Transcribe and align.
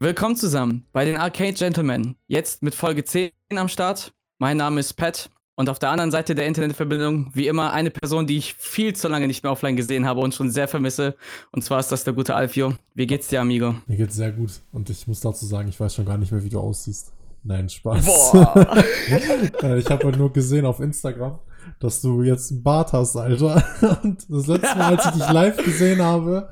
Willkommen 0.00 0.36
zusammen 0.36 0.86
bei 0.92 1.04
den 1.04 1.16
Arcade 1.16 1.54
Gentlemen. 1.54 2.14
Jetzt 2.28 2.62
mit 2.62 2.76
Folge 2.76 3.04
10 3.04 3.32
am 3.56 3.66
Start. 3.66 4.12
Mein 4.38 4.56
Name 4.56 4.78
ist 4.78 4.92
Pat 4.92 5.28
und 5.56 5.68
auf 5.68 5.80
der 5.80 5.90
anderen 5.90 6.12
Seite 6.12 6.36
der 6.36 6.46
Internetverbindung, 6.46 7.32
wie 7.34 7.48
immer, 7.48 7.72
eine 7.72 7.90
Person, 7.90 8.28
die 8.28 8.36
ich 8.36 8.54
viel 8.54 8.94
zu 8.94 9.08
lange 9.08 9.26
nicht 9.26 9.42
mehr 9.42 9.50
offline 9.50 9.74
gesehen 9.74 10.06
habe 10.06 10.20
und 10.20 10.36
schon 10.36 10.52
sehr 10.52 10.68
vermisse. 10.68 11.16
Und 11.50 11.62
zwar 11.64 11.80
ist 11.80 11.90
das 11.90 12.04
der 12.04 12.12
gute 12.12 12.36
Alfio. 12.36 12.74
Wie 12.94 13.08
geht's 13.08 13.26
dir, 13.26 13.40
Amigo? 13.40 13.74
Mir 13.88 13.96
geht's 13.96 14.14
sehr 14.14 14.30
gut. 14.30 14.52
Und 14.70 14.88
ich 14.88 15.08
muss 15.08 15.18
dazu 15.18 15.44
sagen, 15.46 15.68
ich 15.68 15.80
weiß 15.80 15.96
schon 15.96 16.04
gar 16.04 16.16
nicht 16.16 16.30
mehr, 16.30 16.44
wie 16.44 16.48
du 16.48 16.60
aussiehst. 16.60 17.10
Nein, 17.42 17.68
Spaß. 17.68 18.06
Boah. 18.06 18.84
ich 19.78 19.90
habe 19.90 20.16
nur 20.16 20.32
gesehen 20.32 20.64
auf 20.64 20.78
Instagram, 20.78 21.40
dass 21.80 22.00
du 22.00 22.22
jetzt 22.22 22.50
einen 22.50 22.62
Bart 22.62 22.92
hast, 22.92 23.16
Alter. 23.16 23.62
Und 24.02 24.24
das 24.28 24.46
letzte 24.46 24.76
Mal, 24.76 24.96
als 24.96 25.06
ich 25.06 25.10
dich 25.12 25.32
live 25.32 25.56
gesehen 25.64 26.02
habe, 26.02 26.48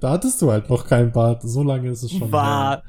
da 0.00 0.10
hattest 0.10 0.40
du 0.42 0.50
halt 0.50 0.68
noch 0.68 0.86
keinen 0.86 1.12
Bart. 1.12 1.42
So 1.42 1.62
lange 1.62 1.90
ist 1.90 2.02
es 2.02 2.12
schon. 2.12 2.30
Warte, 2.30 2.84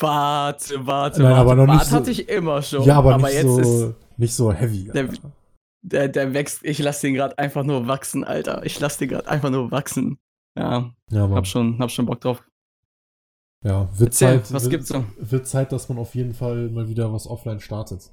warte, 0.00 0.86
warte. 0.86 1.22
Nein, 1.22 1.32
aber 1.32 1.54
noch 1.54 1.66
Bart 1.66 1.78
nicht 1.78 1.90
so, 1.90 1.96
hatte 1.96 2.10
ich 2.10 2.28
immer 2.28 2.62
schon. 2.62 2.82
Ja, 2.84 2.96
aber, 2.98 3.14
aber 3.14 3.28
nicht, 3.28 3.42
so, 3.42 3.60
ist, 3.60 3.94
nicht 4.16 4.34
so 4.34 4.52
heavy. 4.52 4.90
Der, 4.92 5.08
der, 5.82 6.08
der, 6.08 6.34
wächst, 6.34 6.60
ich 6.62 6.78
lasse 6.78 7.06
den 7.06 7.14
gerade 7.14 7.36
einfach 7.38 7.64
nur 7.64 7.88
wachsen, 7.88 8.24
Alter. 8.24 8.64
Ich 8.64 8.78
lasse 8.78 9.00
den 9.00 9.08
gerade 9.08 9.28
einfach 9.28 9.50
nur 9.50 9.70
wachsen. 9.70 10.18
Ja, 10.56 10.92
ja 11.10 11.28
hab, 11.30 11.46
schon, 11.46 11.78
hab 11.78 11.90
schon 11.90 12.06
Bock 12.06 12.20
drauf. 12.20 12.42
Ja, 13.64 13.88
wird 13.96 14.10
Erzähl, 14.10 14.42
Zeit, 14.42 14.52
was 14.52 14.64
wird, 14.64 14.70
gibt's 14.72 14.88
so? 14.88 15.04
Wird 15.18 15.46
Zeit, 15.46 15.72
dass 15.72 15.88
man 15.88 15.98
auf 15.98 16.14
jeden 16.14 16.34
Fall 16.34 16.68
mal 16.68 16.88
wieder 16.88 17.12
was 17.12 17.26
offline 17.26 17.60
startet. 17.60 18.10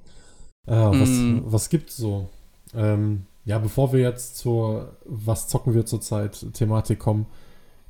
Äh, 0.67 0.75
was, 0.75 1.09
mm. 1.09 1.39
was 1.45 1.69
gibt's 1.69 1.97
so? 1.97 2.29
Ähm, 2.75 3.25
ja, 3.45 3.57
bevor 3.57 3.93
wir 3.93 3.99
jetzt 3.99 4.37
zur 4.37 4.97
Was 5.05 5.47
zocken 5.47 5.73
wir 5.73 5.85
zurzeit 5.85 6.53
Thematik 6.53 6.99
kommen, 6.99 7.25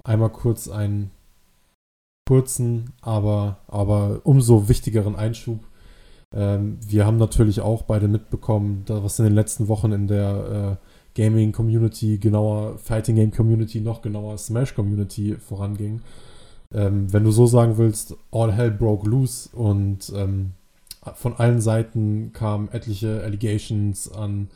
einmal 0.04 0.30
kurz 0.30 0.68
einen 0.68 1.12
kurzen, 2.28 2.94
aber, 3.02 3.58
aber 3.68 4.22
umso 4.24 4.70
wichtigeren 4.70 5.16
Einschub. 5.16 5.60
Ähm, 6.34 6.78
wir 6.88 7.06
haben 7.06 7.18
natürlich 7.18 7.60
auch 7.62 7.82
beide 7.84 8.08
mitbekommen, 8.08 8.84
was 8.88 9.18
in 9.20 9.26
den 9.26 9.34
letzten 9.34 9.68
Wochen 9.68 9.92
in 9.92 10.08
der 10.08 10.80
äh, 11.16 11.22
Gaming 11.22 11.52
Community, 11.52 12.20
genauer 12.20 12.78
Fighting 12.78 13.16
Game 13.16 13.32
Community, 13.32 13.82
noch 13.82 14.02
genauer 14.02 14.38
Smash 14.38 14.76
Community 14.76 15.36
voranging 15.36 16.02
ähm, 16.74 17.12
wenn 17.12 17.24
du 17.24 17.32
so 17.32 17.46
sagen 17.46 17.78
willst, 17.78 18.16
all 18.32 18.54
hell 18.54 18.72
broke 18.72 19.10
loose 19.10 19.50
und 19.56 20.12
ähm, 20.16 20.54
von 21.16 21.36
allen 21.36 21.62
Seiten 21.62 22.32
kamen 22.34 22.70
etliche 22.72 23.22
Allegations 23.24 24.12
an 24.12 24.50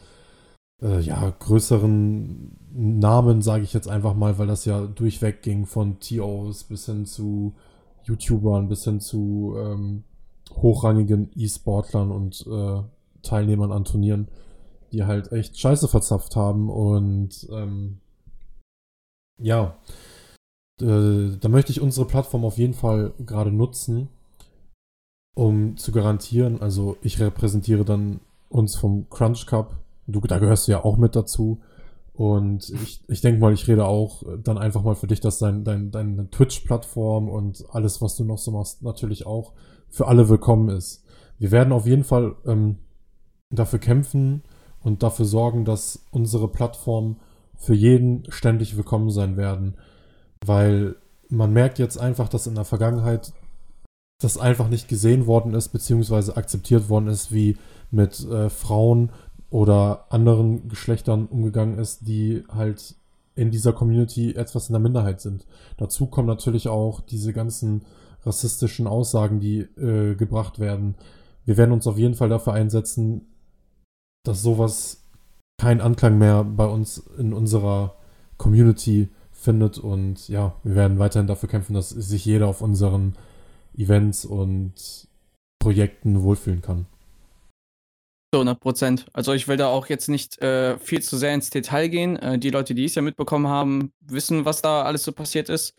äh, 0.82 1.00
ja, 1.00 1.30
größeren 1.30 2.58
Namen, 2.74 3.42
sage 3.42 3.64
ich 3.64 3.74
jetzt 3.74 3.88
einfach 3.88 4.14
mal, 4.16 4.38
weil 4.38 4.48
das 4.48 4.66
ja 4.66 4.86
durchweg 4.86 5.42
ging 5.42 5.66
von 5.66 6.00
TOs 6.00 6.64
bis 6.64 6.86
hin 6.86 7.06
zu 7.06 7.54
YouTubern, 8.04 8.68
bis 8.68 8.84
hin 8.84 9.00
zu 9.00 9.56
ähm, 9.58 10.04
hochrangigen 10.52 11.30
E-Sportlern 11.36 12.12
und 12.12 12.46
äh, 12.48 12.82
Teilnehmern 13.22 13.72
an 13.72 13.86
Turnieren, 13.86 14.28
die 14.92 15.06
halt 15.06 15.32
echt 15.32 15.58
Scheiße 15.60 15.88
verzapft 15.88 16.36
haben 16.36 16.70
und 16.70 17.48
ähm, 17.52 18.00
ja, 19.42 19.78
äh, 20.82 21.38
da 21.40 21.50
möchte 21.50 21.72
ich 21.72 21.82
unsere 21.82 22.06
Plattform 22.06 22.46
auf 22.46 22.58
jeden 22.58 22.74
Fall 22.74 23.14
gerade 23.26 23.52
nutzen, 23.52 24.10
um 25.36 25.78
zu 25.78 25.92
garantieren, 25.92 26.62
also 26.62 26.98
ich 27.02 27.20
repräsentiere 27.20 27.86
dann 27.86 28.20
uns 28.50 28.76
vom 28.76 29.10
Crunch 29.10 29.48
Cup. 29.48 29.83
Du, 30.08 30.20
da 30.22 30.40
gehörst 30.40 30.68
du 30.68 30.74
ja 30.74 30.84
auch 30.84 30.98
mit 30.98 31.16
dazu. 31.16 31.62
Und 32.14 32.70
ich, 32.70 33.04
ich 33.08 33.22
denke 33.22 33.42
mal, 33.42 33.54
ich 33.54 33.68
rede 33.68 33.86
auch 33.86 34.24
dann 34.44 34.60
einfach 34.60 34.84
mal 34.84 34.96
für 34.96 35.08
dich, 35.08 35.20
dass 35.20 35.40
dein, 35.40 35.64
dein, 35.64 35.90
deine 35.90 36.30
Twitch-Plattform 36.30 37.28
und 37.28 37.66
alles, 37.72 38.02
was 38.02 38.16
du 38.16 38.24
noch 38.24 38.38
so 38.38 38.52
machst, 38.52 38.84
natürlich 38.84 39.26
auch 39.26 39.54
für 39.90 40.08
alle 40.08 40.30
willkommen 40.30 40.70
ist. 40.70 41.04
Wir 41.40 41.52
werden 41.52 41.74
auf 41.74 41.88
jeden 41.88 42.04
Fall 42.04 42.36
ähm, 42.46 42.78
dafür 43.50 43.80
kämpfen 43.80 44.44
und 44.80 45.02
dafür 45.02 45.26
sorgen, 45.26 45.66
dass 45.66 46.06
unsere 46.12 46.48
Plattform 46.48 47.18
für 47.56 47.74
jeden 47.74 48.30
ständig 48.30 48.78
willkommen 48.78 49.10
sein 49.10 49.36
werden. 49.38 49.78
Weil 50.46 50.96
man 51.30 51.52
merkt 51.52 51.80
jetzt 51.80 51.98
einfach, 51.98 52.30
dass 52.30 52.46
in 52.46 52.56
der 52.56 52.66
Vergangenheit 52.66 53.34
das 54.22 54.38
einfach 54.38 54.70
nicht 54.70 54.88
gesehen 54.88 55.26
worden 55.26 55.54
ist, 55.54 55.70
beziehungsweise 55.70 56.38
akzeptiert 56.38 56.90
worden 56.90 57.08
ist, 57.08 57.32
wie 57.32 57.58
mit 57.92 58.20
äh, 58.28 58.50
Frauen 58.50 59.12
oder 59.54 60.08
anderen 60.10 60.68
Geschlechtern 60.68 61.28
umgegangen 61.28 61.78
ist, 61.78 62.08
die 62.08 62.44
halt 62.52 62.96
in 63.36 63.52
dieser 63.52 63.72
Community 63.72 64.34
etwas 64.34 64.68
in 64.68 64.74
der 64.74 64.80
Minderheit 64.80 65.22
sind. 65.22 65.46
Dazu 65.78 66.08
kommen 66.08 66.28
natürlich 66.28 66.68
auch 66.70 67.02
diese 67.02 67.34
ganzen 67.34 67.84
rassistischen 68.26 68.88
Aussagen, 68.88 69.40
die 69.40 69.60
äh, 69.60 70.16
gebracht 70.16 70.58
werden. 70.58 70.96
Wir 71.46 71.56
werden 71.58 71.72
uns 71.72 71.86
auf 71.86 72.00
jeden 72.00 72.16
Fall 72.16 72.30
dafür 72.30 72.54
einsetzen, 72.54 73.28
dass 74.26 74.42
sowas 74.42 75.04
keinen 75.62 75.82
Anklang 75.82 76.18
mehr 76.18 76.44
bei 76.44 76.66
uns 76.66 76.98
in 77.20 77.32
unserer 77.32 77.94
Community 78.38 79.10
findet. 79.32 79.78
Und 79.78 80.30
ja, 80.30 80.56
wir 80.64 80.74
werden 80.74 80.98
weiterhin 80.98 81.28
dafür 81.28 81.50
kämpfen, 81.50 81.76
dass 81.76 81.90
sich 81.90 82.26
jeder 82.26 82.48
auf 82.48 82.62
unseren 82.62 83.14
Events 83.78 84.26
und 84.26 85.08
Projekten 85.60 86.24
wohlfühlen 86.24 86.64
kann. 86.64 86.88
100 88.38 88.60
Prozent. 88.60 89.06
Also 89.14 89.34
ich 89.34 89.48
will 89.48 89.58
da 89.58 89.68
auch 89.68 89.88
jetzt 89.88 90.10
nicht 90.10 90.42
äh, 90.42 90.78
viel 90.78 91.02
zu 91.02 91.18
sehr 91.18 91.34
ins 91.34 91.50
Detail 91.50 91.88
gehen. 91.88 92.18
Äh, 92.18 92.40
die 92.40 92.50
Leute, 92.50 92.76
die 92.76 92.86
es 92.86 92.96
ja 92.96 93.02
mitbekommen 93.02 93.48
haben, 93.48 93.94
wissen, 94.02 94.46
was 94.46 94.62
da 94.62 94.84
alles 94.84 95.04
so 95.04 95.12
passiert 95.12 95.50
ist. 95.50 95.76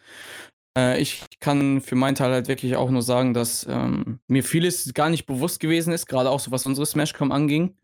Äh, 0.76 1.00
ich 1.00 1.24
kann 1.40 1.80
für 1.80 1.96
meinen 1.96 2.14
Teil 2.14 2.32
halt 2.32 2.48
wirklich 2.48 2.76
auch 2.76 2.90
nur 2.90 3.02
sagen, 3.02 3.34
dass 3.34 3.66
ähm, 3.68 4.20
mir 4.28 4.44
vieles 4.44 4.92
gar 4.94 5.10
nicht 5.10 5.26
bewusst 5.26 5.60
gewesen 5.60 5.92
ist, 5.92 6.06
gerade 6.06 6.30
auch 6.30 6.40
so 6.40 6.50
was 6.50 6.66
unsere 6.66 6.86
Smashcom 6.86 7.32
anging. 7.32 7.76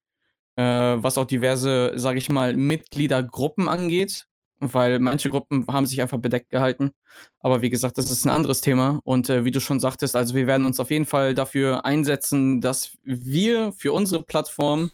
Äh, 0.57 0.63
was 0.63 1.19
auch 1.19 1.27
diverse, 1.27 1.93
sage 1.97 2.19
ich 2.19 2.29
mal, 2.31 2.57
Mitgliedergruppen 2.57 3.69
angeht 3.69 4.27
weil 4.61 4.99
manche 4.99 5.31
Gruppen 5.31 5.67
haben 5.69 5.87
sich 5.87 6.01
einfach 6.01 6.19
bedeckt 6.19 6.51
gehalten. 6.51 6.93
Aber 7.41 7.63
wie 7.63 7.71
gesagt, 7.71 7.99
das 7.99 8.11
ist 8.11 8.25
ein 8.25 8.31
anderes 8.31 8.61
Thema. 8.61 9.01
Und 9.05 9.29
äh, 9.31 9.45
wie 9.45 9.51
du 9.51 9.61
schon 9.61 9.81
sagtest, 9.81 10.15
also 10.15 10.35
wir 10.35 10.47
werden 10.47 10.67
uns 10.67 10.79
auf 10.79 10.91
jeden 10.91 11.07
Fall 11.07 11.35
dafür 11.35 11.85
einsetzen, 11.85 12.61
dass 12.61 12.93
wir 13.03 13.73
für 13.73 13.93
unsere 13.93 14.23
Plattform 14.23 14.91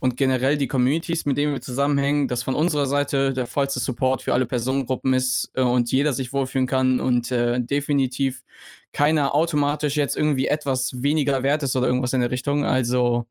und 0.00 0.16
generell 0.16 0.56
die 0.56 0.68
Communities, 0.68 1.26
mit 1.26 1.36
denen 1.36 1.52
wir 1.52 1.60
zusammenhängen, 1.60 2.28
dass 2.28 2.44
von 2.44 2.54
unserer 2.54 2.86
Seite 2.86 3.32
der 3.32 3.46
vollste 3.46 3.80
Support 3.80 4.22
für 4.22 4.32
alle 4.32 4.46
Personengruppen 4.46 5.12
ist 5.12 5.50
äh, 5.54 5.62
und 5.62 5.90
jeder 5.90 6.12
sich 6.12 6.32
wohlfühlen 6.32 6.66
kann 6.66 7.00
und 7.00 7.32
äh, 7.32 7.60
definitiv 7.60 8.44
keiner 8.92 9.34
automatisch 9.34 9.96
jetzt 9.96 10.16
irgendwie 10.16 10.46
etwas 10.46 11.02
weniger 11.02 11.42
wert 11.42 11.62
ist 11.62 11.76
oder 11.76 11.86
irgendwas 11.88 12.12
in 12.12 12.20
der 12.20 12.30
Richtung. 12.30 12.64
Also 12.64 13.26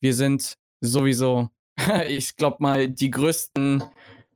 wir 0.00 0.14
sind 0.14 0.58
sowieso, 0.80 1.48
ich 2.08 2.36
glaube 2.36 2.58
mal, 2.60 2.88
die 2.88 3.10
größten 3.10 3.82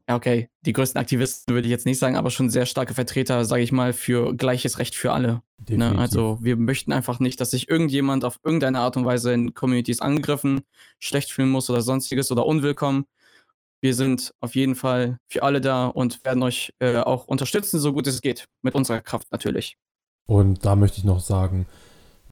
ja, 0.09 0.15
okay, 0.15 0.49
die 0.61 0.73
größten 0.73 1.01
Aktivisten 1.01 1.53
würde 1.53 1.67
ich 1.67 1.73
jetzt 1.73 1.87
nicht 1.87 1.99
sagen, 1.99 2.17
aber 2.17 2.31
schon 2.31 2.49
sehr 2.49 2.67
starke 2.67 2.95
Vertreter, 2.95 3.45
sage 3.45 3.63
ich 3.63 3.73
mal, 3.73 3.93
für 3.93 4.35
gleiches 4.37 4.79
Recht 4.79 4.95
für 4.95 5.13
alle. 5.13 5.43
Ne? 5.69 5.99
Also 5.99 6.39
wir 6.41 6.57
möchten 6.57 6.93
einfach 6.93 7.19
nicht, 7.19 7.41
dass 7.41 7.51
sich 7.51 7.69
irgendjemand 7.69 8.25
auf 8.25 8.39
irgendeine 8.45 8.79
Art 8.79 8.97
und 8.97 9.05
Weise 9.05 9.33
in 9.33 9.55
Communities 9.55 10.01
angegriffen, 10.01 10.61
schlecht 11.01 11.33
fühlen 11.33 11.49
muss 11.49 11.69
oder 11.71 11.83
sonstiges 11.83 12.31
oder 12.31 12.47
unwillkommen. 12.47 13.07
Wir 13.81 13.95
sind 13.95 14.33
auf 14.41 14.55
jeden 14.55 14.77
Fall 14.77 15.19
für 15.27 15.43
alle 15.43 15.61
da 15.61 15.87
und 15.87 16.25
werden 16.25 16.43
euch 16.43 16.73
äh, 16.79 16.99
auch 16.99 17.27
unterstützen, 17.27 17.81
so 17.81 17.93
gut 17.93 18.07
es 18.07 18.21
geht. 18.21 18.47
Mit 18.63 18.75
unserer 18.75 19.01
Kraft 19.01 19.33
natürlich. 19.33 19.77
Und 20.27 20.65
da 20.65 20.77
möchte 20.77 20.99
ich 20.99 21.05
noch 21.05 21.21
sagen, 21.21 21.67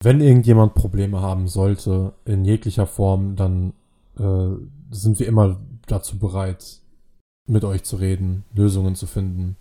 wenn 0.01 0.21
irgendjemand 0.21 0.75
Probleme 0.75 1.21
haben 1.21 1.49
sollte, 1.49 2.13
in 2.25 2.45
jeglicher 2.45 2.87
Form, 2.87 3.37
dann 3.37 3.73
äh, 4.19 4.57
sind 4.91 5.19
wir 5.19 5.27
immer 5.27 5.61
dazu 5.87 6.19
bereit, 6.19 6.81
mit 7.47 7.65
euch 7.65 7.85
zu 7.85 7.97
reden, 7.97 8.45
Lösungen 8.55 8.95
zu 8.95 9.07
finden. 9.07 9.57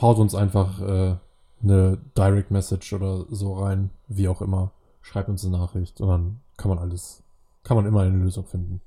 Haut 0.00 0.18
uns 0.18 0.34
einfach 0.34 0.80
äh, 0.80 1.16
eine 1.62 1.98
Direct 2.16 2.50
Message 2.50 2.92
oder 2.92 3.24
so 3.30 3.54
rein, 3.54 3.90
wie 4.08 4.28
auch 4.28 4.42
immer. 4.42 4.72
Schreibt 5.00 5.28
uns 5.28 5.44
eine 5.44 5.56
Nachricht 5.56 6.00
und 6.00 6.08
dann 6.08 6.40
kann 6.56 6.68
man 6.68 6.78
alles, 6.78 7.22
kann 7.62 7.76
man 7.76 7.86
immer 7.86 8.02
eine 8.02 8.16
Lösung 8.16 8.44
finden. 8.44 8.80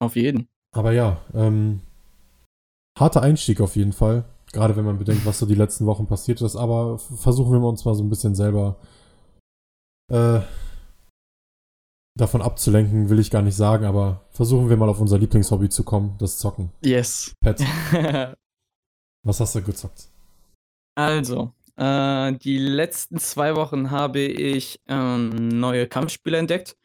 Auf 0.00 0.16
jeden. 0.16 0.48
Aber 0.74 0.92
ja, 0.92 1.20
ähm, 1.34 1.80
harter 2.98 3.22
Einstieg 3.22 3.60
auf 3.60 3.76
jeden 3.76 3.92
Fall. 3.92 4.24
Gerade 4.52 4.76
wenn 4.76 4.84
man 4.84 4.98
bedenkt, 4.98 5.24
was 5.24 5.38
so 5.38 5.46
die 5.46 5.54
letzten 5.54 5.86
Wochen 5.86 6.06
passiert 6.06 6.40
ist. 6.42 6.56
Aber 6.56 6.98
versuchen 6.98 7.52
wir 7.52 7.68
uns 7.68 7.84
mal 7.84 7.94
so 7.94 8.02
ein 8.02 8.10
bisschen 8.10 8.34
selber 8.34 8.76
äh, 10.10 10.40
davon 12.14 12.42
abzulenken, 12.42 13.08
will 13.08 13.18
ich 13.18 13.30
gar 13.30 13.42
nicht 13.42 13.56
sagen, 13.56 13.84
aber 13.84 14.26
versuchen 14.30 14.68
wir 14.68 14.76
mal 14.76 14.88
auf 14.88 15.00
unser 15.00 15.18
Lieblingshobby 15.18 15.68
zu 15.68 15.84
kommen, 15.84 16.16
das 16.18 16.38
Zocken. 16.38 16.70
Yes. 16.84 17.34
Pet. 17.40 17.60
Was 19.24 19.40
hast 19.40 19.54
du 19.54 19.62
gezockt? 19.62 20.08
Also, 20.94 21.52
äh, 21.76 22.32
die 22.32 22.58
letzten 22.58 23.18
zwei 23.18 23.56
Wochen 23.56 23.90
habe 23.90 24.20
ich 24.20 24.80
ähm, 24.88 25.30
neue 25.60 25.86
Kampfspiele 25.86 26.36
entdeckt. 26.36 26.76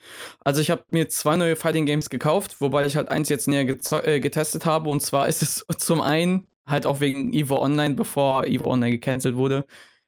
Also 0.44 0.62
ich 0.62 0.72
habe 0.72 0.84
mir 0.92 1.10
zwei 1.10 1.36
neue 1.36 1.56
Fighting 1.56 1.86
Games 1.86 2.10
gekauft, 2.10 2.62
wobei 2.62 2.86
ich 2.86 2.96
halt 2.96 3.10
eins 3.10 3.30
jetzt 3.30 3.48
näher 3.48 3.68
äh, 4.06 4.20
getestet 4.20 4.66
habe. 4.66 4.90
Und 4.90 5.02
zwar 5.02 5.28
ist 5.28 5.42
es 5.42 5.66
zum 5.78 6.02
einen 6.02 6.48
halt 6.66 6.86
auch 6.86 7.00
wegen 7.00 7.34
Evo 7.34 7.62
Online, 7.62 7.96
bevor 7.96 8.46
Evo 8.46 8.72
Online 8.72 8.92
gecancelt 8.92 9.36
wurde, 9.36 9.66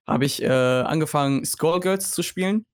habe 0.07 0.25
ich 0.25 0.41
äh, 0.41 0.47
angefangen, 0.47 1.45
Skullgirls 1.45 2.11
zu 2.11 2.23
spielen. 2.23 2.65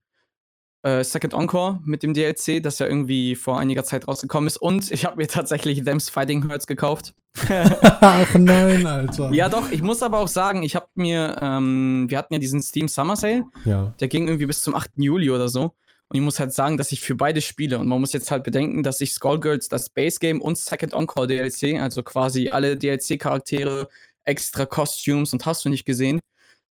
Äh, 0.85 1.03
Second 1.03 1.33
Encore 1.33 1.79
mit 1.83 2.03
dem 2.03 2.13
DLC, 2.13 2.61
das 2.61 2.77
ja 2.77 2.85
irgendwie 2.85 3.33
vor 3.33 3.57
einiger 3.57 3.83
Zeit 3.83 4.07
rausgekommen 4.07 4.45
ist. 4.45 4.57
Und 4.57 4.91
ich 4.91 5.03
habe 5.03 5.17
mir 5.17 5.27
tatsächlich 5.27 5.83
Them's 5.83 6.09
Fighting 6.11 6.47
Herds 6.47 6.67
gekauft. 6.67 7.15
Ach 7.49 8.35
nein, 8.35 8.85
Alter. 8.85 9.31
Ja, 9.33 9.49
doch, 9.49 9.71
ich 9.71 9.81
muss 9.81 10.03
aber 10.03 10.19
auch 10.19 10.27
sagen, 10.27 10.61
ich 10.61 10.75
habe 10.75 10.85
mir, 10.93 11.37
ähm, 11.41 12.05
wir 12.07 12.19
hatten 12.19 12.35
ja 12.35 12.39
diesen 12.39 12.61
Steam 12.61 12.87
Summer 12.87 13.15
Sale. 13.15 13.45
Ja. 13.65 13.95
Der 13.99 14.07
ging 14.07 14.27
irgendwie 14.27 14.45
bis 14.45 14.61
zum 14.61 14.75
8. 14.75 14.91
Juli 14.97 15.31
oder 15.31 15.49
so. 15.49 15.73
Und 16.07 16.17
ich 16.17 16.21
muss 16.21 16.39
halt 16.39 16.53
sagen, 16.53 16.77
dass 16.77 16.91
ich 16.91 17.01
für 17.01 17.15
beide 17.15 17.41
spiele. 17.41 17.79
Und 17.79 17.87
man 17.87 17.99
muss 17.99 18.13
jetzt 18.13 18.29
halt 18.29 18.43
bedenken, 18.43 18.83
dass 18.83 19.01
ich 19.01 19.11
Skullgirls, 19.11 19.69
das 19.69 19.89
Base 19.89 20.19
Game 20.19 20.39
und 20.39 20.55
Second 20.59 20.93
Encore 20.93 21.25
DLC, 21.25 21.81
also 21.81 22.03
quasi 22.03 22.49
alle 22.49 22.77
DLC-Charaktere, 22.77 23.89
extra 24.23 24.67
Costumes 24.67 25.33
und 25.33 25.47
hast 25.47 25.65
du 25.65 25.69
nicht 25.69 25.85
gesehen, 25.85 26.19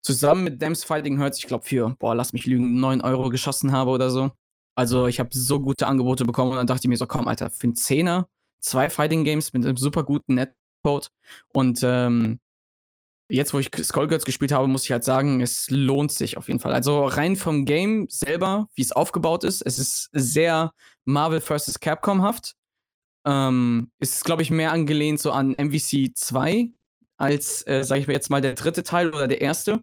zusammen 0.04 0.44
mit 0.44 0.62
Dems 0.62 0.84
Fighting 0.84 1.18
Hurts, 1.18 1.38
ich 1.38 1.46
glaube, 1.46 1.64
für, 1.64 1.96
boah, 1.98 2.14
lass 2.14 2.32
mich 2.32 2.46
lügen, 2.46 2.78
9 2.78 3.00
Euro 3.00 3.30
geschossen 3.30 3.72
habe 3.72 3.90
oder 3.90 4.10
so. 4.10 4.30
Also 4.76 5.06
ich 5.06 5.18
habe 5.18 5.30
so 5.32 5.60
gute 5.60 5.86
Angebote 5.86 6.24
bekommen 6.24 6.50
und 6.50 6.56
dann 6.56 6.66
dachte 6.66 6.82
ich 6.84 6.88
mir 6.88 6.96
so, 6.96 7.06
komm, 7.06 7.26
Alter, 7.26 7.50
für 7.50 7.64
einen 7.64 7.76
Zehner, 7.76 8.28
zwei 8.60 8.90
Fighting 8.90 9.24
Games 9.24 9.52
mit 9.52 9.64
einem 9.64 9.76
super 9.76 10.04
guten 10.04 10.34
Netcode. 10.34 11.08
Und 11.52 11.80
ähm, 11.82 12.38
jetzt, 13.30 13.54
wo 13.54 13.58
ich 13.58 13.70
Skullgirls 13.74 14.24
gespielt 14.24 14.52
habe, 14.52 14.68
muss 14.68 14.84
ich 14.84 14.92
halt 14.92 15.04
sagen, 15.04 15.40
es 15.40 15.70
lohnt 15.70 16.12
sich 16.12 16.36
auf 16.36 16.48
jeden 16.48 16.60
Fall. 16.60 16.74
Also 16.74 17.06
rein 17.06 17.36
vom 17.36 17.64
Game 17.64 18.06
selber, 18.10 18.68
wie 18.74 18.82
es 18.82 18.92
aufgebaut 18.92 19.44
ist, 19.44 19.62
es 19.62 19.78
ist 19.78 20.10
sehr 20.12 20.72
Marvel 21.04 21.40
vs. 21.40 21.80
Capcom-haft. 21.80 22.54
Ähm, 23.26 23.90
ist, 24.00 24.24
glaube 24.24 24.42
ich, 24.42 24.50
mehr 24.50 24.72
angelehnt 24.72 25.18
so 25.18 25.32
an 25.32 25.52
MVC 25.52 26.14
2 26.14 26.68
als, 27.16 27.66
äh, 27.66 27.82
sage 27.84 28.00
ich 28.00 28.06
mir 28.06 28.14
jetzt 28.14 28.30
mal, 28.30 28.40
der 28.40 28.54
dritte 28.54 28.82
Teil 28.82 29.10
oder 29.10 29.28
der 29.28 29.40
erste. 29.40 29.82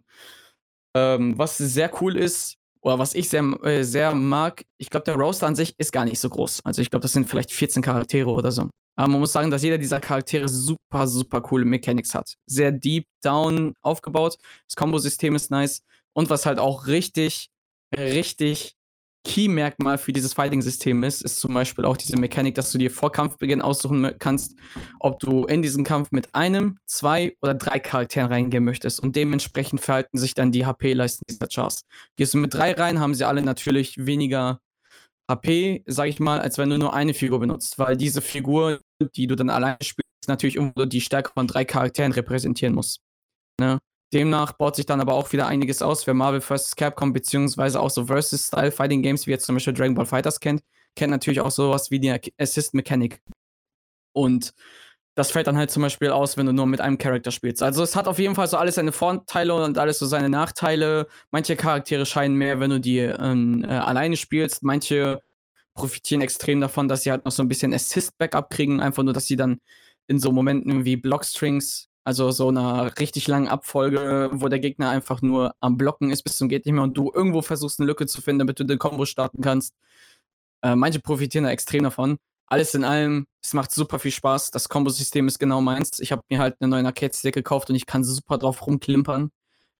Ähm, 0.94 1.38
was 1.38 1.58
sehr 1.58 1.90
cool 2.02 2.16
ist, 2.16 2.58
oder 2.82 2.98
was 2.98 3.14
ich 3.14 3.28
sehr, 3.28 3.42
äh, 3.62 3.84
sehr 3.84 4.14
mag, 4.14 4.64
ich 4.76 4.90
glaube, 4.90 5.04
der 5.04 5.14
Roster 5.14 5.46
an 5.46 5.54
sich 5.54 5.74
ist 5.78 5.92
gar 5.92 6.04
nicht 6.04 6.18
so 6.18 6.28
groß. 6.28 6.64
Also 6.64 6.82
ich 6.82 6.90
glaube, 6.90 7.02
das 7.02 7.12
sind 7.12 7.28
vielleicht 7.28 7.52
14 7.52 7.82
Charaktere 7.82 8.30
oder 8.30 8.50
so. 8.50 8.68
Aber 8.96 9.08
man 9.08 9.20
muss 9.20 9.32
sagen, 9.32 9.50
dass 9.50 9.62
jeder 9.62 9.78
dieser 9.78 10.00
Charaktere 10.00 10.48
super, 10.48 11.06
super 11.06 11.40
coole 11.40 11.64
Mechanics 11.64 12.14
hat. 12.14 12.34
Sehr 12.46 12.72
deep 12.72 13.06
down 13.22 13.74
aufgebaut. 13.82 14.36
Das 14.68 14.76
Kombo-System 14.76 15.34
ist 15.34 15.50
nice. 15.50 15.82
Und 16.12 16.28
was 16.28 16.44
halt 16.44 16.58
auch 16.58 16.86
richtig, 16.88 17.48
richtig 17.96 18.74
Key-Merkmal 19.24 19.98
für 19.98 20.12
dieses 20.12 20.34
Fighting-System 20.34 21.02
ist, 21.04 21.22
ist 21.22 21.40
zum 21.40 21.54
Beispiel 21.54 21.84
auch 21.84 21.96
diese 21.96 22.16
Mechanik, 22.16 22.54
dass 22.54 22.72
du 22.72 22.78
dir 22.78 22.90
vor 22.90 23.12
Kampfbeginn 23.12 23.62
aussuchen 23.62 24.12
kannst, 24.18 24.56
ob 24.98 25.20
du 25.20 25.44
in 25.44 25.62
diesen 25.62 25.84
Kampf 25.84 26.10
mit 26.10 26.34
einem, 26.34 26.78
zwei 26.86 27.36
oder 27.40 27.54
drei 27.54 27.78
Charakteren 27.78 28.32
reingehen 28.32 28.64
möchtest. 28.64 29.00
Und 29.00 29.14
dementsprechend 29.14 29.80
verhalten 29.80 30.18
sich 30.18 30.34
dann 30.34 30.50
die 30.50 30.66
HP-Leisten 30.66 31.24
dieser 31.28 31.46
Chars. 31.46 31.82
Gehst 32.16 32.34
du 32.34 32.38
mit 32.38 32.52
drei 32.52 32.72
rein, 32.72 32.98
haben 33.00 33.14
sie 33.14 33.24
alle 33.24 33.42
natürlich 33.42 34.06
weniger 34.06 34.60
HP, 35.30 35.84
sag 35.86 36.08
ich 36.08 36.20
mal, 36.20 36.40
als 36.40 36.58
wenn 36.58 36.70
du 36.70 36.78
nur 36.78 36.92
eine 36.92 37.14
Figur 37.14 37.40
benutzt, 37.40 37.78
weil 37.78 37.96
diese 37.96 38.20
Figur, 38.20 38.80
die 39.16 39.26
du 39.26 39.36
dann 39.36 39.50
alleine 39.50 39.78
spielst, 39.82 40.28
natürlich 40.28 40.56
irgendwo 40.56 40.84
die 40.84 41.00
Stärke 41.00 41.30
von 41.32 41.46
drei 41.46 41.64
Charakteren 41.64 42.12
repräsentieren 42.12 42.74
muss. 42.74 43.00
Ne? 43.60 43.78
Demnach 44.12 44.52
baut 44.52 44.76
sich 44.76 44.86
dann 44.86 45.00
aber 45.00 45.14
auch 45.14 45.32
wieder 45.32 45.46
einiges 45.46 45.82
aus. 45.82 46.06
Wer 46.06 46.14
Marvel 46.14 46.40
vs. 46.40 46.76
Capcom 46.76 47.12
beziehungsweise 47.12 47.80
auch 47.80 47.90
so 47.90 48.06
Versus-Style-Fighting-Games, 48.06 49.26
wie 49.26 49.30
jetzt 49.30 49.46
zum 49.46 49.56
Beispiel 49.56 49.72
Dragon 49.72 49.94
Ball 49.94 50.06
Fighters 50.06 50.40
kennt, 50.40 50.62
kennt 50.96 51.10
natürlich 51.10 51.40
auch 51.40 51.50
sowas 51.50 51.90
wie 51.90 52.00
die 52.00 52.14
Assist-Mechanik. 52.38 53.20
Und 54.12 54.52
das 55.14 55.30
fällt 55.30 55.46
dann 55.46 55.56
halt 55.56 55.70
zum 55.70 55.82
Beispiel 55.82 56.10
aus, 56.10 56.36
wenn 56.36 56.46
du 56.46 56.52
nur 56.52 56.66
mit 56.66 56.80
einem 56.80 56.98
Charakter 56.98 57.30
spielst. 57.30 57.62
Also 57.62 57.82
es 57.82 57.96
hat 57.96 58.08
auf 58.08 58.18
jeden 58.18 58.34
Fall 58.34 58.48
so 58.48 58.56
alles 58.56 58.76
seine 58.76 58.92
Vorteile 58.92 59.54
und 59.54 59.76
alles 59.76 59.98
so 59.98 60.06
seine 60.06 60.30
Nachteile. 60.30 61.06
Manche 61.30 61.56
Charaktere 61.56 62.06
scheinen 62.06 62.36
mehr, 62.36 62.60
wenn 62.60 62.70
du 62.70 62.80
die 62.80 62.98
ähm, 62.98 63.64
äh, 63.64 63.68
alleine 63.68 64.16
spielst. 64.16 64.62
Manche 64.62 65.22
profitieren 65.74 66.22
extrem 66.22 66.60
davon, 66.60 66.88
dass 66.88 67.02
sie 67.02 67.10
halt 67.10 67.24
noch 67.24 67.32
so 67.32 67.42
ein 67.42 67.48
bisschen 67.48 67.74
Assist-Backup 67.74 68.50
kriegen. 68.50 68.80
Einfach 68.80 69.02
nur, 69.02 69.12
dass 69.12 69.26
sie 69.26 69.36
dann 69.36 69.58
in 70.06 70.18
so 70.18 70.32
Momenten 70.32 70.84
wie 70.84 70.96
Blockstrings 70.96 71.88
also 72.04 72.30
so 72.30 72.48
einer 72.48 72.98
richtig 72.98 73.28
langen 73.28 73.48
Abfolge, 73.48 74.30
wo 74.32 74.48
der 74.48 74.58
Gegner 74.58 74.90
einfach 74.90 75.22
nur 75.22 75.54
am 75.60 75.76
Blocken 75.76 76.10
ist 76.10 76.22
bis 76.22 76.36
zum 76.36 76.48
geht 76.48 76.66
nicht 76.66 76.74
mehr 76.74 76.82
und 76.82 76.96
du 76.96 77.12
irgendwo 77.14 77.42
versuchst 77.42 77.80
eine 77.80 77.86
Lücke 77.86 78.06
zu 78.06 78.20
finden, 78.20 78.40
damit 78.40 78.58
du 78.58 78.64
den 78.64 78.78
Combo 78.78 79.04
starten 79.04 79.40
kannst. 79.40 79.74
Äh, 80.62 80.76
manche 80.76 81.00
profitieren 81.00 81.44
da 81.44 81.50
extrem 81.50 81.84
davon. 81.84 82.18
Alles 82.46 82.74
in 82.74 82.84
allem, 82.84 83.26
es 83.42 83.54
macht 83.54 83.72
super 83.72 83.98
viel 83.98 84.10
Spaß. 84.12 84.50
Das 84.50 84.68
Combo-System 84.68 85.26
ist 85.28 85.38
genau 85.38 85.60
meins. 85.60 86.00
Ich 86.00 86.12
habe 86.12 86.22
mir 86.28 86.38
halt 86.38 86.56
eine 86.60 86.68
neue 86.68 86.84
Arcade-Stick 86.84 87.34
gekauft 87.34 87.70
und 87.70 87.76
ich 87.76 87.86
kann 87.86 88.04
super 88.04 88.38
drauf 88.38 88.66
rumklimpern. 88.66 89.30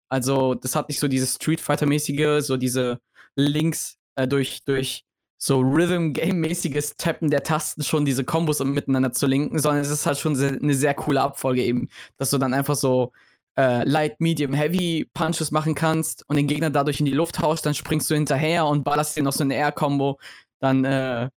Also, 0.09 0.55
das 0.55 0.77
hat 0.77 0.89
nicht 0.89 1.01
so 1.01 1.09
dieses 1.09 1.35
Street 1.35 1.61
Fighter-mäßige, 1.61 2.45
so 2.45 2.57
diese 2.57 3.01
Links 3.37 3.99
äh, 4.17 4.29
durch, 4.29 4.65
durch 4.65 5.05
so 5.45 5.59
Rhythm-Game-mäßiges 5.59 6.97
Tappen 6.99 7.29
der 7.29 7.43
Tasten 7.43 7.83
schon 7.83 8.05
diese 8.05 8.23
Kombos 8.23 8.61
um 8.61 8.71
miteinander 8.71 9.13
zu 9.13 9.27
linken, 9.27 9.59
sondern 9.59 9.83
es 9.83 9.91
ist 9.91 10.07
halt 10.07 10.17
schon 10.19 10.37
sehr, 10.37 10.53
eine 10.53 10.75
sehr 10.75 10.95
coole 10.95 11.21
Abfolge 11.21 11.65
eben, 11.65 11.89
dass 12.17 12.31
du 12.31 12.39
dann 12.39 12.55
einfach 12.55 12.77
so 12.77 13.11
äh, 13.59 13.83
Light, 13.83 14.21
Medium, 14.21 14.55
Heavy 14.55 15.11
Punches 15.13 15.51
machen 15.51 15.75
kannst 15.75 16.25
und 16.29 16.37
den 16.37 16.47
Gegner 16.47 16.71
dadurch 16.71 17.01
in 17.01 17.07
die 17.07 17.13
Luft 17.13 17.41
haust, 17.41 17.67
dann 17.67 17.75
springst 17.75 18.09
du 18.09 18.15
hinterher 18.15 18.67
und 18.67 18.85
ballerst 18.85 19.17
dir 19.17 19.25
noch 19.25 19.33
so 19.33 19.43
eine 19.43 19.57
Air-Combo, 19.57 20.21
dann 20.61 20.85
äh, 20.85 21.29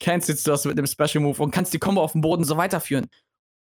cancelst 0.00 0.46
du 0.46 0.50
das 0.50 0.66
mit 0.66 0.76
dem 0.76 0.86
Special 0.86 1.24
Move 1.24 1.42
und 1.42 1.50
kannst 1.50 1.72
die 1.72 1.78
Combo 1.78 2.02
auf 2.02 2.12
dem 2.12 2.20
Boden 2.20 2.44
so 2.44 2.58
weiterführen. 2.58 3.06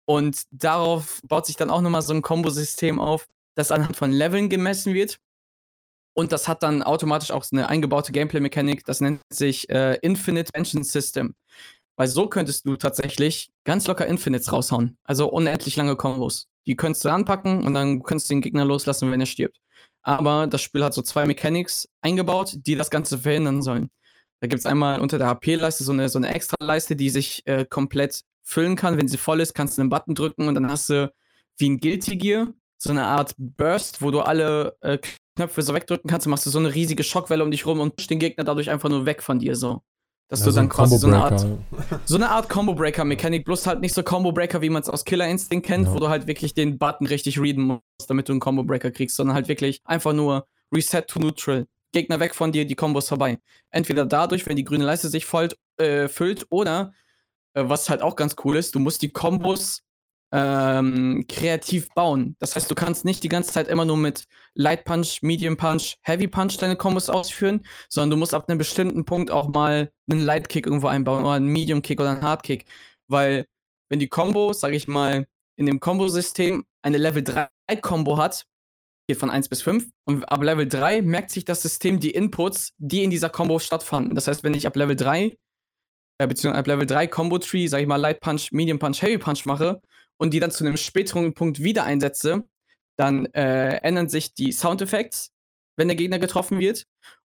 Und 0.07 0.43
darauf 0.51 1.21
baut 1.23 1.47
sich 1.47 1.55
dann 1.55 1.71
auch 1.71 1.83
nochmal 1.83 2.03
so 2.03 2.15
ein 2.15 2.23
Kombosystem 2.23 2.99
auf, 2.99 3.29
das 3.55 3.71
anhand 3.71 3.97
von 3.97 4.11
Leveln 4.11 4.49
gemessen 4.49 4.93
wird. 4.93 5.21
Und 6.19 6.33
das 6.33 6.49
hat 6.49 6.65
dann 6.65 6.83
automatisch 6.83 7.31
auch 7.31 7.47
eine 7.53 7.69
eingebaute 7.69 8.11
Gameplay-Mechanik, 8.11 8.85
das 8.85 9.01
nennt 9.01 9.21
sich 9.33 9.71
äh, 9.71 9.99
Infinite 10.03 10.53
Engine 10.53 10.83
System. 10.83 11.37
Weil 11.95 12.09
so 12.09 12.27
könntest 12.27 12.67
du 12.67 12.75
tatsächlich 12.75 13.53
ganz 13.63 13.87
locker 13.87 14.05
Infinites 14.05 14.53
raushauen. 14.53 14.99
Also 15.05 15.31
unendlich 15.31 15.77
lange 15.77 15.95
Kombos. 15.95 16.49
Die 16.67 16.75
könntest 16.75 17.05
du 17.05 17.11
anpacken 17.11 17.65
und 17.65 17.73
dann 17.73 18.03
könntest 18.03 18.29
du 18.29 18.35
den 18.35 18.41
Gegner 18.41 18.65
loslassen, 18.65 19.13
wenn 19.13 19.21
er 19.21 19.27
stirbt. 19.27 19.61
Aber 20.03 20.49
das 20.49 20.61
Spiel 20.61 20.83
hat 20.83 20.93
so 20.93 21.03
zwei 21.03 21.25
Mechanics 21.25 21.89
eingebaut, 22.01 22.57
die 22.67 22.75
das 22.75 22.91
Ganze 22.91 23.19
verhindern 23.19 23.63
sollen. 23.63 23.89
Da 24.41 24.49
gibt 24.49 24.59
es 24.59 24.67
einmal 24.67 25.01
unter 25.01 25.19
der 25.19 25.29
HP-Leiste 25.29 25.85
so 25.85 25.93
eine, 25.93 26.09
so 26.09 26.19
eine 26.19 26.35
Extra-Leiste, 26.35 26.97
die 26.97 27.11
sich 27.11 27.47
äh, 27.47 27.65
komplett 27.65 28.23
füllen 28.43 28.75
kann. 28.75 28.97
Wenn 28.97 29.07
sie 29.07 29.19
voll 29.19 29.39
ist, 29.39 29.55
kannst 29.55 29.79
du 29.79 29.83
einen 29.83 29.91
Button 29.91 30.17
drücken 30.17 30.49
und 30.49 30.57
dann 30.57 30.69
hast 30.69 30.91
du 30.91 31.13
wie 31.59 31.71
ein 31.71 31.79
Guilty 31.79 32.17
Gear 32.17 32.49
so 32.77 32.91
eine 32.91 33.05
Art 33.05 33.35
Burst, 33.37 34.03
wo 34.03 34.11
du 34.11 34.21
alle 34.21 34.77
äh, 34.81 34.99
Knöpfe 35.39 35.63
so 35.63 35.73
wegdrücken 35.73 36.11
kannst, 36.11 36.27
machst 36.27 36.47
du 36.47 36.51
so 36.51 36.59
eine 36.59 36.75
riesige 36.75 37.05
Schockwelle 37.05 37.45
um 37.45 37.53
dich 37.53 37.65
rum 37.65 37.79
und 37.79 38.11
den 38.11 38.19
Gegner 38.19 38.43
dadurch 38.43 38.71
einfach 38.71 38.89
nur 38.89 39.07
weg 39.07 39.23
von 39.23 39.39
dir 39.39 39.55
so. 39.55 39.83
Dass 40.27 40.41
ja, 40.41 40.47
du 40.47 40.53
dann 40.53 40.69
quasi 40.69 40.99
so 40.99 41.07
eine 41.07 41.23
Art 41.23 41.47
so 42.05 42.17
eine 42.17 42.29
Art 42.29 42.49
Combo 42.49 42.75
Breaker 42.75 43.05
Mechanik, 43.05 43.45
bloß 43.45 43.67
halt 43.69 43.81
nicht 43.81 43.95
so 43.95 44.03
Combo 44.03 44.33
Breaker, 44.33 44.61
wie 44.61 44.69
man 44.69 44.83
es 44.83 44.89
aus 44.89 45.05
Killer 45.05 45.29
Instinct 45.29 45.67
kennt, 45.67 45.87
ja. 45.87 45.95
wo 45.95 46.01
du 46.01 46.09
halt 46.09 46.27
wirklich 46.27 46.55
den 46.55 46.77
Button 46.77 47.07
richtig 47.07 47.41
readen 47.41 47.65
musst, 47.65 48.09
damit 48.09 48.29
du 48.29 48.33
einen 48.33 48.41
Combo 48.41 48.65
Breaker 48.65 48.91
kriegst, 48.91 49.17
sondern 49.17 49.35
halt 49.37 49.47
wirklich 49.47 49.81
einfach 49.85 50.13
nur 50.13 50.47
Reset 50.75 51.03
to 51.07 51.21
Neutral. 51.21 51.67
Gegner 51.93 52.21
weg 52.21 52.35
von 52.35 52.53
dir, 52.53 52.67
die 52.67 52.75
Kombos 52.75 53.09
vorbei. 53.09 53.39
Entweder 53.71 54.05
dadurch, 54.05 54.45
wenn 54.47 54.57
die 54.57 54.65
grüne 54.65 54.85
Leiste 54.85 55.09
sich 55.09 55.25
voll, 55.25 55.49
äh, 55.79 56.09
füllt, 56.09 56.47
oder 56.51 56.93
äh, 57.55 57.65
was 57.67 57.89
halt 57.89 58.03
auch 58.03 58.17
ganz 58.17 58.37
cool 58.45 58.57
ist, 58.57 58.75
du 58.75 58.81
musst 58.81 59.01
die 59.01 59.11
Kombos 59.11 59.83
ähm, 60.33 61.25
kreativ 61.29 61.89
bauen. 61.95 62.37
Das 62.39 62.55
heißt, 62.55 62.71
du 62.71 62.75
kannst 62.75 63.05
nicht 63.05 63.23
die 63.23 63.29
ganze 63.29 63.53
Zeit 63.53 63.69
immer 63.69 63.85
nur 63.85 63.97
mit 63.97 64.25
Light 64.55 64.85
Punch, 64.85 65.23
Medium 65.23 65.57
Punch, 65.57 65.97
Heavy 66.03 66.29
Punch 66.29 66.59
deine 66.59 66.77
Kombos 66.77 67.09
ausführen, 67.09 67.63
sondern 67.89 68.11
du 68.11 68.17
musst 68.17 68.35
ab 68.35 68.49
einem 68.49 68.59
bestimmten 68.59 69.05
Punkt 69.05 69.31
auch 69.31 69.49
mal 69.49 69.91
einen 70.11 70.21
Light 70.21 70.49
Kick 70.49 70.67
irgendwo 70.67 70.89
einbauen 70.89 71.25
oder 71.25 71.35
einen 71.35 71.47
Medium 71.49 71.83
Kick 71.83 72.01
oder 72.01 72.11
einen 72.11 72.23
Hard 72.23 72.43
Kick. 72.43 72.67
Weil, 73.07 73.47
wenn 73.89 74.01
die 74.01 74.09
Combo, 74.09 74.53
sag 74.53 74.73
ich 74.75 74.87
mal, 74.87 75.27
in 75.57 75.67
dem 75.67 75.81
Combo-System 75.81 76.65
eine 76.83 76.99
Level 76.99 77.25
3 77.25 77.49
Combo 77.81 78.19
hat, 78.19 78.45
geht 79.09 79.19
von 79.19 79.31
1 79.31 79.49
bis 79.49 79.63
5, 79.63 79.89
und 80.05 80.25
ab 80.25 80.43
Level 80.43 80.69
3 80.69 81.01
merkt 81.01 81.31
sich 81.31 81.47
das 81.47 81.63
System 81.63 81.99
die 81.99 82.11
Inputs, 82.11 82.75
die 82.77 83.03
in 83.03 83.11
dieser 83.11 83.31
Combo 83.31 83.59
stattfanden. 83.59 84.15
Das 84.15 84.29
heißt, 84.29 84.45
wenn 84.45 84.53
ich 84.53 84.67
ab 84.67 84.77
Level 84.77 84.95
3 84.95 85.37
äh, 86.19 86.27
beziehungsweise 86.27 86.61
ab 86.61 86.67
Level 86.67 86.87
3 86.87 87.07
Combo 87.07 87.39
Tree, 87.39 87.67
sag 87.67 87.81
ich 87.81 87.87
mal, 87.87 87.97
Light 87.97 88.21
Punch, 88.21 88.53
Medium 88.53 88.79
Punch, 88.79 89.01
Heavy 89.01 89.19
Punch 89.19 89.47
mache 89.47 89.81
und 90.19 90.35
die 90.35 90.41
dann 90.41 90.51
zu 90.51 90.65
einem 90.65 90.77
späteren 90.77 91.33
Punkt 91.33 91.63
wieder 91.63 91.85
einsetze, 91.85 92.45
dann 92.97 93.27
äh, 93.27 93.77
ändern 93.77 94.09
sich 94.09 94.35
die 94.35 94.53
Soundeffekte, 94.53 95.29
wenn 95.77 95.89
der 95.89 95.97
Gegner 95.97 96.19
getroffen 96.19 96.59
wird. 96.59 96.87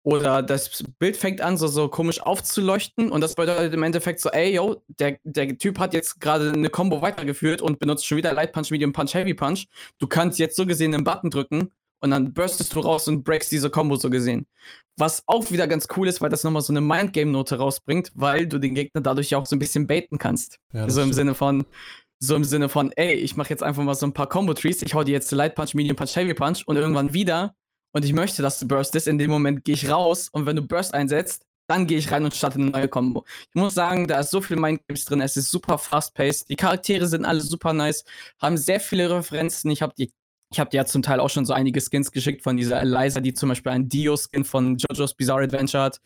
Oder 0.05 0.41
das 0.41 0.85
Bild 1.01 1.17
fängt 1.17 1.41
an, 1.41 1.57
so, 1.57 1.67
so 1.67 1.89
komisch 1.89 2.21
aufzuleuchten. 2.21 3.11
Und 3.11 3.23
das 3.23 3.35
bedeutet 3.35 3.75
im 3.75 3.83
Endeffekt 3.83 4.21
so, 4.21 4.31
ey, 4.31 4.55
yo, 4.55 4.85
der, 5.01 5.19
der 5.25 5.59
Typ 5.59 5.81
hat 5.81 5.95
jetzt 5.95 6.21
gerade 6.21 6.53
eine 6.53 6.71
Combo 6.71 7.03
weitergeführt 7.03 7.61
und 7.61 7.81
benutzt 7.81 8.07
schon 8.07 8.17
wieder 8.17 8.33
Light 8.33 8.53
Punch, 8.53 8.71
Medium 8.71 8.93
Punch, 8.93 9.15
Heavy 9.15 9.35
Punch. 9.35 9.67
Du 9.99 10.07
kannst 10.07 10.39
jetzt 10.39 10.55
so 10.55 10.65
gesehen 10.65 10.95
einen 10.95 11.03
Button 11.03 11.31
drücken 11.31 11.73
und 12.01 12.13
dann 12.13 12.33
burstest 12.33 12.73
du 12.77 12.81
raus 12.81 13.09
und 13.09 13.25
breakst 13.25 13.51
diese 13.51 13.69
Combo 13.69 13.97
so 13.97 14.09
gesehen. 14.09 14.47
Was 14.97 15.25
auch 15.27 15.51
wieder 15.51 15.67
ganz 15.67 15.89
cool 15.97 16.07
ist, 16.07 16.21
weil 16.21 16.31
das 16.31 16.45
nochmal 16.45 16.63
so 16.63 16.73
eine 16.73 16.83
Mindgame-Note 16.83 17.57
rausbringt, 17.57 18.13
weil 18.15 18.47
du 18.47 18.61
den 18.61 18.77
Gegner 18.77 19.01
dadurch 19.01 19.31
ja 19.31 19.39
auch 19.39 19.47
so 19.47 19.57
ein 19.57 19.59
bisschen 19.59 19.89
baiten 19.89 20.19
kannst. 20.19 20.59
Ja, 20.73 20.89
so 20.89 21.03
im 21.03 21.13
Sinne 21.13 21.35
von, 21.35 21.67
so 22.19 22.35
im 22.35 22.45
Sinne 22.45 22.69
von, 22.69 22.93
ey, 22.93 23.15
ich 23.15 23.37
mache 23.37 23.51
jetzt 23.51 23.63
einfach 23.63 23.83
mal 23.83 23.95
so 23.95 24.07
ein 24.07 24.13
paar 24.13 24.29
Combo-Trees, 24.29 24.83
ich 24.83 24.95
hau 24.95 25.05
dir 25.05 25.13
jetzt 25.13 25.31
Light 25.33 25.55
Punch, 25.55 25.75
Medium 25.75 25.97
Punch, 25.97 26.17
Heavy 26.17 26.35
Punch 26.35 26.63
und 26.67 26.77
irgendwann 26.77 27.13
wieder 27.13 27.55
und 27.93 28.05
ich 28.05 28.13
möchte, 28.13 28.43
dass 28.43 28.59
du 28.59 28.69
burstest, 28.69 29.09
in 29.09 29.19
dem 29.19 29.31
Moment 29.31 29.65
gehe 29.65 29.75
ich 29.75 29.91
raus 29.91 30.29
und 30.31 30.47
wenn 30.47 30.57
du 30.57 30.63
Burst 30.63 30.95
einsetzt, 30.95 31.45
dann 31.69 31.87
gehe 31.87 31.99
ich 31.99 32.13
rein 32.13 32.25
und 32.25 32.35
starte 32.35 32.59
eine 32.59 32.71
neue 32.71 32.89
Combo. 32.89 33.25
Ich 33.49 33.55
muss 33.55 33.75
sagen, 33.75 34.07
da 34.07 34.21
ist 34.21 34.31
so 34.31 34.41
viel 34.41 34.57
Mindgames 34.57 35.05
drin, 35.05 35.21
es 35.21 35.37
ist 35.37 35.51
super 35.51 35.79
fast-paced, 35.79 36.49
die 36.49 36.57
Charaktere 36.57 37.07
sind 37.07 37.25
alle 37.25 37.41
super 37.41 37.73
nice, 37.73 38.05
haben 38.41 38.57
sehr 38.57 38.81
viele 38.81 39.11
Referenzen. 39.11 39.71
Ich 39.71 39.83
habe 39.83 39.95
die 39.97 40.13
ich 40.53 40.61
habe 40.61 40.71
dir 40.71 40.79
ja 40.79 40.85
zum 40.87 41.03
Teil 41.03 41.19
auch 41.19 41.29
schon 41.29 41.45
so 41.45 41.53
einige 41.53 41.81
Skins 41.81 42.13
geschickt 42.13 42.43
von 42.43 42.57
dieser 42.57 42.81
Eliza, 42.81 43.21
die 43.21 43.35
zum 43.35 43.49
Beispiel 43.49 43.73
einen 43.73 43.89
Dio-Skin 43.89 44.45
von 44.45 44.77
JoJo's 44.77 45.15
Bizarre 45.15 45.45
Adventure 45.45 45.83
hat. 45.83 46.01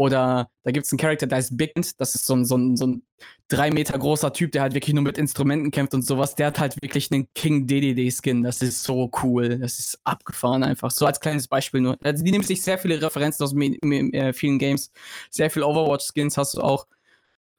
Oder 0.00 0.48
da 0.62 0.70
gibt 0.70 0.86
es 0.86 0.92
einen 0.92 0.98
Charakter, 0.98 1.26
der 1.26 1.38
heißt 1.38 1.56
Bigend. 1.56 2.00
Das 2.00 2.14
ist 2.14 2.24
so 2.24 2.34
ein, 2.34 2.44
so, 2.44 2.56
ein, 2.56 2.76
so 2.76 2.86
ein 2.86 3.02
drei 3.48 3.72
Meter 3.72 3.98
großer 3.98 4.32
Typ, 4.32 4.52
der 4.52 4.62
halt 4.62 4.74
wirklich 4.74 4.94
nur 4.94 5.02
mit 5.02 5.18
Instrumenten 5.18 5.72
kämpft 5.72 5.92
und 5.92 6.02
sowas. 6.02 6.36
Der 6.36 6.46
hat 6.48 6.60
halt 6.60 6.80
wirklich 6.80 7.10
einen 7.10 7.26
King 7.34 7.66
DDD-Skin. 7.66 8.44
Das 8.44 8.62
ist 8.62 8.84
so 8.84 9.10
cool. 9.24 9.58
Das 9.58 9.80
ist 9.80 9.98
abgefahren 10.04 10.62
einfach. 10.62 10.92
So 10.92 11.04
als 11.04 11.18
kleines 11.18 11.48
Beispiel 11.48 11.80
nur. 11.80 11.98
Also 12.04 12.22
die 12.22 12.30
nimmt 12.30 12.46
sich 12.46 12.62
sehr 12.62 12.78
viele 12.78 13.02
Referenzen 13.02 13.42
aus 13.42 13.52
äh, 13.54 14.32
vielen 14.32 14.60
Games. 14.60 14.92
Sehr 15.30 15.50
viel 15.50 15.64
Overwatch-Skins 15.64 16.36
hast 16.36 16.54
du 16.54 16.60
auch. 16.60 16.86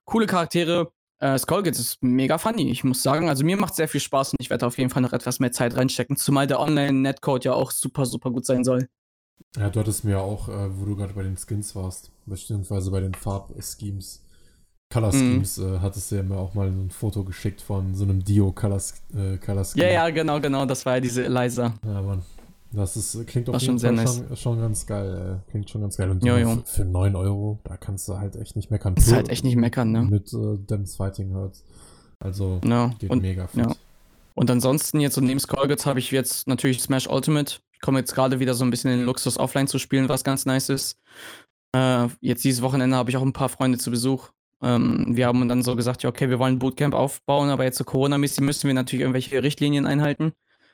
Coole 0.06 0.26
Charaktere. 0.26 0.94
Äh, 1.20 1.38
Skullgate 1.38 1.78
ist 1.78 2.02
mega 2.02 2.38
funny, 2.38 2.72
ich 2.72 2.86
muss 2.86 3.04
sagen. 3.04 3.28
Also 3.28 3.44
mir 3.44 3.58
macht 3.58 3.76
sehr 3.76 3.90
viel 3.90 4.00
Spaß 4.00 4.32
und 4.32 4.38
ich 4.40 4.50
werde 4.50 4.66
auf 4.66 4.78
jeden 4.78 4.90
Fall 4.90 5.02
noch 5.02 5.12
etwas 5.12 5.42
mehr 5.42 5.52
Zeit 5.52 5.76
reinstecken, 5.76 6.16
zumal 6.16 6.48
der 6.48 6.62
Online-Netcode 6.62 7.44
ja 7.44 7.54
auch 7.54 7.72
super, 7.72 8.06
super 8.06 8.32
gut 8.32 8.46
sein 8.46 8.64
soll. 8.64 8.88
Ja, 9.58 9.70
du 9.70 9.80
hattest 9.80 10.04
mir 10.04 10.20
auch, 10.20 10.50
äh, 10.50 10.80
wo 10.80 10.86
du 10.86 10.96
gerade 10.96 11.14
bei 11.14 11.24
den 11.24 11.38
Skins 11.38 11.76
warst, 11.76 12.12
beziehungsweise 12.26 12.92
bei 12.92 13.00
den 13.00 13.14
Farbschemes, 13.14 14.24
Color 14.92 15.14
mhm. 15.14 15.20
Schemes, 15.20 15.58
äh, 15.58 15.80
hattest 15.80 16.12
du 16.12 16.16
ja 16.16 16.24
mir 16.24 16.38
auch 16.38 16.54
mal 16.54 16.68
ein 16.68 16.90
Foto 16.90 17.24
geschickt 17.24 17.62
von 17.62 17.96
so 17.96 18.04
einem 18.04 18.24
Dio 18.24 18.52
Color, 18.52 18.82
äh, 19.16 19.38
Color 19.38 19.66
Scheme. 19.66 19.86
Ja, 19.86 19.92
ja, 19.92 20.10
genau, 20.10 20.40
genau, 20.40 20.66
das 20.66 20.86
war 20.86 20.96
ja 20.96 21.00
diese 21.02 21.26
Eliza. 21.26 21.74
Ja, 21.86 22.02
Mann. 22.02 22.24
Das 22.72 22.96
ist, 22.96 23.26
klingt 23.26 23.48
jeden 23.48 23.80
Fall 23.80 23.94
nice. 23.94 24.18
schon, 24.18 24.38
schon, 24.38 24.60
ganz 24.60 24.86
geil. 24.86 25.42
Ey. 25.46 25.52
Klingt 25.52 25.70
schon 25.70 25.82
ganz 25.82 25.98
geil. 25.98 26.12
Und 26.12 26.24
jo, 26.24 26.38
jo. 26.38 26.62
für 26.66 26.86
9 26.86 27.16
Euro, 27.16 27.60
da 27.64 27.78
kannst 27.78 28.08
du 28.08 28.20
halt 28.20 28.36
echt 28.36 28.56
nicht 28.56 28.70
meckern. 28.70 28.94
Ist 28.96 29.12
halt 29.12 29.30
echt 29.30 29.44
nicht 29.44 29.56
meckern, 29.56 29.92
ne? 29.92 30.04
Mit 30.04 30.32
äh, 30.34 30.58
Dems 30.58 30.96
Fighting 30.96 31.34
Hurts. 31.34 31.64
Also, 32.20 32.60
no. 32.64 32.92
geht 33.00 33.10
und, 33.10 33.24
mega 33.24 33.48
fit. 33.48 33.66
Ja. 33.66 33.76
Und 34.36 34.52
ansonsten 34.52 35.00
jetzt 35.00 35.18
und 35.18 35.26
neben 35.26 35.40
Skullgirls 35.40 35.86
habe 35.86 36.00
ich 36.00 36.12
jetzt 36.12 36.48
natürlich 36.48 36.82
Smash 36.82 37.08
Ultimate. 37.08 37.56
Ich 37.80 37.86
komme 37.86 38.00
jetzt 38.00 38.14
gerade 38.14 38.40
wieder 38.40 38.54
so 38.54 38.66
ein 38.66 38.70
bisschen 38.70 38.92
in 38.92 39.00
den 39.00 39.06
Luxus 39.06 39.38
offline 39.38 39.68
zu 39.68 39.80
spielen, 39.80 40.10
was 40.10 40.24
ganz 40.24 40.46
nice 40.46 40.70
ist. 40.70 41.00
Äh, 41.76 42.08
jetzt 42.22 42.44
dieses 42.44 42.62
Wochenende 42.62 42.98
habe 42.98 43.10
ich 43.10 43.18
auch 43.18 43.22
ein 43.22 43.34
paar 43.34 43.50
Freunde 43.50 43.78
zu 43.78 43.90
Besuch. 43.90 44.30
Ähm, 44.62 45.06
wir 45.10 45.28
haben 45.28 45.48
dann 45.48 45.64
so 45.64 45.76
gesagt, 45.76 46.04
ja, 46.04 46.10
okay, 46.10 46.30
wir 46.30 46.40
wollen 46.40 46.56
ein 46.56 46.60
Bootcamp 46.60 46.94
aufbauen, 46.94 47.50
aber 47.50 47.64
jetzt 47.64 47.78
so 47.78 47.84
Corona-mäßig 47.86 48.42
müssen 48.42 48.68
wir 48.68 48.74
natürlich 48.74 49.02
irgendwelche 49.02 49.42
Richtlinien 49.42 49.86
einhalten 49.86 50.34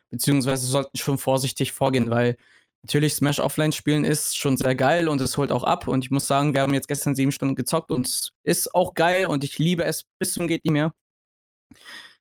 beziehungsweise 0.09 0.65
sollten 0.65 0.97
schon 0.97 1.17
vorsichtig 1.17 1.71
vorgehen, 1.71 2.09
weil 2.09 2.37
natürlich 2.83 3.15
Smash 3.15 3.39
Offline 3.39 3.71
spielen 3.71 4.05
ist 4.05 4.37
schon 4.37 4.57
sehr 4.57 4.75
geil 4.75 5.07
und 5.09 5.21
es 5.21 5.37
holt 5.37 5.51
auch 5.51 5.63
ab. 5.63 5.87
Und 5.87 6.05
ich 6.05 6.11
muss 6.11 6.27
sagen, 6.27 6.53
wir 6.53 6.61
haben 6.61 6.73
jetzt 6.73 6.87
gestern 6.87 7.15
sieben 7.15 7.31
Stunden 7.31 7.55
gezockt 7.55 7.91
und 7.91 8.07
es 8.07 8.31
ist 8.43 8.73
auch 8.75 8.93
geil 8.93 9.25
und 9.27 9.43
ich 9.43 9.57
liebe 9.59 9.83
es 9.83 10.05
bis 10.19 10.33
zum 10.33 10.47
geht 10.47 10.63
nicht 10.65 10.73
mehr. 10.73 10.93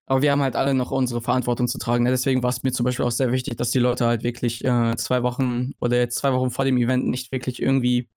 Aber 0.07 0.23
wir 0.23 0.33
haben 0.33 0.43
halt 0.43 0.57
alle 0.57 0.75
noch 0.75 0.91
unsere 0.91 1.23
Verantwortung 1.23 1.67
zu 1.67 1.79
tragen. 1.79 2.05
Deswegen 2.05 2.43
war 2.43 2.51
es 2.51 2.63
mir 2.63 2.73
zum 2.73 2.85
Beispiel 2.85 3.07
auch 3.07 3.11
sehr 3.11 3.33
wichtig, 3.33 3.57
dass 3.57 3.71
die 3.71 3.79
Leute 3.79 4.07
halt 4.07 4.23
wirklich 4.23 4.65
äh, 4.65 4.97
zwei 4.97 5.23
Wochen 5.23 5.73
oder 5.81 5.97
jetzt 5.99 6.17
zwei 6.17 6.33
Wochen 6.33 6.51
vor 6.51 6.65
dem 6.65 6.77
Event 6.77 7.07
nicht 7.07 7.33
wirklich 7.33 7.63
irgendwie 7.63 8.09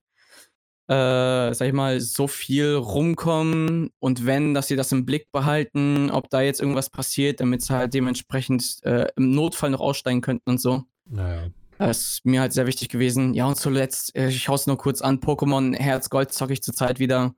äh, 0.88 1.54
sag 1.54 1.68
ich 1.68 1.74
mal, 1.74 2.00
so 2.00 2.28
viel 2.28 2.76
rumkommen 2.76 3.90
und 4.00 4.26
wenn, 4.26 4.54
dass 4.54 4.68
sie 4.68 4.78
das 4.78 4.92
im 4.94 5.06
Blick 5.06 5.32
behalten, 5.34 6.10
ob 6.10 6.30
da 6.30 6.42
jetzt 6.42 6.62
irgendwas 6.62 6.90
passiert, 6.90 7.42
damit 7.42 7.62
sie 7.62 7.76
halt 7.76 7.94
dementsprechend 7.94 8.78
äh, 8.84 9.08
im 9.18 9.32
Notfall 9.32 9.72
noch 9.72 9.82
aussteigen 9.82 10.22
könnten 10.22 10.50
und 10.50 10.62
so. 10.62 10.84
Naja. 11.06 11.48
Das 11.78 12.02
ist 12.02 12.26
mir 12.26 12.42
halt 12.42 12.54
sehr 12.54 12.68
wichtig 12.68 12.90
gewesen. 12.90 13.34
Ja, 13.34 13.46
und 13.46 13.56
zuletzt, 13.56 14.16
äh, 14.16 14.30
ich 14.30 14.48
hau's 14.48 14.66
nur 14.66 14.78
kurz 14.78 15.02
an, 15.02 15.20
Pokémon 15.20 15.76
Herz 15.76 16.10
Gold 16.10 16.32
zocke 16.32 16.54
ich 16.54 16.64
zurzeit 16.64 17.00
wieder. 17.00 17.36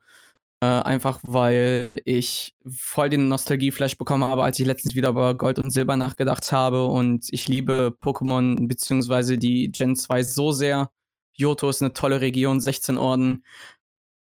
Äh, 0.61 0.65
einfach 0.65 1.19
weil 1.23 1.89
ich 2.03 2.53
voll 2.67 3.09
den 3.09 3.29
Nostalgie-Flash 3.29 3.97
bekommen 3.97 4.25
habe, 4.25 4.43
als 4.43 4.59
ich 4.59 4.65
letztens 4.65 4.93
wieder 4.93 5.09
über 5.09 5.33
Gold 5.35 5.57
und 5.57 5.71
Silber 5.71 5.95
nachgedacht 5.95 6.51
habe. 6.51 6.85
Und 6.85 7.27
ich 7.31 7.47
liebe 7.47 7.95
Pokémon 8.01 8.67
bzw. 8.67 9.37
die 9.37 9.71
Gen 9.71 9.95
2 9.95 10.23
so 10.23 10.51
sehr. 10.51 10.91
Johto 11.33 11.69
ist 11.69 11.81
eine 11.81 11.93
tolle 11.93 12.19
Region, 12.19 12.59
16 12.59 12.97
Orden. 12.97 13.45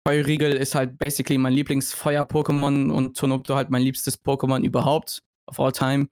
Feurigel 0.06 0.52
ist 0.52 0.74
halt 0.74 0.98
basically 0.98 1.38
mein 1.38 1.54
Lieblingsfeuer-Pokémon 1.54 2.90
und 2.90 3.16
Tonopto 3.16 3.56
halt 3.56 3.70
mein 3.70 3.82
liebstes 3.82 4.22
Pokémon 4.22 4.62
überhaupt, 4.62 5.22
of 5.46 5.58
all 5.58 5.72
time. 5.72 6.08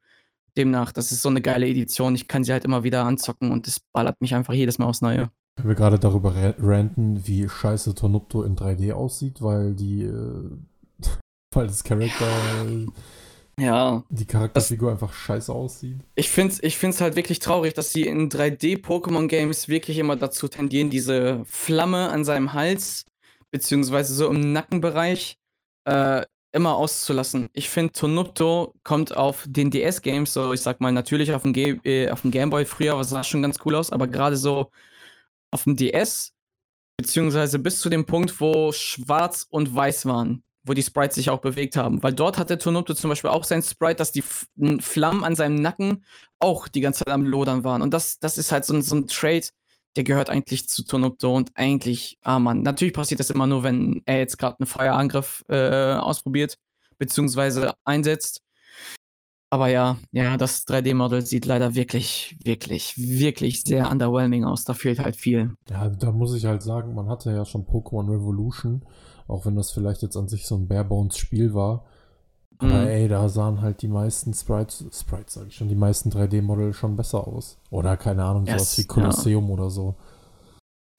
Demnach, 0.57 0.93
das 0.93 1.13
ist 1.13 1.23
so 1.23 1.29
eine 1.29 1.43
geile 1.43 1.69
Edition. 1.69 2.15
Ich 2.15 2.29
kann 2.29 2.45
sie 2.45 2.53
halt 2.53 2.65
immer 2.65 2.83
wieder 2.83 3.05
anzocken 3.05 3.53
und 3.53 3.67
das 3.67 3.81
ballert 3.93 4.21
mich 4.21 4.35
einfach 4.35 4.55
jedes 4.55 4.79
Mal 4.79 4.87
aufs 4.87 5.03
Neue. 5.03 5.31
Können 5.57 5.69
wir 5.69 5.77
gerade 5.77 5.99
darüber 5.99 6.35
ranten, 6.59 7.27
wie 7.27 7.49
scheiße 7.49 7.95
Tonopto 7.95 8.43
in 8.43 8.57
3D 8.57 8.93
aussieht, 8.93 9.41
weil 9.41 9.75
die, 9.75 10.03
äh, 10.03 10.51
weil 11.55 11.67
das 11.67 11.85
Charakter 11.85 12.27
ja. 13.59 14.03
Die 14.09 14.25
Charakterfigur 14.25 14.91
das, 14.91 15.03
einfach 15.03 15.15
scheiße 15.15 15.53
aussieht. 15.53 15.99
Ich 16.17 16.29
finde 16.29 16.55
es 16.55 16.63
ich 16.63 16.77
find's 16.77 17.01
halt 17.01 17.17
wirklich 17.17 17.39
traurig, 17.39 17.75
dass 17.75 17.93
sie 17.93 18.03
in 18.03 18.29
3D-Pokémon-Games 18.29 19.69
wirklich 19.69 19.99
immer 19.99 20.17
dazu 20.17 20.49
tendieren, 20.49 20.91
diese 20.91 21.43
Flamme 21.45 22.11
an 22.11 22.25
seinem 22.25 22.53
Hals, 22.53 23.05
beziehungsweise 23.51 24.15
so 24.15 24.29
im 24.29 24.53
Nackenbereich, 24.53 25.37
äh, 25.85 26.23
immer 26.53 26.77
auszulassen. 26.77 27.49
Ich 27.53 27.69
finde, 27.69 27.93
Tonupto 27.93 28.75
kommt 28.85 29.17
auf 29.17 29.45
den 29.49 29.71
DS-Games, 29.71 30.33
so 30.33 30.53
ich 30.53 30.61
sag 30.61 30.81
mal, 30.81 30.93
natürlich 30.93 31.33
auf 31.33 31.43
dem, 31.43 31.55
äh, 31.85 32.11
auf 32.11 32.23
dem 32.23 32.31
Gameboy 32.31 32.65
früher, 32.65 32.95
aber 32.95 33.05
sah 33.05 33.25
schon 33.25 33.43
ganz 33.43 33.59
cool 33.65 33.75
aus, 33.75 33.91
aber 33.91 34.07
gerade 34.07 34.37
so 34.37 34.71
auf 35.55 35.65
dem 35.65 35.77
DS, 35.77 36.33
beziehungsweise 36.99 37.59
bis 37.59 37.81
zu 37.81 37.89
dem 37.89 38.05
Punkt, 38.05 38.41
wo 38.41 38.73
schwarz 38.73 39.47
und 39.49 39.75
weiß 39.75 40.05
waren, 40.07 40.43
wo 40.65 40.75
die 40.75 40.83
Sprites 40.83 41.15
sich 41.15 41.31
auch 41.31 41.41
bewegt 41.41 41.77
haben. 41.77 42.03
Weil 42.03 42.13
dort 42.13 42.39
hatte 42.39 42.59
Tonopto 42.59 42.95
zum 42.95 43.11
Beispiel 43.11 43.31
auch 43.31 43.45
sein 43.45 43.63
Sprite, 43.63 43.97
dass 43.97 44.13
die 44.13 44.21
F 44.21 44.47
Flammen 44.81 45.25
an 45.25 45.37
seinem 45.37 45.57
Nacken 45.57 46.05
auch 46.41 46.69
die 46.69 46.81
ganze 46.81 47.05
Zeit 47.05 47.15
am 47.15 47.25
Lodern 47.25 47.65
waren. 47.65 47.83
Und 47.83 47.95
das, 47.95 48.19
das 48.19 48.37
ist 48.37 48.53
halt 48.53 48.65
so 48.65 48.75
ein, 48.75 48.83
so 48.83 48.97
ein 48.97 49.07
Trade, 49.07 49.47
der 49.97 50.05
gehört 50.05 50.29
eigentlich 50.29 50.69
zu 50.69 50.85
Tonopto 50.85 51.35
und 51.35 51.53
eigentlich, 51.55 52.19
ah 52.23 52.41
man, 52.41 52.63
natürlich 52.63 52.95
passiert 52.95 53.21
das 53.21 53.31
immer 53.31 53.47
nur, 53.47 53.63
wenn 53.63 54.03
er 54.07 54.19
jetzt 54.19 54.39
gerade 54.39 54.59
einen 54.59 54.67
Feuerangriff 54.67 55.45
äh, 55.49 55.95
ausprobiert, 55.95 56.59
beziehungsweise 56.99 57.75
einsetzt. 57.85 58.43
Aber 59.55 59.69
ja, 59.69 59.99
ja, 60.11 60.37
das 60.37 60.67
3D-Model 60.67 61.25
sieht 61.25 61.47
leider 61.47 61.75
wirklich, 61.75 62.37
wirklich, 62.43 62.95
wirklich 62.99 63.63
sehr 63.63 63.91
underwhelming 63.91 64.45
aus. 64.45 64.65
Da 64.65 64.75
fehlt 64.75 64.99
halt 64.99 65.17
viel. 65.17 65.53
Ja, 65.71 65.89
da 65.89 66.11
muss 66.11 66.35
ich 66.35 66.45
halt 66.45 66.63
sagen, 66.63 66.95
man 66.95 67.09
hatte 67.09 67.31
ja 67.31 67.45
schon 67.45 67.65
Pokémon 67.65 68.11
Revolution 68.11 68.83
auch 69.29 69.47
wenn 69.47 69.57
das 69.57 69.71
vielleicht 69.71 70.03
jetzt 70.03 70.17
an 70.17 70.29
sich 70.29 70.47
so 70.47 70.57
ein 70.57 70.69
Barebones-Spiel 70.69 71.55
war. 71.55 71.85
Aber 72.59 72.83
mhm. 72.83 72.87
ey, 72.87 73.09
da 73.09 73.29
sahen 73.29 73.63
halt 73.63 73.83
die 73.83 73.89
meisten 73.89 74.33
Sprites, 74.33 74.85
Sprites 74.93 75.35
sag 75.35 75.49
ich 75.49 75.57
schon, 75.57 75.69
die 75.69 75.75
meisten 75.75 76.11
3D-Modelle 76.11 76.73
schon 76.73 76.97
besser 76.97 77.27
aus. 77.27 77.59
Oder 77.71 77.97
keine 77.97 78.25
Ahnung, 78.25 78.47
yes, 78.47 78.57
sowas 78.57 78.79
wie 78.79 78.85
Colosseum 78.85 79.47
ja. 79.49 79.53
oder 79.55 79.71
so. 79.71 79.97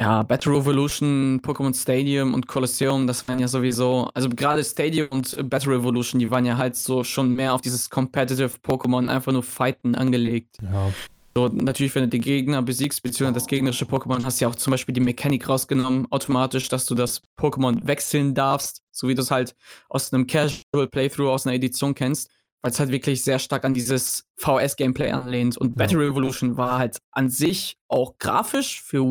Ja, 0.02 0.24
Battle 0.24 0.52
Revolution, 0.52 1.40
Pokémon 1.42 1.74
Stadium 1.74 2.34
und 2.34 2.48
Colosseum, 2.48 3.08
das 3.08 3.26
waren 3.30 3.40
ja 3.40 3.48
sowieso, 3.48 4.10
also 4.14 4.28
gerade 4.28 4.62
Stadium 4.62 5.08
und 5.10 5.50
Battle 5.50 5.72
Revolution, 5.72 6.20
die 6.20 6.30
waren 6.30 6.46
ja 6.46 6.58
halt 6.58 6.76
so 6.76 7.06
schon 7.06 7.34
mehr 7.34 7.54
auf 7.54 7.62
dieses 7.62 7.90
Competitive 7.90 8.52
Pokémon, 8.62 9.08
einfach 9.08 9.32
nur 9.32 9.44
Fighten 9.44 9.96
angelegt. 9.96 10.58
Ja. 10.62 10.92
So, 11.38 11.48
natürlich, 11.50 11.96
wenn 11.96 12.04
du 12.04 12.10
den 12.10 12.22
Gegner 12.22 12.62
besiegst, 12.62 13.04
beziehungsweise 13.04 13.34
das 13.34 13.48
gegnerische 13.48 13.86
Pokémon, 13.86 14.24
hast 14.24 14.40
du 14.40 14.46
ja 14.46 14.52
auch 14.52 14.56
zum 14.56 14.72
Beispiel 14.72 14.94
die 14.94 15.02
Mechanik 15.02 15.48
rausgenommen, 15.48 16.10
automatisch, 16.10 16.70
dass 16.70 16.86
du 16.86 16.96
das 16.96 17.22
Pokémon 17.38 17.86
wechseln 17.86 18.34
darfst, 18.34 18.82
so 18.92 19.08
wie 19.08 19.16
du 19.16 19.22
es 19.22 19.32
halt 19.32 19.56
aus 19.90 20.14
einem 20.14 20.28
Casual 20.28 20.88
Playthrough, 20.90 21.30
aus 21.30 21.46
einer 21.46 21.56
Edition 21.56 21.94
kennst, 21.94 22.32
weil 22.62 22.72
es 22.72 22.80
halt 22.80 22.90
wirklich 22.90 23.24
sehr 23.24 23.40
stark 23.40 23.66
an 23.66 23.74
dieses 23.74 24.26
VS-Gameplay 24.38 25.12
anlehnt. 25.12 25.58
Und 25.58 25.76
Battle 25.76 26.00
Revolution 26.00 26.56
war 26.58 26.80
halt 26.80 27.00
an 27.12 27.30
sich 27.30 27.78
auch 27.90 28.18
grafisch 28.18 28.82
für 28.82 29.04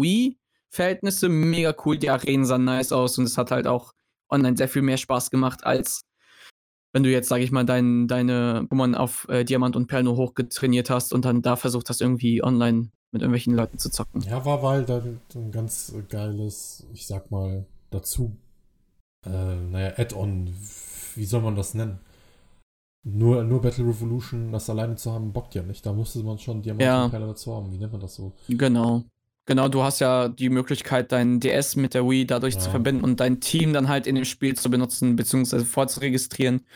Wii-Verhältnisse 0.74 1.28
mega 1.28 1.74
cool. 1.84 1.98
Die 1.98 2.10
Arenen 2.10 2.44
sahen 2.44 2.64
nice 2.64 2.92
aus 2.92 3.18
und 3.18 3.24
es 3.24 3.38
hat 3.38 3.50
halt 3.50 3.66
auch 3.66 3.92
online 4.28 4.56
sehr 4.56 4.68
viel 4.68 4.82
mehr 4.82 4.96
Spaß 4.96 5.30
gemacht 5.30 5.64
als 5.64 6.02
wenn 6.92 7.02
du 7.02 7.10
jetzt, 7.10 7.28
sag 7.28 7.40
ich 7.40 7.50
mal, 7.50 7.66
dein, 7.66 8.06
deine 8.06 8.68
Pokémon 8.70 8.94
auf 8.94 9.28
äh, 9.28 9.44
Diamant 9.44 9.74
und 9.74 9.88
Perl 9.88 10.04
nur 10.04 10.16
hochgetrainiert 10.16 10.90
hast 10.90 11.12
und 11.12 11.24
dann 11.24 11.42
da 11.42 11.56
versucht 11.56 11.90
hast, 11.90 12.00
irgendwie 12.00 12.40
online 12.40 12.92
mit 13.10 13.20
irgendwelchen 13.20 13.52
Leuten 13.52 13.78
zu 13.78 13.90
zocken. 13.90 14.20
Ja, 14.20 14.44
war 14.44 14.62
weil 14.62 14.84
dann 14.84 15.20
ein 15.34 15.50
ganz 15.50 15.92
geiles, 16.08 16.86
ich 16.92 17.08
sag 17.08 17.32
mal, 17.32 17.66
dazu, 17.90 18.36
äh, 19.26 19.56
naja, 19.56 19.94
Add-on, 19.96 20.54
wie 21.16 21.24
soll 21.24 21.42
man 21.42 21.56
das 21.56 21.74
nennen? 21.74 21.98
Nur, 23.02 23.42
nur 23.42 23.60
Battle 23.60 23.88
Revolution, 23.88 24.52
das 24.52 24.70
alleine 24.70 24.94
zu 24.94 25.10
haben, 25.10 25.32
bockt 25.32 25.56
ja 25.56 25.64
nicht. 25.64 25.84
Da 25.84 25.92
musste 25.92 26.22
man 26.22 26.38
schon 26.38 26.62
Diamant 26.62 26.82
ja. 26.82 27.04
und 27.06 27.10
Perle 27.10 27.26
dazu 27.26 27.56
haben. 27.56 27.72
Wie 27.72 27.78
nennt 27.78 27.90
man 27.90 28.02
das 28.02 28.14
so? 28.14 28.32
Genau. 28.48 29.02
Genau, 29.46 29.68
du 29.68 29.82
hast 29.82 30.00
ja 30.00 30.28
die 30.28 30.48
Möglichkeit, 30.48 31.12
dein 31.12 31.38
DS 31.38 31.76
mit 31.76 31.92
der 31.94 32.08
Wii 32.08 32.26
dadurch 32.26 32.54
ja. 32.54 32.60
zu 32.60 32.70
verbinden 32.70 33.04
und 33.04 33.20
dein 33.20 33.40
Team 33.40 33.72
dann 33.72 33.88
halt 33.88 34.06
in 34.06 34.14
dem 34.14 34.24
Spiel 34.24 34.56
zu 34.56 34.70
benutzen, 34.70 35.16
beziehungsweise 35.16 35.66
vorzuregistrieren. 35.66 36.66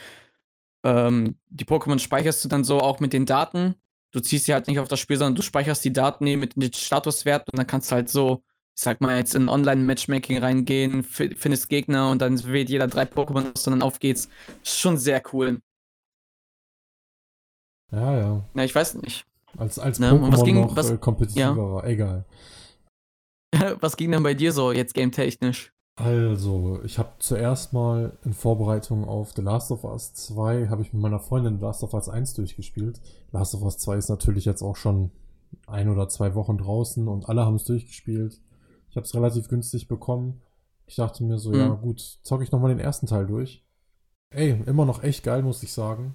Ähm, 0.84 1.37
die 1.48 1.64
Pokémon 1.64 1.98
speicherst 1.98 2.44
du 2.44 2.48
dann 2.48 2.64
so 2.64 2.80
auch 2.80 3.00
mit 3.00 3.12
den 3.12 3.26
Daten 3.26 3.75
du 4.12 4.20
ziehst 4.20 4.46
sie 4.46 4.54
halt 4.54 4.68
nicht 4.68 4.78
auf 4.78 4.88
das 4.88 5.00
Spiel, 5.00 5.16
sondern 5.16 5.34
du 5.34 5.42
speicherst 5.42 5.84
die 5.84 5.92
Daten 5.92 6.25
mit 6.25 6.56
dem 6.56 6.72
Statuswert 6.72 7.48
und 7.50 7.58
dann 7.58 7.66
kannst 7.66 7.90
du 7.90 7.96
halt 7.96 8.08
so, 8.08 8.42
ich 8.75 8.82
sag 8.82 9.00
mal, 9.00 9.16
jetzt 9.16 9.34
in 9.34 9.48
Online-Matchmaking 9.48 10.38
reingehen, 10.38 11.02
findest 11.02 11.68
Gegner 11.68 12.10
und 12.10 12.22
dann 12.22 12.42
wählt 12.44 12.70
jeder 12.70 12.88
drei 12.88 13.02
Pokémon 13.02 13.52
aus 13.52 13.66
und 13.66 13.72
dann 13.72 13.82
auf 13.82 13.98
geht's. 13.98 14.28
Ist 14.62 14.78
schon 14.78 14.96
sehr 14.96 15.22
cool. 15.32 15.60
Ja, 17.90 18.18
ja. 18.18 18.44
Ja, 18.54 18.64
ich 18.64 18.75
weiß 18.75 18.94
nicht. 18.94 19.25
Als, 19.56 19.78
als 19.78 19.98
ne? 19.98 20.12
Pokémon 20.12 20.32
was 20.32 20.44
ging, 20.44 20.60
noch 20.60 20.76
was, 20.76 20.90
äh, 20.90 20.98
kompetitiver 20.98 21.40
ja. 21.40 21.56
war, 21.56 21.87
egal. 21.87 22.25
was 23.81 23.97
ging 23.97 24.12
denn 24.12 24.23
bei 24.23 24.35
dir 24.35 24.52
so 24.52 24.73
jetzt 24.73 24.95
game-technisch? 24.95 25.73
Also, 25.97 26.81
ich 26.85 26.99
habe 26.99 27.11
zuerst 27.19 27.73
mal 27.73 28.17
in 28.25 28.33
Vorbereitung 28.33 29.05
auf 29.05 29.33
The 29.35 29.43
Last 29.43 29.73
of 29.73 29.83
Us 29.83 30.14
2, 30.14 30.69
habe 30.69 30.83
ich 30.83 30.93
mit 30.93 31.02
meiner 31.02 31.19
Freundin 31.19 31.59
The 31.59 31.64
Last 31.64 31.83
of 31.83 31.93
Us 31.93 32.09
1 32.09 32.35
durchgespielt. 32.35 33.00
Last 33.33 33.55
of 33.55 33.62
Us 33.62 33.78
2 33.78 33.97
ist 33.97 34.09
natürlich 34.09 34.45
jetzt 34.45 34.62
auch 34.62 34.76
schon 34.76 35.11
ein 35.67 35.88
oder 35.88 36.09
zwei 36.09 36.35
Wochen 36.35 36.59
draußen 36.59 37.09
und 37.09 37.28
alle 37.28 37.45
haben 37.45 37.57
es 37.57 37.64
durchgespielt. 37.64 38.40
Ich 38.90 38.97
habe 38.97 39.05
es 39.05 39.14
relativ 39.14 39.49
günstig 39.49 39.88
bekommen. 39.88 40.40
Ich 40.87 40.97
dachte 40.97 41.25
mir 41.25 41.38
so, 41.38 41.50
mhm. 41.50 41.59
ja 41.59 41.69
gut, 41.69 42.00
zocke 42.23 42.45
ich 42.45 42.52
nochmal 42.52 42.71
den 42.71 42.81
ersten 42.81 43.07
Teil 43.07 43.26
durch. 43.26 43.64
Ey, 44.31 44.62
immer 44.67 44.85
noch 44.85 45.02
echt 45.02 45.25
geil, 45.25 45.43
muss 45.43 45.62
ich 45.62 45.73
sagen. 45.73 46.14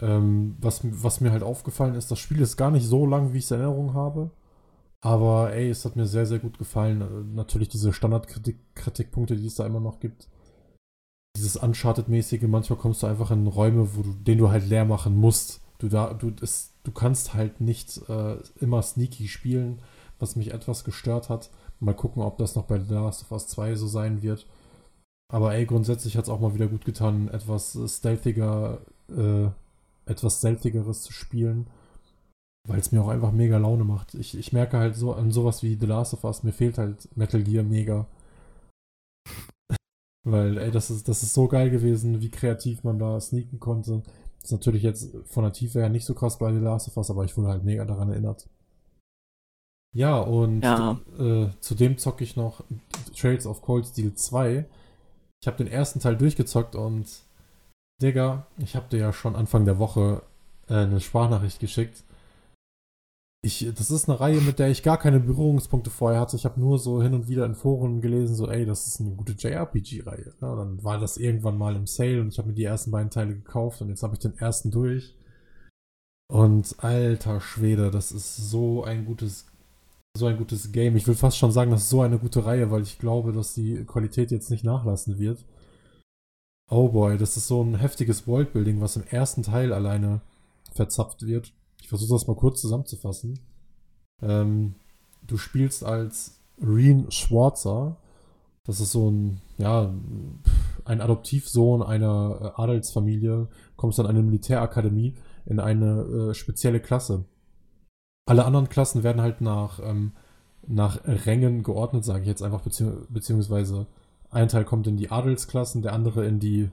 Ähm, 0.00 0.56
was, 0.60 0.80
was 0.84 1.20
mir 1.20 1.32
halt 1.32 1.42
aufgefallen 1.42 1.94
ist, 1.94 2.10
das 2.10 2.18
Spiel 2.18 2.40
ist 2.40 2.56
gar 2.56 2.70
nicht 2.70 2.86
so 2.86 3.06
lang, 3.06 3.32
wie 3.32 3.38
ich 3.38 3.44
es 3.44 3.50
in 3.50 3.60
Erinnerung 3.60 3.94
habe. 3.94 4.30
Aber 5.04 5.52
ey, 5.52 5.68
es 5.68 5.84
hat 5.84 5.96
mir 5.96 6.06
sehr, 6.06 6.24
sehr 6.24 6.38
gut 6.38 6.56
gefallen. 6.56 7.02
Äh, 7.02 7.36
natürlich 7.36 7.68
diese 7.68 7.92
Standardkritikpunkte, 7.92 9.36
die 9.36 9.46
es 9.46 9.56
da 9.56 9.66
immer 9.66 9.80
noch 9.80 10.00
gibt. 10.00 10.28
Dieses 11.36 11.56
Uncharted-mäßige, 11.56 12.44
manchmal 12.44 12.78
kommst 12.78 13.02
du 13.02 13.06
einfach 13.06 13.30
in 13.30 13.46
Räume, 13.46 13.94
wo 13.94 14.02
du, 14.02 14.14
den 14.14 14.38
du 14.38 14.48
halt 14.48 14.66
leer 14.66 14.86
machen 14.86 15.14
musst. 15.14 15.60
Du, 15.76 15.88
da, 15.88 16.14
du, 16.14 16.32
es, 16.40 16.72
du 16.84 16.90
kannst 16.90 17.34
halt 17.34 17.60
nicht 17.60 18.00
äh, 18.08 18.38
immer 18.60 18.80
sneaky 18.80 19.28
spielen, 19.28 19.82
was 20.18 20.36
mich 20.36 20.54
etwas 20.54 20.84
gestört 20.84 21.28
hat. 21.28 21.50
Mal 21.80 21.92
gucken, 21.92 22.22
ob 22.22 22.38
das 22.38 22.54
noch 22.54 22.64
bei 22.64 22.80
The 22.80 22.94
Last 22.94 23.24
of 23.24 23.32
Us 23.32 23.48
2 23.48 23.74
so 23.74 23.86
sein 23.86 24.22
wird. 24.22 24.46
Aber 25.30 25.54
ey, 25.54 25.66
grundsätzlich 25.66 26.16
hat 26.16 26.24
es 26.24 26.30
auch 26.30 26.40
mal 26.40 26.54
wieder 26.54 26.68
gut 26.68 26.86
getan, 26.86 27.28
etwas 27.28 27.78
stealthiger, 27.88 28.80
äh, 29.10 29.48
etwas 30.06 30.38
stealthigeres 30.38 31.02
zu 31.02 31.12
spielen 31.12 31.66
weil 32.66 32.80
es 32.80 32.92
mir 32.92 33.02
auch 33.02 33.08
einfach 33.08 33.32
mega 33.32 33.58
Laune 33.58 33.84
macht. 33.84 34.14
Ich, 34.14 34.36
ich 34.36 34.52
merke 34.52 34.78
halt 34.78 34.96
so 34.96 35.14
an 35.14 35.30
sowas 35.30 35.62
wie 35.62 35.76
The 35.78 35.86
Last 35.86 36.14
of 36.14 36.24
Us, 36.24 36.42
mir 36.42 36.52
fehlt 36.52 36.78
halt 36.78 37.14
Metal 37.16 37.42
Gear 37.42 37.62
mega. 37.62 38.06
Weil, 40.26 40.56
ey, 40.56 40.70
das 40.70 40.90
ist, 40.90 41.06
das 41.06 41.22
ist 41.22 41.34
so 41.34 41.48
geil 41.48 41.68
gewesen, 41.68 42.22
wie 42.22 42.30
kreativ 42.30 42.82
man 42.82 42.98
da 42.98 43.20
sneaken 43.20 43.60
konnte. 43.60 44.02
Das 44.40 44.50
ist 44.50 44.52
natürlich 44.52 44.82
jetzt 44.82 45.14
von 45.26 45.44
der 45.44 45.52
Tiefe 45.52 45.80
her 45.80 45.90
nicht 45.90 46.06
so 46.06 46.14
krass 46.14 46.38
bei 46.38 46.52
The 46.52 46.60
Last 46.60 46.88
of 46.88 46.96
Us, 46.96 47.10
aber 47.10 47.24
ich 47.24 47.36
wurde 47.36 47.48
halt 47.48 47.64
mega 47.64 47.84
daran 47.84 48.08
erinnert. 48.08 48.48
Ja, 49.94 50.18
und 50.18 50.62
ja. 50.62 50.98
Äh, 51.18 51.50
zudem 51.60 51.98
zocke 51.98 52.24
ich 52.24 52.36
noch 52.36 52.64
Trails 53.14 53.46
of 53.46 53.62
Cold 53.62 53.86
Steel 53.86 54.14
2. 54.14 54.64
Ich 55.40 55.46
habe 55.46 55.58
den 55.58 55.68
ersten 55.68 56.00
Teil 56.00 56.16
durchgezockt 56.16 56.74
und 56.74 57.06
Digga, 58.02 58.46
ich 58.56 58.74
habe 58.74 58.88
dir 58.88 58.98
ja 58.98 59.12
schon 59.12 59.36
Anfang 59.36 59.66
der 59.66 59.78
Woche 59.78 60.22
äh, 60.68 60.74
eine 60.74 61.00
Sprachnachricht 61.00 61.60
geschickt 61.60 62.02
ich, 63.44 63.70
das 63.76 63.90
ist 63.90 64.08
eine 64.08 64.18
Reihe, 64.18 64.40
mit 64.40 64.58
der 64.58 64.70
ich 64.70 64.82
gar 64.82 64.98
keine 64.98 65.20
Berührungspunkte 65.20 65.90
vorher 65.90 66.20
hatte. 66.20 66.36
Ich 66.36 66.46
habe 66.46 66.58
nur 66.58 66.78
so 66.78 67.02
hin 67.02 67.12
und 67.12 67.28
wieder 67.28 67.44
in 67.44 67.54
Foren 67.54 68.00
gelesen, 68.00 68.34
so, 68.34 68.48
ey, 68.48 68.64
das 68.64 68.86
ist 68.86 69.00
eine 69.00 69.10
gute 69.10 69.32
JRPG-Reihe. 69.32 70.34
Ja, 70.40 70.56
dann 70.56 70.82
war 70.82 70.98
das 70.98 71.18
irgendwann 71.18 71.58
mal 71.58 71.76
im 71.76 71.86
Sale 71.86 72.20
und 72.22 72.28
ich 72.28 72.38
habe 72.38 72.48
mir 72.48 72.54
die 72.54 72.64
ersten 72.64 72.90
beiden 72.90 73.10
Teile 73.10 73.34
gekauft 73.34 73.82
und 73.82 73.90
jetzt 73.90 74.02
habe 74.02 74.14
ich 74.14 74.20
den 74.20 74.36
ersten 74.38 74.70
durch. 74.70 75.14
Und 76.28 76.74
alter 76.78 77.40
Schwede, 77.40 77.90
das 77.90 78.12
ist 78.12 78.36
so 78.36 78.82
ein 78.82 79.04
gutes, 79.04 79.46
so 80.16 80.26
ein 80.26 80.38
gutes 80.38 80.72
Game. 80.72 80.96
Ich 80.96 81.06
will 81.06 81.14
fast 81.14 81.36
schon 81.36 81.52
sagen, 81.52 81.70
das 81.70 81.82
ist 81.82 81.90
so 81.90 82.00
eine 82.00 82.18
gute 82.18 82.46
Reihe, 82.46 82.70
weil 82.70 82.82
ich 82.82 82.98
glaube, 82.98 83.32
dass 83.32 83.54
die 83.54 83.84
Qualität 83.84 84.30
jetzt 84.30 84.50
nicht 84.50 84.64
nachlassen 84.64 85.18
wird. 85.18 85.44
Oh 86.70 86.88
boy, 86.88 87.18
das 87.18 87.36
ist 87.36 87.46
so 87.46 87.62
ein 87.62 87.74
heftiges 87.74 88.26
Worldbuilding, 88.26 88.80
was 88.80 88.96
im 88.96 89.04
ersten 89.04 89.42
Teil 89.42 89.74
alleine 89.74 90.22
verzapft 90.72 91.26
wird. 91.26 91.52
Ich 91.84 91.88
versuche 91.88 92.14
das 92.14 92.26
mal 92.26 92.34
kurz 92.34 92.62
zusammenzufassen. 92.62 93.40
Ähm, 94.22 94.76
du 95.26 95.36
spielst 95.36 95.84
als 95.84 96.40
Reen 96.58 97.10
Schwarzer. 97.10 97.98
Das 98.64 98.80
ist 98.80 98.92
so 98.92 99.10
ein, 99.10 99.42
ja, 99.58 99.92
ein 100.86 101.00
Adoptivsohn 101.02 101.82
einer 101.82 102.54
äh, 102.56 102.62
Adelsfamilie. 102.62 103.48
Kommst 103.76 104.00
an 104.00 104.06
eine 104.06 104.22
Militärakademie 104.22 105.12
in 105.44 105.60
eine 105.60 106.30
äh, 106.30 106.34
spezielle 106.34 106.80
Klasse. 106.80 107.26
Alle 108.24 108.46
anderen 108.46 108.70
Klassen 108.70 109.02
werden 109.02 109.20
halt 109.20 109.42
nach, 109.42 109.78
ähm, 109.84 110.12
nach 110.66 111.04
Rängen 111.04 111.62
geordnet, 111.64 112.02
sage 112.02 112.22
ich 112.22 112.28
jetzt 112.28 112.42
einfach, 112.42 112.62
bezieh 112.62 112.90
beziehungsweise 113.10 113.86
ein 114.30 114.48
Teil 114.48 114.64
kommt 114.64 114.86
in 114.86 114.96
die 114.96 115.10
Adelsklassen, 115.10 115.82
der 115.82 115.92
andere 115.92 116.24
in 116.24 116.40
die 116.40 116.70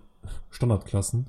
Standardklassen. 0.52 1.28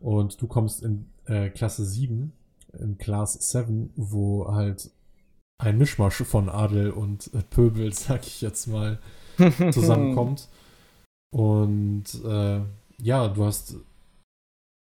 Und 0.00 0.42
du 0.42 0.48
kommst 0.48 0.82
in 0.82 1.06
äh, 1.26 1.48
Klasse 1.48 1.84
7 1.84 2.32
in 2.78 2.98
Class 2.98 3.34
7, 3.34 3.92
wo 3.96 4.52
halt 4.52 4.90
ein 5.58 5.78
Mischmasch 5.78 6.22
von 6.22 6.48
Adel 6.48 6.90
und 6.90 7.30
Pöbel, 7.50 7.92
sag 7.94 8.26
ich 8.26 8.40
jetzt 8.40 8.66
mal, 8.66 8.98
zusammenkommt. 9.70 10.48
Und 11.32 12.04
äh, 12.24 12.60
ja, 13.02 13.28
du 13.28 13.44
hast 13.44 13.76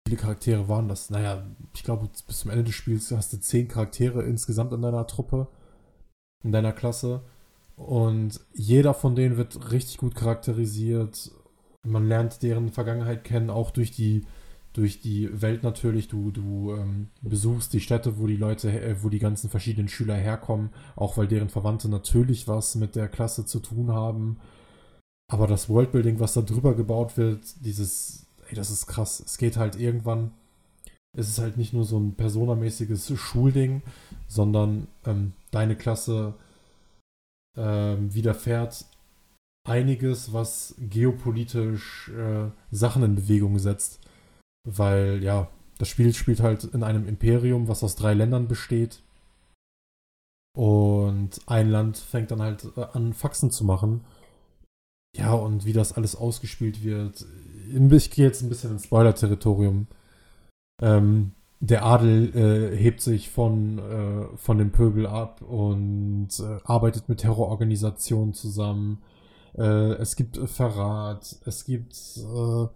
viele 0.06 0.20
Charaktere 0.20 0.68
waren 0.68 0.88
das. 0.88 1.10
Naja, 1.10 1.46
ich 1.72 1.84
glaube, 1.84 2.08
bis 2.26 2.40
zum 2.40 2.50
Ende 2.50 2.64
des 2.64 2.74
Spiels 2.74 3.10
hast 3.12 3.32
du 3.32 3.40
zehn 3.40 3.68
Charaktere 3.68 4.22
insgesamt 4.24 4.72
in 4.72 4.82
deiner 4.82 5.06
Truppe, 5.06 5.46
in 6.42 6.50
deiner 6.50 6.72
Klasse. 6.72 7.22
Und 7.76 8.40
jeder 8.52 8.92
von 8.92 9.14
denen 9.14 9.36
wird 9.36 9.70
richtig 9.70 9.98
gut 9.98 10.14
charakterisiert. 10.14 11.30
Man 11.86 12.08
lernt 12.08 12.42
deren 12.42 12.70
Vergangenheit 12.70 13.24
kennen, 13.24 13.50
auch 13.50 13.70
durch 13.70 13.92
die 13.92 14.26
durch 14.72 15.00
die 15.00 15.28
Welt 15.40 15.62
natürlich. 15.62 16.08
Du, 16.08 16.30
du 16.30 16.74
ähm, 16.74 17.08
besuchst 17.22 17.72
die 17.72 17.80
Städte, 17.80 18.18
wo 18.18 18.26
die 18.26 18.36
Leute, 18.36 18.70
äh, 18.70 19.02
wo 19.02 19.08
die 19.08 19.18
ganzen 19.18 19.50
verschiedenen 19.50 19.88
Schüler 19.88 20.14
herkommen, 20.14 20.70
auch 20.96 21.16
weil 21.16 21.26
deren 21.26 21.48
Verwandte 21.48 21.88
natürlich 21.88 22.48
was 22.48 22.74
mit 22.74 22.96
der 22.96 23.08
Klasse 23.08 23.44
zu 23.44 23.60
tun 23.60 23.92
haben. 23.92 24.38
Aber 25.30 25.46
das 25.46 25.68
Worldbuilding, 25.68 26.20
was 26.20 26.34
da 26.34 26.42
drüber 26.42 26.74
gebaut 26.74 27.16
wird, 27.16 27.64
dieses, 27.64 28.26
ey, 28.48 28.54
das 28.54 28.70
ist 28.70 28.86
krass. 28.86 29.22
Es 29.24 29.38
geht 29.38 29.56
halt 29.56 29.78
irgendwann, 29.78 30.32
es 31.16 31.28
ist 31.28 31.38
halt 31.38 31.56
nicht 31.56 31.72
nur 31.72 31.84
so 31.84 31.98
ein 31.98 32.14
personamäßiges 32.14 33.12
Schulding, 33.18 33.82
sondern 34.26 34.88
ähm, 35.04 35.32
deine 35.50 35.76
Klasse 35.76 36.34
ähm, 37.56 38.12
widerfährt 38.14 38.86
einiges, 39.68 40.32
was 40.32 40.74
geopolitisch 40.78 42.10
äh, 42.10 42.50
Sachen 42.70 43.02
in 43.02 43.14
Bewegung 43.14 43.58
setzt. 43.58 44.00
Weil, 44.64 45.22
ja, 45.22 45.48
das 45.78 45.88
Spiel 45.88 46.12
spielt 46.12 46.40
halt 46.40 46.64
in 46.64 46.82
einem 46.82 47.08
Imperium, 47.08 47.68
was 47.68 47.82
aus 47.82 47.96
drei 47.96 48.14
Ländern 48.14 48.48
besteht. 48.48 49.02
Und 50.56 51.40
ein 51.46 51.70
Land 51.70 51.96
fängt 51.96 52.30
dann 52.30 52.42
halt 52.42 52.66
äh, 52.76 52.84
an, 52.92 53.14
Faxen 53.14 53.50
zu 53.50 53.64
machen. 53.64 54.04
Ja, 55.16 55.32
und 55.32 55.64
wie 55.64 55.72
das 55.72 55.92
alles 55.92 56.16
ausgespielt 56.16 56.84
wird. 56.84 57.24
Ich 57.68 58.10
gehe 58.10 58.26
jetzt 58.26 58.42
ein 58.42 58.48
bisschen 58.48 58.72
ins 58.72 58.84
Spoiler-Territorium. 58.84 59.86
Ähm, 60.82 61.32
der 61.60 61.84
Adel 61.84 62.34
äh, 62.34 62.76
hebt 62.76 63.00
sich 63.00 63.28
von, 63.28 63.78
äh, 63.78 64.36
von 64.36 64.58
dem 64.58 64.72
Pöbel 64.72 65.06
ab 65.06 65.42
und 65.42 66.28
äh, 66.40 66.58
arbeitet 66.64 67.08
mit 67.08 67.20
Terrororganisationen 67.20 68.34
zusammen. 68.34 69.02
Äh, 69.56 69.92
es 69.94 70.16
gibt 70.16 70.38
Verrat, 70.48 71.36
es 71.44 71.64
gibt 71.64 71.94
äh, 72.16 72.66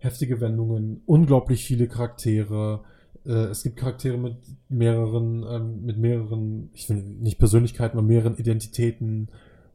heftige 0.00 0.40
Wendungen, 0.40 1.02
unglaublich 1.06 1.64
viele 1.64 1.86
Charaktere. 1.86 2.82
Äh, 3.24 3.50
es 3.50 3.62
gibt 3.62 3.76
Charaktere 3.76 4.16
mit 4.18 4.36
mehreren, 4.68 5.44
ähm, 5.48 5.84
mit 5.84 5.98
mehreren, 5.98 6.70
ich 6.72 6.88
will 6.88 6.96
nicht 6.96 7.38
Persönlichkeiten, 7.38 7.98
aber 7.98 8.06
mehreren 8.06 8.36
Identitäten. 8.36 9.28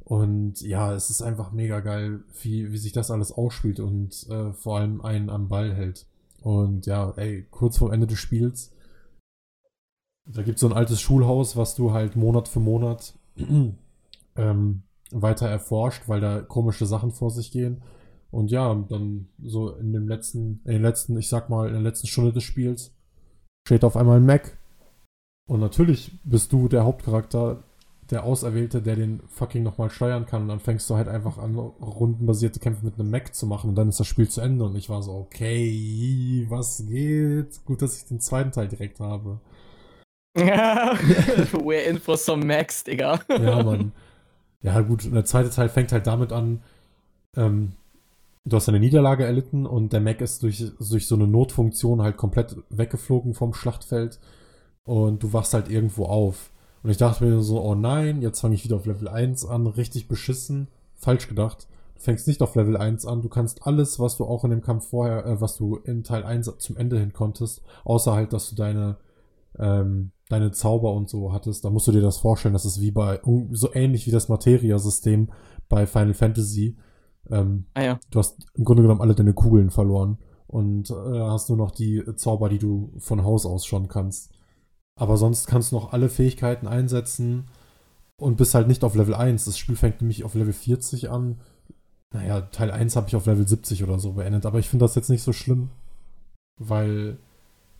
Und 0.04 0.62
ja, 0.62 0.94
es 0.94 1.10
ist 1.10 1.22
einfach 1.22 1.52
mega 1.52 1.80
geil, 1.80 2.24
wie, 2.42 2.72
wie 2.72 2.78
sich 2.78 2.92
das 2.92 3.12
alles 3.12 3.32
ausspielt 3.32 3.80
und 3.80 4.28
äh, 4.30 4.52
vor 4.54 4.78
allem 4.78 5.02
einen 5.02 5.30
am 5.30 5.48
Ball 5.48 5.74
hält. 5.74 6.06
Und 6.42 6.86
ja, 6.86 7.12
ey, 7.18 7.46
kurz 7.50 7.78
vor 7.78 7.94
Ende 7.94 8.06
des 8.06 8.20
Spiels, 8.20 8.72
da 10.28 10.42
gibt 10.42 10.56
es 10.56 10.62
so 10.62 10.68
ein 10.68 10.74
altes 10.74 11.02
Schulhaus, 11.02 11.56
was 11.56 11.76
du 11.76 11.92
halt 11.92 12.16
Monat 12.16 12.48
für 12.48 12.60
Monat 12.60 13.14
ähm, 14.36 14.84
weiter 15.12 15.48
erforscht, 15.48 16.08
weil 16.08 16.20
da 16.20 16.42
komische 16.42 16.88
Sachen 16.88 17.12
vor 17.12 17.30
sich 17.30 17.52
gehen. 17.52 17.84
Und 18.36 18.52
ja, 18.52 18.76
dann 18.90 19.30
so 19.42 19.70
in 19.78 19.94
dem 19.94 20.10
letzten, 20.10 20.60
in 20.66 20.74
den 20.74 20.82
letzten, 20.82 21.18
ich 21.18 21.30
sag 21.30 21.50
mal, 21.50 21.68
in 21.68 21.74
der 21.74 21.82
letzten 21.82 22.08
Stunde 22.08 22.34
des 22.34 22.44
Spiels 22.44 22.94
steht 23.66 23.86
auf 23.86 23.96
einmal 23.96 24.18
ein 24.18 24.26
Mac. 24.26 24.58
Und 25.48 25.62
natürlich 25.62 26.12
bist 26.26 26.52
du 26.52 26.68
der 26.68 26.84
Hauptcharakter, 26.84 27.64
der 28.12 28.26
Auserwählte, 28.26 28.82
der 28.82 28.98
den 28.98 29.22
fucking 29.30 29.64
nochmal 29.64 29.90
steuern 29.90 30.26
kann. 30.26 30.42
Und 30.42 30.48
dann 30.50 30.60
fängst 30.60 30.90
du 30.90 30.96
halt 30.96 31.08
einfach 31.08 31.38
an, 31.38 31.56
rundenbasierte 31.56 32.60
Kämpfe 32.60 32.84
mit 32.84 33.00
einem 33.00 33.10
Mac 33.10 33.34
zu 33.34 33.48
machen. 33.48 33.70
Und 33.70 33.76
dann 33.76 33.88
ist 33.88 34.02
das 34.02 34.08
Spiel 34.08 34.28
zu 34.28 34.42
Ende. 34.42 34.66
Und 34.66 34.76
ich 34.76 34.90
war 34.90 35.02
so, 35.02 35.14
okay, 35.14 36.46
was 36.50 36.86
geht? 36.86 37.64
Gut, 37.64 37.82
dass 37.82 37.98
ich 37.98 38.04
den 38.04 38.20
zweiten 38.20 38.52
Teil 38.52 38.68
direkt 38.68 39.00
habe. 39.00 39.40
Ja, 40.38 40.94
we're 41.54 41.86
in 41.86 42.00
for 42.02 42.18
some 42.18 42.46
Max, 42.46 42.84
Digga. 42.84 43.22
Ja, 43.30 43.64
Mann. 43.64 43.94
Ja, 44.62 44.82
gut, 44.82 45.06
der 45.06 45.24
zweite 45.24 45.52
Teil 45.52 45.70
fängt 45.70 45.94
halt 45.94 46.06
damit 46.06 46.34
an, 46.34 46.62
ähm, 47.38 47.72
du 48.46 48.56
hast 48.56 48.70
eine 48.70 48.80
Niederlage 48.80 49.26
erlitten 49.26 49.66
und 49.66 49.92
der 49.92 50.02
Mac 50.02 50.22
ist 50.22 50.44
durch, 50.44 50.72
durch 50.80 51.08
so 51.08 51.16
eine 51.16 51.28
Notfunktion 51.28 52.02
halt 52.02 52.18
komplett 52.18 52.56
weggeflogen 52.70 53.34
vom 53.34 53.54
Schlachtfeld 53.54 54.20
und 54.84 55.24
du 55.24 55.34
wachst 55.34 55.54
halt 55.54 55.70
irgendwo 55.70 56.06
auf. 56.06 56.52
Und 56.84 56.92
ich 56.92 56.98
dachte 56.98 57.26
mir 57.26 57.42
so, 57.42 57.62
oh 57.62 57.74
nein, 57.74 58.22
jetzt 58.22 58.42
fange 58.42 58.54
ich 58.54 58.64
wieder 58.64 58.76
auf 58.76 58.86
Level 58.86 59.08
1 59.08 59.46
an, 59.46 59.66
richtig 59.66 60.08
beschissen. 60.08 60.68
Falsch 60.94 61.28
gedacht. 61.28 61.68
Du 61.96 62.02
fängst 62.02 62.28
nicht 62.28 62.44
auf 62.44 62.56
Level 62.56 62.78
1 62.78 63.08
an, 63.08 63.24
du 63.24 63.30
kannst 63.30 63.66
alles, 63.66 64.00
was 64.00 64.18
du 64.18 64.26
auch 64.26 64.44
in 64.44 64.52
dem 64.52 64.62
Kampf 64.62 64.90
vorher, 64.90 65.26
äh, 65.26 65.42
was 65.42 65.58
du 65.58 65.78
in 65.78 66.04
Teil 66.04 66.24
1 66.24 66.52
zum 66.60 66.78
Ende 66.78 67.00
hin 67.00 67.14
konntest, 67.14 67.64
außer 67.86 68.14
halt, 68.14 68.34
dass 68.34 68.50
du 68.50 68.56
deine, 68.56 68.98
ähm, 69.58 70.12
deine 70.30 70.52
Zauber 70.52 70.94
und 70.94 71.10
so 71.10 71.34
hattest, 71.34 71.66
da 71.66 71.70
musst 71.72 71.88
du 71.88 71.92
dir 71.92 72.02
das 72.02 72.18
vorstellen, 72.18 72.54
das 72.54 72.66
ist 72.66 72.82
wie 72.82 72.92
bei, 72.92 73.20
so 73.52 73.74
ähnlich 73.74 74.06
wie 74.06 74.12
das 74.12 74.30
Materia-System 74.30 75.30
bei 75.70 75.88
Final 75.88 76.14
Fantasy. 76.14 76.78
Ähm, 77.30 77.66
ah 77.74 77.84
ja. 77.84 78.00
Du 78.12 78.20
hast 78.20 78.38
im 78.54 78.66
Grunde 78.66 78.84
genommen 78.84 79.02
alle 79.02 79.16
deine 79.16 79.34
Kugeln 79.34 79.70
verloren 79.70 80.18
und 80.48 80.90
äh, 80.90 80.94
hast 80.94 81.50
nur 81.50 81.58
noch 81.58 81.72
die 81.72 82.04
Zauber, 82.16 82.50
die 82.50 82.60
du 82.60 82.94
von 82.98 83.24
Haus 83.24 83.46
aus 83.46 83.66
schon 83.66 83.88
kannst. 83.88 84.32
Aber 84.98 85.18
sonst 85.18 85.48
kannst 85.48 85.72
du 85.72 85.76
noch 85.76 85.92
alle 85.92 86.10
Fähigkeiten 86.10 86.68
einsetzen 86.68 87.48
und 88.18 88.38
bist 88.38 88.56
halt 88.56 88.68
nicht 88.68 88.84
auf 88.84 88.96
Level 88.96 89.14
1. 89.14 89.46
Das 89.46 89.58
Spiel 89.58 89.76
fängt 89.76 90.02
nämlich 90.02 90.24
auf 90.24 90.36
Level 90.36 90.54
40 90.54 91.10
an. 91.10 91.42
Naja, 92.14 92.42
Teil 92.42 92.72
1 92.72 92.96
habe 92.96 93.08
ich 93.08 93.16
auf 93.16 93.26
Level 93.26 93.48
70 93.48 93.84
oder 93.84 94.00
so 94.00 94.14
beendet, 94.14 94.46
aber 94.46 94.60
ich 94.60 94.70
finde 94.70 94.86
das 94.86 94.96
jetzt 94.96 95.10
nicht 95.10 95.24
so 95.24 95.34
schlimm, 95.34 95.70
weil 96.58 97.18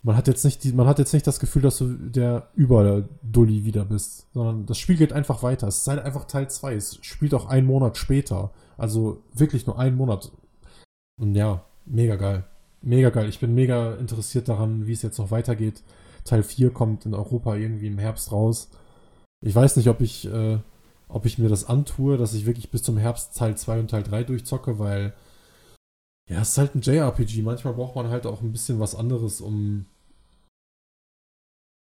man 0.06 0.16
hat 0.16 0.28
jetzt 0.28 0.46
nicht 0.46 0.64
die, 0.64 0.72
man 0.72 0.86
hat 0.86 1.00
jetzt 1.00 1.14
nicht 1.14 1.26
das 1.26 1.40
Gefühl, 1.40 1.64
dass 1.64 1.80
du 1.80 1.88
der 1.88 2.50
Über-Dulli 2.54 3.66
wieder 3.66 3.86
bist, 3.86 4.28
sondern 4.36 4.68
das 4.68 4.78
Spiel 4.78 4.98
geht 4.98 5.12
einfach 5.12 5.42
weiter. 5.42 5.68
Es 5.68 5.80
ist 5.80 5.88
halt 5.88 6.00
einfach 6.00 6.26
Teil 6.26 6.48
2. 6.48 6.76
Es 6.76 7.00
spielt 7.02 7.34
auch 7.34 7.48
einen 7.48 7.66
Monat 7.66 7.98
später. 7.98 8.52
Also 8.78 9.24
wirklich 9.34 9.66
nur 9.66 9.80
einen 9.80 9.98
Monat. 9.98 10.32
Und 11.20 11.34
ja, 11.34 11.66
mega 11.88 12.18
geil. 12.18 12.46
Mega 12.84 13.10
geil. 13.10 13.28
Ich 13.30 13.40
bin 13.40 13.56
mega 13.56 13.96
interessiert 13.96 14.48
daran, 14.48 14.86
wie 14.86 14.92
es 14.92 15.02
jetzt 15.02 15.18
noch 15.18 15.32
weitergeht. 15.32 15.82
Teil 16.24 16.44
4 16.44 16.70
kommt 16.70 17.08
in 17.08 17.16
Europa 17.16 17.56
irgendwie 17.56 17.88
im 17.88 17.98
Herbst 17.98 18.32
raus. 18.32 18.70
Ich 19.42 19.56
weiß 19.56 19.76
nicht, 19.76 19.90
ob 19.90 20.02
ich, 20.02 20.32
äh, 20.32 20.60
ob 21.08 21.26
ich 21.26 21.40
mir 21.40 21.50
das 21.50 21.68
antue, 21.68 22.18
dass 22.18 22.36
ich 22.36 22.46
wirklich 22.46 22.70
bis 22.70 22.84
zum 22.84 22.98
Herbst 22.98 23.36
Teil 23.36 23.58
2 23.58 23.80
und 23.80 23.90
Teil 23.90 24.04
3 24.04 24.24
durchzocke, 24.24 24.78
weil 24.78 25.16
ja, 26.30 26.42
es 26.42 26.50
ist 26.50 26.58
halt 26.60 26.76
ein 26.76 26.82
JRPG. 26.82 27.42
Manchmal 27.42 27.74
braucht 27.74 27.96
man 27.96 28.10
halt 28.10 28.28
auch 28.28 28.44
ein 28.44 28.52
bisschen 28.52 28.80
was 28.80 28.94
anderes, 28.94 29.42
um, 29.42 29.88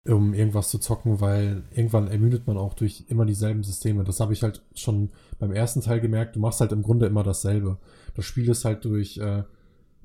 um 0.06 0.34
irgendwas 0.34 0.68
zu 0.68 0.78
zocken, 0.78 1.20
weil 1.20 1.62
irgendwann 1.70 2.08
ermüdet 2.08 2.46
man 2.46 2.58
auch 2.58 2.74
durch 2.74 3.04
immer 3.08 3.24
dieselben 3.24 3.62
Systeme. 3.62 4.04
Das 4.04 4.20
habe 4.20 4.34
ich 4.34 4.42
halt 4.42 4.62
schon 4.74 5.10
beim 5.38 5.52
ersten 5.52 5.80
Teil 5.80 6.00
gemerkt. 6.00 6.36
Du 6.36 6.40
machst 6.40 6.60
halt 6.60 6.72
im 6.72 6.82
Grunde 6.82 7.06
immer 7.06 7.22
dasselbe. 7.22 7.78
Das 8.14 8.26
Spiel 8.26 8.48
ist 8.50 8.64
halt 8.64 8.84
durch, 8.84 9.16
äh, 9.16 9.44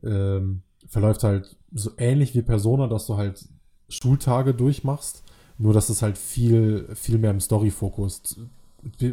ähm, 0.04 0.62
verläuft 0.88 1.24
halt 1.24 1.58
so 1.74 1.92
ähnlich 1.98 2.34
wie 2.34 2.42
Persona, 2.42 2.88
dass 2.88 3.08
du 3.08 3.18
halt 3.18 3.46
Schultage 3.90 4.54
durchmachst, 4.54 5.24
nur 5.58 5.74
dass 5.74 5.90
es 5.90 6.02
halt 6.02 6.18
viel, 6.18 6.88
viel 6.96 7.18
mehr 7.18 7.32
im 7.32 7.42
Story-Fokus. 7.42 8.40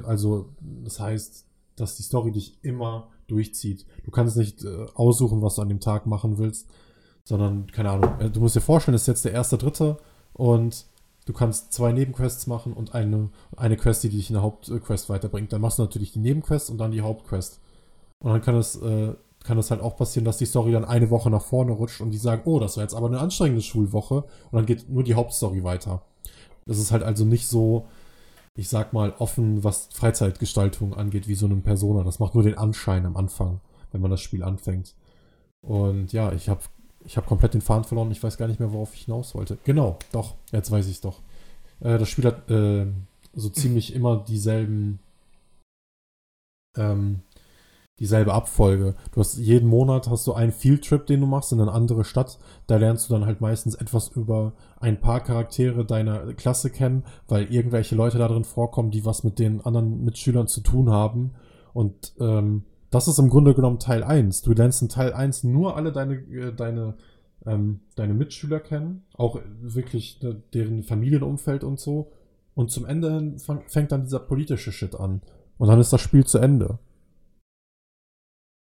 Also, 0.04 0.50
das 0.84 1.00
heißt, 1.00 1.46
dass 1.74 1.96
die 1.96 2.04
Story 2.04 2.30
dich 2.30 2.62
immer 2.62 3.08
durchzieht. 3.26 3.84
Du 4.04 4.12
kannst 4.12 4.36
nicht 4.36 4.64
äh, 4.64 4.86
aussuchen, 4.94 5.42
was 5.42 5.56
du 5.56 5.62
an 5.62 5.68
dem 5.68 5.80
Tag 5.80 6.06
machen 6.06 6.38
willst, 6.38 6.70
sondern, 7.24 7.66
keine 7.72 7.90
Ahnung, 7.90 8.20
äh, 8.20 8.30
du 8.30 8.38
musst 8.38 8.54
dir 8.54 8.60
vorstellen, 8.60 8.94
es 8.94 9.02
ist 9.02 9.08
jetzt 9.08 9.24
der 9.24 9.32
erste, 9.32 9.58
dritte 9.58 9.98
und 10.36 10.86
du 11.24 11.32
kannst 11.32 11.72
zwei 11.72 11.92
Nebenquests 11.92 12.46
machen 12.46 12.72
und 12.72 12.94
eine, 12.94 13.30
eine 13.56 13.76
Quest, 13.76 14.04
die 14.04 14.10
dich 14.10 14.30
in 14.30 14.34
der 14.34 14.42
Hauptquest 14.42 15.08
weiterbringt. 15.08 15.52
Dann 15.52 15.60
machst 15.60 15.78
du 15.78 15.82
natürlich 15.82 16.12
die 16.12 16.20
Nebenquest 16.20 16.70
und 16.70 16.78
dann 16.78 16.92
die 16.92 17.00
Hauptquest. 17.00 17.60
Und 18.20 18.30
dann 18.30 18.42
kann 18.42 18.56
es 18.56 18.76
äh, 18.76 19.14
kann 19.46 19.58
es 19.58 19.70
halt 19.70 19.80
auch 19.80 19.96
passieren, 19.96 20.24
dass 20.24 20.38
die 20.38 20.46
Story 20.46 20.72
dann 20.72 20.84
eine 20.84 21.08
Woche 21.08 21.30
nach 21.30 21.42
vorne 21.42 21.72
rutscht 21.72 22.00
und 22.00 22.10
die 22.10 22.18
sagen, 22.18 22.42
oh, 22.44 22.58
das 22.58 22.76
war 22.76 22.82
jetzt 22.82 22.94
aber 22.94 23.06
eine 23.06 23.20
anstrengende 23.20 23.62
Schulwoche 23.62 24.24
und 24.50 24.52
dann 24.52 24.66
geht 24.66 24.88
nur 24.90 25.04
die 25.04 25.14
Hauptstory 25.14 25.62
weiter. 25.64 26.02
Das 26.66 26.78
ist 26.78 26.90
halt 26.90 27.04
also 27.04 27.24
nicht 27.24 27.46
so, 27.46 27.86
ich 28.56 28.68
sag 28.68 28.92
mal, 28.92 29.14
offen, 29.18 29.62
was 29.62 29.88
Freizeitgestaltung 29.92 30.94
angeht, 30.94 31.28
wie 31.28 31.36
so 31.36 31.46
eine 31.46 31.56
Persona. 31.56 32.02
Das 32.02 32.18
macht 32.18 32.34
nur 32.34 32.42
den 32.42 32.58
Anschein 32.58 33.06
am 33.06 33.16
Anfang, 33.16 33.60
wenn 33.92 34.00
man 34.00 34.10
das 34.10 34.20
Spiel 34.20 34.42
anfängt. 34.42 34.96
Und 35.60 36.12
ja, 36.12 36.32
ich 36.32 36.48
habe 36.48 36.62
ich 37.06 37.16
hab 37.16 37.26
komplett 37.26 37.54
den 37.54 37.60
Faden 37.60 37.84
verloren. 37.84 38.10
Ich 38.10 38.22
weiß 38.22 38.36
gar 38.36 38.48
nicht 38.48 38.60
mehr, 38.60 38.72
worauf 38.72 38.94
ich 38.94 39.04
hinaus 39.04 39.34
wollte. 39.34 39.58
Genau, 39.64 39.98
doch, 40.12 40.34
jetzt 40.52 40.70
weiß 40.70 40.86
ich 40.86 40.92
es 40.92 41.00
doch. 41.00 41.20
Äh, 41.80 41.98
das 41.98 42.08
Spiel 42.08 42.26
hat 42.26 42.50
äh, 42.50 42.86
so 43.34 43.48
ziemlich 43.48 43.94
immer 43.94 44.24
dieselben 44.24 44.98
ähm, 46.76 47.22
dieselbe 47.98 48.34
Abfolge. 48.34 48.94
Du 49.12 49.20
hast 49.20 49.38
jeden 49.38 49.68
Monat 49.68 50.08
hast 50.08 50.26
du 50.26 50.34
einen 50.34 50.52
Fieldtrip, 50.52 51.06
den 51.06 51.20
du 51.20 51.26
machst 51.26 51.52
in 51.52 51.60
eine 51.60 51.72
andere 51.72 52.04
Stadt. 52.04 52.38
Da 52.66 52.76
lernst 52.76 53.08
du 53.08 53.14
dann 53.14 53.24
halt 53.24 53.40
meistens 53.40 53.74
etwas 53.74 54.08
über 54.08 54.52
ein 54.80 55.00
paar 55.00 55.20
Charaktere 55.20 55.84
deiner 55.84 56.34
Klasse 56.34 56.70
kennen, 56.70 57.04
weil 57.26 57.52
irgendwelche 57.52 57.94
Leute 57.94 58.18
da 58.18 58.28
drin 58.28 58.44
vorkommen, 58.44 58.90
die 58.90 59.04
was 59.04 59.24
mit 59.24 59.38
den 59.38 59.62
anderen 59.62 60.04
Mitschülern 60.04 60.46
zu 60.46 60.60
tun 60.60 60.90
haben. 60.90 61.32
Und 61.72 62.12
ähm, 62.20 62.64
das 62.96 63.08
ist 63.08 63.18
im 63.18 63.28
Grunde 63.28 63.54
genommen 63.54 63.78
Teil 63.78 64.02
1. 64.02 64.42
Du 64.42 64.52
lernst 64.52 64.80
in 64.80 64.88
Teil 64.88 65.12
1 65.12 65.44
nur 65.44 65.76
alle 65.76 65.92
deine, 65.92 66.14
äh, 66.14 66.52
deine, 66.52 66.94
ähm, 67.44 67.80
deine 67.94 68.14
Mitschüler 68.14 68.58
kennen, 68.58 69.04
auch 69.14 69.38
wirklich 69.60 70.22
äh, 70.22 70.34
deren 70.54 70.82
Familienumfeld 70.82 71.62
und 71.62 71.78
so. 71.78 72.10
Und 72.54 72.70
zum 72.70 72.86
Ende 72.86 73.36
fängt 73.66 73.92
dann 73.92 74.04
dieser 74.04 74.20
politische 74.20 74.72
Shit 74.72 74.94
an. 74.94 75.20
Und 75.58 75.68
dann 75.68 75.78
ist 75.78 75.92
das 75.92 76.00
Spiel 76.00 76.24
zu 76.24 76.38
Ende. 76.38 76.78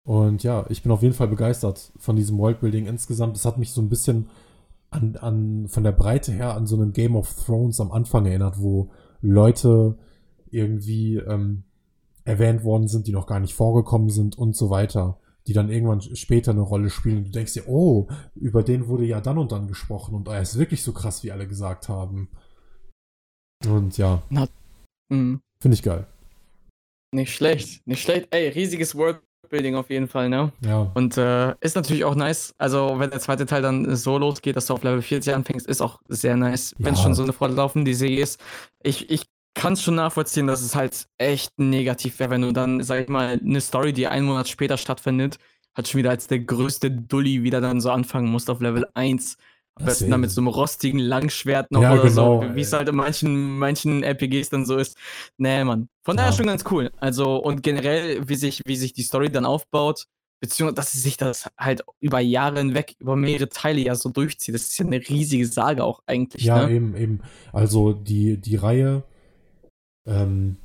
Und 0.04 0.44
ja, 0.44 0.66
ich 0.70 0.84
bin 0.84 0.92
auf 0.92 1.04
jeden 1.04 1.14
Fall 1.14 1.30
begeistert 1.30 1.92
von 1.98 2.18
diesem 2.18 2.38
Worldbuilding 2.38 2.86
insgesamt. 2.86 3.38
Es 3.38 3.46
hat 3.46 3.58
mich 3.58 3.72
so 3.72 3.82
ein 3.82 3.90
bisschen 3.90 4.28
an, 4.90 5.16
an, 5.18 5.68
von 5.70 5.84
der 5.84 5.92
Breite 5.94 6.34
her 6.34 6.54
an 6.54 6.68
so 6.68 6.76
einen 6.76 6.92
Game 6.92 7.16
of 7.16 7.46
Thrones 7.46 7.80
am 7.80 7.92
Anfang 7.92 8.26
erinnert, 8.26 8.60
wo 8.60 8.90
Leute 9.22 9.98
irgendwie 10.50 11.16
ähm, 11.18 11.64
erwähnt 12.28 12.64
worden 12.64 12.88
sind, 12.88 13.08
die 13.08 13.14
noch 13.14 13.26
gar 13.26 13.40
nicht 13.40 13.54
vorgekommen 13.54 14.10
sind 14.10 14.38
und 14.38 14.56
so 14.56 14.70
weiter, 14.70 15.18
die 15.48 15.54
dann 15.54 15.70
irgendwann 15.70 16.02
später 16.02 16.52
eine 16.52 16.62
Rolle 16.62 16.90
spielen. 16.90 17.24
Du 17.24 17.32
denkst 17.32 17.54
dir, 17.54 17.68
oh, 17.68 18.08
über 18.36 18.64
den 18.64 18.88
wurde 18.88 19.06
ja 19.06 19.22
dann 19.22 19.38
und 19.38 19.54
dann 19.54 19.68
gesprochen 19.68 20.14
und 20.14 20.28
er 20.28 20.42
ist 20.42 20.60
wirklich 20.60 20.84
so 20.84 20.92
krass, 20.92 21.24
wie 21.24 21.32
alle 21.32 21.48
gesagt 21.48 21.88
haben. 21.88 22.30
Und 23.66 23.98
ja, 23.98 24.22
mhm. 25.10 25.40
finde 25.62 25.76
ich 25.76 25.84
geil. 25.84 26.06
Nicht 27.16 27.34
schlecht, 27.34 27.88
nicht 27.88 28.02
schlecht. 28.02 28.28
Ey, 28.32 28.50
riesiges 28.50 28.94
World 28.94 29.22
Building 29.50 29.76
auf 29.76 29.90
jeden 29.90 30.10
Fall, 30.10 30.28
ne? 30.28 30.52
Ja. 30.60 30.92
Und 30.94 31.16
äh, 31.16 31.56
ist 31.62 31.78
natürlich 31.78 32.04
auch 32.04 32.16
nice. 32.16 32.54
Also, 32.58 33.00
wenn 33.00 33.10
der 33.10 33.22
zweite 33.22 33.46
Teil 33.46 33.62
dann 33.62 33.96
so 33.96 34.18
losgeht, 34.18 34.58
dass 34.58 34.66
du 34.66 34.74
auf 34.74 34.84
Level 34.84 35.02
40 35.02 35.34
anfängst, 35.34 35.68
ist 35.68 35.82
auch 35.82 36.02
sehr 36.10 36.36
nice, 36.36 36.76
ja. 36.78 36.86
wenn 36.86 36.96
es 36.96 37.02
schon 37.02 37.16
so 37.16 37.24
eine 37.24 37.32
fortlaufende 37.32 37.94
Serie 37.94 38.22
ist. 38.22 38.42
Ich, 38.84 39.10
ich 39.10 39.24
kann 39.58 39.74
es 39.74 39.82
schon 39.82 39.96
nachvollziehen, 39.96 40.46
dass 40.46 40.62
es 40.62 40.76
halt 40.76 41.08
echt 41.18 41.58
negativ 41.58 42.20
wäre, 42.20 42.30
wenn 42.30 42.44
du 42.44 42.54
dann, 42.54 42.84
sag 42.84 43.02
ich 43.02 43.10
mal, 43.10 43.40
eine 43.44 43.60
Story, 43.60 43.92
die 43.92 44.08
einen 44.08 44.28
Monat 44.28 44.48
später 44.48 44.78
stattfindet, 44.78 45.40
halt 45.76 45.88
schon 45.88 45.98
wieder 45.98 46.12
als 46.12 46.28
der 46.28 46.40
größte 46.40 46.92
Dulli 46.92 47.44
wieder 47.44 47.60
dann 47.60 47.82
so 47.82 47.90
anfangen 47.90 48.30
musst 48.30 48.52
auf 48.52 48.62
Level 48.62 48.88
1. 48.94 49.38
Am 49.74 49.86
besten 49.86 50.10
dann 50.10 50.22
mit 50.22 50.32
so 50.32 50.42
einem 50.42 50.48
rostigen 50.48 51.00
Langschwert 51.00 51.72
noch 51.72 51.82
ja, 51.82 51.94
oder 51.94 52.04
genau, 52.04 52.42
so, 52.42 52.56
wie 52.56 52.62
es 52.62 52.74
halt 52.74 52.88
in 52.90 52.96
manchen, 52.96 53.58
manchen 53.58 54.04
RPGs 54.04 54.50
dann 54.50 54.66
so 54.66 54.78
ist. 54.78 54.98
Nee, 55.38 55.64
Mann. 55.64 55.90
Von 56.04 56.18
daher 56.18 56.32
ja. 56.32 56.38
schon 56.38 56.48
ganz 56.48 56.64
cool. 56.72 56.92
Also, 56.98 57.38
und 57.38 57.62
generell, 57.62 58.28
wie 58.28 58.36
sich, 58.36 58.62
wie 58.66 58.76
sich 58.76 58.94
die 58.94 59.04
Story 59.04 59.30
dann 59.32 59.46
aufbaut, 59.46 60.06
beziehungsweise, 60.40 60.76
dass 60.76 60.92
sie 60.94 61.00
sich 61.00 61.18
das 61.18 61.50
halt 61.60 61.84
über 62.00 62.20
Jahre 62.20 62.58
hinweg, 62.58 62.96
über 63.00 63.16
mehrere 63.16 63.50
Teile 63.50 63.82
ja 63.82 63.94
so 63.94 64.10
durchzieht. 64.10 64.56
Das 64.56 64.64
ist 64.64 64.80
ja 64.80 64.86
eine 64.86 64.98
riesige 64.98 65.46
Sage 65.46 65.84
auch 65.84 66.02
eigentlich. 66.08 66.44
Ja, 66.44 66.66
ne? 66.66 66.74
eben, 66.74 66.96
eben. 66.96 67.20
Also, 67.54 67.94
die, 67.94 68.38
die 68.38 68.56
Reihe 68.56 69.04
ähm, 70.08 70.58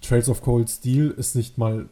Trails 0.00 0.28
of 0.28 0.42
Cold 0.42 0.68
Steel 0.68 1.10
ist 1.10 1.36
nicht 1.36 1.58
mal 1.58 1.88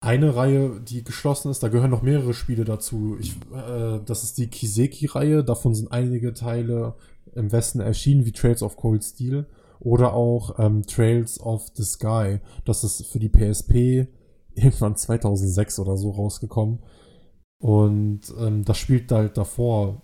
eine 0.00 0.34
Reihe, 0.34 0.80
die 0.80 1.04
geschlossen 1.04 1.50
ist. 1.50 1.62
Da 1.62 1.68
gehören 1.68 1.90
noch 1.90 2.02
mehrere 2.02 2.34
Spiele 2.34 2.64
dazu. 2.64 3.16
Ich, 3.20 3.36
äh, 3.54 4.00
das 4.04 4.24
ist 4.24 4.38
die 4.38 4.48
Kiseki-Reihe. 4.48 5.44
Davon 5.44 5.74
sind 5.74 5.92
einige 5.92 6.34
Teile 6.34 6.94
im 7.34 7.52
Westen 7.52 7.80
erschienen, 7.80 8.26
wie 8.26 8.32
Trails 8.32 8.62
of 8.62 8.76
Cold 8.76 9.04
Steel. 9.04 9.46
Oder 9.78 10.14
auch 10.14 10.58
ähm, 10.58 10.82
Trails 10.86 11.40
of 11.40 11.68
the 11.74 11.84
Sky. 11.84 12.40
Das 12.64 12.82
ist 12.82 13.06
für 13.06 13.20
die 13.20 13.28
PSP 13.28 14.08
irgendwann 14.54 14.96
2006 14.96 15.78
oder 15.78 15.96
so 15.96 16.10
rausgekommen. 16.10 16.80
Und 17.58 18.20
ähm, 18.40 18.64
das 18.64 18.78
spielt 18.78 19.10
halt 19.12 19.36
davor, 19.36 20.02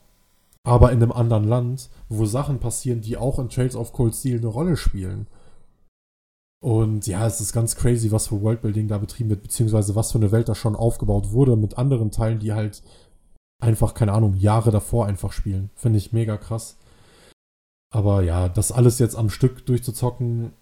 aber 0.63 0.93
in 0.93 1.03
einem 1.03 1.13
anderen 1.13 1.45
Land, 1.45 1.91
wo 2.09 2.25
Sachen 2.25 2.61
passieren, 2.61 3.01
die 3.01 3.17
auch 3.17 3.41
in 3.41 3.49
Trails 3.49 3.75
of 3.75 3.93
Cold 3.93 4.15
Steel 4.15 4.39
eine 4.39 4.47
Rolle 4.47 4.77
spielen. 4.77 5.27
Und 6.61 7.07
ja, 7.07 7.27
es 7.27 7.41
ist 7.41 7.53
ganz 7.53 7.77
crazy, 7.77 8.11
was 8.11 8.29
für 8.29 8.43
Worldbuilding 8.43 8.89
da 8.89 8.99
betrieben 8.99 9.31
wird, 9.31 9.43
beziehungsweise 9.43 9.95
was 9.95 10.13
für 10.13 10.19
eine 10.19 10.33
Welt 10.33 10.49
da 10.49 10.55
schon 10.55 10.75
aufgebaut 10.75 11.31
wurde 11.31 11.57
mit 11.57 11.79
anderen 11.79 12.11
Teilen, 12.11 12.41
die 12.41 12.53
halt 12.53 12.83
einfach, 13.61 13.95
keine 13.95 14.13
Ahnung, 14.13 14.35
Jahre 14.35 14.71
davor 14.71 15.07
einfach 15.07 15.33
spielen. 15.33 15.71
Finde 15.75 15.99
ich 15.99 16.13
mega 16.13 16.37
krass. 16.37 16.77
Aber 17.91 18.23
ja, 18.23 18.49
das 18.49 18.73
alles 18.73 18.99
jetzt 18.99 19.17
am 19.17 19.31
Stück 19.31 19.65
durchzuzocken, 19.67 20.53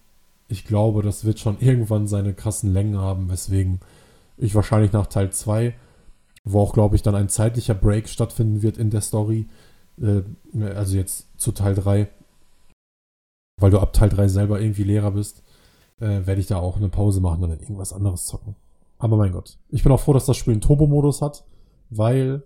ich 0.49 0.65
glaube, 0.65 1.03
das 1.03 1.25
wird 1.25 1.41
schon 1.41 1.59
irgendwann 1.61 2.07
seine 2.07 2.35
krassen 2.35 2.73
Längen 2.73 2.99
haben, 2.99 3.29
weswegen 3.31 3.81
ich 4.37 4.55
wahrscheinlich 4.55 4.93
nach 4.93 5.07
Teil 5.07 5.33
2, 5.33 5.75
wo 6.45 6.61
auch, 6.61 6.73
glaube 6.73 6.95
ich, 6.95 7.03
dann 7.03 7.15
ein 7.15 7.29
zeitlicher 7.29 7.75
Break 7.75 8.09
stattfinden 8.09 8.63
wird 8.63 8.79
in 8.79 8.91
der 8.91 9.01
Story, 9.01 9.49
äh, 10.01 10.23
also 10.63 10.97
jetzt 10.97 11.27
zu 11.37 11.53
Teil 11.53 11.75
3, 11.75 12.09
weil 13.61 13.71
du 13.71 13.81
ab 13.81 13.93
Teil 13.93 14.09
3 14.09 14.29
selber 14.29 14.61
irgendwie 14.61 14.85
Lehrer 14.85 15.11
bist, 15.11 15.43
äh, 16.01 16.27
werde 16.27 16.41
ich 16.41 16.47
da 16.47 16.59
auch 16.59 16.77
eine 16.77 16.89
Pause 16.89 17.21
machen 17.21 17.43
und 17.43 17.51
dann 17.51 17.61
irgendwas 17.61 17.93
anderes 17.93 18.27
zocken. 18.27 18.57
Aber 18.99 19.17
mein 19.17 19.33
Gott. 19.33 19.59
Ich 19.69 19.83
bin 19.83 19.93
auch 19.93 20.01
froh, 20.01 20.13
dass 20.13 20.27
das 20.27 20.37
Spiel 20.37 20.55
einen 20.55 20.61
Turbo-Modus 20.61 21.23
hat, 21.23 21.45
weil 21.91 22.43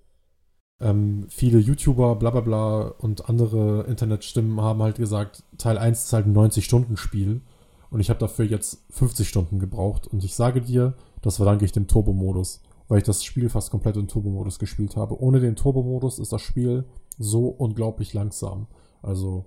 ähm, 0.81 1.27
viele 1.29 1.59
YouTuber, 1.59 2.17
bla 2.17 2.31
bla 2.31 2.41
bla 2.41 2.81
und 2.99 3.29
andere 3.29 3.85
Internetstimmen 3.85 4.61
haben 4.61 4.83
halt 4.83 4.97
gesagt, 4.97 5.45
Teil 5.59 5.79
1 5.79 6.05
ist 6.05 6.13
halt 6.13 6.27
ein 6.27 6.37
90-Stunden-Spiel 6.37 7.43
und 7.91 8.01
ich 8.01 8.09
habe 8.09 8.19
dafür 8.21 8.45
jetzt 8.47 8.85
50 8.91 9.29
Stunden 9.29 9.59
gebraucht 9.59 10.07
und 10.07 10.25
ich 10.25 10.35
sage 10.35 10.63
dir, 10.63 10.95
das 11.23 11.37
verdanke 11.37 11.65
ich 11.65 11.73
dem 11.73 11.87
Turbo-Modus, 11.87 12.63
weil 12.89 12.99
ich 12.99 13.05
das 13.05 13.23
Spiel 13.23 13.49
fast 13.51 13.71
komplett 13.71 13.97
im 13.97 14.09
Turbo-Modus 14.09 14.59
gespielt 14.59 14.97
habe. 14.97 15.21
Ohne 15.21 15.41
den 15.41 15.57
Turbo-Modus 15.57 16.19
ist 16.19 16.33
das 16.33 16.41
Spiel 16.41 16.85
so 17.19 17.49
unglaublich 17.49 18.15
langsam. 18.15 18.67
Also 19.03 19.45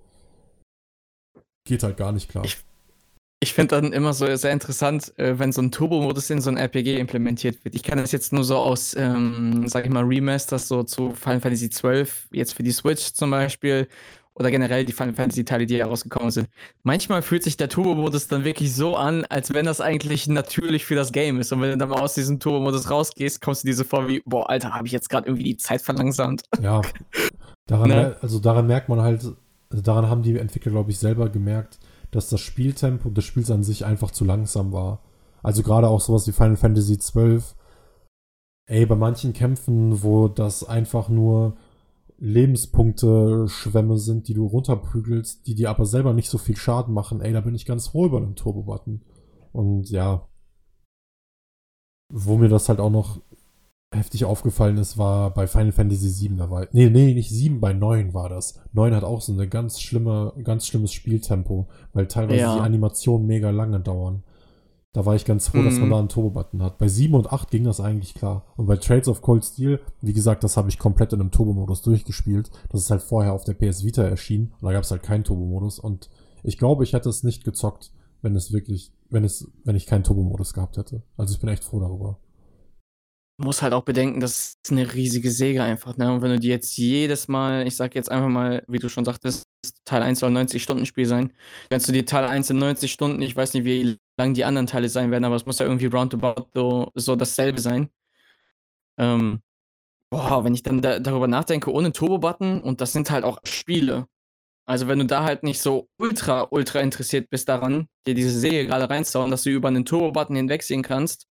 geht 1.65 1.83
halt 1.83 1.97
gar 1.97 2.11
nicht 2.11 2.29
klar. 2.29 2.45
Ich, 2.45 2.63
ich 3.43 3.53
finde 3.53 3.75
dann 3.75 3.91
immer 3.91 4.13
so 4.13 4.33
sehr 4.35 4.51
interessant, 4.51 5.13
äh, 5.19 5.37
wenn 5.37 5.51
so 5.51 5.61
ein 5.61 5.69
Turbo-Modus 5.69 6.29
in 6.29 6.39
so 6.39 6.49
ein 6.49 6.57
RPG 6.57 6.97
implementiert 6.97 7.63
wird. 7.65 7.75
Ich 7.75 7.83
kann 7.83 7.97
das 7.97 8.13
jetzt 8.13 8.31
nur 8.31 8.45
so 8.45 8.55
aus, 8.55 8.95
ähm, 8.95 9.67
sag 9.67 9.85
ich 9.85 9.91
mal, 9.91 10.05
Remasters 10.05 10.69
so 10.69 10.83
zu 10.83 11.11
Final 11.11 11.41
Fantasy 11.41 11.69
XII, 11.69 12.05
jetzt 12.31 12.53
für 12.53 12.63
die 12.63 12.71
Switch 12.71 13.13
zum 13.13 13.31
Beispiel, 13.31 13.89
oder 14.35 14.49
generell 14.49 14.85
die 14.85 14.93
Final 14.93 15.13
Fantasy-Teile, 15.13 15.65
die 15.65 15.77
herausgekommen 15.77 16.31
sind. 16.31 16.47
Manchmal 16.83 17.21
fühlt 17.21 17.43
sich 17.43 17.57
der 17.57 17.67
Turbo-Modus 17.67 18.29
dann 18.29 18.45
wirklich 18.45 18.73
so 18.73 18.95
an, 18.95 19.25
als 19.25 19.53
wenn 19.53 19.65
das 19.65 19.81
eigentlich 19.81 20.27
natürlich 20.27 20.85
für 20.85 20.95
das 20.95 21.11
Game 21.11 21.39
ist. 21.39 21.51
Und 21.51 21.61
wenn 21.61 21.71
du 21.71 21.77
dann 21.77 21.89
mal 21.89 21.99
aus 21.99 22.13
diesem 22.13 22.39
Turbo-Modus 22.39 22.89
rausgehst, 22.89 23.41
kommst 23.41 23.63
du 23.63 23.67
dir 23.67 23.75
so 23.75 23.83
vor 23.83 24.07
wie, 24.07 24.23
boah, 24.25 24.49
Alter, 24.49 24.73
habe 24.73 24.87
ich 24.87 24.93
jetzt 24.93 25.09
gerade 25.09 25.27
irgendwie 25.27 25.43
die 25.43 25.57
Zeit 25.57 25.81
verlangsamt. 25.81 26.43
Ja, 26.61 26.81
daran, 27.67 27.89
ne? 27.89 28.15
also 28.21 28.39
daran 28.39 28.67
merkt 28.67 28.87
man 28.87 29.01
halt, 29.01 29.23
also 29.69 29.83
daran 29.83 30.09
haben 30.09 30.23
die 30.23 30.37
Entwickler, 30.37 30.71
glaube 30.71 30.91
ich, 30.91 30.97
selber 30.97 31.27
gemerkt, 31.29 31.77
dass 32.15 32.29
das 32.29 32.41
Spieltempo 32.41 33.09
des 33.09 33.23
Spiels 33.25 33.51
an 33.51 33.63
sich 33.63 33.85
einfach 33.85 34.11
zu 34.11 34.25
langsam 34.25 34.71
war. 34.71 35.01
Also 35.41 35.63
gerade 35.63 35.87
auch 35.87 36.01
sowas 36.01 36.27
wie 36.27 36.31
Final 36.31 36.55
Fantasy 36.55 36.97
XII. 36.97 37.41
Ey, 38.65 38.85
bei 38.85 38.95
manchen 38.95 39.33
Kämpfen, 39.33 40.03
wo 40.03 40.27
das 40.29 40.63
einfach 40.63 41.09
nur 41.09 41.57
Lebenspunkte-Schwämme 42.17 43.97
sind, 43.97 44.29
die 44.29 44.33
du 44.33 44.45
runterprügelst, 44.45 45.45
die 45.45 45.55
dir 45.55 45.69
aber 45.69 45.85
selber 45.85 46.13
nicht 46.13 46.29
so 46.29 46.37
viel 46.37 46.55
Schaden 46.55 46.93
machen, 46.93 47.19
ey, 47.19 47.33
da 47.33 47.41
bin 47.41 47.55
ich 47.55 47.65
ganz 47.65 47.87
froh 47.87 48.05
über 48.05 48.21
den 48.21 48.35
Turbo-Button. 48.35 49.01
Und 49.51 49.89
ja, 49.89 50.27
wo 52.09 52.37
mir 52.37 52.47
das 52.47 52.69
halt 52.69 52.79
auch 52.79 52.89
noch 52.89 53.21
heftig 53.93 54.25
aufgefallen 54.25 54.77
ist, 54.77 54.97
war 54.97 55.33
bei 55.33 55.47
Final 55.47 55.71
Fantasy 55.71 56.29
VII, 56.29 56.37
da 56.37 56.49
war, 56.49 56.67
nee, 56.71 56.89
nee, 56.89 57.13
nicht 57.13 57.29
7, 57.29 57.59
bei 57.59 57.73
9 57.73 58.13
war 58.13 58.29
das. 58.29 58.59
9 58.73 58.93
hat 58.95 59.03
auch 59.03 59.21
so 59.21 59.33
eine 59.33 59.47
ganz 59.47 59.79
schlimme, 59.79 60.33
ganz 60.43 60.67
schlimmes 60.67 60.93
Spieltempo, 60.93 61.67
weil 61.93 62.07
teilweise 62.07 62.39
ja. 62.39 62.55
die 62.55 62.61
Animationen 62.61 63.27
mega 63.27 63.49
lange 63.49 63.79
dauern. 63.79 64.23
Da 64.93 65.07
war 65.07 65.15
ich 65.15 65.25
ganz 65.25 65.47
froh, 65.47 65.57
mhm. 65.57 65.65
dass 65.65 65.79
man 65.79 65.87
mhm. 65.87 65.91
da 65.91 65.99
einen 65.99 66.09
Turbo-Button 66.09 66.61
hat. 66.61 66.77
Bei 66.77 66.87
7 66.87 67.15
und 67.15 67.33
8 67.33 67.49
ging 67.49 67.63
das 67.63 67.79
eigentlich 67.79 68.13
klar. 68.13 68.45
Und 68.55 68.67
bei 68.67 68.77
Trades 68.77 69.07
of 69.07 69.23
Cold 69.23 69.43
Steel, 69.43 69.79
wie 70.01 70.13
gesagt, 70.13 70.43
das 70.43 70.55
habe 70.55 70.69
ich 70.69 70.77
komplett 70.77 71.13
in 71.13 71.19
einem 71.19 71.31
Turbo-Modus 71.31 71.81
durchgespielt. 71.81 72.51
Das 72.69 72.81
ist 72.81 72.91
halt 72.91 73.01
vorher 73.01 73.33
auf 73.33 73.43
der 73.43 73.55
PS 73.55 73.83
Vita 73.83 74.03
erschienen. 74.03 74.53
Und 74.61 74.67
da 74.67 74.71
gab 74.71 74.83
es 74.83 74.91
halt 74.91 75.01
keinen 75.01 75.23
Turbo-Modus. 75.23 75.79
Und 75.79 76.11
ich 76.43 76.59
glaube, 76.59 76.83
ich 76.83 76.93
hätte 76.93 77.09
es 77.09 77.23
nicht 77.23 77.43
gezockt, 77.43 77.91
wenn 78.21 78.35
es 78.35 78.53
wirklich, 78.53 78.91
wenn 79.09 79.23
es, 79.23 79.51
wenn 79.63 79.75
ich 79.75 79.87
keinen 79.87 80.03
Turbo-Modus 80.03 80.53
gehabt 80.53 80.77
hätte. 80.77 81.01
Also 81.17 81.33
ich 81.33 81.39
bin 81.39 81.49
echt 81.49 81.63
froh 81.63 81.79
darüber. 81.79 82.19
Du 83.37 83.45
musst 83.45 83.63
halt 83.63 83.73
auch 83.73 83.83
bedenken, 83.83 84.19
das 84.19 84.57
ist 84.63 84.71
eine 84.71 84.93
riesige 84.93 85.31
Säge 85.31 85.63
einfach, 85.63 85.97
ne? 85.97 86.13
Und 86.13 86.21
wenn 86.21 86.29
du 86.31 86.39
die 86.39 86.49
jetzt 86.49 86.77
jedes 86.77 87.27
Mal, 87.27 87.65
ich 87.65 87.75
sag 87.75 87.95
jetzt 87.95 88.11
einfach 88.11 88.29
mal, 88.29 88.63
wie 88.67 88.77
du 88.77 88.89
schon 88.89 89.05
sagtest, 89.05 89.45
Teil 89.85 90.03
1 90.03 90.19
soll 90.19 90.31
90-Stunden-Spiel 90.31 91.05
sein. 91.07 91.33
Wenn 91.69 91.81
du 91.81 91.91
die 91.91 92.05
Teil 92.05 92.25
1 92.25 92.51
in 92.51 92.59
90 92.59 92.91
Stunden, 92.91 93.21
ich 93.23 93.35
weiß 93.35 93.53
nicht, 93.55 93.65
wie 93.65 93.97
lang 94.17 94.33
die 94.35 94.45
anderen 94.45 94.67
Teile 94.67 94.87
sein 94.89 95.09
werden, 95.09 95.23
aber 95.25 95.35
es 95.35 95.45
muss 95.47 95.59
ja 95.59 95.65
irgendwie 95.65 95.87
roundabout 95.87 96.47
so, 96.53 96.91
so 96.95 97.15
dasselbe 97.15 97.59
sein. 97.59 97.89
Ähm, 98.97 99.41
boah, 100.11 100.43
wenn 100.45 100.53
ich 100.53 100.63
dann 100.63 100.81
da, 100.81 100.99
darüber 100.99 101.27
nachdenke, 101.27 101.71
ohne 101.71 101.91
Turbo-Button, 101.91 102.61
und 102.61 102.81
das 102.81 102.93
sind 102.93 103.11
halt 103.11 103.23
auch 103.23 103.39
Spiele. 103.45 104.07
Also 104.65 104.87
wenn 104.87 104.99
du 104.99 105.05
da 105.05 105.23
halt 105.23 105.43
nicht 105.43 105.61
so 105.61 105.89
ultra, 105.97 106.47
ultra 106.51 106.79
interessiert 106.81 107.29
bist 107.29 107.49
daran, 107.49 107.87
dir 108.07 108.15
diese 108.15 108.31
Säge 108.31 108.67
gerade 108.67 108.89
reinzuhauen, 108.89 109.31
dass 109.31 109.43
du 109.43 109.49
über 109.49 109.67
einen 109.69 109.85
Turbo-Button 109.85 110.35
hinwegsehen 110.35 110.83
kannst, 110.83 111.27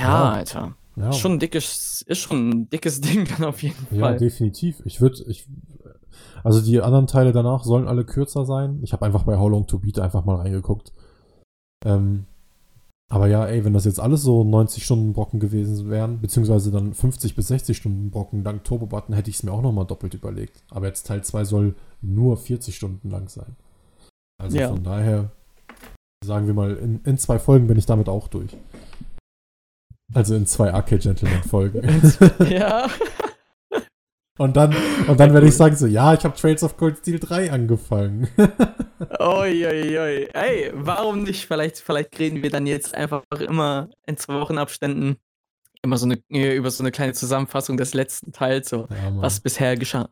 ja. 0.00 0.32
Alter. 0.32 0.76
Ja. 0.96 1.10
Ist 1.10 1.18
schon 1.18 1.32
ein 1.32 1.38
dickes, 1.38 2.02
ist 2.02 2.18
schon 2.18 2.48
ein 2.48 2.70
dickes 2.70 3.00
Ding 3.02 3.26
dann 3.26 3.46
auf 3.48 3.62
jeden 3.62 3.86
ja, 3.90 4.00
Fall. 4.00 4.12
Ja, 4.12 4.18
definitiv. 4.18 4.82
Ich 4.84 5.00
würde, 5.00 5.22
ich, 5.26 5.46
also 6.44 6.60
die 6.60 6.80
anderen 6.80 7.06
Teile 7.06 7.32
danach 7.32 7.64
sollen 7.64 7.88
alle 7.88 8.04
kürzer 8.04 8.44
sein. 8.44 8.80
Ich 8.82 8.92
habe 8.92 9.06
einfach 9.06 9.24
bei 9.24 9.38
How 9.38 9.50
Long 9.50 9.66
to 9.66 9.78
Beat 9.78 9.98
einfach 9.98 10.24
mal 10.24 10.36
reingeguckt. 10.36 10.92
Ähm, 11.84 12.26
aber 13.12 13.26
ja, 13.26 13.44
ey, 13.44 13.62
wenn 13.62 13.74
das 13.74 13.84
jetzt 13.84 14.00
alles 14.00 14.22
so 14.22 14.42
90 14.42 14.84
Stunden 14.84 15.12
Brocken 15.12 15.38
gewesen 15.38 15.90
wären, 15.90 16.20
beziehungsweise 16.20 16.70
dann 16.70 16.94
50 16.94 17.36
bis 17.36 17.48
60 17.48 17.76
Stunden 17.76 18.10
Brocken 18.10 18.42
dank 18.42 18.64
Turbo 18.64 18.86
Button, 18.86 19.14
hätte 19.14 19.28
ich 19.28 19.36
es 19.36 19.42
mir 19.42 19.52
auch 19.52 19.60
nochmal 19.60 19.84
doppelt 19.84 20.14
überlegt. 20.14 20.62
Aber 20.70 20.86
jetzt 20.86 21.06
Teil 21.06 21.22
2 21.22 21.44
soll 21.44 21.74
nur 22.00 22.38
40 22.38 22.74
Stunden 22.74 23.10
lang 23.10 23.28
sein. 23.28 23.56
Also 24.42 24.58
ja. 24.58 24.68
von 24.70 24.82
daher, 24.82 25.30
sagen 26.24 26.46
wir 26.46 26.54
mal, 26.54 26.74
in, 26.76 27.00
in 27.04 27.18
zwei 27.18 27.38
Folgen 27.38 27.66
bin 27.66 27.76
ich 27.76 27.84
damit 27.84 28.08
auch 28.08 28.28
durch. 28.28 28.56
Also 30.14 30.34
in 30.34 30.46
zwei 30.46 30.72
Arcade 30.72 31.00
Gentleman 31.00 31.42
Folgen. 31.42 32.02
ja. 32.48 32.88
Und 34.38 34.56
dann, 34.56 34.74
und 35.06 35.20
dann 35.20 35.34
werde 35.34 35.46
ich 35.46 35.54
sagen 35.54 35.76
so, 35.76 35.86
ja, 35.86 36.14
ich 36.14 36.24
habe 36.24 36.34
Trails 36.34 36.64
of 36.64 36.78
Cold 36.78 36.98
Steel 36.98 37.20
3 37.20 37.52
angefangen. 37.52 38.28
Uiuiui. 39.20 40.30
Ey, 40.32 40.72
warum 40.74 41.22
nicht? 41.22 41.46
Vielleicht, 41.46 41.76
vielleicht 41.76 42.18
reden 42.18 42.42
wir 42.42 42.50
dann 42.50 42.66
jetzt 42.66 42.94
einfach 42.94 43.22
immer 43.38 43.90
in 44.06 44.16
zwei 44.16 44.40
Wochen 44.40 44.56
Abständen 44.56 45.16
immer 45.82 45.98
so 45.98 46.06
eine, 46.06 46.54
über 46.54 46.70
so 46.70 46.82
eine 46.82 46.92
kleine 46.92 47.12
Zusammenfassung 47.12 47.76
des 47.76 47.92
letzten 47.92 48.32
Teils, 48.32 48.70
so 48.70 48.88
ja, 48.90 49.12
was 49.16 49.40
bisher 49.40 49.76
geschah 49.76 50.08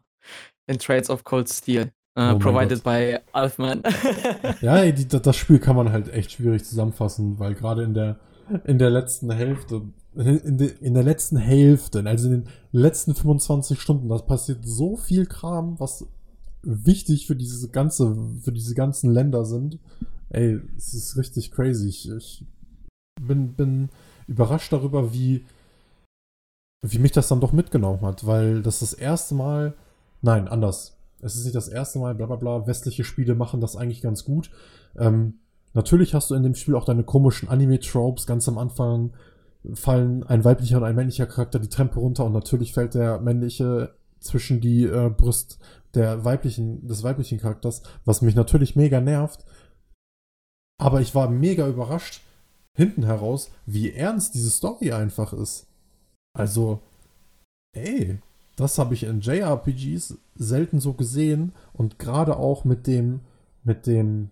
in 0.67 0.79
Trails 0.79 1.11
of 1.11 1.25
Cold 1.25 1.49
Steel. 1.49 1.91
Uh, 2.19 2.35
oh 2.35 2.39
provided 2.39 2.83
by 2.83 3.19
Alfman. 3.33 3.83
ja, 4.61 4.85
das 4.91 5.37
Spiel 5.37 5.61
kann 5.61 5.77
man 5.77 5.93
halt 5.93 6.13
echt 6.13 6.33
schwierig 6.33 6.65
zusammenfassen, 6.65 7.39
weil 7.39 7.55
gerade 7.55 7.85
in 7.85 7.95
der 7.95 8.19
in 8.65 8.79
der 8.79 8.91
letzten 8.91 9.31
Hälfte, 9.31 9.83
in, 10.15 10.59
de, 10.59 10.73
in 10.81 10.95
der 10.95 11.03
letzten 11.03 11.37
Hälfte, 11.37 12.05
also 12.05 12.29
in 12.29 12.43
den 12.43 12.49
letzten 12.73 13.15
25 13.15 13.81
Stunden, 13.81 14.09
da 14.09 14.19
passiert 14.19 14.61
so 14.65 14.97
viel 14.97 15.27
Kram, 15.27 15.79
was 15.79 16.07
wichtig 16.63 17.27
für 17.27 17.37
diese 17.37 17.69
ganze, 17.69 18.17
für 18.43 18.53
diese 18.53 18.75
ganzen 18.75 19.11
Länder 19.11 19.45
sind. 19.45 19.79
Ey, 20.31 20.61
es 20.77 20.95
ist 20.95 21.17
richtig 21.17 21.51
crazy. 21.53 21.89
Ich, 21.89 22.11
ich 22.11 22.45
bin, 23.21 23.55
bin 23.55 23.89
überrascht 24.27 24.73
darüber, 24.73 25.13
wie, 25.13 25.45
wie 26.87 26.99
mich 26.99 27.13
das 27.13 27.29
dann 27.29 27.41
doch 27.41 27.53
mitgenommen 27.53 28.03
hat, 28.03 28.27
weil 28.27 28.63
das 28.63 28.81
das 28.81 28.93
erste 28.93 29.35
Mal, 29.35 29.75
nein, 30.23 30.49
anders. 30.49 30.97
Es 31.21 31.37
ist 31.37 31.45
nicht 31.45 31.57
das 31.57 31.69
erste 31.69 31.99
Mal, 31.99 32.15
bla 32.15 32.27
bla 32.27 32.37
bla, 32.37 32.67
westliche 32.67 33.05
Spiele 33.05 33.35
machen 33.35 33.61
das 33.61 33.77
eigentlich 33.77 34.01
ganz 34.01 34.25
gut. 34.25 34.51
Ähm, 34.97 35.40
Natürlich 35.73 36.15
hast 36.15 36.31
du 36.31 36.35
in 36.35 36.43
dem 36.43 36.55
Spiel 36.55 36.75
auch 36.75 36.85
deine 36.85 37.05
komischen 37.05 37.49
Anime-Tropes. 37.49 38.27
Ganz 38.27 38.49
am 38.49 38.59
Anfang 38.59 39.13
fallen 39.75 40.25
ein 40.25 40.45
weiblicher 40.45 40.79
und 40.79 40.85
ein 40.85 40.97
männlicher 40.97 41.27
Charakter 41.27 41.59
die 41.59 41.69
Treppe 41.69 42.01
runter 42.01 42.25
und 42.25 42.33
natürlich 42.33 42.73
fällt 42.73 42.95
der 42.95 43.21
männliche 43.21 43.95
zwischen 44.19 44.61
die 44.61 44.85
äh, 44.85 45.11
Brust 45.11 45.59
der 45.95 46.25
weiblichen, 46.25 46.87
des 46.87 47.03
weiblichen 47.03 47.39
Charakters, 47.39 47.83
was 48.05 48.23
mich 48.23 48.35
natürlich 48.35 48.77
mega 48.77 49.01
nervt. 49.01 49.45
Aber 50.79 51.01
ich 51.01 51.15
war 51.15 51.29
mega 51.29 51.67
überrascht 51.69 52.23
hinten 52.75 53.05
heraus, 53.05 53.51
wie 53.67 53.93
ernst 53.93 54.35
diese 54.35 54.51
Story 54.51 54.93
einfach 54.93 55.33
ist. 55.33 55.67
Also, 56.33 56.81
ey, 57.73 58.19
das 58.57 58.79
habe 58.79 58.95
ich 58.95 59.03
in 59.03 59.21
JRPGs 59.21 60.19
selten 60.37 60.81
so 60.81 60.95
gesehen 60.95 61.53
und 61.73 61.99
gerade 61.99 62.37
auch 62.37 62.65
mit 62.65 62.87
dem, 62.87 63.21
mit 63.65 63.87
dem 63.87 64.31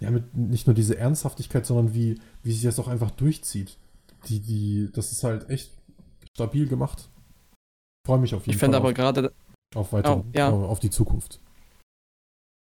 ja, 0.00 0.10
mit 0.10 0.36
nicht 0.36 0.66
nur 0.66 0.74
diese 0.74 0.96
Ernsthaftigkeit, 0.96 1.66
sondern 1.66 1.94
wie, 1.94 2.20
wie 2.42 2.52
sich 2.52 2.62
das 2.62 2.78
auch 2.78 2.88
einfach 2.88 3.10
durchzieht. 3.10 3.76
Die, 4.28 4.40
die, 4.40 4.90
das 4.92 5.12
ist 5.12 5.24
halt 5.24 5.48
echt 5.50 5.72
stabil 6.34 6.68
gemacht. 6.68 7.08
Freue 8.06 8.18
mich 8.18 8.34
auf 8.34 8.46
jeden 8.46 8.54
ich 8.54 8.60
Fall. 8.60 8.68
Ich 8.68 8.74
finde 8.74 8.76
aber 8.76 8.92
gerade. 8.92 9.32
Auf 9.74 9.92
weiter, 9.92 10.18
oh, 10.18 10.24
ja. 10.34 10.48
auf 10.50 10.80
die 10.80 10.90
Zukunft. 10.90 11.40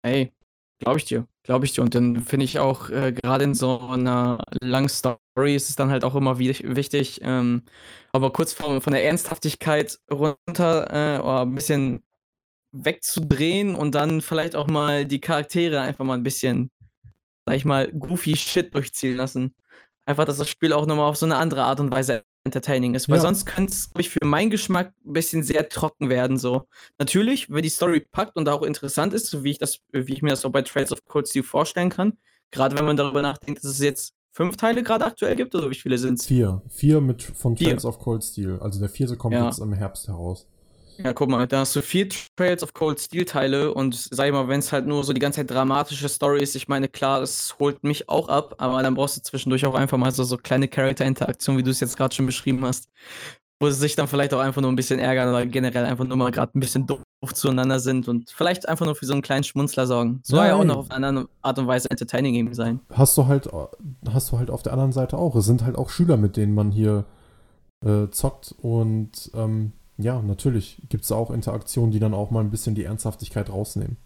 Ey, 0.03 0.33
glaube 0.79 0.99
ich 0.99 1.05
dir, 1.05 1.27
glaube 1.43 1.65
ich 1.65 1.73
dir. 1.73 1.83
Und 1.83 1.95
dann 1.95 2.23
finde 2.23 2.45
ich 2.45 2.59
auch, 2.59 2.89
äh, 2.91 3.13
gerade 3.13 3.45
in 3.45 3.55
so 3.55 3.79
einer 3.81 4.39
langen 4.61 4.89
Story 4.89 5.55
ist 5.55 5.69
es 5.69 5.77
dann 5.77 5.91
halt 5.91 6.05
auch 6.05 6.15
immer 6.15 6.39
wichtig, 6.39 7.21
ähm, 7.23 7.63
aber 8.13 8.33
kurz 8.33 8.53
von, 8.53 8.81
von 8.81 8.93
der 8.93 9.05
Ernsthaftigkeit 9.05 9.99
runter 10.11 10.87
äh, 10.91 11.21
oder 11.21 11.43
ein 11.43 11.55
bisschen 11.55 12.03
wegzudrehen 12.73 13.75
und 13.75 13.95
dann 13.95 14.21
vielleicht 14.21 14.57
auch 14.57 14.67
mal 14.67 15.07
die 15.07 15.21
Charaktere 15.21 15.81
einfach 15.81 16.05
mal 16.05 16.15
ein 16.15 16.23
bisschen, 16.23 16.71
sag 17.47 17.57
ich 17.57 17.65
mal, 17.65 17.91
goofy 17.93 18.37
Shit 18.37 18.75
durchziehen 18.75 19.17
lassen. 19.17 19.55
Einfach, 20.07 20.25
dass 20.25 20.39
das 20.39 20.49
Spiel 20.49 20.73
auch 20.73 20.87
nochmal 20.87 21.09
auf 21.09 21.17
so 21.17 21.27
eine 21.27 21.37
andere 21.37 21.65
Art 21.65 21.81
und 21.81 21.91
Weise 21.91 22.25
entertaining 22.45 22.95
ist. 22.95 23.09
Weil 23.09 23.17
ja. 23.17 23.23
sonst 23.23 23.47
könnte 23.47 23.73
es, 23.73 23.89
glaube 23.89 24.03
ich, 24.03 24.11
für 24.11 24.25
meinen 24.25 24.51
Geschmack 24.51 24.93
ein 25.05 25.13
bisschen 25.15 25.43
sehr 25.43 25.69
trocken 25.69 26.11
werden. 26.11 26.37
So. 26.37 26.69
Natürlich, 26.99 27.51
wenn 27.51 27.63
die 27.63 27.71
Story 27.71 28.01
packt 28.01 28.37
und 28.37 28.49
auch 28.49 28.63
interessant 28.63 29.15
ist, 29.15 29.29
so 29.29 29.45
wie 29.45 29.53
ich 29.53 29.59
das, 29.59 29.81
wie 29.93 30.13
ich 30.13 30.23
mir 30.23 30.31
das 30.31 30.45
auch 30.45 30.51
bei 30.51 30.63
Trails 30.63 30.93
of 30.93 31.05
Cold 31.07 31.29
Steel 31.29 31.43
vorstellen 31.43 31.89
kann. 31.89 32.19
Gerade 32.51 32.77
wenn 32.79 32.85
man 32.85 32.97
darüber 32.97 33.23
nachdenkt, 33.23 33.65
dass 33.65 33.71
es 33.71 33.79
jetzt 33.81 34.15
fünf 34.31 34.57
Teile 34.57 34.83
gerade 34.83 35.07
aktuell 35.07 35.37
gibt, 35.37 35.55
oder 35.55 35.71
wie 35.71 35.75
viele 35.75 35.97
sind 35.97 36.21
es? 36.21 36.27
Vier. 36.27 36.63
Vier 36.69 37.01
mit 37.01 37.23
von 37.23 37.57
Trails 37.57 37.83
Vier. 37.83 37.89
of 37.89 37.99
Cold 37.99 38.23
Steel. 38.23 38.59
Also 38.61 38.79
der 38.79 38.89
vierte 38.91 39.17
kommt 39.17 39.35
ja. 39.35 39.47
jetzt 39.47 39.59
im 39.59 39.73
Herbst 39.73 40.09
heraus. 40.09 40.47
Ja, 40.99 41.13
guck 41.13 41.29
mal, 41.29 41.47
da 41.47 41.61
hast 41.61 41.75
du 41.75 41.83
vier 41.83 42.09
Trails 42.37 42.63
of 42.63 42.73
Cold 42.73 43.01
Steel 43.01 43.25
Teile 43.25 43.75
und 43.75 43.95
sag 43.95 44.27
ich 44.27 44.33
mal, 44.33 44.49
wenn 44.49 44.61
es 44.61 44.73
halt 44.73 44.87
nur 44.87 45.03
so 45.03 45.13
die 45.13 45.21
ganze 45.21 45.41
Zeit 45.41 45.51
dramatische 45.51 46.09
Story 46.09 46.43
ist, 46.43 46.55
ich 46.55 46.69
meine, 46.69 46.89
klar, 46.89 47.21
das 47.21 47.57
holt 47.59 47.83
mich 47.83 48.09
auch 48.09 48.29
ab, 48.29 48.55
aber 48.59 48.83
dann 48.83 48.95
brauchst 48.95 49.17
du 49.17 49.23
zwischendurch 49.23 49.67
auch 49.67 49.75
einfach 49.75 49.99
mal 49.99 50.13
so, 50.13 50.25
so 50.25 50.37
kleine 50.37 50.69
Charakter-Interaktionen, 50.69 51.59
wie 51.59 51.63
du 51.63 51.71
es 51.71 51.81
jetzt 51.81 51.97
gerade 51.97 52.15
schon 52.15 52.27
beschrieben 52.27 52.65
hast, 52.65 52.89
wo 53.61 53.69
sie 53.71 53.79
sich 53.79 53.97
dann 53.97 54.09
vielleicht 54.09 54.35
auch 54.35 54.41
einfach 54.41 54.63
nur 54.63 54.71
ein 54.71 54.77
bisschen 54.77 55.01
ärgern 55.01 55.29
oder 55.29 55.47
generell 55.47 55.85
einfach 55.85 56.05
nur 56.05 56.17
mal 56.17 56.31
gerade 56.31 56.57
ein 56.57 56.61
bisschen 56.61 56.87
doof 56.87 57.01
zueinander 57.33 57.81
sind 57.81 58.07
und 58.07 58.31
vielleicht 58.31 58.69
einfach 58.69 58.85
nur 58.85 58.95
für 58.95 59.07
so 59.07 59.15
einen 59.15 59.23
kleinen 59.23 59.45
Schmunzler 59.45 59.87
sorgen. 59.87 60.21
Soll 60.23 60.41
ja, 60.41 60.49
ja 60.49 60.55
auch 60.57 60.65
noch 60.65 60.77
auf 60.77 60.91
eine 60.91 61.07
andere 61.07 61.29
Art 61.43 61.59
und 61.59 61.67
Weise 61.67 61.91
entertaining 61.91 62.35
eben 62.35 62.55
sein. 62.55 62.81
Hast 62.93 63.17
du 63.17 63.27
halt, 63.27 63.49
hast 64.13 64.31
du 64.31 64.39
halt 64.39 64.51
auf 64.51 64.63
der 64.63 64.73
anderen 64.73 64.93
Seite 64.93 65.17
auch. 65.17 65.35
Es 65.35 65.47
sind 65.47 65.65
halt 65.65 65.77
auch 65.77 65.91
Schüler, 65.91 66.17
mit 66.17 66.37
denen 66.37 66.55
man 66.55 66.71
hier 66.71 67.05
äh, 67.85 68.09
zockt 68.11 68.55
und 68.61 69.31
ähm, 69.35 69.73
ja, 69.97 70.21
natürlich 70.21 70.83
gibt 70.89 71.05
es 71.05 71.13
auch 71.13 71.31
Interaktionen, 71.31 71.93
die 71.93 72.01
dann 72.01 72.15
auch 72.15 72.31
mal 72.31 72.41
ein 72.41 72.51
bisschen 72.51 72.75
die 72.75 72.85
Ernsthaftigkeit 72.85 73.51
rausnehmen. 73.51 73.97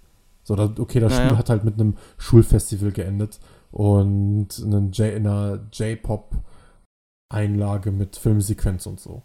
So, 0.45 0.55
okay, 0.55 1.01
das 1.01 1.13
naja. 1.13 1.27
Spiel 1.27 1.39
hat 1.39 1.51
halt 1.51 1.65
mit 1.65 1.75
einem 1.75 1.97
Schulfestival 2.17 2.93
geendet 2.93 3.41
und 3.71 4.65
einer 4.65 5.67
J-Pop-Einlage 5.73 7.91
mit 7.91 8.17
Filmsequenz 8.17 8.87
und 8.87 9.01
so. 9.01 9.23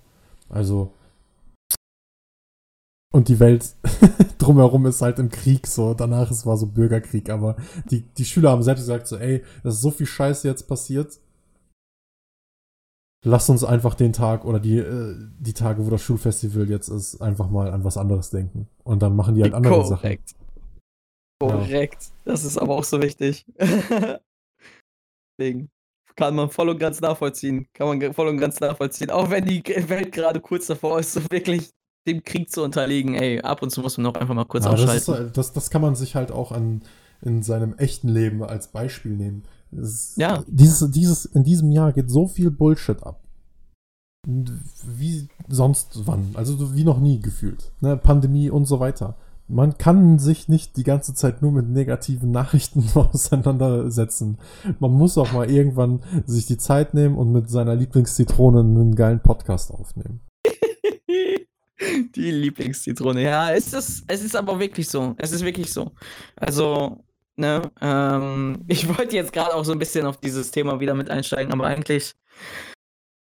Also. 0.49 0.91
Und 3.13 3.29
die 3.29 3.39
Welt 3.39 3.75
drumherum 4.39 4.85
ist 4.85 5.01
halt 5.01 5.19
im 5.19 5.29
Krieg 5.29 5.67
so. 5.67 5.93
Danach 5.93 6.31
ist 6.31 6.45
war 6.45 6.57
so 6.57 6.65
Bürgerkrieg, 6.65 7.29
aber 7.29 7.55
die, 7.89 8.01
die 8.01 8.25
Schüler 8.25 8.51
haben 8.51 8.63
selbst 8.63 8.81
gesagt 8.81 9.07
so, 9.07 9.15
ey, 9.17 9.43
das 9.63 9.75
ist 9.75 9.81
so 9.81 9.91
viel 9.91 10.07
Scheiße 10.07 10.45
jetzt 10.47 10.67
passiert 10.67 11.19
lass 13.23 13.49
uns 13.49 13.63
einfach 13.63 13.95
den 13.95 14.13
Tag 14.13 14.45
oder 14.45 14.59
die, 14.59 14.77
äh, 14.77 15.15
die 15.39 15.53
Tage, 15.53 15.85
wo 15.85 15.89
das 15.89 16.01
Schulfestival 16.01 16.69
jetzt 16.69 16.89
ist, 16.89 17.21
einfach 17.21 17.49
mal 17.49 17.71
an 17.71 17.83
was 17.83 17.97
anderes 17.97 18.29
denken. 18.29 18.67
Und 18.83 19.01
dann 19.01 19.15
machen 19.15 19.35
die 19.35 19.43
halt 19.43 19.53
andere 19.53 19.73
Korrekt. 19.73 20.29
Sachen. 20.29 20.43
Korrekt. 21.39 22.03
Ja. 22.03 22.31
Das 22.31 22.43
ist 22.45 22.57
aber 22.57 22.75
auch 22.75 22.83
so 22.83 23.01
wichtig. 23.01 23.45
Deswegen 25.37 25.69
kann 26.15 26.35
man 26.35 26.49
voll 26.49 26.69
und 26.69 26.79
ganz 26.79 27.01
nachvollziehen. 27.01 27.67
Kann 27.73 27.87
man 27.87 28.13
voll 28.13 28.27
und 28.27 28.37
ganz 28.37 28.59
nachvollziehen. 28.59 29.09
Auch 29.09 29.29
wenn 29.29 29.45
die 29.45 29.63
Welt 29.89 30.11
gerade 30.11 30.39
kurz 30.39 30.67
davor 30.67 30.99
ist, 30.99 31.13
so 31.13 31.21
wirklich 31.31 31.71
dem 32.07 32.23
Krieg 32.23 32.51
zu 32.51 32.63
unterliegen. 32.63 33.15
Ey, 33.15 33.41
ab 33.41 33.63
und 33.63 33.71
zu 33.71 33.81
muss 33.81 33.97
man 33.97 34.05
auch 34.07 34.15
einfach 34.15 34.35
mal 34.35 34.45
kurz 34.45 34.65
ja, 34.65 34.71
ausschalten. 34.71 35.05
Das, 35.05 35.19
ist, 35.19 35.37
das, 35.37 35.53
das 35.53 35.69
kann 35.69 35.81
man 35.81 35.95
sich 35.95 36.15
halt 36.15 36.31
auch 36.31 36.51
an, 36.51 36.83
in 37.21 37.41
seinem 37.41 37.75
echten 37.77 38.09
Leben 38.09 38.43
als 38.43 38.67
Beispiel 38.67 39.13
nehmen. 39.13 39.45
Es, 39.77 40.15
ja. 40.15 40.43
Dieses, 40.47 40.91
dieses, 40.91 41.25
in 41.25 41.43
diesem 41.43 41.71
Jahr 41.71 41.91
geht 41.93 42.09
so 42.09 42.27
viel 42.27 42.51
Bullshit 42.51 43.01
ab. 43.03 43.21
Wie 44.25 45.27
sonst 45.49 46.07
wann. 46.07 46.31
Also 46.33 46.75
wie 46.75 46.83
noch 46.83 46.99
nie 46.99 47.19
gefühlt. 47.19 47.71
Ne? 47.81 47.97
Pandemie 47.97 48.49
und 48.49 48.65
so 48.65 48.79
weiter. 48.79 49.15
Man 49.49 49.77
kann 49.77 50.19
sich 50.19 50.47
nicht 50.47 50.77
die 50.77 50.83
ganze 50.83 51.13
Zeit 51.13 51.41
nur 51.41 51.51
mit 51.51 51.67
negativen 51.69 52.31
Nachrichten 52.31 52.89
auseinandersetzen. 52.95 54.37
Man 54.79 54.91
muss 54.91 55.17
auch 55.17 55.33
mal 55.33 55.49
irgendwann 55.49 56.01
sich 56.25 56.45
die 56.45 56.57
Zeit 56.57 56.93
nehmen 56.93 57.17
und 57.17 57.31
mit 57.31 57.49
seiner 57.49 57.75
Lieblingszitrone 57.75 58.61
einen 58.61 58.95
geilen 58.95 59.19
Podcast 59.19 59.71
aufnehmen. 59.71 60.21
Die 62.15 62.31
Lieblingszitrone. 62.31 63.21
Ja, 63.21 63.51
es 63.51 63.73
ist, 63.73 64.05
es 64.07 64.23
ist 64.23 64.35
aber 64.37 64.57
wirklich 64.59 64.87
so. 64.87 65.15
Es 65.17 65.33
ist 65.33 65.43
wirklich 65.43 65.73
so. 65.73 65.91
Also, 66.37 67.03
Ne? 67.35 67.71
Ähm, 67.81 68.63
ich 68.67 68.87
wollte 68.87 69.15
jetzt 69.15 69.33
gerade 69.33 69.53
auch 69.53 69.65
so 69.65 69.71
ein 69.71 69.79
bisschen 69.79 70.05
auf 70.05 70.17
dieses 70.17 70.51
Thema 70.51 70.79
wieder 70.79 70.93
mit 70.93 71.09
einsteigen, 71.09 71.51
aber 71.53 71.65
eigentlich, 71.65 72.13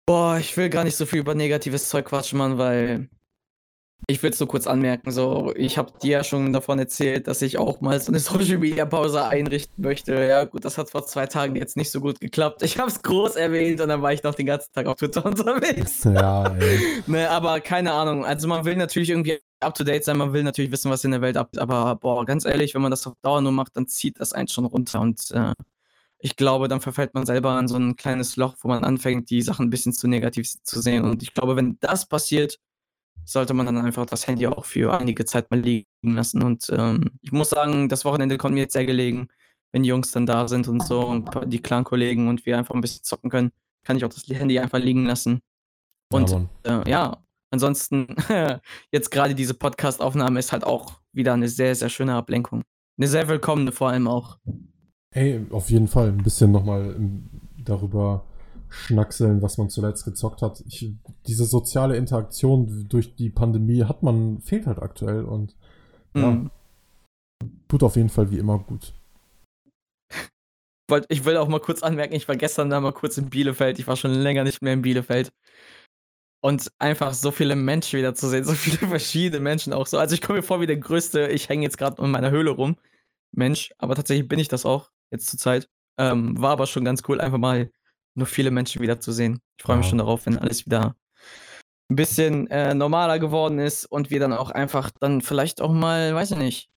boah, 0.05 0.37
ich 0.37 0.55
will 0.57 0.69
gar 0.69 0.83
nicht 0.83 0.95
so 0.95 1.05
viel 1.05 1.19
über 1.19 1.35
negatives 1.35 1.89
Zeug 1.89 2.05
quatschen, 2.05 2.37
Mann, 2.37 2.57
weil 2.57 3.09
ich 4.07 4.21
will 4.23 4.31
es 4.31 4.39
nur 4.39 4.49
kurz 4.49 4.67
anmerken, 4.67 5.11
so, 5.11 5.53
ich 5.55 5.77
habe 5.77 5.91
dir 6.01 6.11
ja 6.11 6.23
schon 6.23 6.53
davon 6.53 6.79
erzählt, 6.79 7.27
dass 7.27 7.41
ich 7.41 7.57
auch 7.57 7.81
mal 7.81 7.99
so 7.99 8.11
eine 8.11 8.19
Social 8.19 8.57
Media 8.57 8.85
Pause 8.85 9.25
einrichten 9.25 9.83
möchte. 9.83 10.13
Ja, 10.13 10.43
gut, 10.45 10.65
das 10.65 10.77
hat 10.77 10.89
vor 10.89 11.05
zwei 11.05 11.27
Tagen 11.27 11.55
jetzt 11.55 11.77
nicht 11.77 11.91
so 11.91 12.01
gut 12.01 12.19
geklappt. 12.19 12.63
Ich 12.63 12.77
habe 12.77 12.89
es 12.89 13.01
groß 13.01 13.35
erwähnt 13.35 13.81
und 13.81 13.89
dann 13.89 14.01
war 14.01 14.13
ich 14.13 14.23
noch 14.23 14.35
den 14.35 14.45
ganzen 14.45 14.71
Tag 14.73 14.87
auf 14.87 14.97
Twitter 14.97 15.25
unterwegs. 15.25 16.03
Ja, 16.03 16.47
ey. 16.55 16.79
ne, 17.07 17.29
aber 17.29 17.59
keine 17.61 17.93
Ahnung. 17.93 18.25
Also 18.25 18.47
man 18.47 18.65
will 18.65 18.75
natürlich 18.75 19.09
irgendwie 19.09 19.39
up 19.59 19.75
to 19.75 19.83
date 19.83 20.03
sein, 20.03 20.17
man 20.17 20.33
will 20.33 20.43
natürlich 20.43 20.71
wissen, 20.71 20.89
was 20.89 21.03
in 21.03 21.11
der 21.11 21.21
Welt 21.21 21.37
abgeht, 21.37 21.61
aber 21.61 21.95
boah, 21.95 22.25
ganz 22.25 22.45
ehrlich, 22.45 22.73
wenn 22.73 22.81
man 22.81 22.91
das 22.91 23.05
auf 23.05 23.13
Dauer 23.21 23.41
nur 23.41 23.51
macht, 23.51 23.77
dann 23.77 23.87
zieht 23.87 24.19
das 24.19 24.33
einen 24.33 24.47
schon 24.47 24.65
runter 24.65 25.01
und 25.01 25.29
äh, 25.31 25.53
ich 26.21 26.35
glaube, 26.35 26.67
dann 26.67 26.81
verfällt 26.81 27.13
man 27.13 27.25
selber 27.25 27.59
in 27.59 27.67
so 27.67 27.77
ein 27.77 27.95
kleines 27.95 28.35
Loch, 28.35 28.55
wo 28.61 28.67
man 28.67 28.83
anfängt, 28.83 29.29
die 29.29 29.41
Sachen 29.41 29.67
ein 29.67 29.69
bisschen 29.69 29.93
zu 29.93 30.07
negativ 30.07 30.47
zu 30.63 30.79
sehen. 30.79 31.03
Und 31.03 31.23
ich 31.23 31.33
glaube, 31.33 31.55
wenn 31.55 31.77
das 31.79 32.05
passiert, 32.05 32.59
sollte 33.25 33.53
man 33.53 33.65
dann 33.65 33.77
einfach 33.77 34.05
das 34.05 34.27
Handy 34.27 34.47
auch 34.47 34.65
für 34.65 34.97
einige 34.97 35.25
Zeit 35.25 35.51
mal 35.51 35.59
liegen 35.59 35.87
lassen. 36.01 36.43
Und 36.43 36.67
ähm, 36.71 37.11
ich 37.21 37.31
muss 37.31 37.49
sagen, 37.49 37.89
das 37.89 38.05
Wochenende 38.05 38.37
kommt 38.37 38.53
mir 38.53 38.61
jetzt 38.61 38.73
sehr 38.73 38.85
gelegen, 38.85 39.27
wenn 39.71 39.83
die 39.83 39.89
Jungs 39.89 40.11
dann 40.11 40.25
da 40.25 40.47
sind 40.47 40.67
und 40.67 40.85
so 40.85 41.05
und 41.05 41.29
die 41.45 41.61
Clan-Kollegen 41.61 42.27
und 42.27 42.45
wir 42.45 42.57
einfach 42.57 42.75
ein 42.75 42.81
bisschen 42.81 43.03
zocken 43.03 43.29
können, 43.29 43.51
kann 43.83 43.97
ich 43.97 44.05
auch 44.05 44.09
das 44.09 44.27
Handy 44.27 44.59
einfach 44.59 44.79
liegen 44.79 45.05
lassen. 45.05 45.41
Und 46.11 46.29
ja, 46.29 46.81
äh, 46.81 46.89
ja 46.89 47.23
ansonsten, 47.51 48.15
jetzt 48.91 49.11
gerade 49.11 49.35
diese 49.35 49.53
Podcast-Aufnahme 49.53 50.39
ist 50.39 50.51
halt 50.51 50.63
auch 50.63 50.99
wieder 51.13 51.33
eine 51.33 51.47
sehr, 51.47 51.75
sehr 51.75 51.89
schöne 51.89 52.15
Ablenkung. 52.15 52.63
Eine 52.97 53.07
sehr 53.07 53.27
willkommene 53.27 53.71
vor 53.71 53.89
allem 53.89 54.07
auch. 54.07 54.37
Hey, 55.13 55.45
auf 55.49 55.69
jeden 55.69 55.87
Fall 55.87 56.09
ein 56.09 56.23
bisschen 56.23 56.51
nochmal 56.51 56.95
darüber 57.57 58.23
schnackseln, 58.71 59.41
was 59.41 59.57
man 59.57 59.69
zuletzt 59.69 60.05
gezockt 60.05 60.41
hat. 60.41 60.63
Ich, 60.65 60.93
diese 61.27 61.45
soziale 61.45 61.97
Interaktion 61.97 62.87
durch 62.87 63.15
die 63.15 63.29
Pandemie 63.29 63.83
hat 63.83 64.01
man, 64.01 64.41
fehlt 64.41 64.65
halt 64.65 64.79
aktuell 64.79 65.25
und 65.25 65.55
ja, 66.15 66.31
mm. 66.31 66.51
tut 67.67 67.83
auf 67.83 67.97
jeden 67.97 68.09
Fall 68.09 68.31
wie 68.31 68.39
immer 68.39 68.59
gut. 68.59 68.93
Ich 71.07 71.23
will 71.23 71.37
auch 71.37 71.47
mal 71.47 71.61
kurz 71.61 71.83
anmerken, 71.83 72.15
ich 72.15 72.27
war 72.27 72.35
gestern 72.35 72.69
da 72.69 72.81
mal 72.81 72.91
kurz 72.91 73.17
in 73.17 73.29
Bielefeld. 73.29 73.79
Ich 73.79 73.87
war 73.87 73.95
schon 73.95 74.13
länger 74.13 74.43
nicht 74.43 74.61
mehr 74.61 74.73
in 74.73 74.81
Bielefeld. 74.81 75.31
Und 76.43 76.71
einfach 76.79 77.13
so 77.13 77.31
viele 77.31 77.55
Menschen 77.55 77.99
wieder 77.99 78.15
zu 78.15 78.27
sehen, 78.27 78.43
so 78.43 78.53
viele 78.53 78.77
verschiedene 78.89 79.41
Menschen 79.41 79.73
auch 79.73 79.87
so. 79.87 79.97
Also 79.99 80.15
ich 80.15 80.21
komme 80.21 80.39
mir 80.39 80.43
vor 80.43 80.59
wie 80.59 80.67
der 80.67 80.77
größte, 80.77 81.27
ich 81.27 81.49
hänge 81.49 81.63
jetzt 81.63 81.77
gerade 81.77 82.01
in 82.01 82.11
meiner 82.11 82.31
Höhle 82.31 82.51
rum. 82.51 82.77
Mensch, 83.33 83.73
aber 83.77 83.95
tatsächlich 83.95 84.27
bin 84.27 84.39
ich 84.39 84.49
das 84.49 84.65
auch 84.65 84.91
jetzt 85.11 85.29
zur 85.29 85.39
Zeit. 85.39 85.69
Ähm, 85.97 86.41
war 86.41 86.51
aber 86.51 86.67
schon 86.67 86.83
ganz 86.83 87.03
cool, 87.07 87.21
einfach 87.21 87.37
mal 87.37 87.69
nur 88.15 88.27
viele 88.27 88.51
Menschen 88.51 88.81
wieder 88.81 88.99
zu 88.99 89.11
sehen. 89.11 89.39
Ich 89.57 89.63
freue 89.63 89.77
mich 89.77 89.87
schon 89.87 89.97
darauf, 89.97 90.25
wenn 90.25 90.37
alles 90.37 90.65
wieder 90.65 90.95
ein 91.89 91.95
bisschen 91.95 92.47
äh, 92.47 92.73
normaler 92.73 93.19
geworden 93.19 93.59
ist 93.59 93.85
und 93.85 94.09
wir 94.09 94.19
dann 94.19 94.33
auch 94.33 94.49
einfach 94.49 94.91
dann 94.99 95.21
vielleicht 95.21 95.61
auch 95.61 95.73
mal, 95.73 96.15
weiß 96.15 96.31
ich 96.31 96.37
nicht, 96.37 96.69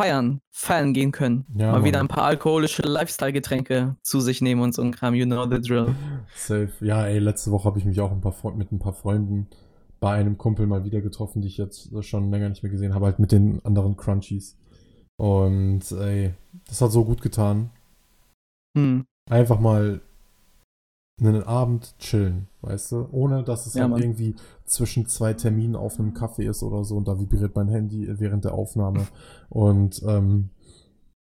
feiern, 0.00 0.40
feiern 0.50 0.92
gehen 0.92 1.12
können. 1.12 1.44
Ja, 1.54 1.66
mal 1.66 1.72
Mann. 1.72 1.84
wieder 1.84 2.00
ein 2.00 2.08
paar 2.08 2.24
alkoholische 2.24 2.82
Lifestyle-Getränke 2.82 3.96
zu 4.02 4.20
sich 4.20 4.40
nehmen 4.40 4.62
und 4.62 4.74
so 4.74 4.82
ein 4.82 4.92
Kram, 4.92 5.14
you 5.14 5.26
know 5.26 5.48
the 5.48 5.60
drill. 5.60 5.94
Safe. 6.34 6.72
Ja, 6.80 7.06
ey, 7.06 7.18
letzte 7.18 7.50
Woche 7.50 7.66
habe 7.66 7.78
ich 7.78 7.84
mich 7.84 8.00
auch 8.00 8.10
ein 8.10 8.20
paar 8.20 8.34
mit 8.56 8.72
ein 8.72 8.78
paar 8.78 8.94
Freunden 8.94 9.48
bei 10.00 10.12
einem 10.12 10.38
Kumpel 10.38 10.66
mal 10.66 10.84
wieder 10.84 11.02
getroffen, 11.02 11.42
die 11.42 11.48
ich 11.48 11.58
jetzt 11.58 11.90
schon 12.02 12.30
länger 12.30 12.48
nicht 12.48 12.62
mehr 12.62 12.72
gesehen 12.72 12.94
habe, 12.94 13.04
halt 13.04 13.18
mit 13.18 13.32
den 13.32 13.64
anderen 13.64 13.96
Crunchies. 13.96 14.56
Und 15.16 15.92
ey, 15.92 16.32
das 16.66 16.80
hat 16.80 16.90
so 16.90 17.04
gut 17.04 17.20
getan. 17.20 17.70
Hm. 18.76 19.04
Einfach 19.28 19.60
mal 19.60 20.00
einen 21.20 21.42
Abend 21.42 21.94
chillen, 21.98 22.48
weißt 22.62 22.92
du? 22.92 23.08
Ohne 23.12 23.44
dass 23.44 23.66
es 23.66 23.74
ja, 23.74 23.88
halt 23.88 24.02
irgendwie 24.02 24.34
zwischen 24.64 25.06
zwei 25.06 25.34
Terminen 25.34 25.76
auf 25.76 25.98
einem 25.98 26.14
Kaffee 26.14 26.46
ist 26.46 26.62
oder 26.62 26.84
so 26.84 26.96
und 26.96 27.08
da 27.08 27.18
vibriert 27.18 27.54
mein 27.54 27.68
Handy 27.68 28.08
während 28.18 28.44
der 28.44 28.54
Aufnahme. 28.54 29.06
Und 29.48 30.02
ähm, 30.06 30.50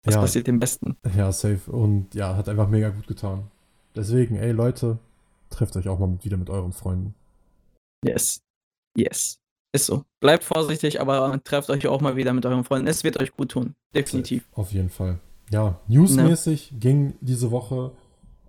das 0.02 0.14
ja, 0.14 0.20
passiert 0.20 0.46
dem 0.46 0.58
Besten. 0.58 0.96
Ja, 1.16 1.32
safe. 1.32 1.70
Und 1.70 2.14
ja, 2.14 2.36
hat 2.36 2.48
einfach 2.48 2.68
mega 2.68 2.90
gut 2.90 3.06
getan. 3.06 3.50
Deswegen, 3.94 4.36
ey 4.36 4.52
Leute, 4.52 4.98
trefft 5.50 5.76
euch 5.76 5.88
auch 5.88 5.98
mal 5.98 6.08
mit, 6.08 6.24
wieder 6.24 6.36
mit 6.36 6.50
euren 6.50 6.72
Freunden. 6.72 7.14
Yes. 8.04 8.40
Yes. 8.96 9.38
Ist 9.72 9.86
so. 9.86 10.04
Bleibt 10.20 10.44
vorsichtig, 10.44 11.00
aber 11.00 11.40
trefft 11.44 11.70
euch 11.70 11.86
auch 11.86 12.00
mal 12.00 12.16
wieder 12.16 12.32
mit 12.32 12.46
euren 12.46 12.64
Freunden. 12.64 12.86
Es 12.86 13.04
wird 13.04 13.20
euch 13.20 13.32
gut 13.32 13.50
tun. 13.50 13.74
Definitiv. 13.94 14.48
Auf 14.52 14.72
jeden 14.72 14.90
Fall. 14.90 15.18
Ja, 15.50 15.80
newsmäßig 15.86 16.72
ne? 16.72 16.78
ging 16.78 17.14
diese 17.20 17.50
Woche 17.50 17.92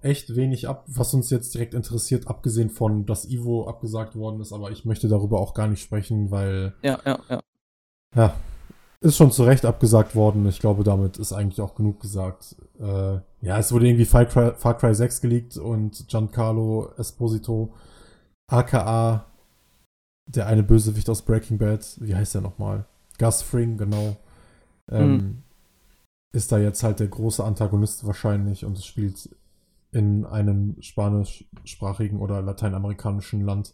echt 0.02 0.36
wenig 0.36 0.68
ab, 0.68 0.86
was 0.88 1.14
uns 1.14 1.30
jetzt 1.30 1.54
direkt 1.54 1.74
interessiert, 1.74 2.28
abgesehen 2.28 2.70
von, 2.70 3.06
dass 3.06 3.26
Ivo 3.26 3.68
abgesagt 3.68 4.16
worden 4.16 4.42
ist, 4.42 4.54
aber 4.54 4.72
ich 4.72 4.86
möchte 4.86 5.08
darüber 5.08 5.40
auch 5.40 5.54
gar 5.54 5.68
nicht 5.68 5.82
sprechen, 5.82 6.32
weil. 6.32 6.74
Ja, 6.82 7.00
ja, 7.06 7.20
ja. 7.30 7.42
Ja, 8.16 8.34
ist 9.02 9.18
schon 9.18 9.32
zu 9.32 9.44
Recht 9.44 9.66
abgesagt 9.66 10.16
worden. 10.16 10.48
Ich 10.48 10.60
glaube, 10.60 10.84
damit 10.84 11.18
ist 11.18 11.34
eigentlich 11.34 11.62
auch 11.62 11.76
genug 11.76 12.00
gesagt. 12.00 12.56
Äh, 12.80 13.20
ja, 13.42 13.58
es 13.60 13.72
wurde 13.72 13.88
irgendwie 13.88 14.06
Far 14.06 14.26
Cry, 14.26 14.54
Far 14.56 14.78
Cry 14.78 14.96
6 14.96 15.22
geleakt 15.22 15.58
und 15.58 16.08
Giancarlo 16.08 16.92
Esposito, 16.98 17.74
aka 18.48 19.26
der 20.28 20.48
eine 20.48 20.64
Bösewicht 20.64 21.10
aus 21.10 21.22
Breaking 21.22 21.58
Bad, 21.58 21.86
wie 22.02 22.16
heißt 22.16 22.36
der 22.36 22.42
nochmal? 22.42 22.86
Gus 23.18 23.42
Fring, 23.42 23.78
genau. 23.78 24.18
Ähm, 24.92 25.12
mhm. 25.12 25.44
Ist 26.34 26.52
da 26.52 26.58
jetzt 26.58 26.84
halt 26.84 27.00
der 27.00 27.08
große 27.08 27.44
Antagonist 27.44 28.06
wahrscheinlich 28.06 28.66
und 28.66 28.78
es 28.78 28.86
spielt 28.86 29.30
in 29.92 30.26
einem 30.26 30.76
spanischsprachigen 30.82 32.20
oder 32.20 32.42
lateinamerikanischen 32.42 33.42
Land. 33.42 33.74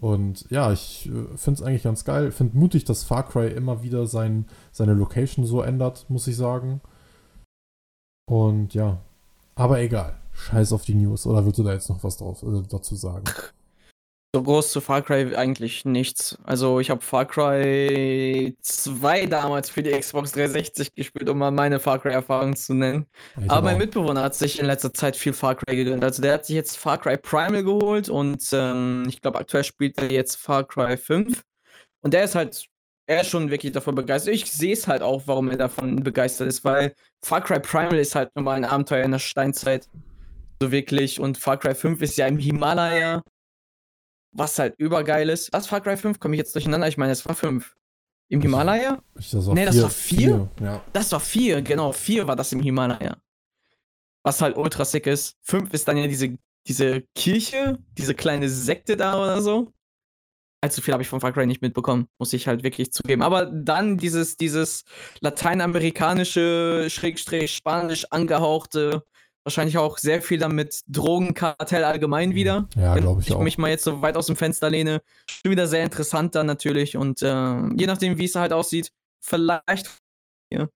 Und 0.00 0.48
ja, 0.50 0.72
ich 0.72 1.06
äh, 1.06 1.36
finde 1.36 1.60
es 1.60 1.62
eigentlich 1.62 1.82
ganz 1.82 2.04
geil. 2.04 2.30
Finde 2.30 2.56
mutig, 2.56 2.84
dass 2.84 3.04
Far 3.04 3.28
Cry 3.28 3.48
immer 3.48 3.82
wieder 3.82 4.06
sein, 4.06 4.46
seine 4.70 4.94
Location 4.94 5.44
so 5.44 5.62
ändert, 5.62 6.08
muss 6.08 6.26
ich 6.28 6.36
sagen. 6.36 6.80
Und 8.28 8.74
ja, 8.74 9.00
aber 9.54 9.80
egal. 9.80 10.16
Scheiß 10.32 10.72
auf 10.72 10.84
die 10.84 10.94
News. 10.94 11.26
Oder 11.26 11.44
würdest 11.44 11.58
du 11.58 11.62
da 11.64 11.72
jetzt 11.72 11.88
noch 11.88 12.04
was 12.04 12.18
drauf, 12.18 12.42
äh, 12.44 12.62
dazu 12.68 12.94
sagen? 12.94 13.24
So 14.34 14.42
groß 14.42 14.72
zu 14.72 14.82
Far 14.82 15.00
Cry 15.00 15.34
eigentlich 15.34 15.86
nichts. 15.86 16.36
Also 16.44 16.80
ich 16.80 16.90
habe 16.90 17.00
Far 17.00 17.24
Cry 17.24 18.54
2 18.60 19.24
damals 19.24 19.70
für 19.70 19.82
die 19.82 19.90
Xbox 19.90 20.32
360 20.32 20.94
gespielt, 20.94 21.30
um 21.30 21.38
mal 21.38 21.50
meine 21.50 21.80
Far 21.80 21.98
Cry-Erfahrung 21.98 22.54
zu 22.54 22.74
nennen. 22.74 23.06
Ich 23.42 23.50
Aber 23.50 23.62
mein 23.62 23.78
Mitbewohner 23.78 24.22
hat 24.22 24.34
sich 24.34 24.60
in 24.60 24.66
letzter 24.66 24.92
Zeit 24.92 25.16
viel 25.16 25.32
Far 25.32 25.54
Cry 25.54 25.76
gegönnt. 25.76 26.04
Also 26.04 26.20
der 26.20 26.34
hat 26.34 26.44
sich 26.44 26.56
jetzt 26.56 26.76
Far 26.76 26.98
Cry 26.98 27.16
Primal 27.16 27.64
geholt 27.64 28.10
und 28.10 28.42
ähm, 28.52 29.06
ich 29.08 29.22
glaube 29.22 29.38
aktuell 29.38 29.64
spielt 29.64 29.96
er 29.96 30.12
jetzt 30.12 30.36
Far 30.36 30.64
Cry 30.64 30.98
5. 30.98 31.42
Und 32.02 32.12
der 32.12 32.24
ist 32.24 32.34
halt, 32.34 32.66
er 33.06 33.22
ist 33.22 33.30
schon 33.30 33.50
wirklich 33.50 33.72
davon 33.72 33.94
begeistert. 33.94 34.34
Ich 34.34 34.52
sehe 34.52 34.74
es 34.74 34.86
halt 34.86 35.00
auch, 35.00 35.22
warum 35.24 35.48
er 35.48 35.56
davon 35.56 36.02
begeistert 36.02 36.48
ist, 36.48 36.64
weil 36.66 36.94
Far 37.24 37.40
Cry 37.40 37.60
Primal 37.60 37.96
ist 37.98 38.14
halt 38.14 38.36
nochmal 38.36 38.56
ein 38.58 38.66
Abenteuer 38.66 39.04
in 39.04 39.12
der 39.12 39.20
Steinzeit. 39.20 39.88
So 40.60 40.70
wirklich. 40.70 41.18
Und 41.18 41.38
Far 41.38 41.56
Cry 41.56 41.74
5 41.74 42.02
ist 42.02 42.18
ja 42.18 42.26
im 42.26 42.38
Himalaya 42.38 43.22
was 44.32 44.58
halt 44.58 44.74
übergeil 44.78 45.28
ist. 45.28 45.52
Was 45.52 45.66
Far 45.66 45.80
Cry 45.80 45.96
5? 45.96 46.20
Komme 46.20 46.34
ich 46.34 46.38
jetzt 46.38 46.54
durcheinander? 46.54 46.88
Ich 46.88 46.96
meine, 46.96 47.12
es 47.12 47.26
war 47.26 47.34
5. 47.34 47.74
Im 48.30 48.42
Himalaya? 48.42 49.02
Ich, 49.18 49.30
das 49.30 49.46
war 49.46 49.54
nee, 49.54 49.64
das 49.64 49.80
war 49.82 49.90
4. 49.90 50.50
Ja. 50.60 50.84
Das 50.92 51.12
war 51.12 51.20
4, 51.20 51.62
genau. 51.62 51.92
4 51.92 52.26
war 52.26 52.36
das 52.36 52.52
im 52.52 52.60
Himalaya. 52.60 53.16
Was 54.22 54.42
halt 54.42 54.56
ultra 54.56 54.84
sick 54.84 55.06
ist. 55.06 55.36
5 55.42 55.72
ist 55.72 55.88
dann 55.88 55.96
ja 55.96 56.06
diese, 56.06 56.36
diese 56.66 57.02
Kirche, 57.14 57.78
diese 57.96 58.14
kleine 58.14 58.48
Sekte 58.48 58.96
da 58.96 59.22
oder 59.22 59.40
so. 59.40 59.72
Allzu 60.60 60.82
viel 60.82 60.92
habe 60.92 61.02
ich 61.02 61.08
von 61.08 61.20
Far 61.20 61.32
Cry 61.32 61.46
nicht 61.46 61.62
mitbekommen, 61.62 62.08
muss 62.18 62.32
ich 62.32 62.48
halt 62.48 62.64
wirklich 62.64 62.92
zugeben. 62.92 63.22
Aber 63.22 63.46
dann 63.46 63.96
dieses, 63.96 64.36
dieses 64.36 64.84
lateinamerikanische, 65.20 66.88
schrägstrich 66.90 67.54
spanisch 67.54 68.06
angehauchte, 68.10 69.04
wahrscheinlich 69.48 69.78
auch 69.78 69.96
sehr 69.98 70.20
viel 70.20 70.38
damit 70.38 70.82
Drogenkartell 70.88 71.84
allgemein 71.84 72.34
wieder. 72.34 72.68
Ja, 72.76 72.94
glaube 72.96 73.22
ich, 73.22 73.28
ich 73.28 73.34
auch. 73.34 73.40
mich 73.40 73.56
mal 73.56 73.70
jetzt 73.70 73.84
so 73.84 74.02
weit 74.02 74.16
aus 74.16 74.26
dem 74.26 74.36
Fenster 74.36 74.68
lehne. 74.68 75.00
Schon 75.28 75.50
wieder 75.50 75.66
sehr 75.66 75.82
interessant 75.82 76.34
dann 76.34 76.46
natürlich 76.46 76.96
und 76.96 77.22
äh, 77.22 77.26
je 77.76 77.86
nachdem, 77.86 78.18
wie 78.18 78.26
es 78.26 78.34
halt 78.34 78.52
aussieht, 78.52 78.92
vielleicht. 79.20 79.90
Ja. 80.52 80.68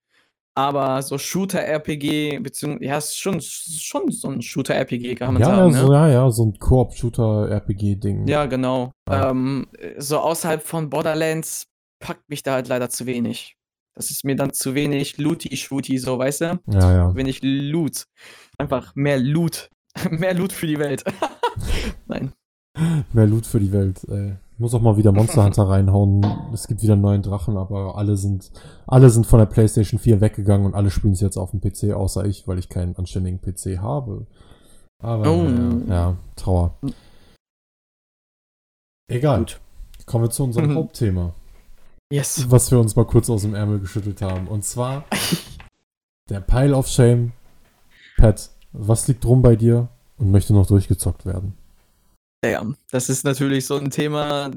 Aber 0.55 1.01
so 1.03 1.17
Shooter-RPG, 1.17 2.39
beziehungsweise, 2.41 2.85
ja, 2.85 2.99
ist 2.99 3.19
schon, 3.19 3.41
schon 3.41 4.11
so 4.11 4.29
ein 4.29 4.43
Shooter-RPG, 4.43 5.15
kann 5.15 5.35
man 5.35 5.43
ja, 5.43 5.49
sagen. 5.49 5.73
Ja, 5.73 5.81
so, 5.81 5.89
ne? 5.89 5.95
ja, 5.95 6.09
ja, 6.09 6.31
so 6.31 6.45
ein 6.45 6.59
Koop-Shooter-RPG-Ding. 6.59 8.27
Ja, 8.27 8.47
genau. 8.47 8.93
Ja. 9.09 9.31
Ähm, 9.31 9.67
so 9.97 10.19
außerhalb 10.19 10.63
von 10.63 10.91
Borderlands 10.91 11.69
packt 12.01 12.29
mich 12.29 12.43
da 12.43 12.55
halt 12.55 12.69
leider 12.69 12.91
zu 12.91 13.07
wenig. 13.07 13.57
Das 13.95 14.11
ist 14.11 14.25
mir 14.25 14.37
dann 14.37 14.53
zu 14.53 14.75
wenig 14.75 15.19
Looty-Shooty, 15.19 15.99
so, 15.99 16.19
weißt 16.19 16.41
du? 16.41 16.61
Ja, 16.67 16.93
ja. 16.93 17.15
Wenig 17.15 17.41
Loot. 17.43 18.05
Einfach 18.59 18.95
mehr 18.95 19.19
Loot. 19.19 19.71
mehr 20.11 20.35
Loot 20.35 20.53
für 20.53 20.67
die 20.67 20.79
Welt. 20.79 21.05
Nein. 22.07 22.33
Mehr 23.13 23.27
Loot 23.27 23.47
für 23.47 23.61
die 23.61 23.73
Welt, 23.73 24.03
ey. 24.09 24.37
Muss 24.59 24.75
auch 24.75 24.81
mal 24.81 24.97
wieder 24.97 25.13
Monster 25.13 25.45
Hunter 25.45 25.69
reinhauen. 25.69 26.25
Es 26.55 26.67
gibt 26.67 26.83
wieder 26.83 26.95
einen 26.95 27.03
neuen 27.03 27.23
Drachen, 27.23 27.57
aber 27.57 27.97
alle 27.99 28.17
sind, 28.17 28.51
alle 28.87 29.11
sind 29.11 29.27
von 29.27 29.41
der 29.41 29.47
PlayStation 29.47 29.99
4 29.99 30.21
weggegangen 30.21 30.67
und 30.67 30.75
alle 30.75 30.91
spielen 30.91 31.13
es 31.13 31.21
jetzt 31.21 31.37
auf 31.37 31.51
dem 31.51 31.61
PC, 31.61 31.93
außer 31.93 32.25
ich, 32.25 32.47
weil 32.49 32.59
ich 32.59 32.69
keinen 32.69 32.97
anständigen 32.97 33.41
PC 33.41 33.79
habe. 33.81 34.27
Aber 35.03 35.31
oh. 35.31 35.45
ja, 35.89 35.95
ja, 35.95 36.17
Trauer. 36.37 36.79
Egal. 39.09 39.41
Gut. 39.41 39.61
Kommen 40.07 40.25
wir 40.25 40.31
zu 40.31 40.45
unserem 40.45 40.71
mhm. 40.71 40.77
Hauptthema. 40.77 41.35
Yes. 42.13 42.45
Was 42.51 42.71
wir 42.71 42.79
uns 42.79 42.95
mal 42.95 43.07
kurz 43.07 43.31
aus 43.31 43.41
dem 43.41 43.55
Ärmel 43.55 43.81
geschüttelt 43.81 44.21
haben. 44.21 44.47
Und 44.47 44.67
zwar 44.67 45.07
der 46.29 46.41
Pile 46.41 46.77
of 46.77 46.87
Shame. 46.87 47.33
Pat, 48.19 48.51
was 48.73 49.09
liegt 49.09 49.25
drum 49.25 49.41
bei 49.41 49.57
dir 49.57 49.89
und 50.19 50.31
möchte 50.31 50.53
noch 50.53 50.67
durchgezockt 50.67 51.25
werden? 51.25 51.55
Ja, 52.45 52.67
das 52.91 53.09
ist 53.09 53.25
natürlich 53.25 53.65
so 53.65 53.77
ein 53.77 53.89
Thema, 53.89 54.51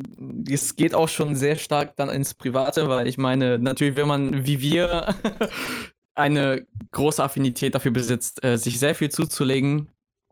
es 0.50 0.76
geht 0.76 0.94
auch 0.94 1.08
schon 1.08 1.36
sehr 1.36 1.56
stark 1.56 1.96
dann 1.96 2.10
ins 2.10 2.34
Private, 2.34 2.90
weil 2.90 3.08
ich 3.08 3.18
meine, 3.18 3.58
natürlich, 3.58 3.96
wenn 3.96 4.08
man 4.08 4.46
wie 4.46 4.60
wir 4.60 5.16
eine 6.14 6.68
große 6.92 7.24
Affinität 7.24 7.74
dafür 7.74 7.92
besitzt, 7.92 8.44
äh, 8.44 8.58
sich 8.58 8.80
sehr 8.80 8.96
viel 8.96 9.12
zuzulegen 9.12 9.88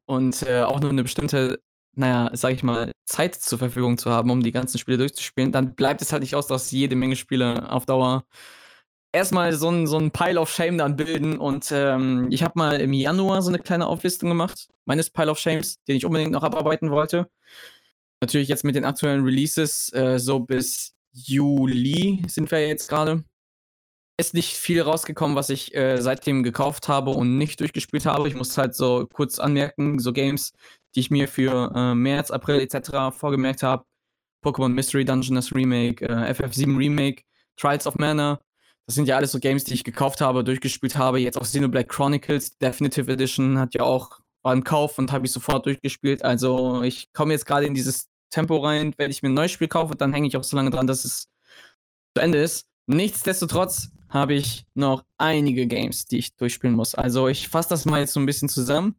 und 0.06 0.44
äh, 0.44 0.64
auch 0.64 0.82
nur 0.82 0.90
eine 0.90 1.04
bestimmte 1.04 1.62
naja, 1.96 2.32
sag 2.34 2.54
ich 2.54 2.64
mal, 2.64 2.92
Zeit 3.06 3.36
zur 3.36 3.60
Verfügung 3.60 3.98
zu 3.98 4.12
haben, 4.12 4.32
um 4.32 4.42
die 4.42 4.52
ganzen 4.52 4.78
Spiele 4.80 4.98
durchzuspielen, 4.98 5.52
dann 5.52 5.76
bleibt 5.76 6.02
es 6.02 6.12
halt 6.12 6.22
nicht 6.22 6.36
aus, 6.36 6.48
dass 6.48 6.72
jede 6.72 6.96
Menge 6.96 7.16
Spiele 7.16 7.72
auf 7.72 7.86
Dauer 7.86 8.26
erstmal 9.14 9.54
so 9.54 9.70
ein, 9.70 9.88
so 9.88 9.98
ein 9.98 10.12
Pile 10.12 10.40
of 10.40 10.52
Shame 10.52 10.78
dann 10.78 10.96
bilden. 10.98 11.38
Und 11.38 11.72
ähm, 11.72 12.28
ich 12.32 12.44
habe 12.44 12.54
mal 12.58 12.82
im 12.82 12.92
Januar 12.94 13.42
so 13.42 13.50
eine 13.50 13.60
kleine 13.60 13.88
Auflistung 13.88 14.30
gemacht, 14.30 14.68
meines 14.86 15.10
Pile 15.10 15.32
of 15.32 15.40
Shames, 15.40 15.78
den 15.88 15.96
ich 15.96 16.06
unbedingt 16.06 16.32
noch 16.32 16.44
abarbeiten 16.44 16.92
wollte. 16.92 17.30
Natürlich 18.22 18.50
jetzt 18.50 18.64
mit 18.64 18.76
den 18.76 18.86
aktuellen 18.86 19.24
Releases, 19.24 19.92
äh, 19.94 20.18
so 20.20 20.40
bis 20.40 20.96
Juli 21.14 22.24
sind 22.28 22.50
wir 22.52 22.68
jetzt 22.68 22.90
gerade. 22.90 23.24
Ist 24.20 24.34
nicht 24.34 24.54
viel 24.54 24.82
rausgekommen, 24.82 25.36
was 25.36 25.50
ich 25.50 25.74
äh, 25.76 26.00
seitdem 26.00 26.44
gekauft 26.44 26.88
habe 26.88 27.12
und 27.12 27.38
nicht 27.38 27.60
durchgespielt 27.60 28.06
habe. 28.06 28.28
Ich 28.28 28.36
muss 28.36 28.58
halt 28.58 28.76
so 28.76 29.08
kurz 29.12 29.40
anmerken, 29.40 30.00
so 30.00 30.14
Games, 30.14 30.54
die 30.96 31.02
ich 31.02 31.12
mir 31.12 31.28
für 31.28 31.72
äh, 31.76 31.96
März, 31.96 32.32
April 32.32 32.60
etc. 32.60 33.16
vorgemerkt 33.16 33.64
habe. 33.64 33.86
Pokémon 34.44 34.70
Mystery 34.70 35.06
Dungeon, 35.06 35.36
das 35.36 35.54
Remake, 35.54 36.06
äh, 36.06 36.32
FF7 36.34 36.78
Remake, 36.78 37.24
Trials 37.58 37.88
of 37.88 37.96
Mana. 37.96 38.40
Das 38.86 38.96
sind 38.96 39.08
ja 39.08 39.16
alles 39.16 39.32
so 39.32 39.40
Games, 39.40 39.64
die 39.64 39.74
ich 39.74 39.84
gekauft 39.84 40.20
habe, 40.20 40.44
durchgespielt 40.44 40.98
habe. 40.98 41.20
Jetzt 41.20 41.38
auch 41.38 41.44
Xenoblade 41.44 41.88
Chronicles, 41.88 42.58
Definitive 42.58 43.12
Edition 43.12 43.58
hat 43.58 43.74
ja 43.74 43.84
auch, 43.84 44.20
im 44.46 44.66
Kauf 44.66 44.98
und 45.00 45.14
habe 45.14 45.26
ich 45.26 45.32
sofort 45.32 45.66
durchgespielt. 45.66 46.26
Also 46.26 46.82
ich 46.84 47.14
komme 47.14 47.32
jetzt 47.32 47.46
gerade 47.46 47.66
in 47.66 47.74
dieses 47.74 48.10
Tempo 48.30 48.58
rein, 48.58 48.94
wenn 48.98 49.10
ich 49.10 49.24
mir 49.24 49.30
ein 49.30 49.34
neues 49.34 49.52
Spiel 49.52 49.70
kaufe, 49.70 49.96
dann 49.96 50.12
hänge 50.12 50.28
ich 50.28 50.36
auch 50.36 50.44
so 50.44 50.58
lange 50.58 50.70
dran, 50.70 50.86
dass 50.86 51.06
es 51.06 51.30
zu 52.14 52.22
Ende 52.22 52.40
ist. 52.40 52.68
Nichtsdestotrotz 52.88 53.92
habe 54.10 54.34
ich 54.34 54.66
noch 54.74 55.06
einige 55.18 55.66
Games, 55.66 56.06
die 56.06 56.18
ich 56.18 56.36
durchspielen 56.36 56.76
muss. 56.76 56.94
Also 56.94 57.30
ich 57.30 57.48
fasse 57.48 57.70
das 57.70 57.86
mal 57.86 58.02
jetzt 58.02 58.14
so 58.14 58.20
ein 58.20 58.26
bisschen 58.26 58.50
zusammen. 58.50 58.96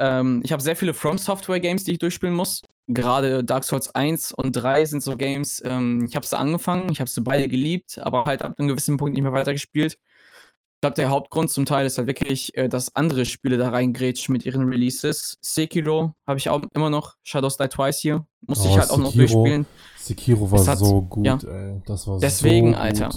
Ähm, 0.00 0.40
ich 0.42 0.52
habe 0.52 0.62
sehr 0.62 0.76
viele 0.76 0.94
From 0.94 1.18
Software 1.18 1.60
Games, 1.60 1.84
die 1.84 1.92
ich 1.92 1.98
durchspielen 1.98 2.34
muss. 2.34 2.62
Gerade 2.88 3.44
Dark 3.44 3.64
Souls 3.64 3.94
1 3.94 4.32
und 4.32 4.52
3 4.52 4.86
sind 4.86 5.02
so 5.02 5.16
Games, 5.16 5.62
ähm, 5.64 6.04
ich 6.08 6.16
habe 6.16 6.26
sie 6.26 6.36
angefangen, 6.36 6.90
ich 6.90 7.00
habe 7.00 7.08
sie 7.08 7.20
beide 7.20 7.46
geliebt, 7.48 7.98
aber 7.98 8.24
halt 8.24 8.42
ab 8.42 8.54
einem 8.58 8.68
gewissen 8.68 8.96
Punkt 8.96 9.14
nicht 9.14 9.22
mehr 9.22 9.32
weitergespielt. 9.32 9.92
Ich 9.92 10.80
glaube, 10.80 10.96
der 10.96 11.10
Hauptgrund 11.10 11.50
zum 11.50 11.66
Teil 11.66 11.84
ist 11.84 11.98
halt 11.98 12.06
wirklich, 12.06 12.56
äh, 12.56 12.68
dass 12.68 12.96
andere 12.96 13.26
Spiele 13.26 13.58
da 13.58 13.68
reingrätschen 13.68 14.32
mit 14.32 14.46
ihren 14.46 14.66
Releases. 14.66 15.36
Sekiro 15.42 16.14
habe 16.26 16.38
ich 16.38 16.48
auch 16.48 16.62
immer 16.74 16.88
noch, 16.88 17.16
Shadows 17.22 17.58
Die 17.58 17.68
Twice 17.68 17.98
hier, 17.98 18.26
musste 18.46 18.66
oh, 18.66 18.70
ich 18.70 18.78
halt 18.78 18.88
Sekiro, 18.88 19.00
auch 19.00 19.04
noch 19.04 19.14
durchspielen. 19.14 19.66
Sekiro 19.98 20.50
war 20.50 20.66
hat, 20.66 20.78
so 20.78 21.02
gut, 21.02 21.26
ja, 21.26 21.38
ey. 21.46 21.82
Das 21.86 22.06
war 22.08 22.18
deswegen, 22.18 22.68
so 22.68 22.72
gut. 22.72 22.80
Alter 22.80 23.10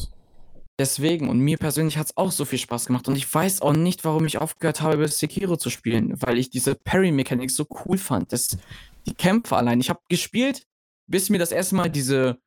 deswegen 0.79 1.29
und 1.29 1.39
mir 1.39 1.57
persönlich 1.57 1.97
hat 1.97 2.07
es 2.07 2.17
auch 2.17 2.31
so 2.31 2.45
viel 2.45 2.59
Spaß 2.59 2.87
gemacht 2.87 3.07
und 3.07 3.15
ich 3.15 3.31
weiß 3.31 3.61
auch 3.61 3.73
nicht, 3.73 4.03
warum 4.05 4.25
ich 4.25 4.39
aufgehört 4.39 4.81
habe, 4.81 4.95
über 4.95 5.07
Sekiro 5.07 5.57
zu 5.57 5.69
spielen, 5.69 6.13
weil 6.21 6.37
ich 6.37 6.49
diese 6.49 6.75
Parry-Mechanik 6.75 7.51
so 7.51 7.65
cool 7.85 7.97
fand. 7.97 8.31
Das, 8.31 8.57
die 9.05 9.13
Kämpfe 9.13 9.55
allein. 9.55 9.79
Ich 9.79 9.89
habe 9.89 9.99
gespielt, 10.09 10.65
bis 11.07 11.29
mir 11.29 11.39
das 11.39 11.51
erste 11.51 11.75
Mal 11.75 11.89
diese 11.89 12.37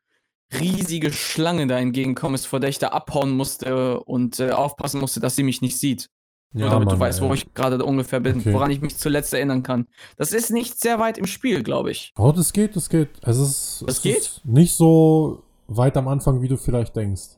riesige 0.60 1.12
Schlange 1.12 1.66
da 1.66 1.78
entgegenkommen 1.78 2.34
ist, 2.34 2.46
vor 2.46 2.60
der 2.60 2.70
ich 2.70 2.78
da 2.78 2.88
abhauen 2.88 3.30
musste 3.30 4.00
und 4.00 4.38
äh, 4.38 4.50
aufpassen 4.50 5.00
musste, 5.00 5.20
dass 5.20 5.36
sie 5.36 5.42
mich 5.42 5.60
nicht 5.60 5.78
sieht. 5.78 6.08
Ja, 6.52 6.60
Nur 6.60 6.70
damit 6.70 6.86
Mann, 6.86 6.94
du 6.94 7.00
weißt, 7.00 7.20
ey. 7.20 7.28
wo 7.28 7.34
ich 7.34 7.52
gerade 7.52 7.84
ungefähr 7.84 8.20
bin, 8.20 8.40
okay. 8.40 8.52
woran 8.52 8.70
ich 8.70 8.80
mich 8.80 8.96
zuletzt 8.96 9.34
erinnern 9.34 9.62
kann. 9.62 9.86
Das 10.16 10.32
ist 10.32 10.50
nicht 10.50 10.80
sehr 10.80 10.98
weit 10.98 11.18
im 11.18 11.26
Spiel, 11.26 11.62
glaube 11.62 11.90
ich. 11.90 12.12
Oh, 12.16 12.32
das 12.32 12.52
geht, 12.52 12.76
das 12.76 12.88
geht. 12.88 13.10
Es 13.22 13.38
ist, 13.38 13.84
das 13.86 13.96
es 13.96 14.02
geht? 14.02 14.18
Ist 14.18 14.44
nicht 14.44 14.74
so 14.74 15.42
weit 15.66 15.96
am 15.96 16.06
Anfang, 16.06 16.40
wie 16.42 16.48
du 16.48 16.56
vielleicht 16.56 16.94
denkst. 16.94 17.36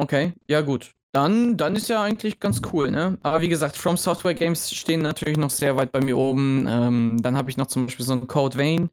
Okay, 0.00 0.32
ja 0.48 0.60
gut. 0.62 0.92
Dann, 1.12 1.56
dann 1.56 1.74
ist 1.76 1.88
ja 1.88 2.02
eigentlich 2.02 2.38
ganz 2.40 2.62
cool, 2.72 2.90
ne? 2.90 3.18
Aber 3.22 3.40
wie 3.40 3.48
gesagt, 3.48 3.76
From 3.76 3.96
Software 3.96 4.34
Games 4.34 4.72
stehen 4.72 5.02
natürlich 5.02 5.36
noch 5.38 5.50
sehr 5.50 5.76
weit 5.76 5.90
bei 5.92 6.00
mir 6.00 6.16
oben. 6.16 6.66
Ähm, 6.68 7.18
dann 7.20 7.36
habe 7.36 7.50
ich 7.50 7.56
noch 7.56 7.66
zum 7.66 7.86
Beispiel 7.86 8.06
so 8.06 8.12
ein 8.12 8.26
Code 8.28 8.56
Vein, 8.56 8.90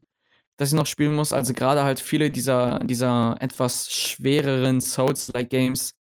das 0.58 0.70
ich 0.70 0.76
noch 0.76 0.88
spielen 0.88 1.16
muss. 1.16 1.34
Also 1.34 1.54
gerade 1.54 1.84
halt 1.84 2.00
viele 2.00 2.32
dieser, 2.32 2.80
dieser 2.80 3.38
etwas 3.42 3.92
schwereren 3.92 4.82
Souls-like 4.82 5.50
Games 5.50 5.96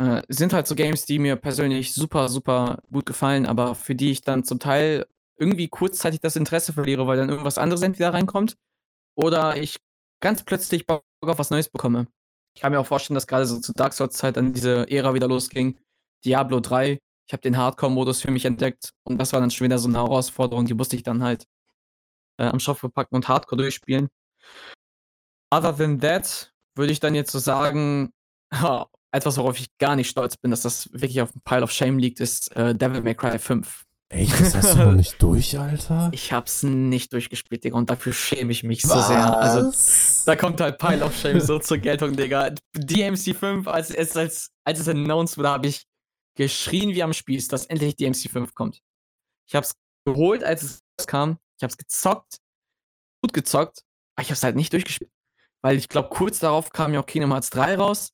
Äh, 0.00 0.22
sind 0.28 0.52
halt 0.52 0.66
so 0.66 0.74
Games, 0.74 1.06
die 1.06 1.18
mir 1.18 1.36
persönlich 1.36 1.94
super, 1.94 2.28
super 2.28 2.82
gut 2.90 3.06
gefallen, 3.06 3.46
aber 3.46 3.74
für 3.76 3.94
die 3.94 4.10
ich 4.10 4.22
dann 4.22 4.42
zum 4.44 4.58
Teil 4.58 5.06
irgendwie 5.38 5.68
kurzzeitig 5.68 6.20
das 6.20 6.36
Interesse 6.36 6.72
verliere, 6.72 7.06
weil 7.06 7.16
dann 7.16 7.28
irgendwas 7.28 7.58
anderes 7.58 7.82
entweder 7.82 8.12
reinkommt 8.12 8.56
oder 9.16 9.56
ich 9.58 9.78
ganz 10.20 10.44
plötzlich 10.44 10.86
Bock 10.86 11.04
auf 11.22 11.38
was 11.38 11.50
Neues 11.50 11.68
bekomme. 11.70 12.08
Ich 12.54 12.60
kann 12.62 12.72
mir 12.72 12.80
auch 12.80 12.86
vorstellen, 12.86 13.14
dass 13.14 13.26
gerade 13.26 13.46
so 13.46 13.58
zu 13.60 13.72
Dark 13.72 13.92
Souls 13.92 14.16
Zeit 14.16 14.36
dann 14.36 14.52
diese 14.52 14.88
Ära 14.90 15.14
wieder 15.14 15.28
losging. 15.28 15.78
Diablo 16.24 16.60
3, 16.60 16.98
ich 17.26 17.32
habe 17.32 17.42
den 17.42 17.56
Hardcore-Modus 17.56 18.22
für 18.22 18.30
mich 18.30 18.44
entdeckt 18.44 18.92
und 19.04 19.18
das 19.18 19.32
war 19.32 19.40
dann 19.40 19.50
schon 19.50 19.64
wieder 19.66 19.78
so 19.78 19.88
eine 19.88 19.98
Herausforderung, 19.98 20.66
die 20.66 20.74
musste 20.74 20.96
ich 20.96 21.02
dann 21.02 21.22
halt 21.22 21.44
äh, 22.38 22.44
am 22.44 22.60
Stoff 22.60 22.78
verpacken 22.78 23.16
und 23.16 23.28
Hardcore 23.28 23.60
durchspielen. 23.60 24.08
Other 25.52 25.76
than 25.76 26.00
that 26.00 26.52
würde 26.76 26.92
ich 26.92 27.00
dann 27.00 27.14
jetzt 27.14 27.32
so 27.32 27.38
sagen, 27.38 28.12
etwas, 29.12 29.36
worauf 29.36 29.58
ich 29.58 29.68
gar 29.78 29.96
nicht 29.96 30.10
stolz 30.10 30.36
bin, 30.36 30.50
dass 30.50 30.62
das 30.62 30.92
wirklich 30.92 31.20
auf 31.20 31.32
dem 31.32 31.40
Pile 31.42 31.62
of 31.62 31.70
Shame 31.70 31.98
liegt, 31.98 32.20
ist 32.20 32.54
äh, 32.56 32.74
Devil 32.74 33.02
May 33.02 33.14
Cry 33.14 33.38
5. 33.38 33.84
Echt? 34.14 34.40
Das 34.40 34.54
hast 34.54 34.74
du 34.74 34.78
noch 34.78 34.92
nicht 34.96 35.20
durch, 35.20 35.58
Alter? 35.58 36.10
Ich 36.12 36.32
hab's 36.32 36.62
nicht 36.62 37.12
durchgespielt, 37.12 37.64
Digga, 37.64 37.76
und 37.76 37.90
dafür 37.90 38.12
schäme 38.12 38.52
ich 38.52 38.62
mich 38.62 38.84
Was? 38.84 38.92
so 38.92 39.00
sehr. 39.12 39.36
Also, 39.36 40.24
da 40.26 40.36
kommt 40.36 40.60
halt 40.60 40.78
Pile 40.78 41.04
of 41.04 41.16
Shame 41.16 41.40
so 41.40 41.58
zur 41.58 41.78
Geltung, 41.78 42.16
Digga. 42.16 42.50
DMC 42.76 43.34
5, 43.34 43.66
als 43.66 43.90
es, 43.90 44.16
als, 44.16 44.52
als 44.64 44.78
es 44.78 44.88
announced 44.88 45.36
wurde, 45.36 45.48
habe 45.48 45.66
ich 45.66 45.84
geschrien 46.36 46.90
wie 46.90 47.02
am 47.02 47.12
Spieß, 47.12 47.48
dass 47.48 47.66
endlich 47.66 47.96
DMC 47.96 48.30
5 48.30 48.54
kommt. 48.54 48.80
Ich 49.46 49.54
hab's 49.54 49.74
geholt, 50.06 50.44
als 50.44 50.82
es 50.96 51.06
kam. 51.06 51.38
Ich 51.58 51.64
hab's 51.64 51.76
gezockt. 51.76 52.38
Gut 53.20 53.32
gezockt. 53.32 53.82
Aber 54.16 54.22
ich 54.22 54.30
hab's 54.30 54.42
halt 54.44 54.54
nicht 54.54 54.72
durchgespielt. 54.72 55.10
Weil 55.60 55.76
ich 55.76 55.88
glaube, 55.88 56.08
kurz 56.10 56.38
darauf 56.38 56.70
kam 56.70 56.94
ja 56.94 57.00
auch 57.00 57.06
Kingdom 57.06 57.32
Hearts 57.32 57.50
3 57.50 57.76
raus. 57.76 58.12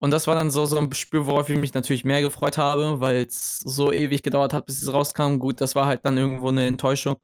Und 0.00 0.10
das 0.10 0.26
war 0.26 0.34
dann 0.34 0.50
so, 0.50 0.64
so 0.66 0.78
ein 0.78 0.92
Spiel, 0.94 1.26
worauf 1.26 1.48
ich 1.50 1.58
mich 1.58 1.74
natürlich 1.74 2.04
mehr 2.04 2.22
gefreut 2.22 2.58
habe, 2.58 3.00
weil 3.00 3.26
es 3.26 3.60
so 3.60 3.92
ewig 3.92 4.22
gedauert 4.22 4.54
hat, 4.54 4.66
bis 4.66 4.82
es 4.82 4.92
rauskam. 4.92 5.38
Gut, 5.38 5.60
das 5.60 5.74
war 5.74 5.86
halt 5.86 6.00
dann 6.04 6.16
irgendwo 6.16 6.48
eine 6.48 6.66
Enttäuschung. 6.66 7.16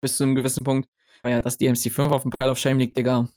Bis 0.00 0.16
zu 0.16 0.24
einem 0.24 0.34
gewissen 0.34 0.64
Punkt. 0.64 0.88
Weil 1.22 1.32
ja, 1.32 1.42
dass 1.42 1.58
die 1.58 1.70
MC5 1.70 2.08
auf 2.08 2.22
dem 2.22 2.30
Pile 2.30 2.50
of 2.50 2.58
Shame 2.58 2.78
liegt, 2.78 2.96
Digga. 2.96 3.28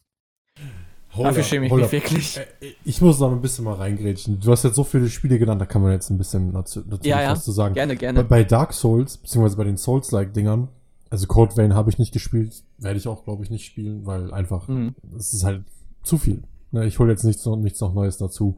Hold 1.16 1.28
Dafür 1.28 1.44
schäme 1.44 1.66
ich 1.66 1.74
mich 1.74 1.84
up. 1.86 1.92
wirklich. 1.92 2.38
Äh, 2.38 2.42
äh, 2.62 2.74
ich 2.84 3.02
muss 3.02 3.20
da 3.20 3.30
ein 3.30 3.42
bisschen 3.42 3.66
mal 3.66 3.76
reingrätschen. 3.76 4.40
Du 4.40 4.52
hast 4.52 4.64
jetzt 4.64 4.76
so 4.76 4.84
viele 4.84 5.10
Spiele 5.10 5.40
genannt, 5.40 5.60
da 5.62 5.66
kann 5.66 5.82
man 5.82 5.92
jetzt 5.92 6.10
ein 6.10 6.18
bisschen 6.18 6.54
dazu, 6.54 6.82
dazu 6.82 7.08
ja, 7.08 7.22
ja. 7.22 7.32
was 7.32 7.44
zu 7.44 7.52
sagen. 7.52 7.74
Gerne, 7.74 7.96
gerne. 7.96 8.24
Bei, 8.24 8.42
bei 8.42 8.44
Dark 8.44 8.74
Souls, 8.74 9.18
beziehungsweise 9.18 9.58
bei 9.58 9.64
den 9.64 9.78
Souls-like-Dingern, 9.78 10.68
also 11.10 11.28
Code 11.28 11.56
Vein 11.56 11.74
habe 11.74 11.90
ich 11.90 11.98
nicht 11.98 12.12
gespielt, 12.12 12.64
werde 12.78 13.00
ich 13.00 13.08
auch, 13.08 13.24
glaube 13.24 13.44
ich, 13.44 13.50
nicht 13.50 13.66
spielen, 13.66 14.06
weil 14.06 14.34
einfach, 14.34 14.68
mhm. 14.68 14.96
es 15.18 15.34
ist 15.34 15.44
halt 15.44 15.64
zu 16.04 16.18
viel. 16.18 16.44
Ne, 16.78 16.86
ich 16.86 17.00
hole 17.00 17.12
jetzt 17.12 17.24
nichts, 17.24 17.44
nichts 17.46 17.82
noch 17.82 17.94
Neues 17.96 18.18
dazu. 18.18 18.56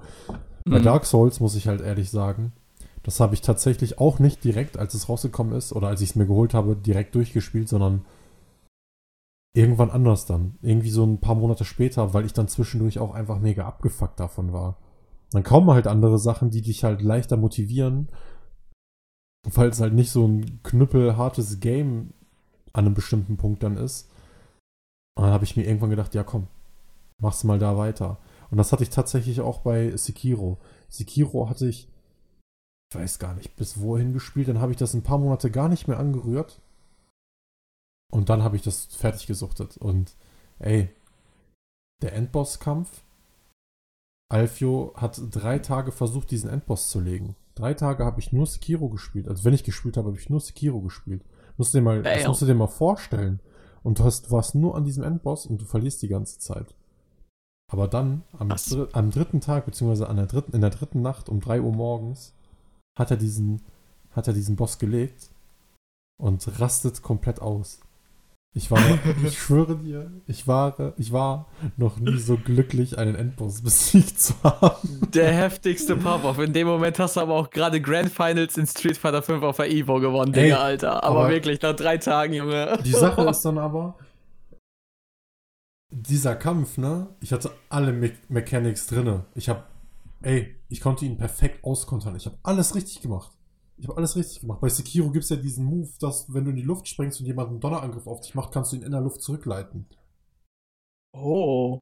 Mhm. 0.65 0.71
Bei 0.71 0.79
Dark 0.79 1.05
Souls 1.05 1.39
muss 1.39 1.55
ich 1.55 1.67
halt 1.67 1.79
ehrlich 1.79 2.11
sagen, 2.11 2.51
das 3.03 3.21
habe 3.21 3.33
ich 3.33 3.41
tatsächlich 3.41 3.97
auch 3.97 4.19
nicht 4.19 4.43
direkt, 4.43 4.77
als 4.77 4.93
es 4.93 5.07
rausgekommen 5.07 5.53
ist 5.53 5.71
oder 5.71 5.87
als 5.87 6.01
ich 6.01 6.09
es 6.09 6.15
mir 6.15 6.25
geholt 6.27 6.53
habe, 6.53 6.75
direkt 6.75 7.15
durchgespielt, 7.15 7.69
sondern 7.69 8.05
irgendwann 9.55 9.89
anders 9.89 10.25
dann. 10.25 10.57
Irgendwie 10.61 10.89
so 10.89 11.05
ein 11.05 11.21
paar 11.21 11.35
Monate 11.35 11.63
später, 11.63 12.13
weil 12.13 12.25
ich 12.25 12.33
dann 12.33 12.49
zwischendurch 12.49 12.99
auch 12.99 13.13
einfach 13.13 13.39
mega 13.39 13.65
abgefuckt 13.65 14.19
davon 14.19 14.51
war. 14.51 14.77
Dann 15.31 15.43
kommen 15.43 15.69
halt 15.71 15.87
andere 15.87 16.19
Sachen, 16.19 16.49
die 16.49 16.61
dich 16.61 16.83
halt 16.83 17.01
leichter 17.01 17.37
motivieren, 17.37 18.09
weil 19.49 19.69
es 19.69 19.79
halt 19.79 19.93
nicht 19.93 20.11
so 20.11 20.27
ein 20.27 20.61
knüppelhartes 20.63 21.61
Game 21.61 22.13
an 22.73 22.85
einem 22.85 22.95
bestimmten 22.95 23.37
Punkt 23.37 23.63
dann 23.63 23.77
ist. 23.77 24.11
Und 25.15 25.23
dann 25.23 25.33
habe 25.33 25.45
ich 25.45 25.55
mir 25.55 25.65
irgendwann 25.65 25.89
gedacht, 25.89 26.13
ja 26.15 26.23
komm, 26.23 26.47
mach's 27.19 27.43
mal 27.43 27.59
da 27.59 27.77
weiter. 27.77 28.17
Und 28.51 28.57
das 28.57 28.71
hatte 28.71 28.83
ich 28.83 28.89
tatsächlich 28.89 29.41
auch 29.41 29.59
bei 29.59 29.95
Sekiro. 29.95 30.57
Sekiro 30.87 31.49
hatte 31.49 31.67
ich, 31.67 31.87
ich 32.91 32.99
weiß 32.99 33.19
gar 33.19 33.35
nicht, 33.35 33.55
bis 33.55 33.79
wohin 33.79 34.13
gespielt. 34.13 34.47
Dann 34.47 34.59
habe 34.59 34.71
ich 34.71 34.77
das 34.77 34.93
ein 34.93 35.03
paar 35.03 35.19
Monate 35.19 35.51
gar 35.51 35.69
nicht 35.69 35.87
mehr 35.87 35.99
angerührt. 35.99 36.61
Und 38.11 38.29
dann 38.29 38.43
habe 38.43 38.55
ich 38.55 38.63
das 38.63 38.85
fertig 38.85 39.27
gesuchtet. 39.27 39.77
Und 39.77 40.15
ey, 40.57 40.89
der 42.01 42.13
Endbosskampf. 42.13 43.03
Alfio 44.31 44.93
hat 44.95 45.19
drei 45.31 45.57
Tage 45.59 45.91
versucht, 45.91 46.29
diesen 46.31 46.49
Endboss 46.49 46.89
zu 46.89 46.99
legen. 46.99 47.35
Drei 47.55 47.73
Tage 47.73 48.05
habe 48.05 48.19
ich 48.19 48.31
nur 48.31 48.45
Sekiro 48.45 48.87
gespielt. 48.89 49.27
Also 49.27 49.43
wenn 49.43 49.53
ich 49.53 49.63
gespielt 49.63 49.97
habe, 49.97 50.09
habe 50.09 50.19
ich 50.19 50.29
nur 50.29 50.39
Sekiro 50.39 50.81
gespielt. 50.81 51.23
Musst 51.57 51.73
du 51.73 51.79
dir 51.79 51.83
mal, 51.83 52.03
das 52.03 52.27
musst 52.27 52.41
du 52.41 52.45
dir 52.45 52.53
mal 52.53 52.67
vorstellen. 52.67 53.41
Und 53.83 53.99
du, 53.99 54.03
hast, 54.03 54.27
du 54.27 54.31
warst 54.31 54.55
nur 54.55 54.75
an 54.75 54.83
diesem 54.83 55.03
Endboss 55.03 55.45
und 55.45 55.61
du 55.61 55.65
verlierst 55.65 56.01
die 56.01 56.07
ganze 56.07 56.39
Zeit. 56.39 56.75
Aber 57.69 57.87
dann, 57.87 58.23
am, 58.37 58.49
dr 58.49 58.89
am 58.93 59.11
dritten 59.11 59.41
Tag, 59.41 59.65
beziehungsweise 59.65 60.09
an 60.09 60.17
der 60.17 60.25
dritten, 60.25 60.53
in 60.53 60.61
der 60.61 60.71
dritten 60.71 61.01
Nacht 61.01 61.29
um 61.29 61.39
3 61.39 61.61
Uhr 61.61 61.71
morgens, 61.71 62.33
hat 62.97 63.11
er 63.11 63.17
diesen, 63.17 63.61
hat 64.11 64.27
er 64.27 64.33
diesen 64.33 64.55
Boss 64.55 64.79
gelegt 64.79 65.29
und 66.17 66.59
rastet 66.59 67.01
komplett 67.03 67.41
aus. 67.41 67.79
Ich 68.55 68.71
war, 68.71 68.79
ich 69.23 69.37
schwöre 69.37 69.75
dir, 69.75 70.11
ich 70.25 70.47
war, 70.47 70.93
ich 70.97 71.11
war 71.11 71.45
noch 71.77 71.99
nie 71.99 72.17
so 72.17 72.37
glücklich, 72.37 72.97
einen 72.97 73.13
Endboss 73.13 73.61
besiegt 73.63 74.19
zu 74.19 74.33
haben. 74.43 75.07
Der 75.13 75.31
heftigste 75.31 75.95
Pop-Off. 75.95 76.39
In 76.39 76.53
dem 76.53 76.65
Moment 76.65 76.97
hast 76.97 77.17
du 77.17 77.21
aber 77.21 77.35
auch 77.35 77.51
gerade 77.51 77.79
Grand 77.79 78.09
Finals 78.09 78.57
in 78.57 78.65
Street 78.65 78.97
Fighter 78.97 79.21
5 79.21 79.43
auf 79.43 79.57
der 79.57 79.69
Evo 79.69 79.99
gewonnen, 79.99 80.33
Digga, 80.33 80.57
Alter. 80.57 81.03
Aber, 81.03 81.19
aber, 81.19 81.29
wirklich, 81.29 81.61
nach 81.61 81.75
drei 81.75 81.99
Tagen, 81.99 82.33
Junge. 82.33 82.79
Die 82.83 82.91
Sache 82.91 83.21
ist 83.29 83.45
dann 83.45 83.59
aber, 83.59 83.95
dieser 85.91 86.35
Kampf, 86.35 86.77
ne? 86.77 87.07
Ich 87.19 87.33
hatte 87.33 87.51
alle 87.69 87.91
Me 87.93 88.11
Mechanics 88.27 88.87
drinne. 88.87 89.25
Ich 89.35 89.49
habe, 89.49 89.63
ey, 90.21 90.55
ich 90.69 90.81
konnte 90.81 91.05
ihn 91.05 91.17
perfekt 91.17 91.63
auskontern. 91.63 92.15
Ich 92.15 92.25
habe 92.25 92.37
alles 92.43 92.75
richtig 92.75 93.01
gemacht. 93.01 93.31
Ich 93.77 93.87
habe 93.87 93.97
alles 93.97 94.15
richtig 94.15 94.41
gemacht. 94.41 94.59
Bei 94.59 94.69
Sekiro 94.69 95.09
gibt 95.09 95.23
es 95.23 95.29
ja 95.29 95.37
diesen 95.37 95.65
Move, 95.65 95.89
dass 95.99 96.31
wenn 96.33 96.43
du 96.43 96.51
in 96.51 96.57
die 96.57 96.63
Luft 96.63 96.87
springst 96.87 97.19
und 97.21 97.25
jemand 97.25 97.49
einen 97.49 97.59
Donnerangriff 97.59 98.07
auf 98.07 98.21
dich 98.21 98.35
macht, 98.35 98.51
kannst 98.51 98.71
du 98.71 98.75
ihn 98.75 98.83
in 98.83 98.91
der 98.91 99.01
Luft 99.01 99.21
zurückleiten. 99.21 99.85
Oh. 101.13 101.79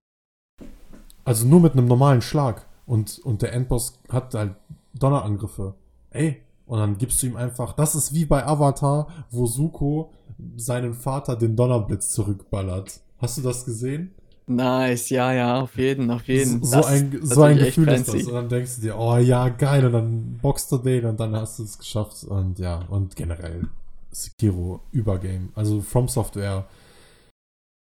Also 1.25 1.47
nur 1.47 1.59
mit 1.59 1.73
einem 1.73 1.87
normalen 1.87 2.21
Schlag. 2.21 2.65
Und, 2.85 3.19
und 3.19 3.41
der 3.41 3.51
Endboss 3.51 3.99
hat 4.09 4.33
halt 4.33 4.55
Donnerangriffe. 4.93 5.75
Ey, 6.11 6.41
und 6.65 6.79
dann 6.79 6.97
gibst 6.97 7.21
du 7.21 7.27
ihm 7.27 7.35
einfach. 7.35 7.73
Das 7.73 7.95
ist 7.95 8.13
wie 8.13 8.25
bei 8.25 8.45
Avatar, 8.45 9.07
wo 9.31 9.45
Suko 9.45 10.13
seinen 10.55 10.93
Vater 10.93 11.35
den 11.35 11.55
Donnerblitz 11.55 12.11
zurückballert. 12.11 13.01
Hast 13.19 13.37
du 13.37 13.41
das 13.41 13.65
gesehen? 13.65 14.11
Nice, 14.49 15.09
ja, 15.09 15.33
ja, 15.33 15.59
auf 15.61 15.77
jeden, 15.77 16.09
auf 16.09 16.25
jeden. 16.27 16.63
So, 16.63 16.77
das, 16.77 16.85
ein, 16.85 17.19
so 17.21 17.41
ein 17.41 17.57
Gefühl 17.57 17.89
ist 17.89 18.07
das. 18.07 18.23
Und 18.23 18.33
dann 18.33 18.47
denkst 18.47 18.75
du 18.75 18.81
dir, 18.81 18.97
oh 18.97 19.17
ja, 19.17 19.49
geil, 19.49 19.85
und 19.85 19.91
dann 19.91 20.39
boxst 20.41 20.71
du 20.71 20.77
den 20.77 21.05
und 21.05 21.19
dann 21.19 21.35
hast 21.35 21.59
du 21.59 21.63
es 21.63 21.77
geschafft. 21.77 22.23
Und 22.23 22.57
ja, 22.57 22.79
und 22.89 23.15
generell 23.17 23.67
Sekiro, 24.11 24.79
Übergame. 24.91 25.49
Also 25.53 25.81
From 25.81 26.07
Software, 26.07 26.65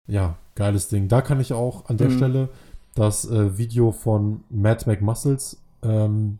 ja, 0.07 0.37
geiles 0.55 0.87
Ding. 0.87 1.09
Da 1.09 1.21
kann 1.21 1.41
ich 1.41 1.51
auch 1.51 1.89
an 1.89 1.97
der 1.97 2.09
mhm. 2.09 2.17
Stelle 2.17 2.49
das 2.93 3.29
äh, 3.29 3.57
Video 3.57 3.91
von 3.91 4.45
Mad 4.49 4.85
McMuscles 4.85 5.57
ähm, 5.83 6.39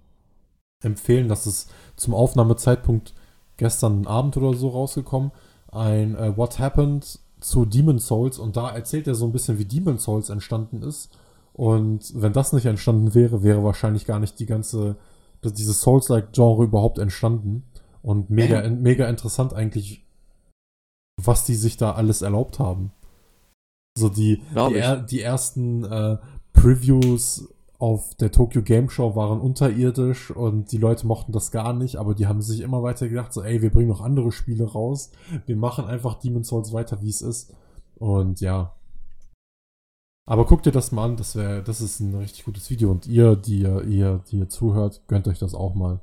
empfehlen. 0.81 1.27
Das 1.27 1.45
ist 1.45 1.69
zum 1.97 2.13
Aufnahmezeitpunkt 2.13 3.13
gestern 3.57 4.07
Abend 4.07 4.37
oder 4.37 4.57
so 4.57 4.69
rausgekommen. 4.69 5.31
Ein 5.71 6.15
äh, 6.15 6.37
What 6.37 6.59
Happened 6.59 7.19
zu 7.45 7.65
Demon 7.65 7.99
Souls 7.99 8.39
und 8.39 8.57
da 8.57 8.71
erzählt 8.71 9.05
er 9.07 9.13
so 9.13 9.25
ein 9.25 9.31
bisschen, 9.31 9.59
wie 9.59 9.65
Demon 9.65 9.99
Souls 9.99 10.29
entstanden 10.29 10.81
ist. 10.81 11.11
Und 11.53 12.11
wenn 12.19 12.33
das 12.33 12.53
nicht 12.53 12.65
entstanden 12.65 13.13
wäre, 13.13 13.43
wäre 13.43 13.63
wahrscheinlich 13.63 14.05
gar 14.05 14.19
nicht 14.19 14.39
die 14.39 14.47
ganze, 14.47 14.97
dieses 15.43 15.79
Souls-like-Genre 15.81 16.63
überhaupt 16.63 16.97
entstanden. 16.97 17.63
Und 18.01 18.31
mega, 18.31 18.59
in, 18.61 18.81
mega 18.81 19.07
interessant 19.07 19.53
eigentlich, 19.53 20.03
was 21.23 21.45
die 21.45 21.53
sich 21.53 21.77
da 21.77 21.91
alles 21.91 22.23
erlaubt 22.23 22.59
haben. 22.59 22.91
So 23.97 24.09
die, 24.09 24.41
die, 24.53 25.05
die, 25.09 25.21
ersten 25.21 25.85
äh, 25.85 26.17
Previews 26.51 27.47
auf 27.77 28.15
der 28.15 28.31
Tokyo 28.31 28.61
Game 28.61 28.89
Show 28.89 29.15
waren 29.15 29.39
unterirdisch 29.39 30.31
und 30.31 30.71
die 30.71 30.77
Leute 30.77 31.05
mochten 31.05 31.31
das 31.31 31.51
gar 31.51 31.73
nicht, 31.73 31.97
aber 31.97 32.15
die 32.15 32.27
haben 32.27 32.41
sich 32.41 32.61
immer 32.61 32.81
weiter 32.83 33.09
gedacht, 33.09 33.33
so, 33.33 33.43
ey, 33.43 33.61
wir 33.61 33.69
bringen 33.69 33.89
noch 33.89 34.01
andere 34.01 34.31
Spiele 34.31 34.65
raus. 34.65 35.11
Wir 35.45 35.57
machen 35.57 35.85
einfach 35.85 36.15
Demon's 36.15 36.47
Souls 36.47 36.71
weiter, 36.73 37.01
wie 37.01 37.09
es 37.09 37.21
ist. 37.21 37.53
Und 37.95 38.41
ja. 38.41 38.73
Aber 40.25 40.45
guckt 40.45 40.65
dir 40.65 40.71
das 40.71 40.91
mal 40.91 41.05
an, 41.05 41.17
das 41.17 41.35
wäre, 41.35 41.63
das 41.63 41.81
ist 41.81 41.99
ein 41.99 42.15
richtig 42.15 42.45
gutes 42.45 42.69
Video. 42.69 42.91
Und 42.91 43.07
ihr, 43.07 43.35
die 43.35 43.59
ihr, 43.59 44.23
die 44.31 44.37
ihr 44.37 44.49
zuhört, 44.49 45.01
gönnt 45.07 45.27
euch 45.27 45.39
das 45.39 45.53
auch 45.53 45.75
mal. 45.75 45.99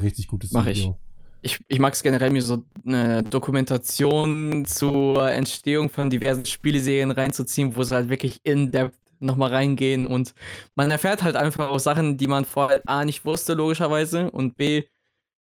Richtig 0.00 0.28
gutes 0.28 0.52
Mach 0.52 0.66
Video. 0.66 0.90
Ich. 0.90 1.10
Ich, 1.42 1.58
ich 1.68 1.78
mag 1.78 1.94
es 1.94 2.02
generell, 2.02 2.28
mir 2.28 2.42
so 2.42 2.64
eine 2.84 3.22
Dokumentation 3.22 4.66
zur 4.66 5.30
Entstehung 5.30 5.88
von 5.88 6.10
diversen 6.10 6.44
Spieleserien 6.44 7.10
reinzuziehen, 7.10 7.74
wo 7.74 7.80
es 7.80 7.92
halt 7.92 8.10
wirklich 8.10 8.40
in-depth 8.42 8.98
nochmal 9.20 9.50
reingehen 9.50 10.06
und 10.06 10.34
man 10.74 10.90
erfährt 10.90 11.22
halt 11.22 11.36
einfach 11.36 11.70
auch 11.70 11.78
Sachen, 11.78 12.16
die 12.16 12.26
man 12.26 12.44
vorher 12.44 12.82
A 12.86 13.04
nicht 13.04 13.24
wusste, 13.24 13.54
logischerweise, 13.54 14.30
und 14.30 14.56
B 14.56 14.84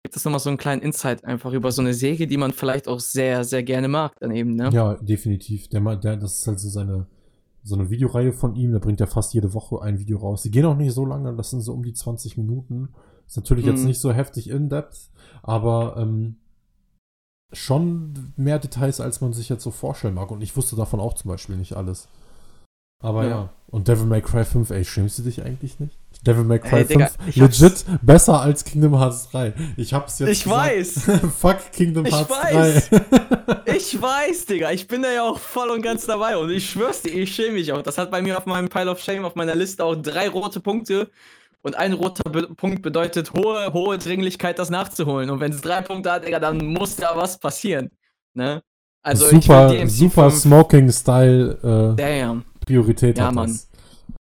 gibt 0.03 0.17
es 0.17 0.25
nochmal 0.25 0.41
so 0.41 0.49
einen 0.49 0.59
kleinen 0.59 0.83
Insight 0.83 1.25
einfach 1.25 1.53
über 1.53 1.73
so 1.73 1.83
eine 1.83 1.93
Serie, 1.93 2.27
die 2.27 2.37
man 2.37 2.53
vielleicht 2.53 2.89
auch 2.89 3.01
sehr, 3.01 3.45
sehr 3.45 3.63
gerne 3.63 3.89
mag 3.89 4.15
daneben, 4.21 4.55
ne? 4.55 4.71
Ja, 4.73 4.95
definitiv. 4.95 5.69
Der, 5.69 5.81
der, 5.97 6.17
das 6.17 6.39
ist 6.39 6.47
halt 6.47 6.61
so 6.61 6.69
seine, 6.69 7.07
so 7.63 7.75
eine 7.75 7.91
Videoreihe 7.91 8.33
von 8.33 8.55
ihm, 8.55 8.73
da 8.73 8.79
bringt 8.79 9.01
er 9.01 9.07
fast 9.07 9.35
jede 9.35 9.53
Woche 9.53 9.83
ein 9.83 9.99
Video 9.99 10.19
raus. 10.19 10.43
Die 10.43 10.51
gehen 10.51 10.65
auch 10.65 10.77
nicht 10.77 10.93
so 10.93 11.05
lange, 11.05 11.35
das 11.37 11.51
sind 11.51 11.61
so 11.61 11.75
um 11.75 11.83
die 11.83 11.93
20 11.93 12.39
Minuten. 12.39 12.89
Ist 13.27 13.37
natürlich 13.37 13.67
mhm. 13.67 13.73
jetzt 13.73 13.85
nicht 13.85 14.01
so 14.01 14.13
heftig 14.13 14.49
in-depth, 14.49 15.11
aber 15.43 15.97
ähm, 15.99 16.37
schon 17.53 18.33
mehr 18.37 18.59
Details, 18.59 19.01
als 19.01 19.21
man 19.21 19.33
sich 19.33 19.49
jetzt 19.49 19.63
so 19.63 19.71
vorstellen 19.71 20.15
mag. 20.15 20.31
Und 20.31 20.43
ich 20.43 20.57
wusste 20.57 20.77
davon 20.77 21.01
auch 21.01 21.15
zum 21.15 21.31
Beispiel 21.31 21.57
nicht 21.57 21.75
alles. 21.75 22.09
Aber 23.01 23.25
ja. 23.25 23.31
ja. 23.31 23.49
Und 23.71 23.87
Devil 23.87 24.07
May 24.07 24.23
Cry 24.23 24.45
5, 24.45 24.71
ey, 24.71 24.85
schämst 24.85 25.19
du 25.19 25.23
dich 25.23 25.43
eigentlich 25.43 25.79
nicht? 25.79 25.95
Devil 26.27 26.45
May 26.45 26.59
Cry 26.59 26.79
ey, 26.79 26.85
5, 26.87 26.89
Digga, 26.89 27.45
legit 27.47 27.85
besser 28.01 28.41
als 28.41 28.65
Kingdom 28.65 28.99
Hearts 28.99 29.29
3. 29.31 29.53
Ich 29.77 29.93
hab's 29.93 30.19
jetzt 30.19 30.31
Ich 30.31 30.45
gesagt. 30.45 30.63
weiß! 30.63 31.11
Fuck 31.39 31.73
Kingdom 31.73 32.07
ich 32.07 32.15
Hearts 32.15 32.31
weiß. 32.31 32.91
3. 32.91 33.61
ich 33.77 34.01
weiß, 34.01 34.47
Digga. 34.47 34.71
Ich 34.73 34.89
bin 34.89 35.03
da 35.03 35.13
ja 35.13 35.23
auch 35.23 35.39
voll 35.39 35.69
und 35.69 35.83
ganz 35.83 36.07
dabei. 36.07 36.39
Und 36.39 36.51
ich 36.51 36.71
schwör's 36.71 37.03
dir, 37.03 37.11
ich 37.11 37.35
schäme 37.35 37.53
mich 37.53 37.71
auch. 37.73 37.83
Das 37.83 37.99
hat 37.99 38.11
bei 38.11 38.23
mir 38.23 38.39
auf 38.39 38.47
meinem 38.47 38.71
Pile 38.71 38.91
of 38.91 39.01
Shame, 39.01 39.27
auf 39.27 39.35
meiner 39.35 39.55
Liste 39.55 39.85
auch 39.85 39.95
drei 39.95 40.29
rote 40.29 40.61
Punkte. 40.61 41.11
Und 41.61 41.77
ein 41.77 41.93
roter 41.93 42.31
Be 42.31 42.49
Punkt 42.55 42.83
bedeutet 42.83 43.33
hohe, 43.35 43.73
hohe 43.73 43.99
Dringlichkeit, 43.99 44.59
das 44.59 44.71
nachzuholen. 44.71 45.29
Und 45.29 45.41
wenn 45.41 45.53
es 45.53 45.61
drei 45.61 45.83
Punkte 45.83 46.11
hat, 46.11 46.27
Digga, 46.27 46.41
dann 46.41 46.65
muss 46.65 46.97
da 46.97 47.13
was 47.15 47.39
passieren. 47.39 47.91
Ne? 48.33 48.63
Also 49.03 49.29
super, 49.29 49.89
super 49.89 50.31
Smoking-Style 50.31 51.97
äh, 51.97 52.03
Priorität 52.69 53.19
ja, 53.19 53.27
hat 53.27 53.35
Mann. 53.35 53.49
Das. 53.49 53.69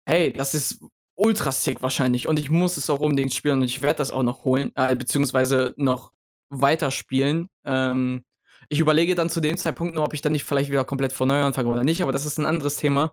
Hey, 0.06 0.32
das 0.32 0.54
ist 0.54 0.80
ultra 1.16 1.52
sick 1.52 1.82
wahrscheinlich. 1.82 2.28
Und 2.28 2.40
ich 2.40 2.50
muss 2.50 2.78
es 2.78 2.90
auch 2.90 3.00
unbedingt 3.00 3.34
spielen 3.34 3.60
und 3.60 3.66
ich 3.66 3.82
werde 3.82 3.98
das 3.98 4.12
auch 4.12 4.24
noch 4.24 4.46
holen, 4.46 4.72
äh, 4.76 4.96
beziehungsweise 4.96 5.74
noch 5.76 6.14
weiterspielen. 6.50 7.50
Ähm, 7.66 8.24
ich 8.70 8.80
überlege 8.80 9.16
dann 9.16 9.30
zu 9.30 9.42
dem 9.42 9.58
Zeitpunkt 9.58 9.96
nur, 9.96 10.06
ob 10.06 10.14
ich 10.14 10.22
dann 10.22 10.32
nicht 10.32 10.46
vielleicht 10.46 10.70
wieder 10.70 10.86
komplett 10.86 11.12
von 11.12 11.28
neu 11.28 11.42
anfange 11.42 11.70
oder 11.70 11.84
nicht, 11.84 12.02
aber 12.02 12.12
das 12.12 12.26
ist 12.26 12.38
ein 12.38 12.46
anderes 12.46 12.78
Thema. 12.78 13.12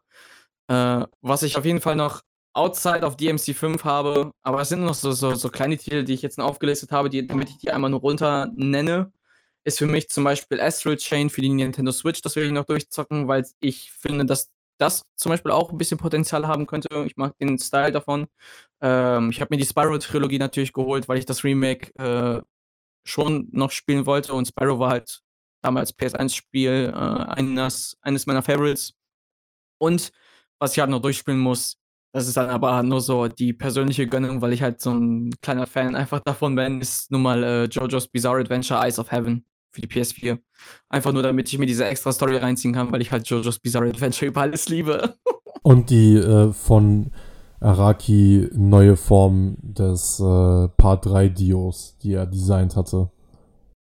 Äh, 0.69 1.05
was 1.21 1.43
ich 1.43 1.57
auf 1.57 1.65
jeden 1.65 1.81
Fall 1.81 1.97
noch 1.97 2.23
outside 2.53 3.03
of 3.05 3.17
DMC5 3.17 3.83
habe, 3.83 4.31
aber 4.43 4.61
es 4.61 4.69
sind 4.69 4.85
noch 4.85 4.95
so, 4.95 5.11
so, 5.11 5.35
so 5.35 5.49
kleine 5.49 5.77
Titel, 5.77 6.05
die 6.05 6.15
ich 6.15 6.23
jetzt 6.23 6.39
noch 6.39 6.47
aufgelistet 6.47 6.93
habe, 6.93 7.11
die, 7.11 7.27
damit 7.27 7.51
ich 7.51 7.59
die 7.59 7.73
einmal 7.73 7.91
nur 7.91 8.01
runter 8.01 8.53
nenne, 8.55 9.13
ist 9.65 9.79
für 9.79 9.87
mich 9.87 10.09
zum 10.09 10.23
Beispiel 10.23 10.61
Astral 10.61 10.97
Chain 10.97 11.31
für 11.31 11.41
die 11.41 11.49
Nintendo 11.49 11.91
Switch, 11.91 12.23
das 12.23 12.37
will 12.37 12.45
ich 12.45 12.53
noch 12.53 12.67
durchzocken, 12.67 13.27
weil 13.27 13.45
ich 13.61 13.91
finde, 13.91 14.25
dass 14.27 14.54
das 14.79 15.05
zum 15.17 15.31
Beispiel 15.31 15.53
auch 15.53 15.71
ein 15.71 15.79
bisschen 15.79 15.99
Potenzial 15.99 16.47
haben 16.47 16.67
könnte. 16.67 16.89
Ich 17.07 17.17
mag 17.17 17.37
den 17.39 17.59
Style 17.59 17.93
davon. 17.93 18.27
Ähm, 18.81 19.31
ich 19.31 19.41
habe 19.41 19.55
mir 19.55 19.59
die 19.59 19.67
Spyro-Trilogie 19.67 20.39
natürlich 20.39 20.73
geholt, 20.73 21.09
weil 21.09 21.19
ich 21.19 21.27
das 21.27 21.45
Remake 21.45 21.95
äh, 21.99 22.43
schon 23.07 23.49
noch 23.53 23.71
spielen 23.71 24.07
wollte 24.07 24.33
und 24.35 24.49
Spyro 24.49 24.79
war 24.79 24.91
halt 24.91 25.21
damals 25.63 25.97
PS1-Spiel, 25.97 26.93
äh, 26.95 26.97
eines, 26.97 27.97
eines 28.03 28.27
meiner 28.27 28.43
Favorites. 28.43 28.95
Und 29.79 30.13
was 30.59 30.73
ich 30.73 30.81
halt 30.81 30.91
noch 30.91 31.01
durchspielen 31.01 31.41
muss, 31.41 31.79
das 32.13 32.29
ist 32.29 32.37
dann 32.37 32.51
aber 32.51 32.83
nur 32.83 33.01
so 33.01 33.29
die 33.29 33.53
persönliche 33.53 34.07
Gönnung, 34.07 34.41
weil 34.41 34.53
ich 34.53 34.63
halt 34.63 34.81
so 34.81 34.93
ein 34.93 35.33
kleiner 35.43 35.67
Fan 35.67 35.97
einfach 35.97 36.21
davon 36.21 36.55
bin, 36.55 36.81
ist 36.81 37.11
nun 37.11 37.23
mal 37.23 37.43
äh, 37.43 37.65
JoJo's 37.65 38.09
Bizarre 38.09 38.41
Adventure 38.41 38.81
Eyes 38.81 38.99
of 38.99 39.11
Heaven 39.11 39.45
für 39.75 39.81
die 39.81 39.89
PS4. 39.89 40.39
Einfach 40.89 41.13
nur, 41.13 41.23
damit 41.23 41.53
ich 41.53 41.59
mir 41.59 41.67
diese 41.67 41.85
extra 41.85 42.13
Story 42.13 42.37
reinziehen 42.37 42.73
kann, 42.73 42.93
weil 42.93 43.03
ich 43.03 43.11
halt 43.11 43.27
JoJo's 43.27 43.59
Bizarre 43.59 43.89
Adventure 43.89 44.27
über 44.27 44.43
alles 44.43 44.69
liebe. 44.69 45.15
Und 45.63 45.91
die 45.91 46.17
äh, 46.17 46.53
von 46.53 47.11
Araki 47.61 48.49
neue 48.53 48.97
Form 48.97 49.57
des 49.63 50.21
äh, 50.21 50.69
Part 50.69 51.07
3 51.07 51.29
Dios, 51.29 51.97
die 52.03 52.13
er 52.13 52.27
designt 52.27 52.77
hatte. 52.77 53.11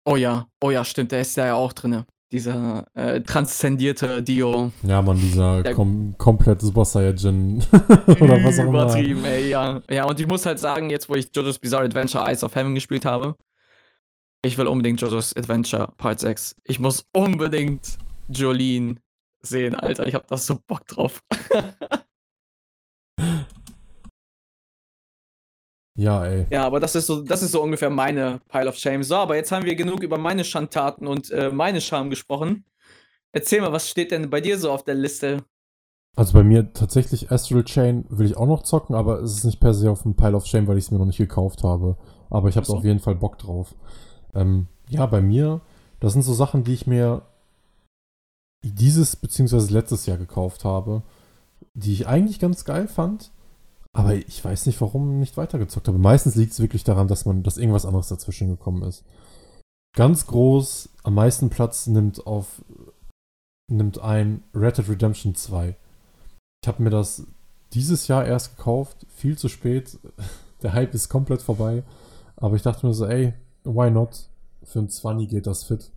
Oh 0.06 0.16
ja, 0.16 0.48
oh 0.64 0.72
ja, 0.72 0.86
stimmt, 0.86 1.12
der 1.12 1.22
ist 1.22 1.36
ja 1.36 1.54
auch 1.54 1.74
drin. 1.74 2.04
Dieser 2.32 2.86
äh, 2.94 3.22
transzendierte 3.22 4.22
Dio. 4.22 4.72
Ja, 4.84 5.02
man, 5.02 5.18
dieser 5.18 5.64
kom 5.74 6.16
komplett 6.18 6.62
Super 6.62 6.84
Saiyajin 6.86 7.64
oder 7.72 8.44
was 8.44 8.60
auch 8.60 8.66
immer. 8.66 8.84
Übertrieben, 8.84 9.24
ey, 9.26 9.50
ja. 9.50 9.82
Ja, 9.90 10.06
und 10.06 10.20
ich 10.20 10.28
muss 10.28 10.46
halt 10.46 10.60
sagen, 10.60 10.90
jetzt 10.90 11.10
wo 11.10 11.16
ich 11.16 11.30
JoJo's 11.34 11.60
Bizarre 11.60 11.86
Adventure 11.86 12.26
Eyes 12.26 12.44
of 12.44 12.56
Heaven 12.56 12.74
gespielt 12.74 13.06
habe, 13.06 13.36
ich 14.48 14.58
will 14.58 14.68
unbedingt 14.68 15.00
JoJo's 15.02 15.36
Adventure 15.36 15.94
Part 15.98 16.22
6. 16.22 16.56
Ich 16.64 16.80
muss 16.80 17.06
unbedingt 17.14 17.98
Jolene 18.30 18.96
sehen, 19.42 19.76
Alter. 19.76 20.08
Ich 20.08 20.16
hab 20.16 20.26
da 20.28 20.38
so 20.38 20.58
Bock 20.66 20.88
drauf. 20.88 21.22
ja, 25.96 26.26
ey. 26.26 26.48
Ja, 26.50 26.66
aber 26.66 26.80
das 26.80 26.96
ist 26.96 27.08
so, 27.08 27.22
das 27.22 27.44
ist 27.44 27.52
so 27.52 27.62
ungefähr 27.62 27.90
meine 27.90 28.40
Pile 28.48 28.70
of 28.70 28.78
Shame. 28.78 29.04
So, 29.04 29.18
aber 29.18 29.36
jetzt 29.36 29.52
haben 29.52 29.66
wir 29.66 29.76
genug 29.76 30.02
über 30.02 30.18
meine 30.18 30.44
Schandtaten 30.44 31.06
und 31.08 31.30
äh, 31.32 31.52
meine 31.52 31.82
Scham 31.82 32.10
gesprochen. 32.10 32.64
Erzähl 33.34 33.62
mal, 33.62 33.74
was 33.74 33.90
steht 33.90 34.12
denn 34.12 34.30
bei 34.30 34.42
dir 34.42 34.58
so 34.58 34.72
auf 34.72 34.84
der 34.84 34.96
Liste? 34.96 35.44
Also 36.16 36.34
bei 36.34 36.44
mir 36.44 36.74
tatsächlich 36.74 37.32
Astral 37.32 37.64
Chain 37.64 38.06
will 38.10 38.26
ich 38.26 38.38
auch 38.38 38.48
noch 38.48 38.64
zocken, 38.64 38.96
aber 38.96 39.20
es 39.22 39.34
ist 39.34 39.44
nicht 39.44 39.60
per 39.60 39.76
se 39.76 39.92
auf 39.92 40.02
dem 40.02 40.16
Pile 40.16 40.36
of 40.36 40.48
Shame, 40.48 40.68
weil 40.68 40.78
ich 40.78 40.86
es 40.86 40.92
mir 40.92 40.98
noch 40.98 41.06
nicht 41.06 41.18
gekauft 41.18 41.64
habe. 41.64 41.98
Aber 42.30 42.50
ich 42.50 42.56
habe 42.56 42.66
so. 42.66 42.78
auf 42.78 42.84
jeden 42.84 43.00
Fall 43.00 43.16
Bock 43.16 43.38
drauf. 43.38 43.76
Ähm, 44.34 44.68
ja, 44.90 45.06
bei 45.06 45.22
mir, 45.22 45.62
das 46.00 46.14
sind 46.14 46.24
so 46.24 46.34
Sachen, 46.34 46.64
die 46.64 46.74
ich 46.74 46.88
mir 46.88 47.24
dieses 48.64 49.16
bzw. 49.16 49.72
letztes 49.72 50.06
Jahr 50.06 50.18
gekauft 50.18 50.66
habe, 50.66 51.04
die 51.74 51.94
ich 51.94 52.08
eigentlich 52.08 52.40
ganz 52.40 52.66
geil 52.66 52.88
fand, 52.88 53.32
aber 53.94 54.16
ich 54.16 54.44
weiß 54.44 54.66
nicht, 54.66 54.80
warum 54.82 55.20
nicht 55.20 55.38
weitergezockt 55.38 55.88
habe. 55.88 55.98
Meistens 55.98 56.36
liegt 56.36 56.54
es 56.54 56.60
wirklich 56.60 56.84
daran, 56.84 57.08
dass 57.08 57.26
man, 57.26 57.44
dass 57.44 57.58
irgendwas 57.58 57.86
anderes 57.86 58.10
dazwischen 58.10 58.48
gekommen 58.48 58.84
ist. 58.84 59.04
Ganz 59.96 60.28
groß, 60.28 60.90
am 61.04 61.16
meisten 61.16 61.50
Platz 61.50 61.88
nimmt 61.88 62.28
auf 62.28 62.62
nimmt 63.70 64.00
ein 64.00 64.44
Red 64.54 64.78
Dead 64.78 64.88
Redemption 64.88 65.36
2. 65.36 65.76
Ich 66.64 66.68
habe 66.68 66.84
mir 66.84 66.90
das 66.90 67.24
dieses 67.74 68.08
Jahr 68.08 68.26
erst 68.26 68.58
gekauft, 68.58 69.06
viel 69.10 69.38
zu 69.38 69.50
spät. 69.50 70.00
Der 70.62 70.74
Hype 70.74 70.94
ist 70.94 71.10
komplett 71.10 71.42
vorbei. 71.42 71.84
Aber 72.36 72.56
ich 72.56 72.62
dachte 72.62 72.86
mir 72.86 72.94
so, 72.94 73.06
ey, 73.06 73.34
why 73.68 73.92
not? 73.92 74.30
Für 74.64 74.80
ein 74.80 74.90
20 74.90 75.30
geht 75.30 75.48
das 75.48 75.64
fit. 75.64 75.92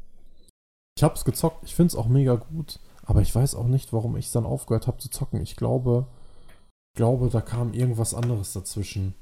Ich 0.97 1.03
hab's 1.03 1.25
gezockt, 1.25 1.65
ich 1.65 1.75
find's 1.75 1.95
auch 1.95 2.09
mega 2.09 2.35
gut, 2.35 2.79
aber 3.05 3.23
ich 3.23 3.35
weiß 3.35 3.55
auch 3.55 3.67
nicht, 3.67 3.93
warum 3.93 4.17
ich 4.17 4.31
dann 4.33 4.45
aufgehört 4.45 4.87
habe 4.87 4.99
zu 4.99 5.09
zocken. 5.09 5.41
Ich 5.41 5.57
glaube, 5.57 6.07
glaube, 6.95 7.31
da 7.31 7.41
kam 7.41 7.73
irgendwas 7.73 8.15
anderes 8.15 8.53
dazwischen. 8.53 9.15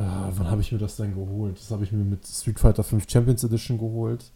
Äh, 0.00 0.04
wann 0.04 0.50
habe 0.50 0.60
ich 0.60 0.72
mir 0.72 0.78
das 0.78 0.96
denn 0.96 1.14
geholt? 1.14 1.58
Das 1.58 1.70
habe 1.70 1.84
ich 1.84 1.92
mir 1.92 2.04
mit 2.04 2.26
Street 2.26 2.58
Fighter 2.58 2.84
5 2.84 3.08
Champions 3.10 3.44
Edition 3.44 3.78
geholt. 3.78 4.32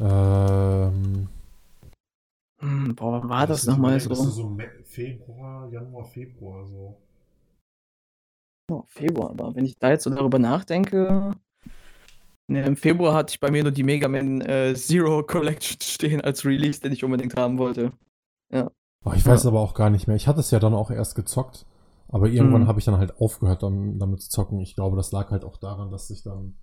Ähm. 0.00 1.28
Hm, 2.60 2.94
boah, 2.94 3.28
war 3.28 3.46
das, 3.46 3.64
das 3.64 3.74
nochmal 3.74 4.00
so? 4.00 4.10
Das 4.10 4.20
ist 4.20 4.34
so 4.34 4.56
Februar, 4.84 5.68
Januar, 5.70 6.04
Februar 6.04 6.66
so. 6.66 6.96
Oh, 8.70 8.82
Februar, 8.88 9.30
aber 9.30 9.54
wenn 9.54 9.64
ich 9.64 9.78
da 9.78 9.90
jetzt 9.90 10.04
so 10.04 10.10
darüber 10.10 10.38
nachdenke, 10.38 11.36
Ne, 12.48 12.64
Im 12.64 12.76
Februar 12.76 13.14
hatte 13.14 13.32
ich 13.32 13.40
bei 13.40 13.50
mir 13.50 13.64
nur 13.64 13.72
die 13.72 13.82
Mega 13.82 14.06
Man 14.06 14.40
äh, 14.40 14.74
Zero 14.74 15.22
Collection 15.24 15.78
stehen 15.82 16.20
als 16.20 16.44
Release, 16.44 16.80
den 16.80 16.92
ich 16.92 17.02
unbedingt 17.02 17.36
haben 17.36 17.58
wollte. 17.58 17.92
Ja. 18.52 18.70
Oh, 19.04 19.12
ich 19.14 19.26
weiß 19.26 19.44
ja. 19.44 19.50
aber 19.50 19.60
auch 19.60 19.74
gar 19.74 19.90
nicht 19.90 20.06
mehr. 20.06 20.16
Ich 20.16 20.28
hatte 20.28 20.40
es 20.40 20.50
ja 20.50 20.60
dann 20.60 20.74
auch 20.74 20.90
erst 20.90 21.16
gezockt, 21.16 21.66
aber 22.08 22.28
irgendwann 22.28 22.62
mhm. 22.62 22.66
habe 22.68 22.78
ich 22.78 22.84
dann 22.84 22.98
halt 22.98 23.20
aufgehört, 23.20 23.62
dann, 23.62 23.98
damit 23.98 24.22
zu 24.22 24.30
zocken. 24.30 24.60
Ich 24.60 24.74
glaube, 24.74 24.96
das 24.96 25.12
lag 25.12 25.30
halt 25.30 25.44
auch 25.44 25.56
daran, 25.56 25.90
dass 25.90 26.10
ich 26.10 26.22
dann. 26.22 26.54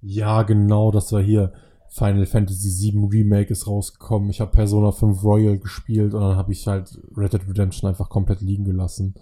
Ja, 0.00 0.42
genau, 0.42 0.90
das 0.90 1.12
war 1.12 1.22
hier. 1.22 1.52
Final 1.94 2.24
Fantasy 2.24 2.90
VII 2.90 3.06
Remake 3.12 3.52
ist 3.52 3.66
rausgekommen. 3.66 4.30
Ich 4.30 4.40
habe 4.40 4.50
Persona 4.50 4.92
5 4.92 5.22
Royal 5.22 5.58
gespielt 5.58 6.14
und 6.14 6.22
dann 6.22 6.36
habe 6.36 6.50
ich 6.50 6.66
halt 6.66 6.98
Red 7.14 7.34
Dead 7.34 7.46
Redemption 7.46 7.86
einfach 7.86 8.08
komplett 8.08 8.40
liegen 8.40 8.64
gelassen. 8.64 9.12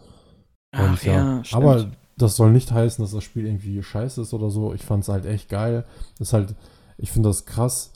Und 0.72 0.80
Ach, 0.80 1.02
ja, 1.02 1.42
ja 1.42 1.42
aber 1.50 1.90
das 2.20 2.36
soll 2.36 2.52
nicht 2.52 2.72
heißen, 2.72 3.02
dass 3.02 3.12
das 3.12 3.24
Spiel 3.24 3.46
irgendwie 3.46 3.82
scheiße 3.82 4.22
ist 4.22 4.34
oder 4.34 4.50
so. 4.50 4.74
Ich 4.74 4.84
fand 4.84 5.02
es 5.04 5.08
halt 5.08 5.26
echt 5.26 5.48
geil. 5.48 5.84
Ist 6.18 6.32
halt, 6.32 6.54
ich 6.98 7.10
finde 7.10 7.28
das 7.28 7.46
krass, 7.46 7.92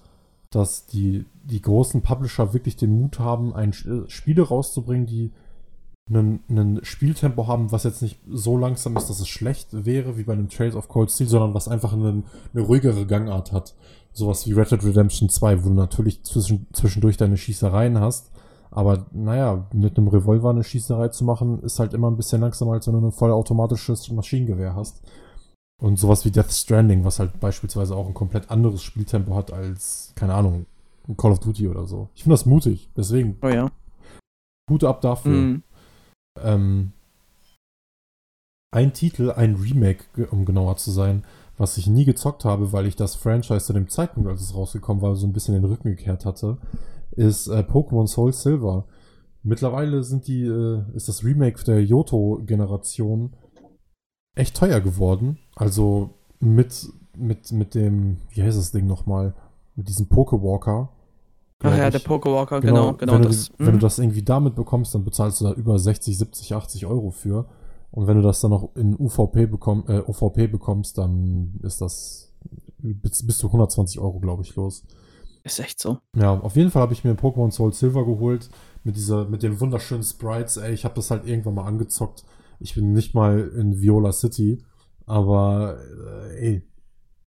dass 0.50 0.86
die, 0.86 1.26
die 1.44 1.60
großen 1.60 2.02
Publisher 2.02 2.54
wirklich 2.54 2.76
den 2.76 2.98
Mut 3.00 3.18
haben, 3.18 3.54
ein 3.54 3.70
äh, 3.70 4.08
Spiele 4.08 4.42
rauszubringen, 4.42 5.06
die 5.06 5.32
einen, 6.08 6.80
Spieltempo 6.82 7.46
haben, 7.46 7.72
was 7.72 7.84
jetzt 7.84 8.02
nicht 8.02 8.18
so 8.28 8.58
langsam 8.58 8.96
ist, 8.96 9.08
dass 9.08 9.20
es 9.20 9.28
schlecht 9.28 9.68
wäre, 9.72 10.18
wie 10.18 10.24
bei 10.24 10.34
einem 10.34 10.50
Trails 10.50 10.74
of 10.74 10.88
Cold 10.88 11.10
Steel, 11.10 11.28
sondern 11.28 11.54
was 11.54 11.66
einfach 11.66 11.94
einen, 11.94 12.24
eine 12.52 12.62
ruhigere 12.62 13.06
Gangart 13.06 13.52
hat. 13.52 13.74
Sowas 14.12 14.46
wie 14.46 14.52
Red 14.52 14.70
Dead 14.70 14.84
Redemption 14.84 15.28
2, 15.28 15.64
wo 15.64 15.68
du 15.70 15.74
natürlich 15.74 16.22
zwischen, 16.22 16.66
zwischendurch 16.72 17.16
deine 17.16 17.36
Schießereien 17.36 17.98
hast, 17.98 18.30
aber 18.74 19.06
naja, 19.12 19.66
mit 19.72 19.96
einem 19.96 20.08
Revolver 20.08 20.50
eine 20.50 20.64
Schießerei 20.64 21.08
zu 21.08 21.24
machen, 21.24 21.62
ist 21.62 21.78
halt 21.78 21.94
immer 21.94 22.10
ein 22.10 22.16
bisschen 22.16 22.40
langsamer, 22.40 22.72
als 22.72 22.86
wenn 22.88 23.00
du 23.00 23.06
ein 23.06 23.12
vollautomatisches 23.12 24.10
Maschinengewehr 24.10 24.74
hast. 24.74 25.00
Und 25.80 25.96
sowas 25.96 26.24
wie 26.24 26.30
Death 26.30 26.50
Stranding, 26.50 27.04
was 27.04 27.20
halt 27.20 27.38
beispielsweise 27.38 27.94
auch 27.94 28.06
ein 28.06 28.14
komplett 28.14 28.50
anderes 28.50 28.82
Spieltempo 28.82 29.34
hat 29.36 29.52
als, 29.52 30.12
keine 30.16 30.34
Ahnung, 30.34 30.66
Call 31.16 31.32
of 31.32 31.38
Duty 31.38 31.68
oder 31.68 31.86
so. 31.86 32.08
Ich 32.14 32.24
finde 32.24 32.34
das 32.34 32.46
mutig, 32.46 32.90
deswegen. 32.96 33.38
Oh 33.42 33.48
ja. 33.48 33.70
Hut 34.68 34.82
ab 34.82 35.00
dafür. 35.02 35.32
Mhm. 35.32 35.62
Ähm, 36.40 36.92
ein 38.74 38.92
Titel, 38.92 39.30
ein 39.30 39.54
Remake, 39.54 40.04
um 40.30 40.44
genauer 40.44 40.76
zu 40.76 40.90
sein, 40.90 41.24
was 41.58 41.76
ich 41.76 41.86
nie 41.86 42.04
gezockt 42.04 42.44
habe, 42.44 42.72
weil 42.72 42.86
ich 42.86 42.96
das 42.96 43.14
Franchise 43.14 43.66
zu 43.66 43.72
dem 43.72 43.88
Zeitpunkt, 43.88 44.28
als 44.28 44.40
es 44.40 44.54
rausgekommen 44.54 45.00
war, 45.02 45.14
so 45.14 45.26
ein 45.28 45.32
bisschen 45.32 45.54
den 45.54 45.64
Rücken 45.64 45.90
gekehrt 45.90 46.24
hatte, 46.24 46.58
ist 47.16 47.48
äh, 47.48 47.60
Pokémon 47.60 48.06
Soul 48.06 48.32
Silver. 48.32 48.86
mittlerweile 49.42 50.02
sind 50.02 50.26
die, 50.26 50.44
äh, 50.44 50.82
ist 50.94 51.08
das 51.08 51.24
Remake 51.24 51.62
der 51.64 51.84
Yoto-Generation 51.84 53.34
echt 54.34 54.56
teuer 54.56 54.80
geworden. 54.80 55.38
Also 55.54 56.10
mit, 56.40 56.88
mit, 57.16 57.52
mit 57.52 57.74
dem, 57.74 58.18
wie 58.30 58.42
heißt 58.42 58.58
das 58.58 58.72
Ding 58.72 58.86
nochmal? 58.86 59.34
Mit 59.76 59.88
diesem 59.88 60.08
Pokewalker. 60.08 60.90
Ach 61.62 61.76
ja, 61.76 61.88
der 61.88 61.98
Pokewalker, 62.00 62.60
genau, 62.60 62.92
genau. 62.92 62.96
genau 62.96 63.12
wenn, 63.14 63.22
das, 63.22 63.48
du, 63.48 63.54
wenn 63.58 63.66
du 63.66 63.72
mhm. 63.72 63.80
das 63.80 63.98
irgendwie 63.98 64.22
damit 64.22 64.54
bekommst, 64.54 64.94
dann 64.94 65.04
bezahlst 65.04 65.40
du 65.40 65.44
da 65.46 65.52
über 65.52 65.78
60, 65.78 66.18
70, 66.18 66.54
80 66.54 66.86
Euro 66.86 67.10
für. 67.10 67.46
Und 67.90 68.06
wenn 68.06 68.16
du 68.16 68.22
das 68.22 68.40
dann 68.40 68.50
noch 68.50 68.74
in 68.74 68.98
UVP, 68.98 69.46
bekomm, 69.46 69.84
äh, 69.86 70.00
UVP 70.00 70.48
bekommst, 70.48 70.98
dann 70.98 71.60
ist 71.62 71.80
das 71.80 72.34
bis, 72.78 73.26
bis 73.26 73.38
zu 73.38 73.46
120 73.46 74.00
Euro, 74.00 74.18
glaube 74.20 74.42
ich, 74.42 74.54
los. 74.56 74.84
Ist 75.44 75.60
echt 75.60 75.78
so. 75.78 75.98
Ja, 76.16 76.32
auf 76.32 76.56
jeden 76.56 76.70
Fall 76.70 76.82
habe 76.82 76.94
ich 76.94 77.04
mir 77.04 77.12
Pokémon 77.12 77.50
Soul 77.50 77.74
Silver 77.74 78.06
geholt 78.06 78.48
mit 78.82 78.96
dieser, 78.96 79.26
mit 79.26 79.42
den 79.42 79.60
wunderschönen 79.60 80.02
Sprites. 80.02 80.56
Ey, 80.56 80.72
ich 80.72 80.84
habe 80.84 80.94
das 80.94 81.10
halt 81.10 81.26
irgendwann 81.26 81.54
mal 81.54 81.66
angezockt. 81.66 82.24
Ich 82.60 82.74
bin 82.74 82.94
nicht 82.94 83.14
mal 83.14 83.40
in 83.54 83.80
Viola 83.80 84.12
City, 84.12 84.64
aber 85.04 85.78
äh, 86.30 86.46
ey, 86.46 86.62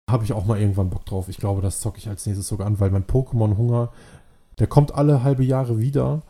habe 0.09 0.23
ich 0.23 0.31
auch 0.31 0.45
mal 0.45 0.59
irgendwann 0.59 0.89
Bock 0.89 1.05
drauf. 1.05 1.27
Ich 1.27 1.37
glaube, 1.37 1.61
das 1.61 1.81
zocke 1.81 1.97
ich 1.97 2.07
als 2.07 2.25
nächstes 2.25 2.47
sogar 2.47 2.65
an, 2.65 2.79
weil 2.79 2.91
mein 2.91 3.05
Pokémon-Hunger, 3.05 3.91
der 4.57 4.67
kommt 4.67 4.95
alle 4.95 5.23
halbe 5.23 5.43
Jahre 5.43 5.79
wieder. 5.79 6.23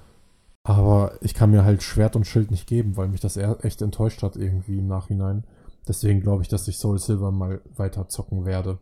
Aber 0.63 1.13
ich 1.21 1.34
kann 1.36 1.51
mir 1.51 1.63
halt 1.63 1.84
Schwert 1.84 2.15
und 2.15 2.25
Schild 2.25 2.49
nicht 2.49 2.67
geben, 2.67 2.97
weil 2.97 3.07
mich 3.07 3.21
das 3.21 3.38
echt 3.38 3.82
enttäuscht 3.82 4.23
hat 4.23 4.36
irgendwie 4.36 4.80
im 4.80 4.88
Nachhinein. 4.88 5.45
Deswegen 5.88 6.21
glaube 6.21 6.41
ich, 6.41 6.49
dass 6.49 6.67
ich 6.67 6.78
Soul 6.78 6.97
Silver 6.99 7.32
mal 7.32 7.61
weiter 7.75 8.09
zocken 8.09 8.45
werde. 8.45 8.80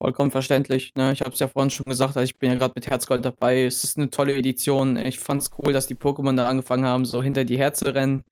Vollkommen 0.00 0.30
verständlich. 0.30 0.94
Ne? 0.94 1.12
Ich 1.12 1.22
habe 1.22 1.32
es 1.32 1.40
ja 1.40 1.48
vorhin 1.48 1.70
schon 1.70 1.86
gesagt, 1.86 2.16
also 2.16 2.24
ich 2.24 2.38
bin 2.38 2.50
ja 2.50 2.56
gerade 2.56 2.74
mit 2.76 2.88
Herzgold 2.88 3.24
dabei. 3.24 3.64
Es 3.64 3.82
ist 3.82 3.96
eine 3.96 4.10
tolle 4.10 4.36
Edition. 4.36 4.96
Ich 4.96 5.18
fand 5.18 5.42
es 5.42 5.50
cool, 5.58 5.72
dass 5.72 5.88
die 5.88 5.96
Pokémon 5.96 6.36
da 6.36 6.48
angefangen 6.48 6.84
haben, 6.84 7.04
so 7.04 7.22
hinter 7.22 7.44
die 7.44 7.58
Her 7.58 7.74
zu 7.74 7.92
rennen. 7.92 8.22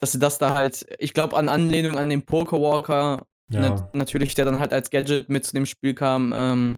Dass 0.00 0.12
sie 0.12 0.18
das 0.18 0.38
da 0.38 0.54
halt, 0.54 0.86
ich 0.98 1.12
glaube, 1.12 1.36
an 1.36 1.48
Anlehnung 1.48 1.98
an 1.98 2.08
den 2.08 2.22
Pokéwalker, 2.22 3.22
ja. 3.50 3.60
ne, 3.60 3.88
natürlich, 3.92 4.34
der 4.34 4.46
dann 4.46 4.58
halt 4.58 4.72
als 4.72 4.90
Gadget 4.90 5.28
mit 5.28 5.44
zu 5.44 5.52
dem 5.52 5.66
Spiel 5.66 5.94
kam. 5.94 6.32
Ähm, 6.34 6.76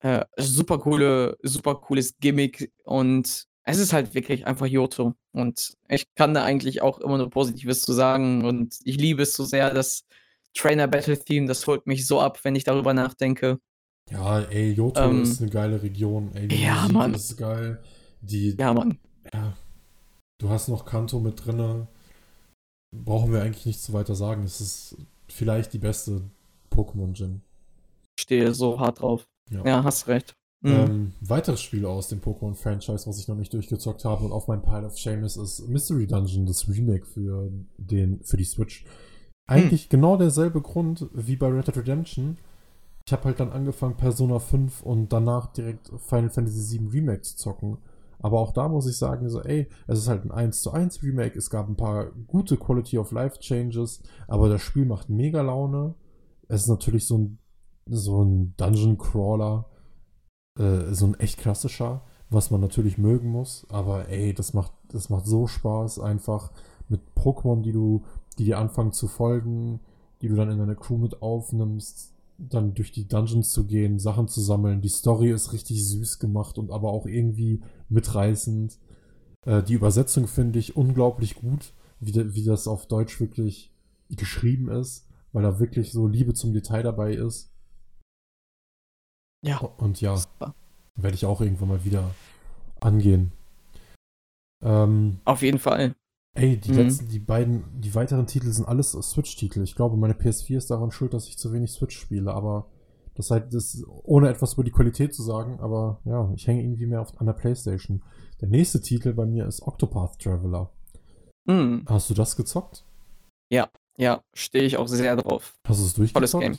äh, 0.00 0.24
super 0.36 0.78
coole, 0.78 1.38
super 1.42 1.74
cooles 1.76 2.18
Gimmick 2.20 2.70
und 2.84 3.48
es 3.70 3.78
ist 3.78 3.92
halt 3.92 4.14
wirklich 4.14 4.46
einfach 4.46 4.66
Yoto. 4.66 5.14
Und 5.32 5.74
ich 5.88 6.06
kann 6.14 6.32
da 6.32 6.42
eigentlich 6.42 6.80
auch 6.80 7.00
immer 7.00 7.18
nur 7.18 7.28
Positives 7.28 7.82
zu 7.82 7.92
sagen. 7.92 8.46
Und 8.46 8.78
ich 8.84 8.96
liebe 8.96 9.22
es 9.22 9.34
so 9.34 9.44
sehr, 9.44 9.74
das 9.74 10.04
Trainer 10.54 10.88
Battle 10.88 11.18
Theme, 11.18 11.46
das 11.46 11.66
holt 11.66 11.86
mich 11.86 12.06
so 12.06 12.20
ab, 12.20 12.40
wenn 12.44 12.56
ich 12.56 12.64
darüber 12.64 12.94
nachdenke. 12.94 13.58
Ja, 14.10 14.40
ey, 14.40 14.72
Yoto 14.72 15.00
ähm, 15.02 15.22
ist 15.22 15.40
eine 15.40 15.50
geile 15.50 15.82
Region. 15.82 16.30
Ey, 16.34 16.48
die 16.48 16.62
ja, 16.62 16.82
Musik 16.82 16.92
Mann. 16.92 17.14
ist 17.14 17.36
geil. 17.36 17.82
Die, 18.20 18.56
ja, 18.58 18.72
Mann. 18.72 18.98
Ja. 19.32 19.56
Du 20.38 20.48
hast 20.48 20.68
noch 20.68 20.84
Kanto 20.84 21.20
mit 21.20 21.44
drin. 21.44 21.86
Brauchen 22.94 23.32
wir 23.32 23.42
eigentlich 23.42 23.66
nichts 23.66 23.92
weiter 23.92 24.14
sagen. 24.14 24.44
Es 24.44 24.60
ist 24.60 24.96
vielleicht 25.28 25.72
die 25.72 25.78
beste 25.78 26.22
Pokémon-Gen. 26.70 27.42
Stehe 28.18 28.54
so 28.54 28.80
hart 28.80 29.00
drauf. 29.00 29.28
Ja, 29.50 29.64
ja 29.64 29.84
hast 29.84 30.08
recht. 30.08 30.34
Mhm. 30.60 30.72
Ähm, 30.72 31.12
weiteres 31.20 31.60
Spiel 31.60 31.86
aus 31.86 32.08
dem 32.08 32.20
Pokémon-Franchise, 32.20 33.06
was 33.06 33.18
ich 33.18 33.28
noch 33.28 33.36
nicht 33.36 33.52
durchgezockt 33.52 34.04
habe 34.04 34.24
und 34.24 34.32
auf 34.32 34.48
meinem 34.48 34.62
Pile 34.62 34.86
of 34.86 34.98
Shame 34.98 35.24
ist, 35.24 35.36
ist 35.36 35.68
Mystery 35.68 36.06
Dungeon, 36.06 36.46
das 36.46 36.68
Remake 36.68 37.06
für, 37.06 37.50
den, 37.76 38.22
für 38.24 38.36
die 38.36 38.44
Switch. 38.44 38.84
Eigentlich 39.48 39.86
mhm. 39.86 39.90
genau 39.90 40.16
derselbe 40.16 40.60
Grund 40.60 41.06
wie 41.12 41.36
bei 41.36 41.48
Red 41.48 41.66
Dead 41.66 41.76
Redemption. 41.78 42.38
Ich 43.04 43.12
habe 43.12 43.24
halt 43.24 43.40
dann 43.40 43.50
angefangen, 43.50 43.96
Persona 43.96 44.38
5 44.38 44.82
und 44.82 45.12
danach 45.12 45.46
direkt 45.52 45.90
Final 46.06 46.30
Fantasy 46.30 46.78
VII 46.78 46.88
Remake 46.88 47.22
zu 47.22 47.36
zocken. 47.36 47.78
Aber 48.20 48.40
auch 48.40 48.52
da 48.52 48.68
muss 48.68 48.86
ich 48.86 48.96
sagen, 48.96 49.28
so, 49.28 49.42
ey, 49.42 49.68
es 49.86 50.00
ist 50.00 50.08
halt 50.08 50.24
ein 50.24 50.30
1 50.30 50.62
zu 50.62 50.72
1 50.72 51.02
Remake, 51.02 51.38
es 51.38 51.50
gab 51.50 51.68
ein 51.68 51.76
paar 51.76 52.10
gute 52.26 52.56
Quality 52.56 52.98
of 52.98 53.12
Life 53.12 53.38
Changes, 53.38 54.02
aber 54.26 54.48
das 54.48 54.60
Spiel 54.60 54.84
macht 54.84 55.08
mega 55.08 55.40
Laune. 55.40 55.94
Es 56.48 56.62
ist 56.62 56.68
natürlich 56.68 57.06
so 57.06 57.18
ein, 57.18 57.38
so 57.86 58.22
ein 58.22 58.54
Dungeon 58.56 58.98
Crawler 58.98 59.66
äh, 60.58 60.92
so 60.92 61.06
ein 61.06 61.18
echt 61.20 61.38
klassischer, 61.38 62.02
was 62.30 62.50
man 62.50 62.60
natürlich 62.60 62.98
mögen 62.98 63.30
muss. 63.30 63.66
Aber 63.70 64.08
ey, 64.08 64.34
das 64.34 64.54
macht, 64.54 64.72
das 64.88 65.08
macht 65.08 65.26
so 65.26 65.46
Spaß, 65.46 66.00
einfach 66.00 66.50
mit 66.88 67.00
Pokémon, 67.14 67.62
die 67.62 67.72
du, 67.72 68.04
die 68.38 68.44
dir 68.44 68.58
anfangen 68.58 68.92
zu 68.92 69.08
folgen, 69.08 69.80
die 70.22 70.28
du 70.28 70.36
dann 70.36 70.50
in 70.50 70.58
deine 70.58 70.76
Crew 70.76 70.98
mit 70.98 71.22
aufnimmst, 71.22 72.14
dann 72.38 72.74
durch 72.74 72.92
die 72.92 73.08
Dungeons 73.08 73.50
zu 73.50 73.66
gehen, 73.66 73.98
Sachen 73.98 74.28
zu 74.28 74.40
sammeln. 74.40 74.80
Die 74.80 74.88
Story 74.88 75.30
ist 75.30 75.52
richtig 75.52 75.84
süß 75.84 76.18
gemacht 76.18 76.56
und 76.56 76.70
aber 76.70 76.92
auch 76.92 77.06
irgendwie 77.06 77.62
mitreißend. 77.88 78.78
Äh, 79.44 79.62
die 79.62 79.74
Übersetzung 79.74 80.28
finde 80.28 80.58
ich 80.58 80.76
unglaublich 80.76 81.34
gut, 81.34 81.72
wie, 82.00 82.12
de, 82.12 82.34
wie 82.34 82.44
das 82.44 82.68
auf 82.68 82.86
Deutsch 82.86 83.20
wirklich 83.20 83.72
geschrieben 84.08 84.70
ist, 84.70 85.06
weil 85.32 85.42
da 85.42 85.58
wirklich 85.58 85.92
so 85.92 86.06
Liebe 86.06 86.34
zum 86.34 86.52
Detail 86.52 86.82
dabei 86.82 87.14
ist. 87.14 87.50
Ja. 89.44 89.58
Und 89.58 90.00
ja, 90.00 90.20
werde 90.94 91.14
ich 91.14 91.26
auch 91.26 91.40
irgendwann 91.40 91.68
mal 91.68 91.84
wieder 91.84 92.10
angehen. 92.80 93.32
Ähm, 94.62 95.18
Auf 95.24 95.42
jeden 95.42 95.58
Fall. 95.58 95.94
Ey, 96.34 96.56
die 96.56 96.70
mhm. 96.70 96.76
letzten, 96.76 97.08
die 97.08 97.18
beiden, 97.18 97.64
die 97.80 97.94
weiteren 97.94 98.26
Titel 98.26 98.50
sind 98.52 98.66
alles 98.66 98.92
Switch-Titel. 98.92 99.62
Ich 99.62 99.74
glaube, 99.74 99.96
meine 99.96 100.14
PS4 100.14 100.56
ist 100.56 100.70
daran 100.70 100.90
schuld, 100.90 101.14
dass 101.14 101.28
ich 101.28 101.38
zu 101.38 101.52
wenig 101.52 101.72
Switch 101.72 101.98
spiele, 101.98 102.32
aber 102.32 102.70
das 103.14 103.30
halt, 103.32 103.52
das, 103.52 103.82
ohne 104.04 104.28
etwas 104.28 104.54
über 104.54 104.62
die 104.62 104.70
Qualität 104.70 105.12
zu 105.12 105.22
sagen, 105.22 105.58
aber 105.60 106.00
ja, 106.04 106.32
ich 106.36 106.46
hänge 106.46 106.62
irgendwie 106.62 106.86
mehr 106.86 107.00
auf, 107.00 107.20
an 107.20 107.26
der 107.26 107.32
Playstation. 107.32 108.02
Der 108.40 108.48
nächste 108.48 108.80
Titel 108.80 109.12
bei 109.12 109.26
mir 109.26 109.46
ist 109.46 109.62
Octopath 109.62 110.20
Traveler. 110.20 110.70
Mhm. 111.46 111.84
Hast 111.88 112.08
du 112.10 112.14
das 112.14 112.36
gezockt? 112.36 112.84
Ja, 113.52 113.68
ja, 113.96 114.22
stehe 114.34 114.64
ich 114.64 114.76
auch 114.76 114.86
sehr 114.86 115.16
drauf. 115.16 115.58
Hast 115.66 115.80
du 115.80 115.86
es 115.86 115.94
durchgezockt? 115.94 116.30
Tolles 116.30 116.58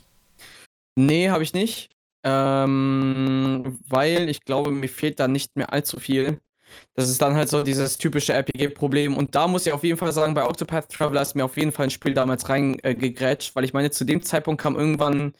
Nee, 0.96 1.30
habe 1.30 1.42
ich 1.42 1.54
nicht. 1.54 1.90
Ähm, 2.22 3.78
weil 3.88 4.28
ich 4.28 4.44
glaube, 4.44 4.70
mir 4.70 4.88
fehlt 4.88 5.18
da 5.20 5.28
nicht 5.28 5.56
mehr 5.56 5.72
allzu 5.72 5.98
viel. 5.98 6.40
Das 6.94 7.08
ist 7.08 7.20
dann 7.20 7.34
halt 7.34 7.48
so 7.48 7.62
dieses 7.62 7.98
typische 7.98 8.32
RPG-Problem. 8.32 9.16
Und 9.16 9.34
da 9.34 9.46
muss 9.48 9.66
ich 9.66 9.72
auf 9.72 9.84
jeden 9.84 9.98
Fall 9.98 10.12
sagen, 10.12 10.34
bei 10.34 10.44
Octopath 10.44 10.90
Traveler 10.90 11.22
ist 11.22 11.34
mir 11.34 11.44
auf 11.44 11.56
jeden 11.56 11.72
Fall 11.72 11.84
ein 11.86 11.90
Spiel 11.90 12.14
damals 12.14 12.48
reingegrätscht, 12.48 13.54
weil 13.56 13.64
ich 13.64 13.72
meine, 13.72 13.90
zu 13.90 14.04
dem 14.04 14.22
Zeitpunkt 14.22 14.60
kam 14.60 14.76
irgendwann 14.76 15.34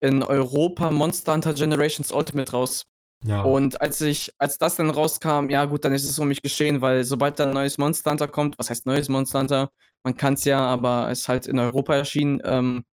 in 0.00 0.22
Europa 0.22 0.90
Monster 0.90 1.34
Hunter 1.34 1.54
Generations 1.54 2.12
Ultimate 2.12 2.52
raus. 2.52 2.86
Ja. 3.24 3.42
Und 3.42 3.80
als 3.80 4.00
ich, 4.00 4.32
als 4.38 4.56
das 4.56 4.76
dann 4.76 4.90
rauskam, 4.90 5.50
ja 5.50 5.66
gut, 5.66 5.84
dann 5.84 5.92
ist 5.92 6.08
es 6.08 6.18
um 6.18 6.28
mich 6.28 6.40
geschehen, 6.40 6.80
weil 6.80 7.04
sobald 7.04 7.38
da 7.38 7.46
ein 7.46 7.52
neues 7.52 7.76
Monster 7.76 8.10
Hunter 8.10 8.28
kommt, 8.28 8.58
was 8.58 8.70
heißt 8.70 8.86
neues 8.86 9.08
Monster 9.08 9.40
Hunter? 9.40 9.70
Man 10.02 10.16
kann 10.16 10.34
es 10.34 10.44
ja, 10.44 10.58
aber 10.58 11.10
es 11.10 11.20
ist 11.20 11.28
halt 11.28 11.46
in 11.46 11.58
Europa 11.58 11.94
erschienen, 11.94 12.40
ähm, 12.44 12.84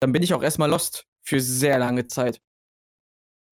dann 0.00 0.12
bin 0.12 0.22
ich 0.22 0.34
auch 0.34 0.42
erstmal 0.42 0.70
lost 0.70 1.06
für 1.24 1.40
sehr 1.40 1.78
lange 1.78 2.06
Zeit. 2.06 2.40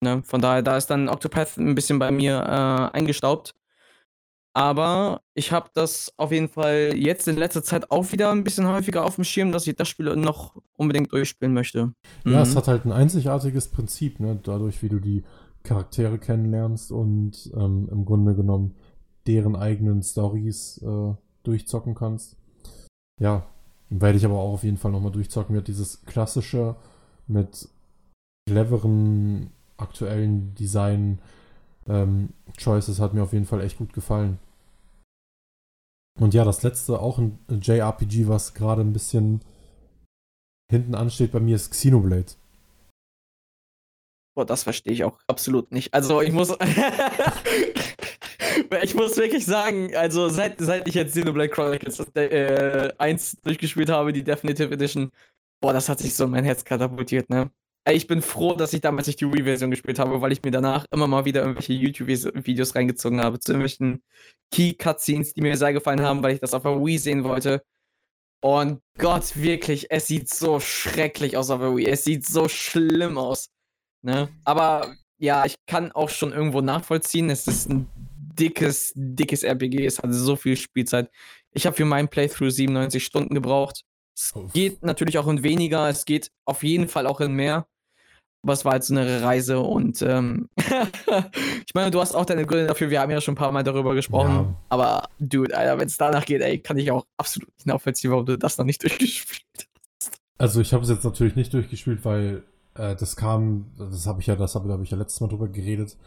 Ne? 0.01 0.23
Von 0.23 0.41
daher, 0.41 0.61
da 0.61 0.77
ist 0.77 0.87
dann 0.87 1.09
Octopath 1.09 1.57
ein 1.57 1.75
bisschen 1.75 1.99
bei 1.99 2.11
mir 2.11 2.37
äh, 2.37 2.97
eingestaubt. 2.97 3.53
Aber 4.53 5.21
ich 5.33 5.53
habe 5.53 5.69
das 5.73 6.11
auf 6.17 6.31
jeden 6.31 6.49
Fall 6.49 6.93
jetzt 6.95 7.27
in 7.27 7.37
letzter 7.37 7.63
Zeit 7.63 7.89
auch 7.89 8.11
wieder 8.11 8.31
ein 8.31 8.43
bisschen 8.43 8.67
häufiger 8.67 9.05
auf 9.05 9.15
dem 9.15 9.23
Schirm, 9.23 9.53
dass 9.53 9.65
ich 9.65 9.77
das 9.77 9.87
Spiel 9.87 10.13
noch 10.17 10.61
unbedingt 10.75 11.13
durchspielen 11.13 11.53
möchte. 11.53 11.93
Ja, 12.25 12.31
mhm. 12.31 12.37
es 12.37 12.55
hat 12.55 12.67
halt 12.67 12.85
ein 12.85 12.91
einzigartiges 12.91 13.69
Prinzip, 13.69 14.19
ne? 14.19 14.37
dadurch, 14.43 14.83
wie 14.83 14.89
du 14.89 14.99
die 14.99 15.23
Charaktere 15.63 16.17
kennenlernst 16.17 16.91
und 16.91 17.49
ähm, 17.55 17.87
im 17.91 18.03
Grunde 18.03 18.35
genommen 18.35 18.75
deren 19.27 19.55
eigenen 19.55 20.01
Stories 20.03 20.81
äh, 20.83 21.13
durchzocken 21.43 21.95
kannst. 21.95 22.35
Ja, 23.19 23.45
werde 23.89 24.17
ich 24.17 24.25
aber 24.25 24.39
auch 24.39 24.53
auf 24.53 24.63
jeden 24.63 24.77
Fall 24.77 24.91
nochmal 24.91 25.11
durchzocken. 25.11 25.55
Wird 25.55 25.67
dieses 25.67 26.05
klassische 26.05 26.75
mit 27.27 27.69
cleveren 28.47 29.51
aktuellen 29.81 30.53
Design 30.55 31.19
ähm, 31.87 32.29
hat 32.57 33.13
mir 33.13 33.23
auf 33.23 33.33
jeden 33.33 33.45
Fall 33.45 33.61
echt 33.61 33.77
gut 33.77 33.93
gefallen. 33.93 34.39
Und 36.19 36.33
ja, 36.33 36.43
das 36.43 36.63
letzte 36.63 36.99
auch 36.99 37.17
ein 37.17 37.39
JRPG, 37.49 38.27
was 38.27 38.53
gerade 38.53 38.81
ein 38.81 38.93
bisschen 38.93 39.41
hinten 40.69 40.95
ansteht 40.95 41.31
bei 41.31 41.39
mir, 41.39 41.55
ist 41.55 41.71
Xenoblade. 41.71 42.33
Boah, 44.35 44.45
das 44.45 44.63
verstehe 44.63 44.93
ich 44.93 45.03
auch 45.03 45.19
absolut 45.27 45.71
nicht. 45.71 45.93
Also 45.93 46.21
ich 46.21 46.31
muss. 46.31 46.49
ich 48.83 48.95
muss 48.95 49.17
wirklich 49.17 49.45
sagen, 49.45 49.95
also 49.95 50.29
seit, 50.29 50.59
seit 50.59 50.87
ich 50.87 50.95
jetzt 50.95 51.11
Xenoblade 51.11 51.49
Chronicles 51.49 51.99
äh, 52.15 52.93
1 52.97 53.41
durchgespielt 53.41 53.89
habe, 53.89 54.13
die 54.13 54.23
Definitive 54.23 54.73
Edition, 54.73 55.11
boah, 55.59 55.73
das 55.73 55.89
hat 55.89 55.99
sich 55.99 56.13
so 56.15 56.23
in 56.25 56.31
mein 56.31 56.45
Herz 56.45 56.63
katapultiert, 56.63 57.29
ne? 57.29 57.51
Ich 57.89 58.05
bin 58.05 58.21
froh, 58.21 58.53
dass 58.53 58.73
ich 58.73 58.81
damals 58.81 59.07
nicht 59.07 59.21
die 59.21 59.31
Wii-Version 59.31 59.71
gespielt 59.71 59.97
habe, 59.97 60.21
weil 60.21 60.31
ich 60.31 60.43
mir 60.43 60.51
danach 60.51 60.85
immer 60.91 61.07
mal 61.07 61.25
wieder 61.25 61.41
irgendwelche 61.41 61.73
YouTube-Videos 61.73 62.75
reingezogen 62.75 63.21
habe 63.21 63.39
zu 63.39 63.53
irgendwelchen 63.53 64.03
Key-Cutscenes, 64.51 65.33
die 65.33 65.41
mir 65.41 65.57
sehr 65.57 65.73
gefallen 65.73 66.01
haben, 66.01 66.21
weil 66.21 66.35
ich 66.35 66.39
das 66.39 66.53
auf 66.53 66.61
der 66.63 66.79
Wii 66.83 66.97
sehen 66.99 67.23
wollte. 67.23 67.63
Und 68.43 68.81
Gott, 68.97 69.35
wirklich, 69.35 69.87
es 69.89 70.07
sieht 70.07 70.29
so 70.29 70.59
schrecklich 70.59 71.37
aus 71.37 71.49
auf 71.49 71.59
der 71.59 71.75
Wii. 71.75 71.87
Es 71.87 72.03
sieht 72.03 72.25
so 72.25 72.47
schlimm 72.47 73.17
aus. 73.17 73.49
Ne? 74.03 74.29
Aber 74.45 74.95
ja, 75.17 75.45
ich 75.45 75.55
kann 75.65 75.91
auch 75.91 76.09
schon 76.09 76.33
irgendwo 76.33 76.61
nachvollziehen. 76.61 77.29
Es 77.29 77.47
ist 77.47 77.69
ein 77.69 77.87
dickes, 77.95 78.93
dickes 78.95 79.43
RPG. 79.43 79.85
Es 79.85 79.99
hat 79.99 80.13
so 80.13 80.35
viel 80.35 80.55
Spielzeit. 80.55 81.09
Ich 81.51 81.65
habe 81.65 81.75
für 81.75 81.85
meinen 81.85 82.09
Playthrough 82.09 82.51
97 82.51 83.03
Stunden 83.03 83.33
gebraucht. 83.35 83.83
Es 84.15 84.33
geht 84.53 84.83
natürlich 84.83 85.17
auch 85.17 85.27
in 85.27 85.43
weniger, 85.43 85.89
es 85.89 86.05
geht 86.05 86.31
auf 86.45 86.63
jeden 86.63 86.87
Fall 86.87 87.07
auch 87.07 87.21
in 87.21 87.33
mehr. 87.33 87.67
Aber 88.43 88.53
es 88.53 88.65
war 88.65 88.73
halt 88.73 88.83
so 88.83 88.95
eine 88.95 89.21
Reise 89.21 89.59
und 89.59 90.01
ähm, 90.01 90.49
ich 90.57 91.75
meine, 91.75 91.91
du 91.91 91.99
hast 91.99 92.15
auch 92.15 92.25
deine 92.25 92.45
Gründe 92.45 92.67
dafür, 92.67 92.89
wir 92.89 92.99
haben 92.99 93.11
ja 93.11 93.21
schon 93.21 93.33
ein 93.33 93.37
paar 93.37 93.51
Mal 93.51 93.63
darüber 93.63 93.93
gesprochen. 93.93 94.31
Ja. 94.31 94.55
Aber 94.69 95.09
dude, 95.19 95.55
Alter, 95.55 95.77
wenn 95.77 95.87
es 95.87 95.97
danach 95.97 96.25
geht, 96.25 96.41
ey, 96.41 96.57
kann 96.57 96.77
ich 96.77 96.91
auch 96.91 97.05
absolut 97.17 97.49
nicht 97.49 97.67
nachvollziehen, 97.67 98.11
warum 98.11 98.25
du 98.25 98.37
das 98.37 98.57
noch 98.57 98.65
nicht 98.65 98.81
durchgespielt 98.83 99.45
hast. 99.99 100.19
Also 100.39 100.59
ich 100.59 100.73
habe 100.73 100.83
es 100.83 100.89
jetzt 100.89 101.03
natürlich 101.03 101.35
nicht 101.35 101.53
durchgespielt, 101.53 102.03
weil 102.03 102.43
äh, 102.73 102.95
das 102.95 103.15
kam, 103.15 103.71
das 103.77 104.07
habe 104.07 104.21
ich 104.21 104.27
ja, 104.27 104.35
das 104.35 104.55
habe 104.55 104.71
hab 104.71 104.81
ich 104.81 104.89
ja 104.89 104.97
letztes 104.97 105.21
Mal 105.21 105.27
drüber 105.27 105.47
geredet. 105.47 105.97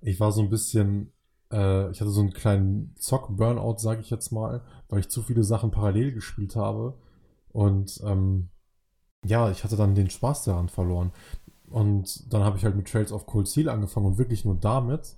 Ich 0.00 0.18
war 0.18 0.32
so 0.32 0.40
ein 0.40 0.48
bisschen, 0.48 1.12
äh, 1.52 1.90
ich 1.90 2.00
hatte 2.00 2.10
so 2.10 2.20
einen 2.20 2.32
kleinen 2.32 2.94
Zock-Burnout, 2.96 3.78
sage 3.78 4.00
ich 4.00 4.08
jetzt 4.08 4.32
mal, 4.32 4.62
weil 4.88 5.00
ich 5.00 5.10
zu 5.10 5.22
viele 5.22 5.44
Sachen 5.44 5.70
parallel 5.70 6.12
gespielt 6.12 6.56
habe. 6.56 6.94
Und 7.50 8.00
ähm, 8.04 8.48
ja, 9.24 9.50
ich 9.50 9.62
hatte 9.62 9.76
dann 9.76 9.94
den 9.94 10.10
Spaß 10.10 10.44
daran 10.44 10.68
verloren. 10.68 11.12
Und 11.72 12.32
dann 12.32 12.42
habe 12.42 12.58
ich 12.58 12.64
halt 12.64 12.76
mit 12.76 12.88
Trails 12.88 13.12
of 13.12 13.26
Cold 13.26 13.48
Steel 13.48 13.68
angefangen 13.68 14.06
und 14.06 14.18
wirklich 14.18 14.44
nur 14.44 14.54
damit. 14.54 15.16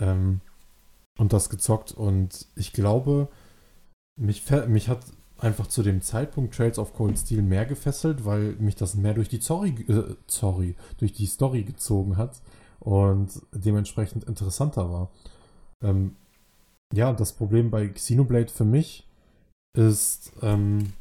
Ähm, 0.00 0.40
und 1.18 1.32
das 1.32 1.48
gezockt. 1.48 1.92
Und 1.92 2.46
ich 2.56 2.72
glaube, 2.72 3.28
mich, 4.18 4.44
mich 4.68 4.88
hat 4.88 5.00
einfach 5.38 5.66
zu 5.66 5.82
dem 5.82 6.02
Zeitpunkt 6.02 6.54
Trails 6.54 6.78
of 6.78 6.94
Cold 6.94 7.18
Steel 7.18 7.42
mehr 7.42 7.66
gefesselt, 7.66 8.24
weil 8.24 8.56
mich 8.56 8.74
das 8.74 8.94
mehr 8.94 9.14
durch 9.14 9.28
die 9.28 9.40
Story, 9.40 9.70
äh, 9.88 10.14
sorry, 10.26 10.76
durch 10.98 11.12
die 11.12 11.26
Story 11.26 11.62
gezogen 11.62 12.16
hat 12.16 12.40
und 12.80 13.42
dementsprechend 13.52 14.24
interessanter 14.24 14.90
war. 14.90 15.10
Ähm, 15.82 16.16
ja, 16.92 17.12
das 17.12 17.32
Problem 17.32 17.70
bei 17.70 17.88
Xenoblade 17.88 18.52
für 18.52 18.64
mich 18.64 19.06
ist, 19.76 20.32
ähm, 20.42 20.92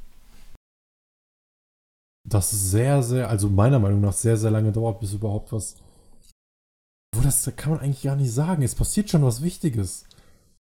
dass 2.26 2.54
es 2.54 2.72
sehr, 2.72 3.04
sehr, 3.04 3.30
also 3.30 3.50
meiner 3.50 3.80
Meinung 3.80 4.02
nach 4.02 4.14
sehr, 4.14 4.38
sehr 4.38 4.52
lange 4.52 4.72
dauert, 4.72 5.00
bis 5.00 5.14
überhaupt 5.14 5.52
was. 5.52 5.76
Wo 7.16 7.22
das 7.22 7.50
kann 7.56 7.74
man 7.74 7.82
eigentlich 7.82 8.04
gar 8.04 8.16
nicht 8.16 8.32
sagen. 8.32 8.64
Es 8.64 8.76
passiert 8.76 9.10
schon 9.10 9.24
was 9.24 9.42
Wichtiges. 9.42 10.06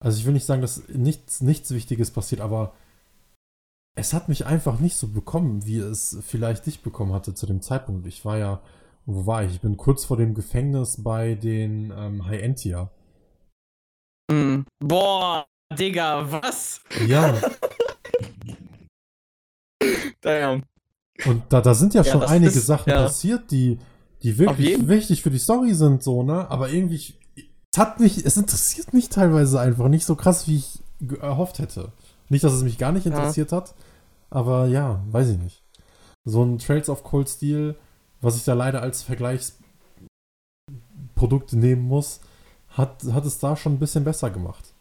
Also 0.02 0.18
ich 0.18 0.24
will 0.24 0.32
nicht 0.32 0.46
sagen, 0.46 0.62
dass 0.62 0.88
nichts, 0.88 1.42
nichts 1.42 1.72
Wichtiges 1.72 2.10
passiert, 2.10 2.40
aber 2.40 2.72
es 3.96 4.14
hat 4.14 4.28
mich 4.28 4.46
einfach 4.46 4.78
nicht 4.78 4.96
so 4.96 5.08
bekommen, 5.08 5.66
wie 5.66 5.78
es 5.78 6.16
vielleicht 6.22 6.64
dich 6.64 6.80
bekommen 6.80 7.12
hatte 7.12 7.34
zu 7.34 7.46
dem 7.46 7.60
Zeitpunkt. 7.60 8.06
Ich 8.06 8.24
war 8.24 8.38
ja, 8.38 8.62
wo 9.04 9.26
war 9.26 9.44
ich? 9.44 9.52
Ich 9.52 9.60
bin 9.60 9.76
kurz 9.76 10.04
vor 10.04 10.16
dem 10.16 10.34
Gefängnis 10.34 11.02
bei 11.02 11.34
den 11.34 11.92
ähm, 11.94 12.26
High 12.26 12.42
Entia. 12.42 12.90
Mm. 14.30 14.60
Boah, 14.78 15.46
Digga, 15.72 16.30
was? 16.30 16.80
Ja. 17.06 17.38
Damn. 20.20 20.64
Und 21.26 21.44
da, 21.48 21.60
da 21.60 21.74
sind 21.74 21.94
ja, 21.94 22.02
ja 22.02 22.12
schon 22.12 22.22
einige 22.22 22.52
ist, 22.52 22.66
Sachen 22.66 22.90
ja. 22.90 23.02
passiert, 23.02 23.50
die, 23.50 23.78
die 24.22 24.38
wirklich 24.38 24.88
wichtig 24.88 25.22
für 25.22 25.30
die 25.30 25.38
Story 25.38 25.74
sind, 25.74 26.02
so, 26.02 26.22
ne? 26.22 26.50
Aber 26.50 26.70
irgendwie, 26.70 26.96
es 26.96 27.78
hat 27.78 28.00
mich, 28.00 28.24
es 28.24 28.36
interessiert 28.36 28.92
mich 28.92 29.08
teilweise 29.08 29.60
einfach 29.60 29.88
nicht 29.88 30.04
so 30.04 30.16
krass, 30.16 30.48
wie 30.48 30.56
ich 30.56 30.80
erhofft 31.20 31.58
hätte. 31.58 31.92
Nicht, 32.28 32.44
dass 32.44 32.52
es 32.52 32.62
mich 32.62 32.78
gar 32.78 32.92
nicht 32.92 33.06
interessiert 33.06 33.50
ja. 33.50 33.58
hat, 33.58 33.74
aber 34.28 34.66
ja, 34.66 35.02
weiß 35.10 35.30
ich 35.30 35.38
nicht. 35.38 35.62
So 36.24 36.44
ein 36.44 36.58
Trails 36.58 36.88
of 36.88 37.02
Cold 37.02 37.28
Steel, 37.28 37.76
was 38.20 38.36
ich 38.36 38.44
da 38.44 38.54
leider 38.54 38.82
als 38.82 39.02
Vergleichsprodukt 39.02 41.52
nehmen 41.52 41.82
muss, 41.82 42.20
hat, 42.68 43.02
hat 43.12 43.24
es 43.24 43.38
da 43.38 43.56
schon 43.56 43.74
ein 43.74 43.78
bisschen 43.78 44.04
besser 44.04 44.30
gemacht. 44.30 44.74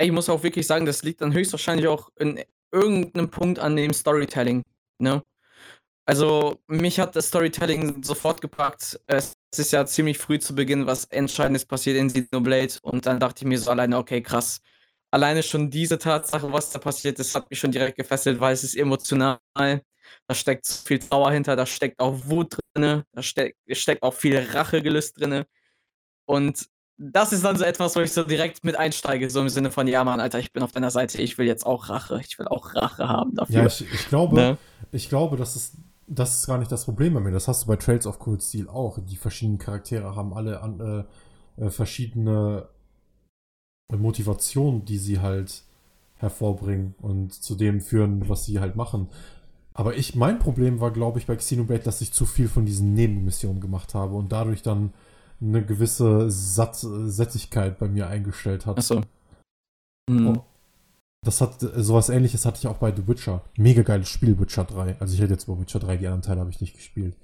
Ich 0.00 0.10
muss 0.10 0.28
auch 0.28 0.42
wirklich 0.42 0.66
sagen, 0.66 0.86
das 0.86 1.02
liegt 1.02 1.20
dann 1.20 1.32
höchstwahrscheinlich 1.32 1.86
auch 1.86 2.10
in 2.16 2.40
irgendeinem 2.72 3.30
Punkt 3.30 3.58
an 3.58 3.76
dem 3.76 3.92
Storytelling. 3.92 4.62
Ne? 4.98 5.22
Also, 6.06 6.60
mich 6.66 6.98
hat 6.98 7.14
das 7.16 7.28
Storytelling 7.28 8.02
sofort 8.02 8.40
gepackt. 8.40 9.00
Es 9.06 9.34
ist 9.56 9.72
ja 9.72 9.86
ziemlich 9.86 10.18
früh 10.18 10.38
zu 10.38 10.54
Beginn 10.54 10.86
was 10.86 11.04
Entscheidendes 11.06 11.64
passiert 11.66 11.96
in 11.96 12.08
Xenoblade 12.08 12.74
und 12.82 13.06
dann 13.06 13.20
dachte 13.20 13.44
ich 13.44 13.48
mir 13.48 13.58
so 13.58 13.70
alleine, 13.70 13.98
okay, 13.98 14.22
krass 14.22 14.60
alleine 15.12 15.42
schon 15.42 15.70
diese 15.70 15.98
Tatsache, 15.98 16.52
was 16.52 16.70
da 16.70 16.78
passiert 16.78 17.18
ist, 17.20 17.34
hat 17.34 17.48
mich 17.50 17.60
schon 17.60 17.70
direkt 17.70 17.96
gefesselt, 17.96 18.40
weil 18.40 18.54
es 18.54 18.64
ist 18.64 18.74
emotional. 18.74 19.38
Da 20.26 20.34
steckt 20.34 20.66
viel 20.66 20.98
Trauer 20.98 21.30
hinter, 21.32 21.54
da 21.56 21.66
steckt 21.66 22.00
auch 22.00 22.18
Wut 22.24 22.56
drin, 22.74 23.04
da 23.12 23.22
steck, 23.22 23.56
steckt 23.70 24.02
auch 24.02 24.14
viel 24.14 24.38
Rachegelüst 24.38 25.20
drin. 25.20 25.44
Und 26.26 26.66
das 26.98 27.32
ist 27.32 27.44
dann 27.44 27.56
so 27.56 27.64
etwas, 27.64 27.96
wo 27.96 28.00
ich 28.00 28.12
so 28.12 28.22
direkt 28.22 28.64
mit 28.64 28.76
einsteige, 28.76 29.28
so 29.30 29.40
im 29.40 29.48
Sinne 29.48 29.70
von, 29.70 29.88
ja 29.88 30.04
Mann, 30.04 30.20
Alter, 30.20 30.38
ich 30.38 30.52
bin 30.52 30.62
auf 30.62 30.72
deiner 30.72 30.90
Seite, 30.90 31.20
ich 31.20 31.38
will 31.38 31.46
jetzt 31.46 31.66
auch 31.66 31.88
Rache, 31.88 32.20
ich 32.24 32.38
will 32.38 32.46
auch 32.46 32.74
Rache 32.74 33.08
haben 33.08 33.34
dafür. 33.34 33.56
Ja, 33.56 33.66
ich, 33.66 33.80
ich 33.92 34.08
glaube, 34.08 34.36
ne? 34.36 34.58
ich 34.92 35.08
glaube, 35.08 35.36
das 35.36 35.56
ist, 35.56 35.76
das 36.06 36.38
ist 36.38 36.46
gar 36.46 36.58
nicht 36.58 36.70
das 36.70 36.84
Problem 36.84 37.14
bei 37.14 37.20
mir. 37.20 37.32
Das 37.32 37.48
hast 37.48 37.64
du 37.64 37.66
bei 37.66 37.76
Trails 37.76 38.06
of 38.06 38.18
Cold 38.18 38.42
Steel 38.42 38.68
auch. 38.68 38.98
Die 39.02 39.16
verschiedenen 39.16 39.58
Charaktere 39.58 40.14
haben 40.14 40.34
alle 40.34 40.60
an, 40.60 41.06
äh, 41.58 41.64
äh 41.64 41.70
verschiedene 41.70 42.68
Motivation, 43.90 44.84
die 44.84 44.98
sie 44.98 45.20
halt 45.20 45.62
hervorbringen 46.16 46.94
und 47.00 47.34
zu 47.34 47.54
dem 47.54 47.80
führen, 47.80 48.28
was 48.28 48.44
sie 48.44 48.60
halt 48.60 48.76
machen. 48.76 49.08
Aber 49.74 49.96
ich, 49.96 50.14
mein 50.14 50.38
Problem 50.38 50.80
war, 50.80 50.90
glaube 50.90 51.18
ich, 51.18 51.26
bei 51.26 51.36
Xenoblade, 51.36 51.82
dass 51.82 52.00
ich 52.00 52.12
zu 52.12 52.26
viel 52.26 52.48
von 52.48 52.66
diesen 52.66 52.94
Nebenmissionen 52.94 53.60
gemacht 53.60 53.94
habe 53.94 54.14
und 54.14 54.30
dadurch 54.30 54.62
dann 54.62 54.92
eine 55.42 55.64
gewisse 55.64 56.30
Satt 56.30 56.76
Sättigkeit 56.76 57.78
bei 57.78 57.88
mir 57.88 58.06
eingestellt 58.06 58.66
hat. 58.66 58.78
Achso. 58.78 59.02
Mhm. 60.08 60.40
Das 61.24 61.40
hat, 61.40 61.60
sowas 61.60 62.08
ähnliches 62.08 62.44
hatte 62.46 62.58
ich 62.58 62.66
auch 62.66 62.78
bei 62.78 62.94
The 62.94 63.06
Witcher. 63.06 63.42
Mega 63.56 63.82
geiles 63.82 64.08
Spiel, 64.08 64.38
Witcher 64.40 64.64
3. 64.64 64.96
Also 64.98 65.14
ich 65.14 65.20
hätte 65.20 65.32
jetzt 65.32 65.46
bei 65.46 65.58
Witcher 65.58 65.78
3, 65.78 65.96
die 65.96 66.06
anderen 66.06 66.22
Teile 66.22 66.40
habe 66.40 66.50
ich 66.50 66.60
nicht 66.60 66.74
gespielt. 66.74 67.16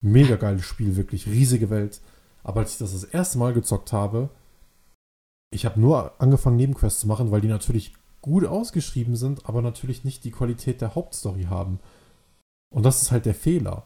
Mega 0.00 0.36
geiles 0.36 0.64
Spiel, 0.64 0.96
wirklich 0.96 1.26
riesige 1.26 1.70
Welt. 1.70 2.00
Aber 2.44 2.60
als 2.60 2.72
ich 2.72 2.78
das 2.78 2.92
das 2.92 3.04
erste 3.04 3.38
Mal 3.38 3.52
gezockt 3.52 3.92
habe, 3.92 4.30
ich 5.52 5.64
habe 5.64 5.80
nur 5.80 6.20
angefangen, 6.20 6.56
Nebenquests 6.56 7.00
zu 7.00 7.08
machen, 7.08 7.30
weil 7.30 7.40
die 7.40 7.48
natürlich 7.48 7.94
gut 8.20 8.44
ausgeschrieben 8.44 9.16
sind, 9.16 9.46
aber 9.46 9.62
natürlich 9.62 10.04
nicht 10.04 10.24
die 10.24 10.30
Qualität 10.30 10.80
der 10.80 10.94
Hauptstory 10.94 11.44
haben. 11.44 11.80
Und 12.72 12.84
das 12.84 13.02
ist 13.02 13.10
halt 13.10 13.26
der 13.26 13.34
Fehler. 13.34 13.84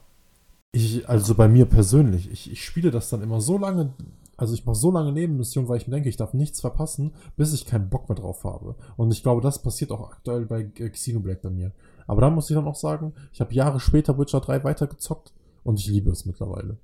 Ich, 0.71 1.09
also 1.09 1.33
bei 1.33 1.47
mir 1.47 1.65
persönlich, 1.65 2.29
ich, 2.29 2.51
ich 2.51 2.63
spiele 2.63 2.91
das 2.91 3.09
dann 3.09 3.23
immer 3.23 3.41
so 3.41 3.57
lange, 3.57 3.93
also 4.37 4.53
ich 4.53 4.65
mache 4.65 4.75
so 4.75 4.91
lange 4.91 5.11
Nebenmissionen, 5.11 5.67
weil 5.67 5.77
ich 5.77 5.87
mir 5.87 5.95
denke, 5.95 6.09
ich 6.09 6.17
darf 6.17 6.33
nichts 6.33 6.61
verpassen, 6.61 7.13
bis 7.35 7.53
ich 7.53 7.65
keinen 7.65 7.89
Bock 7.89 8.07
mehr 8.07 8.15
drauf 8.17 8.43
habe. 8.43 8.75
Und 8.95 9.11
ich 9.11 9.23
glaube, 9.23 9.41
das 9.41 9.61
passiert 9.61 9.91
auch 9.91 10.11
aktuell 10.11 10.45
bei 10.45 10.63
Xenoblade 10.63 11.39
bei 11.41 11.49
mir. 11.49 11.71
Aber 12.05 12.21
da 12.21 12.29
muss 12.29 12.49
ich 12.49 12.55
dann 12.55 12.67
auch 12.67 12.75
sagen, 12.75 13.13
ich 13.33 13.41
habe 13.41 13.53
Jahre 13.53 13.79
später 13.79 14.17
Witcher 14.17 14.41
3 14.41 14.63
weitergezockt 14.63 15.33
und 15.63 15.79
ich 15.79 15.87
liebe 15.87 16.11
es 16.11 16.25
mittlerweile. 16.25 16.77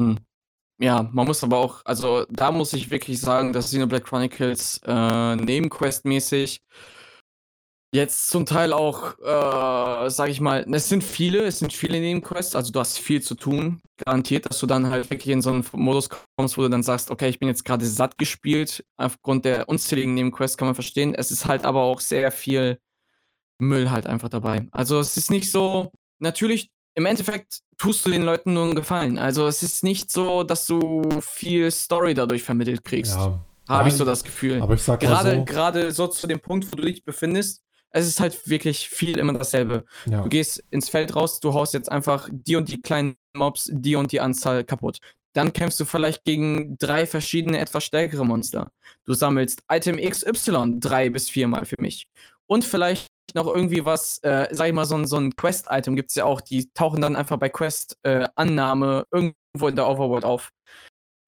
Hm. 0.00 0.18
Ja, 0.80 1.08
man 1.12 1.26
muss 1.26 1.44
aber 1.44 1.58
auch, 1.58 1.82
also 1.84 2.24
da 2.30 2.50
muss 2.50 2.72
ich 2.72 2.90
wirklich 2.90 3.20
sagen, 3.20 3.52
dass 3.52 3.66
Xenoblade 3.66 4.02
Chronicles 4.02 4.80
äh, 4.84 5.36
Nebenquest-mäßig 5.36 6.60
jetzt 7.92 8.30
zum 8.30 8.46
Teil 8.46 8.72
auch, 8.72 9.18
äh, 9.18 10.10
sag 10.10 10.28
ich 10.28 10.40
mal, 10.40 10.64
es 10.72 10.88
sind 10.88 11.02
viele, 11.02 11.44
es 11.44 11.58
sind 11.58 11.72
viele 11.72 12.00
Nebenquests, 12.00 12.54
also 12.54 12.72
du 12.72 12.80
hast 12.80 12.98
viel 12.98 13.20
zu 13.20 13.34
tun, 13.34 13.80
garantiert, 14.04 14.48
dass 14.48 14.60
du 14.60 14.66
dann 14.66 14.90
halt 14.90 15.10
wirklich 15.10 15.32
in 15.32 15.42
so 15.42 15.50
einen 15.50 15.64
Modus 15.72 16.08
kommst, 16.36 16.56
wo 16.56 16.62
du 16.62 16.68
dann 16.68 16.82
sagst, 16.82 17.10
okay, 17.10 17.28
ich 17.28 17.38
bin 17.38 17.48
jetzt 17.48 17.64
gerade 17.64 17.84
satt 17.84 18.16
gespielt, 18.16 18.84
aufgrund 18.96 19.44
der 19.44 19.68
unzähligen 19.68 20.14
Nebenquests 20.14 20.56
kann 20.56 20.68
man 20.68 20.74
verstehen. 20.74 21.14
Es 21.14 21.30
ist 21.30 21.46
halt 21.46 21.64
aber 21.64 21.82
auch 21.82 22.00
sehr 22.00 22.30
viel 22.30 22.78
Müll 23.58 23.90
halt 23.90 24.06
einfach 24.06 24.28
dabei. 24.28 24.66
Also 24.70 25.00
es 25.00 25.16
ist 25.16 25.30
nicht 25.30 25.50
so, 25.50 25.90
natürlich 26.18 26.70
im 26.94 27.06
Endeffekt 27.06 27.60
tust 27.76 28.04
du 28.06 28.10
den 28.10 28.22
Leuten 28.22 28.52
nur 28.52 28.64
einen 28.64 28.74
Gefallen. 28.74 29.18
Also 29.18 29.46
es 29.46 29.62
ist 29.62 29.82
nicht 29.84 30.10
so, 30.10 30.44
dass 30.44 30.66
du 30.66 31.02
viel 31.20 31.70
Story 31.70 32.14
dadurch 32.14 32.42
vermittelt 32.42 32.84
kriegst. 32.84 33.16
Ja. 33.16 33.40
Habe 33.68 33.88
ich 33.88 33.94
so 33.94 34.04
das 34.04 34.24
Gefühl. 34.24 34.60
Aber 34.60 34.74
ich 34.74 34.82
sag 34.82 34.98
gerade, 34.98 35.36
so, 35.36 35.44
gerade 35.44 35.92
so 35.92 36.08
zu 36.08 36.26
dem 36.26 36.40
Punkt, 36.40 36.70
wo 36.70 36.76
du 36.76 36.82
dich 36.82 37.04
befindest, 37.04 37.62
es 37.92 38.06
ist 38.06 38.20
halt 38.20 38.48
wirklich 38.48 38.88
viel 38.88 39.18
immer 39.18 39.32
dasselbe. 39.32 39.84
Ja. 40.06 40.22
Du 40.22 40.28
gehst 40.28 40.62
ins 40.70 40.88
Feld 40.88 41.14
raus, 41.14 41.40
du 41.40 41.54
haust 41.54 41.74
jetzt 41.74 41.90
einfach 41.90 42.28
die 42.30 42.56
und 42.56 42.68
die 42.68 42.80
kleinen 42.80 43.16
Mobs, 43.34 43.70
die 43.72 43.96
und 43.96 44.12
die 44.12 44.20
Anzahl 44.20 44.64
kaputt. 44.64 44.98
Dann 45.32 45.52
kämpfst 45.52 45.78
du 45.78 45.84
vielleicht 45.84 46.24
gegen 46.24 46.76
drei 46.78 47.06
verschiedene, 47.06 47.58
etwas 47.58 47.84
stärkere 47.84 48.24
Monster. 48.24 48.72
Du 49.04 49.14
sammelst 49.14 49.62
Item 49.70 49.96
XY 49.96 50.80
drei 50.80 51.10
bis 51.10 51.30
viermal 51.30 51.64
für 51.64 51.76
mich. 51.78 52.08
Und 52.46 52.64
vielleicht 52.64 53.06
noch 53.34 53.46
irgendwie 53.46 53.84
was, 53.84 54.18
äh, 54.22 54.48
sag 54.50 54.68
ich 54.68 54.72
mal, 54.72 54.84
so 54.84 54.96
ein, 54.96 55.06
so 55.06 55.16
ein 55.16 55.36
Quest-Item 55.36 55.94
gibt 55.94 56.10
es 56.10 56.16
ja 56.16 56.24
auch, 56.24 56.40
die 56.40 56.72
tauchen 56.72 57.00
dann 57.00 57.14
einfach 57.14 57.36
bei 57.36 57.48
Quest-Annahme 57.48 59.06
äh, 59.12 59.16
irgendwo 59.16 59.68
in 59.68 59.76
der 59.76 59.86
Overworld 59.86 60.24
auf. 60.24 60.50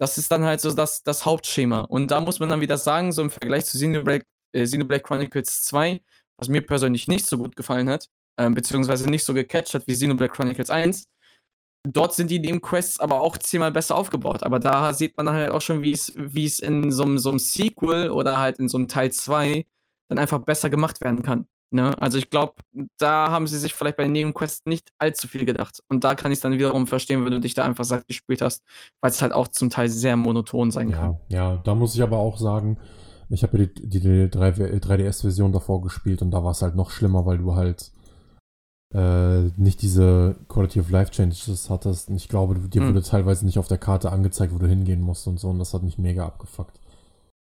Das 0.00 0.18
ist 0.18 0.32
dann 0.32 0.42
halt 0.42 0.60
so 0.60 0.72
das, 0.72 1.04
das 1.04 1.24
Hauptschema. 1.24 1.82
Und 1.82 2.10
da 2.10 2.20
muss 2.20 2.40
man 2.40 2.48
dann 2.48 2.60
wieder 2.60 2.76
sagen, 2.76 3.12
so 3.12 3.22
im 3.22 3.30
Vergleich 3.30 3.66
zu 3.66 3.78
Xenoblade, 3.78 4.24
äh, 4.52 4.64
Xenoblade 4.64 5.02
Chronicles 5.02 5.62
2, 5.62 6.00
was 6.42 6.48
mir 6.48 6.60
persönlich 6.62 7.06
nicht 7.06 7.24
so 7.26 7.38
gut 7.38 7.54
gefallen 7.54 7.88
hat, 7.88 8.08
äh, 8.36 8.50
beziehungsweise 8.50 9.08
nicht 9.08 9.24
so 9.24 9.32
gecatcht 9.32 9.74
hat 9.74 9.86
wie 9.86 9.92
Xenoblade 9.92 10.32
Chronicles 10.32 10.70
1, 10.70 11.04
dort 11.88 12.14
sind 12.14 12.30
die 12.30 12.40
Nebenquests 12.40 12.98
aber 12.98 13.20
auch 13.20 13.36
zehnmal 13.38 13.70
besser 13.70 13.96
aufgebaut. 13.96 14.42
Aber 14.42 14.58
da 14.58 14.92
sieht 14.92 15.16
man 15.16 15.28
halt 15.28 15.50
auch 15.50 15.60
schon, 15.60 15.82
wie 15.82 15.92
es, 15.92 16.08
in 16.58 16.90
so, 16.90 17.04
einem- 17.04 17.18
so 17.18 17.30
einem 17.30 17.38
Sequel 17.38 18.10
oder 18.10 18.38
halt 18.38 18.58
in 18.58 18.68
so 18.68 18.76
einem 18.78 18.88
Teil 18.88 19.12
2 19.12 19.64
dann 20.08 20.18
einfach 20.18 20.40
besser 20.40 20.68
gemacht 20.68 21.00
werden 21.00 21.22
kann. 21.22 21.46
Ne? 21.74 21.96
Also 22.02 22.18
ich 22.18 22.28
glaube, 22.28 22.54
da 22.98 23.30
haben 23.30 23.46
sie 23.46 23.58
sich 23.58 23.72
vielleicht 23.72 23.96
bei 23.96 24.02
den 24.02 24.12
Nebenquests 24.12 24.62
nicht 24.66 24.90
allzu 24.98 25.26
viel 25.28 25.44
gedacht. 25.46 25.80
Und 25.88 26.04
da 26.04 26.14
kann 26.14 26.30
ich 26.32 26.36
es 26.36 26.42
dann 26.42 26.52
wiederum 26.52 26.86
verstehen, 26.86 27.24
wenn 27.24 27.32
du 27.32 27.40
dich 27.40 27.54
da 27.54 27.64
einfach 27.64 27.84
satt 27.84 28.06
gespielt 28.08 28.42
hast, 28.42 28.62
weil 29.00 29.10
es 29.10 29.22
halt 29.22 29.32
auch 29.32 29.48
zum 29.48 29.70
Teil 29.70 29.88
sehr 29.88 30.16
monoton 30.16 30.70
sein 30.72 30.90
kann. 30.90 31.18
Ja, 31.28 31.52
ja, 31.54 31.56
da 31.64 31.74
muss 31.74 31.94
ich 31.94 32.02
aber 32.02 32.18
auch 32.18 32.36
sagen, 32.38 32.78
ich 33.34 33.42
habe 33.42 33.58
ja 33.58 33.66
die, 33.66 33.88
die, 33.88 34.00
die 34.00 34.28
3DS-Version 34.28 35.52
davor 35.52 35.80
gespielt 35.82 36.22
und 36.22 36.30
da 36.30 36.44
war 36.44 36.50
es 36.52 36.62
halt 36.62 36.74
noch 36.76 36.90
schlimmer, 36.90 37.24
weil 37.26 37.38
du 37.38 37.54
halt 37.54 37.90
äh, 38.94 39.42
nicht 39.56 39.80
diese 39.82 40.36
Quality 40.48 40.80
of 40.80 40.90
Life 40.90 41.10
Changes 41.12 41.70
hattest. 41.70 42.10
Und 42.10 42.16
ich 42.16 42.28
glaube, 42.28 42.56
dir 42.68 42.82
Hm. 42.82 42.88
wurde 42.88 43.02
teilweise 43.02 43.46
nicht 43.46 43.58
auf 43.58 43.68
der 43.68 43.78
Karte 43.78 44.12
angezeigt, 44.12 44.52
wo 44.54 44.58
du 44.58 44.66
hingehen 44.66 45.00
musst 45.00 45.26
und 45.26 45.40
so. 45.40 45.48
Und 45.48 45.58
das 45.58 45.72
hat 45.72 45.82
mich 45.82 45.98
mega 45.98 46.26
abgefuckt. 46.26 46.78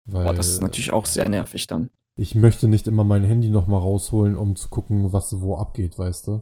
Weil 0.06 0.24
Boah, 0.26 0.34
das 0.34 0.48
ist 0.50 0.62
natürlich 0.62 0.94
auch 0.94 1.06
sehr 1.06 1.28
nervig 1.28 1.68
dann. 1.68 1.90
ich 2.18 2.36
möchte 2.36 2.68
nicht 2.68 2.88
immer 2.88 3.04
mein 3.04 3.24
Handy 3.24 3.50
nochmal 3.50 3.82
rausholen, 3.82 4.38
um 4.38 4.56
zu 4.56 4.70
gucken, 4.70 5.12
was 5.14 5.42
wo 5.42 5.58
abgeht, 5.58 5.98
weißt 6.00 6.28
du? 6.28 6.42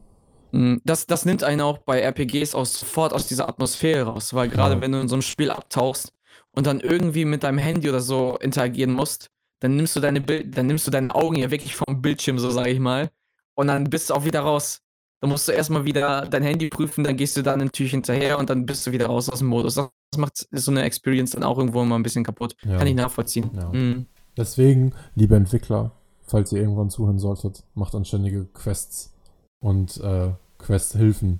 Mm, 0.52 0.78
Das, 0.84 1.08
das 1.08 1.26
nimmt 1.26 1.44
einen 1.44 1.62
auch 1.62 1.78
bei 1.80 2.02
RPGs 2.02 2.54
auch 2.56 2.66
sofort 2.66 3.14
aus 3.14 3.28
dieser 3.28 3.48
Atmosphäre 3.50 4.04
raus, 4.10 4.34
weil 4.34 4.50
gerade 4.50 4.76
Ja. 4.76 4.82
wenn 4.82 4.92
du 4.92 5.00
in 5.00 5.08
so 5.08 5.16
einem 5.16 5.22
Spiel 5.24 5.50
abtauchst 5.50 6.12
und 6.56 6.68
dann 6.68 6.80
irgendwie 6.80 7.26
mit 7.26 7.44
deinem 7.44 7.58
Handy 7.58 7.90
oder 7.90 8.02
so 8.02 8.38
interagieren 8.38 8.94
musst, 8.94 9.28
dann 9.60 9.76
nimmst 9.76 9.96
du 9.96 10.00
deine 10.00 10.22
Bild, 10.22 10.58
dann 10.58 10.68
nimmst 10.68 10.88
du 10.88 10.92
deine 10.92 11.14
Augen 11.14 11.36
ja 11.36 11.52
wirklich 11.52 11.76
vom 11.76 12.02
Bildschirm, 12.02 12.40
so 12.40 12.50
sage 12.50 12.70
ich 12.70 12.80
mal, 12.80 13.10
und 13.56 13.68
dann 13.68 13.86
bist 13.86 14.10
du 14.10 14.14
auch 14.14 14.26
wieder 14.26 14.42
raus. 14.42 14.82
Dann 15.22 15.30
musst 15.30 15.48
du 15.48 15.52
erstmal 15.52 15.86
wieder 15.86 16.26
dein 16.26 16.42
Handy 16.42 16.70
prüfen, 16.70 17.04
dann 17.04 17.16
gehst 17.16 17.38
du 17.38 17.44
dann 17.44 17.60
natürlich 17.60 17.92
hinterher 17.92 18.40
und 18.40 18.50
dann 18.50 18.66
bist 18.66 18.88
du 18.88 18.92
wieder 18.92 19.06
raus 19.06 19.30
aus 19.30 19.40
dem 19.40 19.50
Modus. 19.50 19.76
Das 19.76 19.90
macht 20.18 20.48
so 20.52 20.72
eine 20.72 20.82
Experience 20.82 21.32
dann 21.32 21.44
auch 21.44 21.60
irgendwo 21.60 21.84
immer 21.84 21.98
ein 21.98 22.02
bisschen 22.02 22.24
kaputt. 22.24 22.56
Ja. 22.64 22.80
Kann 22.80 22.88
ich 22.88 22.96
nachvollziehen. 22.96 23.52
Ja. 23.54 23.70
Mm. 23.72 24.08
Deswegen, 24.36 24.94
liebe 25.14 25.36
Entwickler, 25.36 25.92
falls 26.26 26.52
ihr 26.52 26.62
irgendwann 26.62 26.90
zuhören 26.90 27.20
solltet, 27.20 27.64
macht 27.76 27.94
anständige 27.94 28.46
Quests 28.46 29.14
und 29.60 29.98
äh, 30.02 30.32
Questhilfen. 30.58 31.40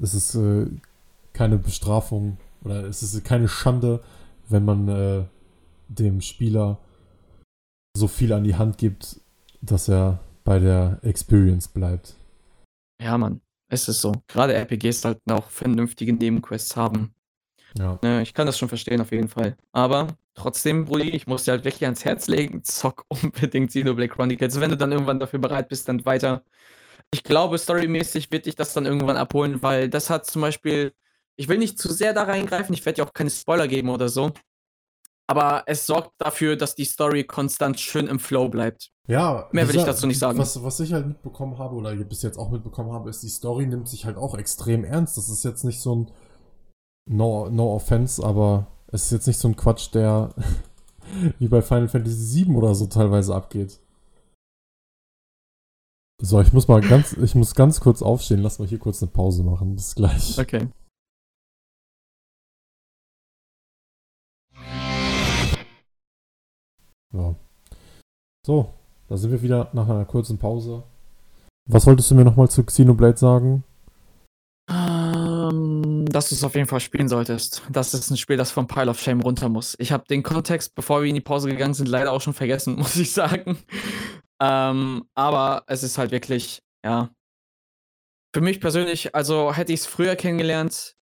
Es 0.00 0.14
ist 0.14 0.34
äh, 0.34 0.66
keine 1.32 1.58
Bestrafung 1.58 2.38
oder 2.64 2.84
es 2.84 3.04
ist 3.04 3.22
keine 3.24 3.46
Schande, 3.46 4.00
wenn 4.48 4.64
man 4.64 4.88
äh, 4.88 5.24
dem 5.88 6.20
Spieler 6.20 6.78
so 7.96 8.08
viel 8.08 8.32
an 8.32 8.44
die 8.44 8.56
Hand 8.56 8.78
gibt, 8.78 9.20
dass 9.60 9.88
er 9.88 10.20
bei 10.44 10.58
der 10.58 10.98
Experience 11.02 11.68
bleibt. 11.68 12.16
Ja, 13.00 13.16
Mann, 13.18 13.40
es 13.68 13.88
ist 13.88 14.00
so. 14.00 14.12
Gerade 14.28 14.54
RPGs 14.54 15.00
sollten 15.00 15.30
auch 15.32 15.48
vernünftige 15.48 16.12
Nebenquests 16.12 16.76
haben. 16.76 17.14
Ja. 17.76 17.98
Ne, 18.02 18.22
ich 18.22 18.34
kann 18.34 18.46
das 18.46 18.58
schon 18.58 18.68
verstehen, 18.68 19.00
auf 19.00 19.10
jeden 19.10 19.28
Fall. 19.28 19.56
Aber 19.72 20.08
trotzdem, 20.34 20.84
Brudi, 20.84 21.10
ich 21.10 21.26
muss 21.26 21.44
dir 21.44 21.52
halt 21.52 21.64
wirklich 21.64 21.84
ans 21.84 22.04
Herz 22.04 22.28
legen, 22.28 22.62
zock 22.62 23.04
unbedingt 23.08 23.70
Xenoblade 23.70 24.08
Chronicles. 24.08 24.60
Wenn 24.60 24.70
du 24.70 24.76
dann 24.76 24.92
irgendwann 24.92 25.18
dafür 25.18 25.40
bereit 25.40 25.68
bist, 25.68 25.88
dann 25.88 26.04
weiter. 26.04 26.44
Ich 27.12 27.24
glaube, 27.24 27.58
storymäßig 27.58 28.30
wird 28.32 28.46
dich 28.46 28.56
das 28.56 28.72
dann 28.72 28.86
irgendwann 28.86 29.16
abholen, 29.16 29.62
weil 29.62 29.88
das 29.88 30.10
hat 30.10 30.26
zum 30.26 30.42
Beispiel, 30.42 30.92
ich 31.36 31.48
will 31.48 31.58
nicht 31.58 31.78
zu 31.78 31.92
sehr 31.92 32.12
da 32.12 32.24
reingreifen, 32.24 32.74
ich 32.74 32.84
werde 32.84 32.96
dir 32.96 33.08
auch 33.08 33.12
keine 33.12 33.30
Spoiler 33.30 33.68
geben 33.68 33.88
oder 33.88 34.08
so. 34.08 34.32
Aber 35.26 35.62
es 35.66 35.86
sorgt 35.86 36.12
dafür, 36.18 36.56
dass 36.56 36.74
die 36.74 36.84
Story 36.84 37.24
konstant 37.24 37.80
schön 37.80 38.08
im 38.08 38.18
Flow 38.18 38.48
bleibt. 38.48 38.90
Ja, 39.06 39.48
Mehr 39.52 39.68
will 39.68 39.76
ich 39.76 39.84
dazu 39.84 40.06
nicht 40.06 40.18
sagen. 40.18 40.38
Was, 40.38 40.62
was 40.62 40.80
ich 40.80 40.92
halt 40.92 41.06
mitbekommen 41.06 41.58
habe 41.58 41.74
oder 41.74 41.94
bis 41.96 42.22
jetzt 42.22 42.38
auch 42.38 42.50
mitbekommen 42.50 42.92
habe, 42.92 43.08
ist, 43.08 43.22
die 43.22 43.28
Story 43.28 43.66
nimmt 43.66 43.88
sich 43.88 44.04
halt 44.04 44.16
auch 44.16 44.36
extrem 44.36 44.84
ernst. 44.84 45.16
Das 45.16 45.28
ist 45.28 45.44
jetzt 45.44 45.64
nicht 45.64 45.80
so 45.80 45.94
ein 45.94 46.10
No, 47.06 47.50
no 47.50 47.74
offense, 47.74 48.24
aber 48.24 48.66
es 48.86 49.04
ist 49.04 49.12
jetzt 49.12 49.26
nicht 49.26 49.38
so 49.38 49.48
ein 49.48 49.56
Quatsch, 49.56 49.92
der 49.92 50.34
wie 51.38 51.48
bei 51.48 51.60
Final 51.60 51.88
Fantasy 51.88 52.46
VII 52.46 52.56
oder 52.56 52.74
so 52.74 52.86
teilweise 52.86 53.34
abgeht. 53.34 53.78
So, 56.22 56.40
ich 56.40 56.52
muss 56.52 56.68
mal 56.68 56.80
ganz, 56.80 57.12
ich 57.12 57.34
muss 57.34 57.54
ganz 57.54 57.80
kurz 57.80 58.00
aufstehen. 58.00 58.40
Lass 58.40 58.58
mal 58.58 58.68
hier 58.68 58.78
kurz 58.78 59.02
eine 59.02 59.10
Pause 59.10 59.42
machen. 59.42 59.74
Bis 59.74 59.94
gleich. 59.94 60.38
Okay. 60.38 60.68
Ja. 67.14 67.34
So, 68.44 68.74
da 69.08 69.16
sind 69.16 69.30
wir 69.30 69.42
wieder 69.42 69.70
nach 69.72 69.88
einer 69.88 70.04
kurzen 70.04 70.38
Pause. 70.38 70.82
Was 71.66 71.86
wolltest 71.86 72.10
du 72.10 72.14
mir 72.14 72.24
nochmal 72.24 72.50
zu 72.50 72.62
Xenoblade 72.64 73.16
sagen? 73.16 73.64
Ähm, 74.70 76.06
dass 76.06 76.28
du 76.28 76.34
es 76.34 76.44
auf 76.44 76.54
jeden 76.54 76.66
Fall 76.66 76.80
spielen 76.80 77.08
solltest. 77.08 77.62
Das 77.70 77.94
ist 77.94 78.10
ein 78.10 78.16
Spiel, 78.16 78.36
das 78.36 78.50
vom 78.50 78.66
Pile 78.66 78.90
of 78.90 79.00
Shame 79.00 79.20
runter 79.20 79.48
muss. 79.48 79.76
Ich 79.78 79.92
habe 79.92 80.04
den 80.08 80.22
Kontext, 80.22 80.74
bevor 80.74 81.02
wir 81.02 81.08
in 81.08 81.14
die 81.14 81.20
Pause 81.20 81.48
gegangen 81.48 81.74
sind, 81.74 81.88
leider 81.88 82.12
auch 82.12 82.20
schon 82.20 82.34
vergessen, 82.34 82.76
muss 82.78 82.96
ich 82.96 83.12
sagen. 83.12 83.58
Ähm, 84.42 85.04
aber 85.14 85.64
es 85.66 85.82
ist 85.82 85.96
halt 85.96 86.10
wirklich, 86.10 86.62
ja. 86.84 87.10
Für 88.34 88.40
mich 88.40 88.60
persönlich, 88.60 89.14
also 89.14 89.54
hätte 89.54 89.72
ich 89.72 89.80
es 89.80 89.86
früher 89.86 90.16
kennengelernt, 90.16 90.96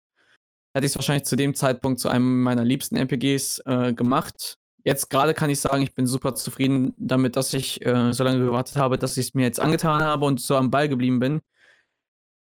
hätte 0.76 0.86
ich 0.86 0.92
es 0.92 0.96
wahrscheinlich 0.98 1.24
zu 1.24 1.38
dem 1.38 1.56
Zeitpunkt 1.56 2.02
zu 2.02 2.10
einem 2.10 2.44
meiner 2.44 2.66
liebsten 2.66 2.98
RPGs 2.98 3.60
äh, 3.66 3.94
gemacht. 3.94 4.58
Jetzt 4.84 5.10
gerade 5.10 5.34
kann 5.34 5.50
ich 5.50 5.60
sagen, 5.60 5.82
ich 5.84 5.94
bin 5.94 6.08
super 6.08 6.34
zufrieden 6.36 6.94
damit, 6.98 7.36
dass 7.36 7.54
ich 7.54 7.86
äh, 7.86 8.14
so 8.14 8.24
lange 8.24 8.44
gewartet 8.44 8.78
habe, 8.78 8.98
dass 8.98 9.18
ich 9.18 9.28
es 9.28 9.34
mir 9.34 9.44
jetzt 9.44 9.60
angetan 9.60 10.02
habe 10.02 10.26
und 10.26 10.42
so 10.42 10.56
am 10.56 10.72
Ball 10.72 10.90
geblieben 10.90 11.20
bin. 11.20 11.42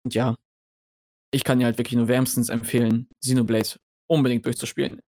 Und 0.03 0.13
ja, 0.13 0.36
ich 1.32 1.43
kann 1.43 1.59
dir 1.59 1.65
halt 1.65 1.77
wirklich 1.77 1.97
nur 1.97 2.07
wärmstens 2.07 2.49
empfehlen, 2.49 3.07
Xenoblade 3.21 3.80
unbedingt 4.07 4.45
durchzuspielen. 4.45 5.01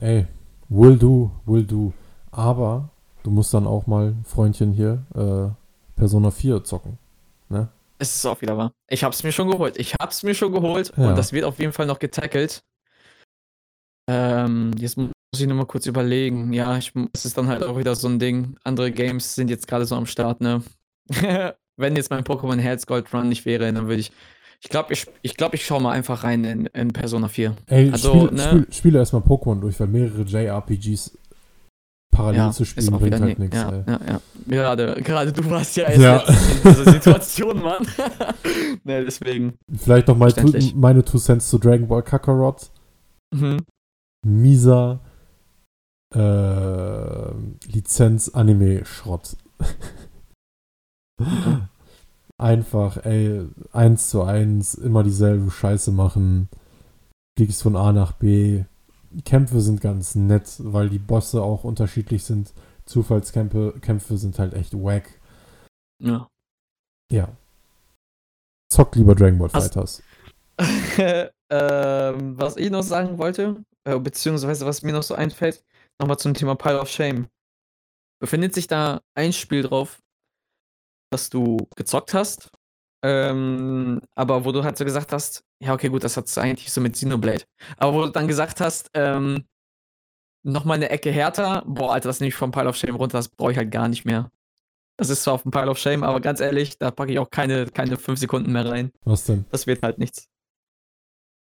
Ey, 0.00 0.26
will 0.68 0.96
do, 0.96 1.30
will 1.46 1.64
do. 1.64 1.92
Aber 2.30 2.90
du 3.22 3.30
musst 3.30 3.52
dann 3.52 3.66
auch 3.66 3.86
mal, 3.86 4.14
Freundchen 4.24 4.72
hier, 4.72 5.04
äh, 5.14 5.98
Persona 5.98 6.30
4 6.30 6.64
zocken. 6.64 6.98
Ne? 7.48 7.68
Es 7.98 8.14
ist 8.14 8.26
auch 8.26 8.40
wieder 8.40 8.56
wahr. 8.56 8.72
Ich 8.88 9.02
hab's 9.04 9.22
mir 9.24 9.32
schon 9.32 9.50
geholt. 9.50 9.78
Ich 9.78 9.94
hab's 9.94 10.22
mir 10.22 10.34
schon 10.34 10.52
geholt 10.52 10.92
Ja. 10.96 11.08
und 11.10 11.16
das 11.18 11.32
wird 11.32 11.44
auf 11.44 11.58
jeden 11.58 11.72
Fall 11.72 11.86
noch 11.86 11.98
getackelt. 11.98 12.62
Ähm, 14.08 14.70
jetzt 14.78 14.96
muss 14.96 15.10
ich 15.34 15.46
nur 15.46 15.56
mal 15.56 15.66
kurz 15.66 15.86
überlegen. 15.86 16.52
Ja, 16.52 16.76
ich, 16.78 16.92
es 17.12 17.24
ist 17.24 17.36
dann 17.36 17.48
halt 17.48 17.62
auch 17.62 17.78
wieder 17.78 17.94
so 17.94 18.08
ein 18.08 18.18
Ding. 18.18 18.56
Andere 18.64 18.90
Games 18.90 19.34
sind 19.34 19.50
jetzt 19.50 19.66
gerade 19.68 19.84
so 19.84 19.94
am 19.94 20.06
Start, 20.06 20.40
ne? 20.40 20.62
Wenn 21.76 21.96
jetzt 21.96 22.10
mein 22.10 22.24
Pokémon 22.24 22.58
Herz 22.58 22.86
Gold 22.86 23.12
Run 23.14 23.28
nicht 23.28 23.44
wäre, 23.46 23.70
dann 23.72 23.86
würde 23.88 24.00
ich. 24.00 24.12
Ich 24.60 24.70
glaube, 24.70 24.92
ich, 24.92 25.06
ich, 25.22 25.36
glaub, 25.36 25.54
ich 25.54 25.64
schau 25.64 25.78
mal 25.78 25.92
einfach 25.92 26.24
rein 26.24 26.42
in, 26.42 26.66
in 26.66 26.92
Persona 26.92 27.28
4. 27.28 27.54
Ey, 27.66 27.92
Also, 27.92 28.26
spiel, 28.26 28.36
ne? 28.36 28.42
spiel, 28.42 28.66
spiele 28.72 28.98
erstmal 28.98 29.22
Pokémon 29.22 29.60
durch, 29.60 29.78
weil 29.78 29.86
mehrere 29.86 30.22
JRPGs 30.22 31.16
parallel 32.10 32.50
zu 32.52 32.64
spielen 32.64 32.90
bringt 32.98 33.20
halt 33.20 33.38
nichts, 33.38 33.56
ja, 33.56 33.84
ja, 33.86 34.00
ja. 34.08 34.20
Gerade, 34.48 35.00
gerade 35.02 35.32
du 35.32 35.48
warst 35.48 35.76
ja 35.76 35.84
erst 35.84 36.00
Ja. 36.00 36.16
in 36.18 36.70
dieser 36.72 36.84
Situation, 36.92 37.62
Mann. 37.62 37.86
ne, 38.84 39.04
deswegen. 39.04 39.54
Vielleicht 39.76 40.08
noch 40.08 40.16
mal 40.16 40.32
meine 40.74 41.04
Two 41.04 41.18
Cents 41.18 41.48
zu 41.48 41.58
Dragon 41.58 41.86
Ball 41.86 42.02
Kakarot. 42.02 42.70
Mhm. 43.32 43.58
Mieser 44.26 44.98
äh, 46.14 47.30
Lizenz-Anime-Schrott. 47.66 49.36
Einfach, 52.38 53.04
ey, 53.04 53.46
eins 53.72 54.10
zu 54.10 54.22
eins, 54.22 54.74
immer 54.74 55.02
dieselbe 55.02 55.50
Scheiße 55.50 55.90
machen. 55.90 56.48
Fliegst 57.36 57.62
von 57.62 57.76
A 57.76 57.92
nach 57.92 58.12
B. 58.12 58.64
Kämpfe 59.24 59.60
sind 59.60 59.80
ganz 59.80 60.14
nett, 60.14 60.56
weil 60.58 60.88
die 60.88 60.98
Bosse 60.98 61.42
auch 61.42 61.64
unterschiedlich 61.64 62.24
sind. 62.24 62.52
Zufallskämpfe 62.84 63.74
Kämpfe 63.80 64.18
sind 64.18 64.38
halt 64.38 64.54
echt 64.54 64.74
wack. 64.74 65.20
Ja. 66.02 66.28
Ja. 67.10 67.28
Zock 68.70 68.94
lieber 68.96 69.14
Dragon 69.14 69.38
Ball 69.38 69.48
Fighters. 69.48 70.02
ähm, 71.50 72.38
was 72.38 72.56
ich 72.56 72.70
noch 72.70 72.82
sagen 72.82 73.18
wollte, 73.18 73.64
äh, 73.84 73.98
beziehungsweise 73.98 74.66
was 74.66 74.82
mir 74.82 74.92
noch 74.92 75.02
so 75.02 75.14
einfällt, 75.14 75.64
nochmal 75.98 76.18
zum 76.18 76.34
Thema 76.34 76.54
Pile 76.54 76.80
of 76.80 76.88
Shame. 76.88 77.28
Befindet 78.20 78.54
sich 78.54 78.66
da 78.66 79.00
ein 79.14 79.32
Spiel 79.32 79.62
drauf, 79.62 80.00
das 81.10 81.30
du 81.30 81.56
gezockt 81.76 82.14
hast, 82.14 82.50
ähm, 83.04 84.00
aber 84.14 84.44
wo 84.44 84.52
du 84.52 84.64
halt 84.64 84.76
so 84.76 84.84
gesagt 84.84 85.12
hast, 85.12 85.44
ja, 85.60 85.72
okay, 85.72 85.88
gut, 85.88 86.04
das 86.04 86.16
hat 86.16 86.36
eigentlich 86.38 86.72
so 86.72 86.80
mit 86.80 86.94
Xenoblade. 86.94 87.44
Aber 87.76 87.94
wo 87.94 88.02
du 88.04 88.10
dann 88.10 88.28
gesagt 88.28 88.60
hast, 88.60 88.90
ähm, 88.94 89.44
nochmal 90.44 90.76
eine 90.76 90.90
Ecke 90.90 91.10
härter, 91.10 91.62
boah, 91.66 91.92
Alter, 91.92 92.08
das 92.08 92.20
nehme 92.20 92.28
ich 92.28 92.34
vom 92.34 92.50
Pile 92.50 92.68
of 92.68 92.76
Shame 92.76 92.96
runter, 92.96 93.18
das 93.18 93.28
brauche 93.28 93.52
ich 93.52 93.58
halt 93.58 93.70
gar 93.70 93.88
nicht 93.88 94.04
mehr. 94.04 94.30
Das 94.96 95.10
ist 95.10 95.22
zwar 95.22 95.34
auf 95.34 95.42
dem 95.42 95.52
Pile 95.52 95.70
of 95.70 95.78
Shame, 95.78 96.02
aber 96.02 96.20
ganz 96.20 96.40
ehrlich, 96.40 96.76
da 96.78 96.90
packe 96.90 97.12
ich 97.12 97.20
auch 97.20 97.30
keine, 97.30 97.66
keine 97.66 97.96
fünf 97.96 98.18
Sekunden 98.18 98.50
mehr 98.50 98.68
rein. 98.68 98.90
Was 99.04 99.24
denn? 99.24 99.44
Das 99.50 99.66
wird 99.68 99.82
halt 99.82 99.98
nichts. 99.98 100.28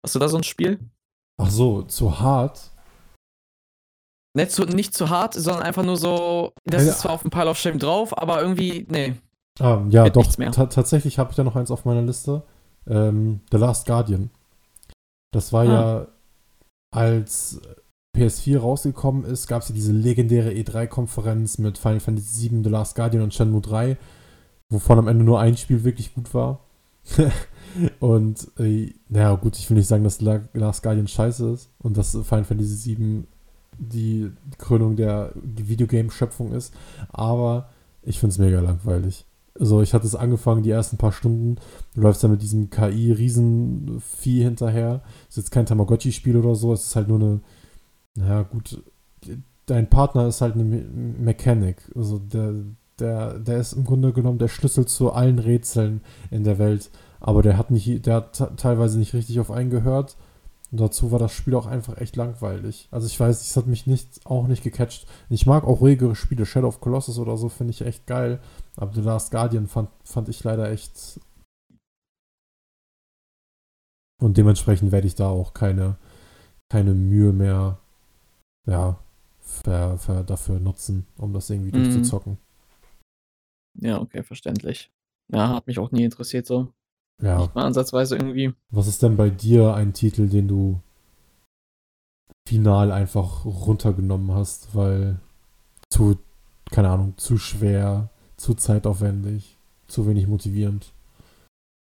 Hast 0.03 0.15
du 0.15 0.19
da 0.19 0.27
so 0.27 0.37
ein 0.37 0.43
Spiel? 0.43 0.79
Ach 1.37 1.49
so, 1.49 1.83
zu 1.83 2.19
hart. 2.19 2.72
Nicht 4.35 4.51
zu, 4.51 4.63
nicht 4.65 4.95
zu 4.95 5.09
hart, 5.09 5.35
sondern 5.35 5.63
einfach 5.63 5.83
nur 5.83 5.97
so, 5.97 6.53
das 6.65 6.85
Ja. 6.85 6.91
ist 6.91 6.99
zwar 7.01 7.11
auf 7.13 7.21
dem 7.21 7.29
Pile 7.31 7.49
of 7.49 7.57
Shame 7.57 7.77
drauf, 7.77 8.17
aber 8.17 8.41
irgendwie, 8.41 8.87
nee. 8.89 9.13
Ah, 9.59 9.83
ja, 9.89 10.05
Wird 10.05 10.15
doch. 10.15 10.25
Ta 10.25 10.65
tatsächlich 10.65 11.19
habe 11.19 11.29
ich 11.29 11.35
da 11.35 11.43
noch 11.43 11.55
eins 11.55 11.69
auf 11.69 11.85
meiner 11.85 12.01
Liste. 12.01 12.43
Ähm, 12.87 13.41
The 13.51 13.57
Last 13.57 13.85
Guardian. 13.85 14.31
Das 15.31 15.53
war 15.53 15.61
ah. 15.61 15.65
ja, 15.65 16.07
als 16.91 17.61
PS4 18.15 18.59
rausgekommen 18.59 19.25
ist, 19.25 19.47
gab 19.47 19.61
es 19.61 19.69
ja 19.69 19.75
diese 19.75 19.91
legendäre 19.91 20.51
E3-Konferenz 20.51 21.57
mit 21.57 21.77
Final 21.77 21.99
Fantasy 21.99 22.49
VII, 22.49 22.63
The 22.63 22.69
Last 22.69 22.95
Guardian 22.95 23.23
und 23.23 23.33
Shenmue 23.33 23.61
3, 23.61 23.97
wovon 24.69 24.99
am 24.99 25.07
Ende 25.07 25.23
nur 25.23 25.39
ein 25.39 25.57
Spiel 25.57 25.83
wirklich 25.83 26.13
gut 26.13 26.33
war. 26.33 26.65
und, 27.99 28.47
äh, 28.59 28.93
naja, 29.09 29.35
gut, 29.35 29.57
ich 29.57 29.69
will 29.69 29.77
nicht 29.77 29.87
sagen, 29.87 30.03
dass 30.03 30.17
The 30.17 30.39
Last 30.53 30.83
Guardian 30.83 31.07
scheiße 31.07 31.51
ist 31.51 31.71
und 31.79 31.97
dass 31.97 32.11
Final 32.11 32.45
Fantasy 32.45 32.97
VII 32.97 33.27
die 33.77 34.31
Krönung 34.57 34.95
der 34.95 35.31
Videogame-Schöpfung 35.35 36.53
ist, 36.53 36.73
aber 37.09 37.69
ich 38.01 38.19
finde 38.19 38.33
es 38.33 38.39
mega 38.39 38.59
langweilig. 38.59 39.25
Also 39.59 39.81
ich 39.81 39.93
hatte 39.93 40.07
es 40.07 40.15
angefangen, 40.15 40.63
die 40.63 40.71
ersten 40.71 40.97
paar 40.97 41.11
Stunden, 41.11 41.57
du 41.93 42.01
läufst 42.01 42.23
da 42.23 42.27
mit 42.27 42.41
diesem 42.41 42.69
KI-Riesenvieh 42.69 44.43
hinterher. 44.43 45.01
Ist 45.29 45.37
jetzt 45.37 45.51
kein 45.51 45.67
Tamagotchi-Spiel 45.67 46.37
oder 46.37 46.55
so, 46.55 46.73
es 46.73 46.87
ist 46.87 46.95
halt 46.95 47.07
nur 47.07 47.19
eine, 47.19 47.41
naja 48.15 48.41
gut, 48.43 48.81
dein 49.67 49.89
Partner 49.89 50.27
ist 50.27 50.41
halt 50.41 50.55
eine 50.55 50.63
Mechanik. 50.63 51.77
Also 51.95 52.17
der, 52.19 52.53
der, 52.99 53.39
der 53.39 53.59
ist 53.59 53.73
im 53.73 53.83
Grunde 53.83 54.11
genommen 54.11 54.39
der 54.39 54.47
Schlüssel 54.47 54.85
zu 54.85 55.11
allen 55.11 55.39
Rätseln 55.39 56.01
in 56.31 56.43
der 56.43 56.57
Welt. 56.57 56.89
Aber 57.19 57.41
der 57.41 57.57
hat 57.57 57.71
nicht, 57.71 58.05
der 58.05 58.15
hat 58.15 58.57
teilweise 58.57 58.97
nicht 58.97 59.13
richtig 59.13 59.39
auf 59.39 59.51
einen 59.51 59.69
gehört 59.69 60.17
und 60.73 60.79
dazu 60.79 61.11
war 61.11 61.19
das 61.19 61.31
Spiel 61.31 61.53
auch 61.53 61.67
einfach 61.67 61.99
echt 61.99 62.15
langweilig. 62.15 62.87
Also 62.89 63.05
ich 63.05 63.19
weiß, 63.19 63.41
es 63.41 63.55
hat 63.55 63.67
mich 63.67 63.85
nicht, 63.85 64.25
auch 64.25 64.47
nicht 64.47 64.63
gecatcht. 64.63 65.05
Ich 65.29 65.45
mag 65.45 65.65
auch 65.65 65.81
ruhigere 65.81 66.15
Spiele. 66.15 66.47
Shadow 66.47 66.67
of 66.67 66.81
Colossus 66.81 67.19
oder 67.19 67.37
so 67.37 67.47
finde 67.47 67.69
ich 67.69 67.81
echt 67.81 68.07
geil. 68.07 68.41
Aber 68.75 68.91
The 68.91 69.01
Last 69.01 69.29
Guardian 69.29 69.67
fand, 69.67 69.91
fand 70.03 70.29
ich 70.29 70.43
leider 70.43 70.71
echt. 70.71 71.19
Und 74.19 74.35
dementsprechend 74.35 74.91
werde 74.91 75.05
ich 75.05 75.13
da 75.13 75.27
auch 75.27 75.53
keine, 75.53 75.97
keine 76.71 76.95
Mühe 76.95 77.33
mehr 77.33 77.77
ja, 78.65 78.97
für, 79.41 79.99
für 79.99 80.23
dafür 80.23 80.59
nutzen, 80.59 81.05
um 81.17 81.33
das 81.33 81.51
irgendwie 81.51 81.77
mhm. 81.77 81.83
durchzuzocken. 81.83 82.39
Ja, 83.75 84.01
okay, 84.01 84.23
verständlich. 84.23 84.91
Ja, 85.31 85.49
hat 85.49 85.67
mich 85.67 85.77
auch 85.77 85.91
nie 85.91 86.03
interessiert 86.03 86.47
so. 86.47 86.73
Ja. 87.23 87.37
Nicht 87.39 87.55
mal 87.55 87.65
ansatzweise 87.65 88.17
irgendwie. 88.17 88.53
Was 88.69 88.87
ist 88.87 89.01
denn 89.01 89.15
bei 89.15 89.29
dir 89.29 89.73
ein 89.75 89.93
Titel, 89.93 90.27
den 90.27 90.47
du 90.47 90.81
final 92.47 92.91
einfach 92.91 93.45
runtergenommen 93.45 94.33
hast, 94.33 94.75
weil 94.75 95.19
zu, 95.89 96.17
keine 96.69 96.89
Ahnung, 96.89 97.13
zu 97.17 97.37
schwer, 97.37 98.09
zu 98.35 98.53
zeitaufwendig, 98.55 99.57
zu 99.87 100.05
wenig 100.05 100.27
motivierend? 100.27 100.91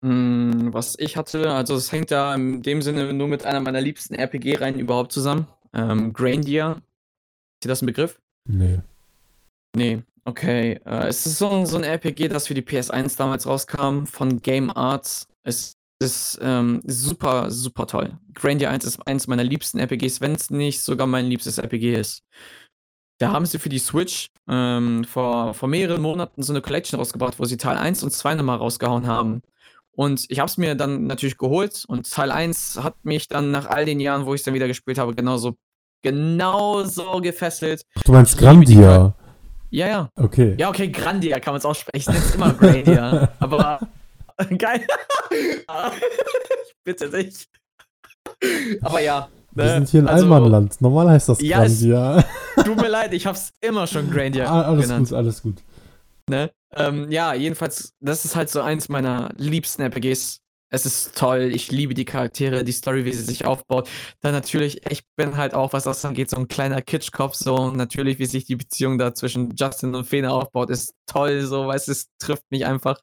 Mm, 0.02 0.74
was 0.74 0.98
ich 0.98 1.16
hatte, 1.16 1.50
also 1.50 1.74
es 1.74 1.90
hängt 1.90 2.10
da 2.10 2.34
in 2.34 2.62
dem 2.62 2.82
Sinne 2.82 3.10
nur 3.14 3.28
mit 3.28 3.46
einer 3.46 3.60
meiner 3.60 3.80
liebsten 3.80 4.14
RPG-Reihen 4.14 4.78
überhaupt 4.78 5.12
zusammen. 5.12 5.46
Ähm, 5.72 6.12
Grandia. 6.12 6.72
Ist 6.72 7.64
dir 7.64 7.68
das 7.68 7.80
ein 7.80 7.86
Begriff? 7.86 8.20
Nee. 8.46 8.80
Nee. 9.74 10.02
Okay, 10.26 10.80
äh, 10.86 11.08
es 11.08 11.26
ist 11.26 11.38
so 11.38 11.50
ein, 11.50 11.66
so 11.66 11.76
ein 11.76 11.84
RPG, 11.84 12.28
das 12.28 12.46
für 12.46 12.54
die 12.54 12.62
PS1 12.62 13.16
damals 13.18 13.46
rauskam, 13.46 14.04
von 14.06 14.40
Game 14.40 14.70
Arts. 14.70 15.28
Es 15.42 15.76
ist 16.00 16.38
ähm, 16.42 16.80
super, 16.86 17.50
super 17.50 17.86
toll. 17.86 18.18
Grandia 18.32 18.70
1 18.70 18.84
ist 18.84 19.06
eins 19.06 19.26
meiner 19.26 19.44
liebsten 19.44 19.78
RPGs, 19.78 20.20
wenn 20.20 20.32
es 20.32 20.50
nicht 20.50 20.80
sogar 20.80 21.06
mein 21.06 21.26
liebstes 21.26 21.58
RPG 21.58 21.94
ist. 21.94 22.22
Da 23.18 23.32
haben 23.32 23.46
sie 23.46 23.58
für 23.58 23.68
die 23.68 23.78
Switch 23.78 24.30
ähm, 24.48 25.04
vor, 25.04 25.54
vor 25.54 25.68
mehreren 25.68 26.02
Monaten 26.02 26.42
so 26.42 26.52
eine 26.52 26.62
Collection 26.62 26.98
rausgebracht, 26.98 27.38
wo 27.38 27.44
sie 27.44 27.58
Teil 27.58 27.76
1 27.76 28.02
und 28.02 28.10
2 28.10 28.34
nochmal 28.34 28.58
rausgehauen 28.58 29.06
haben. 29.06 29.42
Und 29.92 30.24
ich 30.28 30.40
habe 30.40 30.48
es 30.48 30.56
mir 30.56 30.74
dann 30.74 31.06
natürlich 31.06 31.38
geholt 31.38 31.84
und 31.86 32.10
Teil 32.10 32.32
1 32.32 32.80
hat 32.82 32.96
mich 33.04 33.28
dann 33.28 33.50
nach 33.50 33.66
all 33.66 33.84
den 33.84 34.00
Jahren, 34.00 34.26
wo 34.26 34.34
ich 34.34 34.40
es 34.40 34.44
dann 34.44 34.54
wieder 34.54 34.66
gespielt 34.66 34.98
habe, 34.98 35.14
genauso, 35.14 35.54
genauso 36.02 37.20
gefesselt. 37.20 37.82
Ach, 37.94 38.02
du 38.02 38.12
meinst 38.12 38.36
Grandia? 38.36 39.14
Ja, 39.70 39.88
ja. 39.88 40.10
Okay. 40.16 40.54
Ja, 40.58 40.68
okay, 40.68 40.88
Grandia 40.88 41.40
kann 41.40 41.52
man 41.52 41.58
es 41.58 41.64
aussprechen. 41.64 41.98
Ich 41.98 42.06
nenne 42.06 42.18
es 42.18 42.34
immer 42.34 42.52
Grandia. 42.52 43.32
aber 43.40 43.80
geil. 44.58 44.86
Bitte 46.84 47.08
nicht. 47.08 47.48
Aber 48.82 49.00
ja. 49.00 49.28
Wir 49.52 49.64
ne? 49.64 49.70
sind 49.74 49.88
hier 49.88 50.00
in 50.00 50.08
also, 50.08 50.24
Allmannland. 50.24 50.80
Normal 50.80 51.10
heißt 51.10 51.28
das 51.28 51.40
ja, 51.40 51.58
Grandia. 51.58 52.24
Es, 52.56 52.64
tut 52.64 52.76
mir 52.76 52.88
leid, 52.88 53.12
ich 53.12 53.26
hab's 53.26 53.52
immer 53.60 53.86
schon 53.86 54.10
Grandia 54.10 54.46
ah, 54.46 54.62
Alles 54.62 54.86
genannt. 54.86 55.08
gut, 55.08 55.16
alles 55.16 55.42
gut. 55.42 55.56
Ne? 56.28 56.50
Ähm, 56.74 57.10
ja, 57.10 57.34
jedenfalls, 57.34 57.94
das 58.00 58.24
ist 58.24 58.34
halt 58.34 58.50
so 58.50 58.60
eins 58.62 58.88
meiner 58.88 59.30
liebsten 59.36 59.82
RPGs 59.82 60.40
es 60.74 60.86
ist 60.86 61.16
toll. 61.16 61.52
Ich 61.54 61.70
liebe 61.70 61.94
die 61.94 62.04
Charaktere, 62.04 62.64
die 62.64 62.72
Story, 62.72 63.04
wie 63.04 63.12
sie 63.12 63.22
sich 63.22 63.44
aufbaut. 63.44 63.88
Dann 64.20 64.32
natürlich, 64.32 64.90
ich 64.90 65.02
bin 65.16 65.36
halt 65.36 65.54
auch, 65.54 65.72
was 65.72 65.84
das 65.84 66.04
angeht, 66.04 66.30
so 66.30 66.36
ein 66.36 66.48
kleiner 66.48 66.82
Kitschkopf. 66.82 67.34
So 67.34 67.70
natürlich, 67.70 68.18
wie 68.18 68.26
sich 68.26 68.44
die 68.44 68.56
Beziehung 68.56 68.98
da 68.98 69.14
zwischen 69.14 69.54
Justin 69.56 69.94
und 69.94 70.04
Fena 70.04 70.30
aufbaut, 70.30 70.70
ist 70.70 70.94
toll. 71.06 71.42
So, 71.42 71.68
weil 71.68 71.76
es 71.76 72.08
trifft 72.18 72.44
mich 72.50 72.66
einfach. 72.66 72.98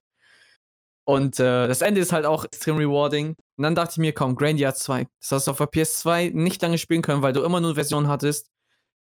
Und 1.06 1.40
äh, 1.40 1.68
das 1.68 1.82
Ende 1.82 2.02
ist 2.02 2.12
halt 2.14 2.26
auch 2.26 2.46
extrem 2.46 2.78
rewarding. 2.78 3.36
Und 3.58 3.64
dann 3.64 3.76
dachte 3.76 3.94
ich 3.94 3.98
mir, 3.98 4.14
komm, 4.14 4.36
Grandia 4.36 4.74
2. 4.74 5.08
Das 5.20 5.32
hast 5.32 5.48
du 5.48 5.52
auf 5.52 5.58
der 5.58 5.68
PS2 5.68 6.32
nicht 6.34 6.62
lange 6.62 6.78
spielen 6.78 7.02
können, 7.02 7.22
weil 7.22 7.34
du 7.34 7.42
immer 7.42 7.60
nur 7.60 7.72
eine 7.72 7.76
Version 7.76 8.08
hattest, 8.08 8.51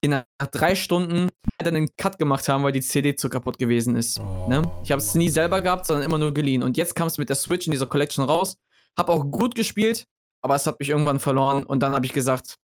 nach 0.08 0.26
drei 0.52 0.76
Stunden 0.76 1.30
dann 1.58 1.76
einen 1.76 1.90
Cut 1.98 2.18
gemacht 2.18 2.48
haben, 2.50 2.64
weil 2.64 2.72
die 2.72 2.82
CD 2.82 3.16
zu 3.16 3.30
kaputt 3.30 3.58
gewesen 3.58 3.96
ist. 3.96 4.20
Oh, 4.20 4.48
ne? 4.48 4.62
Ich 4.84 4.92
habe 4.92 5.02
es 5.02 5.16
nie 5.16 5.30
selber 5.30 5.62
gehabt, 5.62 5.86
sondern 5.86 6.06
immer 6.06 6.18
nur 6.18 6.34
geliehen. 6.34 6.64
Und 6.64 6.78
jetzt 6.78 6.96
kam 6.96 7.08
es 7.08 7.18
mit 7.18 7.30
der 7.30 7.36
Switch 7.36 7.68
in 7.68 7.72
dieser 7.72 7.88
Collection 7.88 8.26
raus. 8.26 8.58
Hab 8.98 9.10
auch 9.10 9.26
gut 9.26 9.56
gespielt, 9.56 10.06
aber 10.42 10.56
es 10.56 10.66
hat 10.68 10.80
mich 10.80 10.90
irgendwann 10.90 11.20
verloren. 11.20 11.64
Und 11.64 11.82
dann 11.82 11.94
habe 11.94 12.06
ich 12.06 12.14
gesagt, 12.14 12.56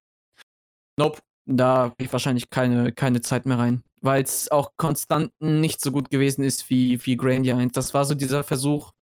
nope, 0.97 1.19
da 1.47 1.77
habe 1.77 1.95
ich 1.99 2.13
wahrscheinlich 2.13 2.51
keine, 2.51 2.93
keine 2.93 3.21
Zeit 3.21 3.47
mehr 3.47 3.59
rein. 3.59 3.83
Weil 4.01 4.23
es 4.23 4.51
auch 4.51 4.73
konstant 4.77 5.33
nicht 5.41 5.81
so 5.81 5.93
gut 5.93 6.11
gewesen 6.11 6.43
ist 6.43 6.71
wie, 6.71 7.05
wie 7.05 7.17
Grandia 7.17 7.57
1. 7.57 7.73
Das 7.73 7.95
war 7.95 8.05
so 8.05 8.15
dieser 8.15 8.45
Versuch, 8.45 8.93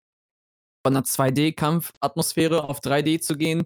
von 0.85 0.97
einer 0.97 1.05
2D-Kampf-Atmosphäre 1.05 2.65
auf 2.65 2.81
3D 2.81 3.20
zu 3.20 3.36
gehen. 3.36 3.65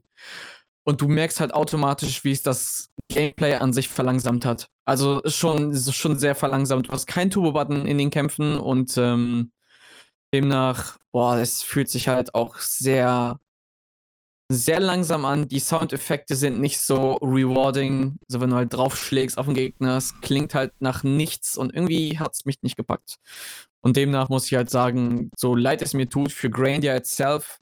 Und 0.85 1.01
du 1.01 1.09
merkst 1.09 1.41
halt 1.41 1.55
automatisch, 1.55 2.25
wie 2.25 2.33
es 2.33 2.43
das 2.43 2.91
Gameplay 3.09 3.55
an 3.55 3.73
sich 3.73 3.89
verlangsamt 3.89 4.45
hat. 4.45 4.69
Also 4.85 5.21
schon, 5.27 5.77
schon 5.77 6.19
sehr 6.19 6.35
verlangsamt. 6.35 6.89
Du 6.89 6.93
hast 6.93 7.07
keinen 7.07 7.31
Turbo-Button 7.31 7.87
in 7.87 7.99
den 7.99 8.11
Kämpfen 8.11 8.59
und 8.59 8.97
ähm, 8.97 9.53
demnach, 10.35 10.99
boah, 11.13 11.37
es 11.37 11.63
fühlt 11.63 11.89
sich 11.89 12.09
halt 12.09 12.35
auch 12.35 12.59
sehr, 12.59 13.39
sehr 14.51 14.81
langsam 14.81 15.25
an. 15.25 15.47
Die 15.47 15.61
Soundeffekte 15.61 16.35
sind 16.35 16.61
nicht 16.61 16.81
so 16.81 17.15
rewarding. 17.15 18.17
So, 18.27 18.41
wenn 18.41 18.51
du 18.51 18.57
halt 18.57 18.75
draufschlägst 18.75 19.39
auf 19.39 19.47
den 19.47 19.55
Gegner, 19.55 19.97
es 19.99 20.21
klingt 20.21 20.55
halt 20.55 20.73
nach 20.81 21.05
nichts 21.05 21.57
und 21.57 21.75
irgendwie 21.75 22.19
hat 22.19 22.35
es 22.35 22.45
mich 22.45 22.57
nicht 22.63 22.77
gepackt. 22.77 23.17
Und 23.83 23.97
demnach 23.97 24.29
muss 24.29 24.47
ich 24.47 24.55
halt 24.55 24.71
sagen, 24.71 25.31
so 25.37 25.55
leid 25.55 25.83
es 25.83 25.95
mir 25.95 26.09
tut, 26.09 26.33
für 26.33 26.51
Grandia 26.51 26.97
itself 26.97 27.59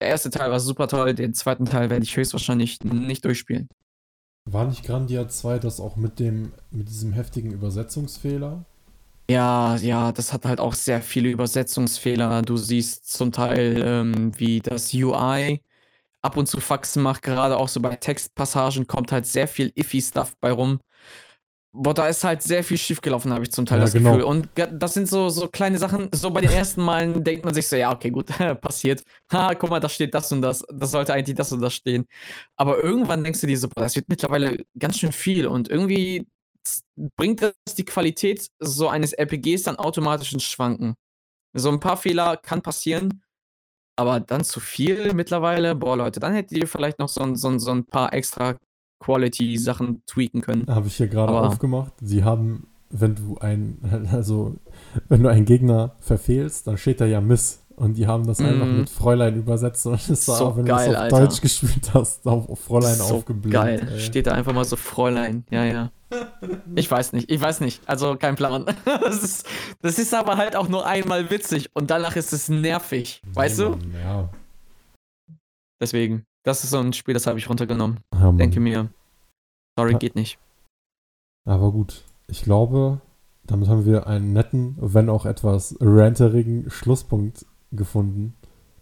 der 0.00 0.08
erste 0.08 0.30
Teil 0.30 0.50
war 0.50 0.60
super 0.60 0.88
toll, 0.88 1.14
den 1.14 1.34
zweiten 1.34 1.64
Teil 1.64 1.90
werde 1.90 2.04
ich 2.04 2.16
höchstwahrscheinlich 2.16 2.80
nicht 2.82 3.24
durchspielen. 3.24 3.68
War 4.44 4.66
nicht 4.66 4.84
Grandia 4.84 5.28
2 5.28 5.58
das 5.58 5.80
auch 5.80 5.96
mit 5.96 6.18
dem, 6.18 6.52
mit 6.70 6.88
diesem 6.88 7.12
heftigen 7.12 7.52
Übersetzungsfehler? 7.52 8.64
Ja, 9.30 9.76
ja, 9.76 10.10
das 10.12 10.32
hat 10.32 10.46
halt 10.46 10.58
auch 10.58 10.72
sehr 10.72 11.02
viele 11.02 11.28
Übersetzungsfehler. 11.28 12.40
Du 12.42 12.56
siehst 12.56 13.12
zum 13.12 13.30
Teil, 13.30 13.82
ähm, 13.84 14.32
wie 14.38 14.60
das 14.60 14.94
UI 14.94 15.60
ab 16.22 16.36
und 16.36 16.46
zu 16.46 16.60
Faxen 16.60 17.02
macht, 17.02 17.22
gerade 17.22 17.56
auch 17.58 17.68
so 17.68 17.80
bei 17.80 17.94
Textpassagen 17.96 18.86
kommt 18.86 19.12
halt 19.12 19.26
sehr 19.26 19.46
viel 19.48 19.70
Iffy-Stuff 19.74 20.34
bei 20.40 20.50
rum. 20.52 20.80
Boah, 21.80 21.94
da 21.94 22.08
ist 22.08 22.24
halt 22.24 22.42
sehr 22.42 22.64
viel 22.64 22.76
schiefgelaufen, 22.76 23.32
habe 23.32 23.44
ich 23.44 23.52
zum 23.52 23.64
Teil 23.64 23.78
ja, 23.78 23.84
das 23.84 23.92
genau. 23.92 24.16
Gefühl. 24.16 24.24
Und 24.24 24.48
das 24.56 24.94
sind 24.94 25.08
so, 25.08 25.28
so 25.28 25.46
kleine 25.46 25.78
Sachen. 25.78 26.08
So 26.12 26.30
bei 26.30 26.40
den 26.40 26.50
ersten 26.50 26.82
Malen 26.82 27.22
denkt 27.24 27.44
man 27.44 27.54
sich 27.54 27.68
so, 27.68 27.76
ja, 27.76 27.92
okay, 27.92 28.10
gut, 28.10 28.26
passiert. 28.60 29.04
Ha, 29.32 29.54
guck 29.54 29.70
mal, 29.70 29.78
da 29.78 29.88
steht 29.88 30.12
das 30.12 30.32
und 30.32 30.42
das. 30.42 30.64
Das 30.72 30.90
sollte 30.90 31.14
eigentlich 31.14 31.36
das 31.36 31.52
und 31.52 31.60
das 31.60 31.74
stehen. 31.74 32.06
Aber 32.56 32.82
irgendwann 32.82 33.22
denkst 33.22 33.40
du 33.40 33.46
dir 33.46 33.56
so, 33.56 33.68
boah, 33.68 33.82
das 33.82 33.94
wird 33.94 34.08
mittlerweile 34.08 34.64
ganz 34.76 34.98
schön 34.98 35.12
viel. 35.12 35.46
Und 35.46 35.68
irgendwie 35.68 36.26
bringt 37.16 37.42
das 37.42 37.54
die 37.76 37.84
Qualität 37.84 38.48
so 38.58 38.88
eines 38.88 39.12
RPGs 39.12 39.62
dann 39.62 39.76
automatisch 39.76 40.32
ins 40.32 40.44
Schwanken. 40.44 40.94
So 41.54 41.70
ein 41.70 41.80
paar 41.80 41.96
Fehler 41.96 42.36
kann 42.36 42.60
passieren, 42.60 43.22
aber 43.96 44.20
dann 44.20 44.44
zu 44.44 44.60
viel 44.60 45.14
mittlerweile, 45.14 45.74
boah, 45.74 45.96
Leute, 45.96 46.20
dann 46.20 46.34
hättet 46.34 46.58
ihr 46.58 46.68
vielleicht 46.68 46.98
noch 46.98 47.08
so, 47.08 47.34
so, 47.34 47.58
so 47.58 47.70
ein 47.70 47.84
paar 47.84 48.12
extra 48.12 48.56
Quality-Sachen 49.00 50.02
tweaken 50.06 50.40
können. 50.40 50.66
Habe 50.68 50.88
ich 50.88 50.96
hier 50.96 51.08
gerade 51.08 51.32
aufgemacht. 51.32 51.92
Sie 52.00 52.24
haben, 52.24 52.66
wenn 52.90 53.14
du 53.14 53.38
ein, 53.38 54.08
also 54.12 54.56
wenn 55.08 55.22
du 55.22 55.28
einen 55.28 55.44
Gegner 55.44 55.94
verfehlst, 56.00 56.66
dann 56.66 56.76
steht 56.76 57.00
da 57.00 57.06
ja 57.06 57.20
Miss. 57.20 57.62
Und 57.76 57.96
die 57.96 58.08
haben 58.08 58.26
das 58.26 58.40
mm. 58.40 58.44
einfach 58.44 58.66
mit 58.66 58.90
Fräulein 58.90 59.36
übersetzt. 59.36 59.86
Und 59.86 59.94
es 60.10 60.26
war, 60.26 60.36
so 60.36 60.56
wenn 60.56 60.64
geil, 60.64 60.86
du 60.86 60.90
es 60.90 60.96
auf 60.96 61.02
Alter. 61.04 61.20
Deutsch 61.20 61.40
gespielt 61.40 61.94
hast, 61.94 62.26
auf 62.26 62.58
Fräulein 62.58 62.96
so 62.96 63.14
aufgebläht. 63.14 63.52
Geil. 63.52 63.88
Ey. 63.92 64.00
Steht 64.00 64.26
da 64.26 64.32
einfach 64.32 64.52
mal 64.52 64.64
so 64.64 64.74
Fräulein. 64.76 65.44
Ja, 65.50 65.64
ja. 65.64 65.90
Ich 66.74 66.90
weiß 66.90 67.12
nicht, 67.12 67.30
ich 67.30 67.40
weiß 67.40 67.60
nicht. 67.60 67.82
Also 67.86 68.16
kein 68.16 68.34
Plan. 68.34 68.64
Das 68.84 69.22
ist, 69.22 69.46
das 69.82 69.98
ist 69.98 70.14
aber 70.14 70.38
halt 70.38 70.56
auch 70.56 70.68
nur 70.68 70.86
einmal 70.86 71.30
witzig 71.30 71.68
und 71.74 71.90
danach 71.90 72.16
ist 72.16 72.32
es 72.32 72.48
nervig. 72.48 73.20
Weißt 73.34 73.58
nee, 73.58 73.64
du? 73.64 73.70
Mann, 73.70 73.94
ja. 74.02 74.30
Deswegen. 75.80 76.24
Das 76.48 76.64
ist 76.64 76.70
so 76.70 76.78
ein 76.78 76.92
Spiel, 76.94 77.14
das 77.14 77.26
habe 77.26 77.38
ich 77.38 77.48
runtergenommen. 77.48 78.00
Ja, 78.14 78.32
Denke 78.32 78.58
mir, 78.58 78.88
sorry, 79.76 79.92
ja. 79.92 79.98
geht 79.98 80.14
nicht. 80.14 80.38
Aber 81.44 81.70
gut, 81.72 82.04
ich 82.26 82.42
glaube, 82.42 83.00
damit 83.44 83.68
haben 83.68 83.84
wir 83.84 84.06
einen 84.06 84.32
netten, 84.32 84.76
wenn 84.80 85.10
auch 85.10 85.26
etwas 85.26 85.76
ranterigen 85.80 86.70
Schlusspunkt 86.70 87.44
gefunden. 87.70 88.34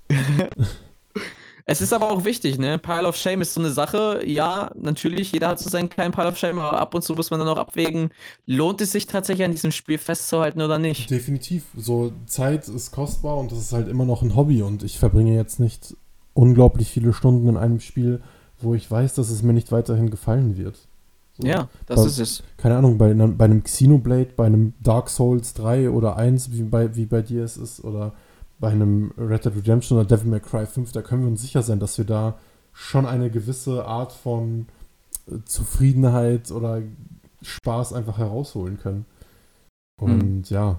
es 1.66 1.80
ist 1.80 1.92
aber 1.92 2.10
auch 2.10 2.24
wichtig, 2.24 2.58
ne? 2.58 2.78
Pile 2.78 3.08
of 3.08 3.16
Shame 3.16 3.40
ist 3.42 3.54
so 3.54 3.60
eine 3.60 3.70
Sache. 3.70 4.22
Ja, 4.24 4.70
natürlich, 4.76 5.32
jeder 5.32 5.48
hat 5.48 5.58
so 5.58 5.68
seinen 5.68 5.88
kleinen 5.88 6.12
Pile 6.12 6.28
of 6.28 6.38
Shame, 6.38 6.60
aber 6.60 6.78
ab 6.78 6.94
und 6.94 7.02
zu 7.02 7.14
muss 7.14 7.30
man 7.30 7.40
dann 7.40 7.48
auch 7.48 7.58
abwägen, 7.58 8.10
lohnt 8.46 8.80
es 8.80 8.92
sich 8.92 9.06
tatsächlich 9.06 9.44
an 9.44 9.52
diesem 9.52 9.72
Spiel 9.72 9.98
festzuhalten 9.98 10.62
oder 10.62 10.78
nicht? 10.78 11.10
Definitiv. 11.10 11.64
So, 11.76 12.12
Zeit 12.26 12.68
ist 12.68 12.92
kostbar 12.92 13.36
und 13.38 13.50
das 13.50 13.58
ist 13.58 13.72
halt 13.72 13.88
immer 13.88 14.04
noch 14.04 14.22
ein 14.22 14.36
Hobby 14.36 14.62
und 14.62 14.84
ich 14.84 15.00
verbringe 15.00 15.34
jetzt 15.34 15.58
nicht 15.58 15.96
unglaublich 16.36 16.90
viele 16.90 17.12
Stunden 17.12 17.48
in 17.48 17.56
einem 17.56 17.80
Spiel, 17.80 18.20
wo 18.60 18.74
ich 18.74 18.90
weiß, 18.90 19.14
dass 19.14 19.30
es 19.30 19.42
mir 19.42 19.52
nicht 19.52 19.72
weiterhin 19.72 20.10
gefallen 20.10 20.56
wird. 20.56 20.76
So. 21.34 21.46
Ja, 21.46 21.68
das 21.86 22.00
bei, 22.00 22.06
ist 22.06 22.18
es. 22.18 22.42
Keine 22.56 22.76
Ahnung, 22.76 22.98
bei, 22.98 23.12
bei 23.12 23.44
einem 23.44 23.62
Xenoblade, 23.62 24.30
bei 24.36 24.46
einem 24.46 24.74
Dark 24.80 25.10
Souls 25.10 25.54
3 25.54 25.90
oder 25.90 26.16
1, 26.16 26.52
wie 26.52 26.62
bei, 26.62 26.94
wie 26.96 27.06
bei 27.06 27.22
dir 27.22 27.44
es 27.44 27.56
ist, 27.56 27.84
oder 27.84 28.12
bei 28.58 28.68
einem 28.68 29.12
Red 29.18 29.44
Dead 29.44 29.56
Redemption 29.56 29.98
oder 29.98 30.06
Devil 30.08 30.30
May 30.30 30.40
Cry 30.40 30.66
5, 30.66 30.92
da 30.92 31.02
können 31.02 31.22
wir 31.22 31.28
uns 31.28 31.42
sicher 31.42 31.62
sein, 31.62 31.78
dass 31.78 31.98
wir 31.98 32.06
da 32.06 32.38
schon 32.72 33.06
eine 33.06 33.30
gewisse 33.30 33.84
Art 33.84 34.12
von 34.12 34.66
äh, 35.28 35.36
Zufriedenheit 35.44 36.50
oder 36.50 36.82
Spaß 37.42 37.92
einfach 37.92 38.18
herausholen 38.18 38.78
können. 38.78 39.04
Und 40.00 40.36
mhm. 40.36 40.42
ja, 40.48 40.78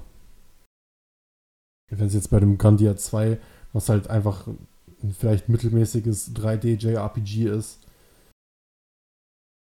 wenn 1.89 2.07
es 2.07 2.13
jetzt 2.13 2.29
bei 2.29 2.39
dem 2.39 2.57
Grandia 2.57 2.95
2, 2.95 3.37
was 3.73 3.89
halt 3.89 4.09
einfach 4.09 4.47
ein 5.03 5.13
vielleicht 5.13 5.49
mittelmäßiges 5.49 6.35
3D-JRPG 6.35 7.47
ist, 7.47 7.79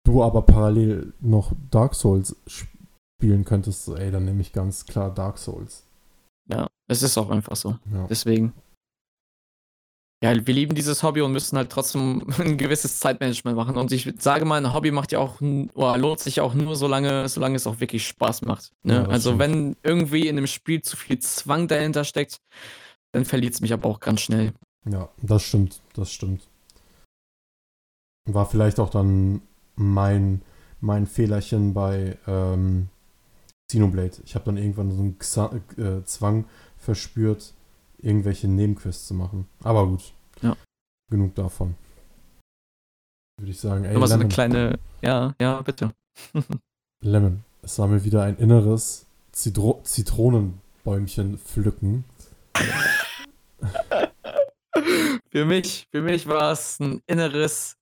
du 0.05 0.23
aber 0.23 0.41
parallel 0.43 1.13
noch 1.19 1.53
Dark 1.69 1.95
Souls 1.95 2.35
spielen 2.47 3.45
könntest, 3.45 3.87
ey, 3.89 4.11
dann 4.11 4.25
nehme 4.25 4.41
ich 4.41 4.53
ganz 4.53 4.85
klar 4.85 5.13
Dark 5.13 5.37
Souls. 5.37 5.85
Ja, 6.49 6.67
es 6.87 7.03
ist 7.03 7.17
auch 7.17 7.29
einfach 7.29 7.55
so. 7.55 7.77
Ja. 7.91 8.07
Deswegen. 8.09 8.53
Ja, 10.23 10.33
wir 10.33 10.53
lieben 10.53 10.73
dieses 10.73 11.03
Hobby 11.03 11.21
und 11.21 11.31
müssen 11.31 11.57
halt 11.57 11.69
trotzdem 11.69 12.25
ein 12.39 12.57
gewisses 12.57 12.99
Zeitmanagement 12.99 13.55
machen. 13.55 13.77
Und 13.77 13.91
ich 13.91 14.11
sage 14.17 14.45
mal, 14.45 14.63
ein 14.63 14.73
Hobby 14.73 14.91
macht 14.91 15.11
ja 15.11 15.19
auch, 15.19 15.41
oder 15.41 15.97
lohnt 15.97 16.19
sich 16.19 16.41
auch 16.41 16.53
nur, 16.53 16.75
solange, 16.75 17.27
solange 17.29 17.55
es 17.55 17.67
auch 17.67 17.79
wirklich 17.79 18.07
Spaß 18.07 18.43
macht. 18.43 18.71
Ne? 18.83 18.95
Ja, 18.95 19.05
also 19.05 19.31
stimmt. 19.31 19.39
wenn 19.39 19.75
irgendwie 19.83 20.27
in 20.27 20.37
einem 20.37 20.47
Spiel 20.47 20.81
zu 20.81 20.97
viel 20.97 21.19
Zwang 21.19 21.67
dahinter 21.67 22.03
steckt, 22.03 22.39
dann 23.11 23.25
verliert 23.25 23.53
es 23.53 23.61
mich 23.61 23.73
aber 23.73 23.89
auch 23.89 23.99
ganz 23.99 24.21
schnell. 24.21 24.53
Ja, 24.85 25.09
das 25.21 25.43
stimmt, 25.43 25.81
das 25.93 26.11
stimmt. 26.11 26.47
War 28.25 28.45
vielleicht 28.45 28.79
auch 28.79 28.89
dann 28.89 29.41
mein, 29.75 30.41
mein 30.81 31.07
Fehlerchen 31.07 31.73
bei 31.73 32.17
ähm, 32.27 32.89
Xenoblade. 33.69 34.17
Ich 34.25 34.35
habe 34.35 34.45
dann 34.45 34.57
irgendwann 34.57 34.91
so 34.91 35.01
einen 35.01 35.19
Xa 35.19 35.51
äh, 35.77 36.03
Zwang 36.03 36.45
verspürt, 36.77 37.53
irgendwelche 37.97 38.47
Nebenquests 38.47 39.07
zu 39.07 39.13
machen. 39.13 39.47
Aber 39.63 39.87
gut. 39.87 40.13
Ja. 40.41 40.55
Genug 41.09 41.35
davon. 41.35 41.75
Würde 43.39 43.51
ich 43.51 43.59
sagen, 43.59 43.85
ey, 43.85 43.91
Nur 43.91 44.01
mal 44.01 44.07
so 44.07 44.15
eine 44.15 44.27
kleine, 44.27 44.79
ja, 45.01 45.35
ja, 45.39 45.61
bitte. 45.61 45.91
Lemon, 47.03 47.43
es 47.61 47.77
war 47.77 47.87
mir 47.87 48.03
wieder 48.03 48.23
ein 48.23 48.37
inneres 48.37 49.05
Zitro 49.31 49.81
Zitronenbäumchen 49.83 51.37
pflücken. 51.37 52.03
für 55.31 55.45
mich, 55.45 55.87
für 55.91 56.01
mich 56.01 56.27
war 56.27 56.51
es 56.51 56.79
ein 56.79 57.01
inneres 57.07 57.77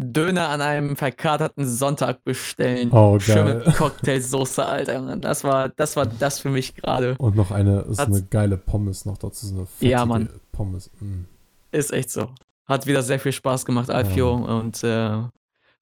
Döner 0.00 0.48
an 0.48 0.60
einem 0.60 0.96
verkaterten 0.96 1.66
Sonntag 1.66 2.22
bestellen. 2.22 2.90
Oh, 2.92 3.18
geil. 3.18 3.62
Schön 3.64 3.74
Cocktailsoße, 3.74 4.64
Alter. 4.64 5.16
Das 5.16 5.42
war, 5.42 5.70
das 5.70 5.96
war 5.96 6.06
das 6.06 6.38
für 6.38 6.50
mich 6.50 6.76
gerade. 6.76 7.16
Und 7.18 7.34
noch 7.34 7.50
eine, 7.50 7.80
ist 7.80 7.98
eine 7.98 8.22
geile 8.22 8.56
Pommes 8.56 9.04
noch 9.06 9.18
dazu, 9.18 9.46
so 9.46 9.54
eine 9.56 9.66
ja, 9.80 10.06
Mann. 10.06 10.28
Pommes. 10.52 10.90
Mm. 11.00 11.24
Ist 11.72 11.92
echt 11.92 12.10
so. 12.10 12.30
Hat 12.64 12.86
wieder 12.86 13.02
sehr 13.02 13.18
viel 13.18 13.32
Spaß 13.32 13.64
gemacht, 13.64 13.90
Alfio. 13.90 14.38
Ja. 14.38 14.54
Und 14.58 14.84
äh, 14.84 15.22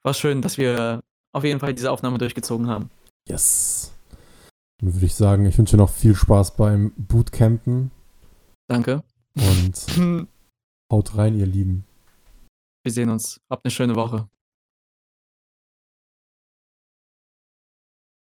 war 0.03 0.15
schön, 0.15 0.41
dass 0.41 0.57
wir 0.57 1.03
auf 1.33 1.45
jeden 1.45 1.61
Fall 1.61 1.75
diese 1.75 1.91
Aufnahme 1.91 2.17
durchgezogen 2.17 2.69
haben. 2.69 2.91
Yes. 3.29 3.93
Dann 4.79 4.95
würde 4.95 5.05
ich 5.05 5.15
sagen, 5.15 5.45
ich 5.45 5.59
wünsche 5.59 5.77
noch 5.77 5.91
viel 5.91 6.15
Spaß 6.15 6.57
beim 6.57 6.93
Bootcampen. 6.97 7.91
Danke. 8.67 9.03
Und 9.35 10.29
haut 10.91 11.17
rein, 11.17 11.35
ihr 11.35 11.47
Lieben. 11.47 11.85
Wir 12.83 12.93
sehen 12.93 13.11
uns. 13.11 13.41
Habt 13.51 13.65
eine 13.65 13.71
schöne 13.71 13.97
Woche. 13.97 14.29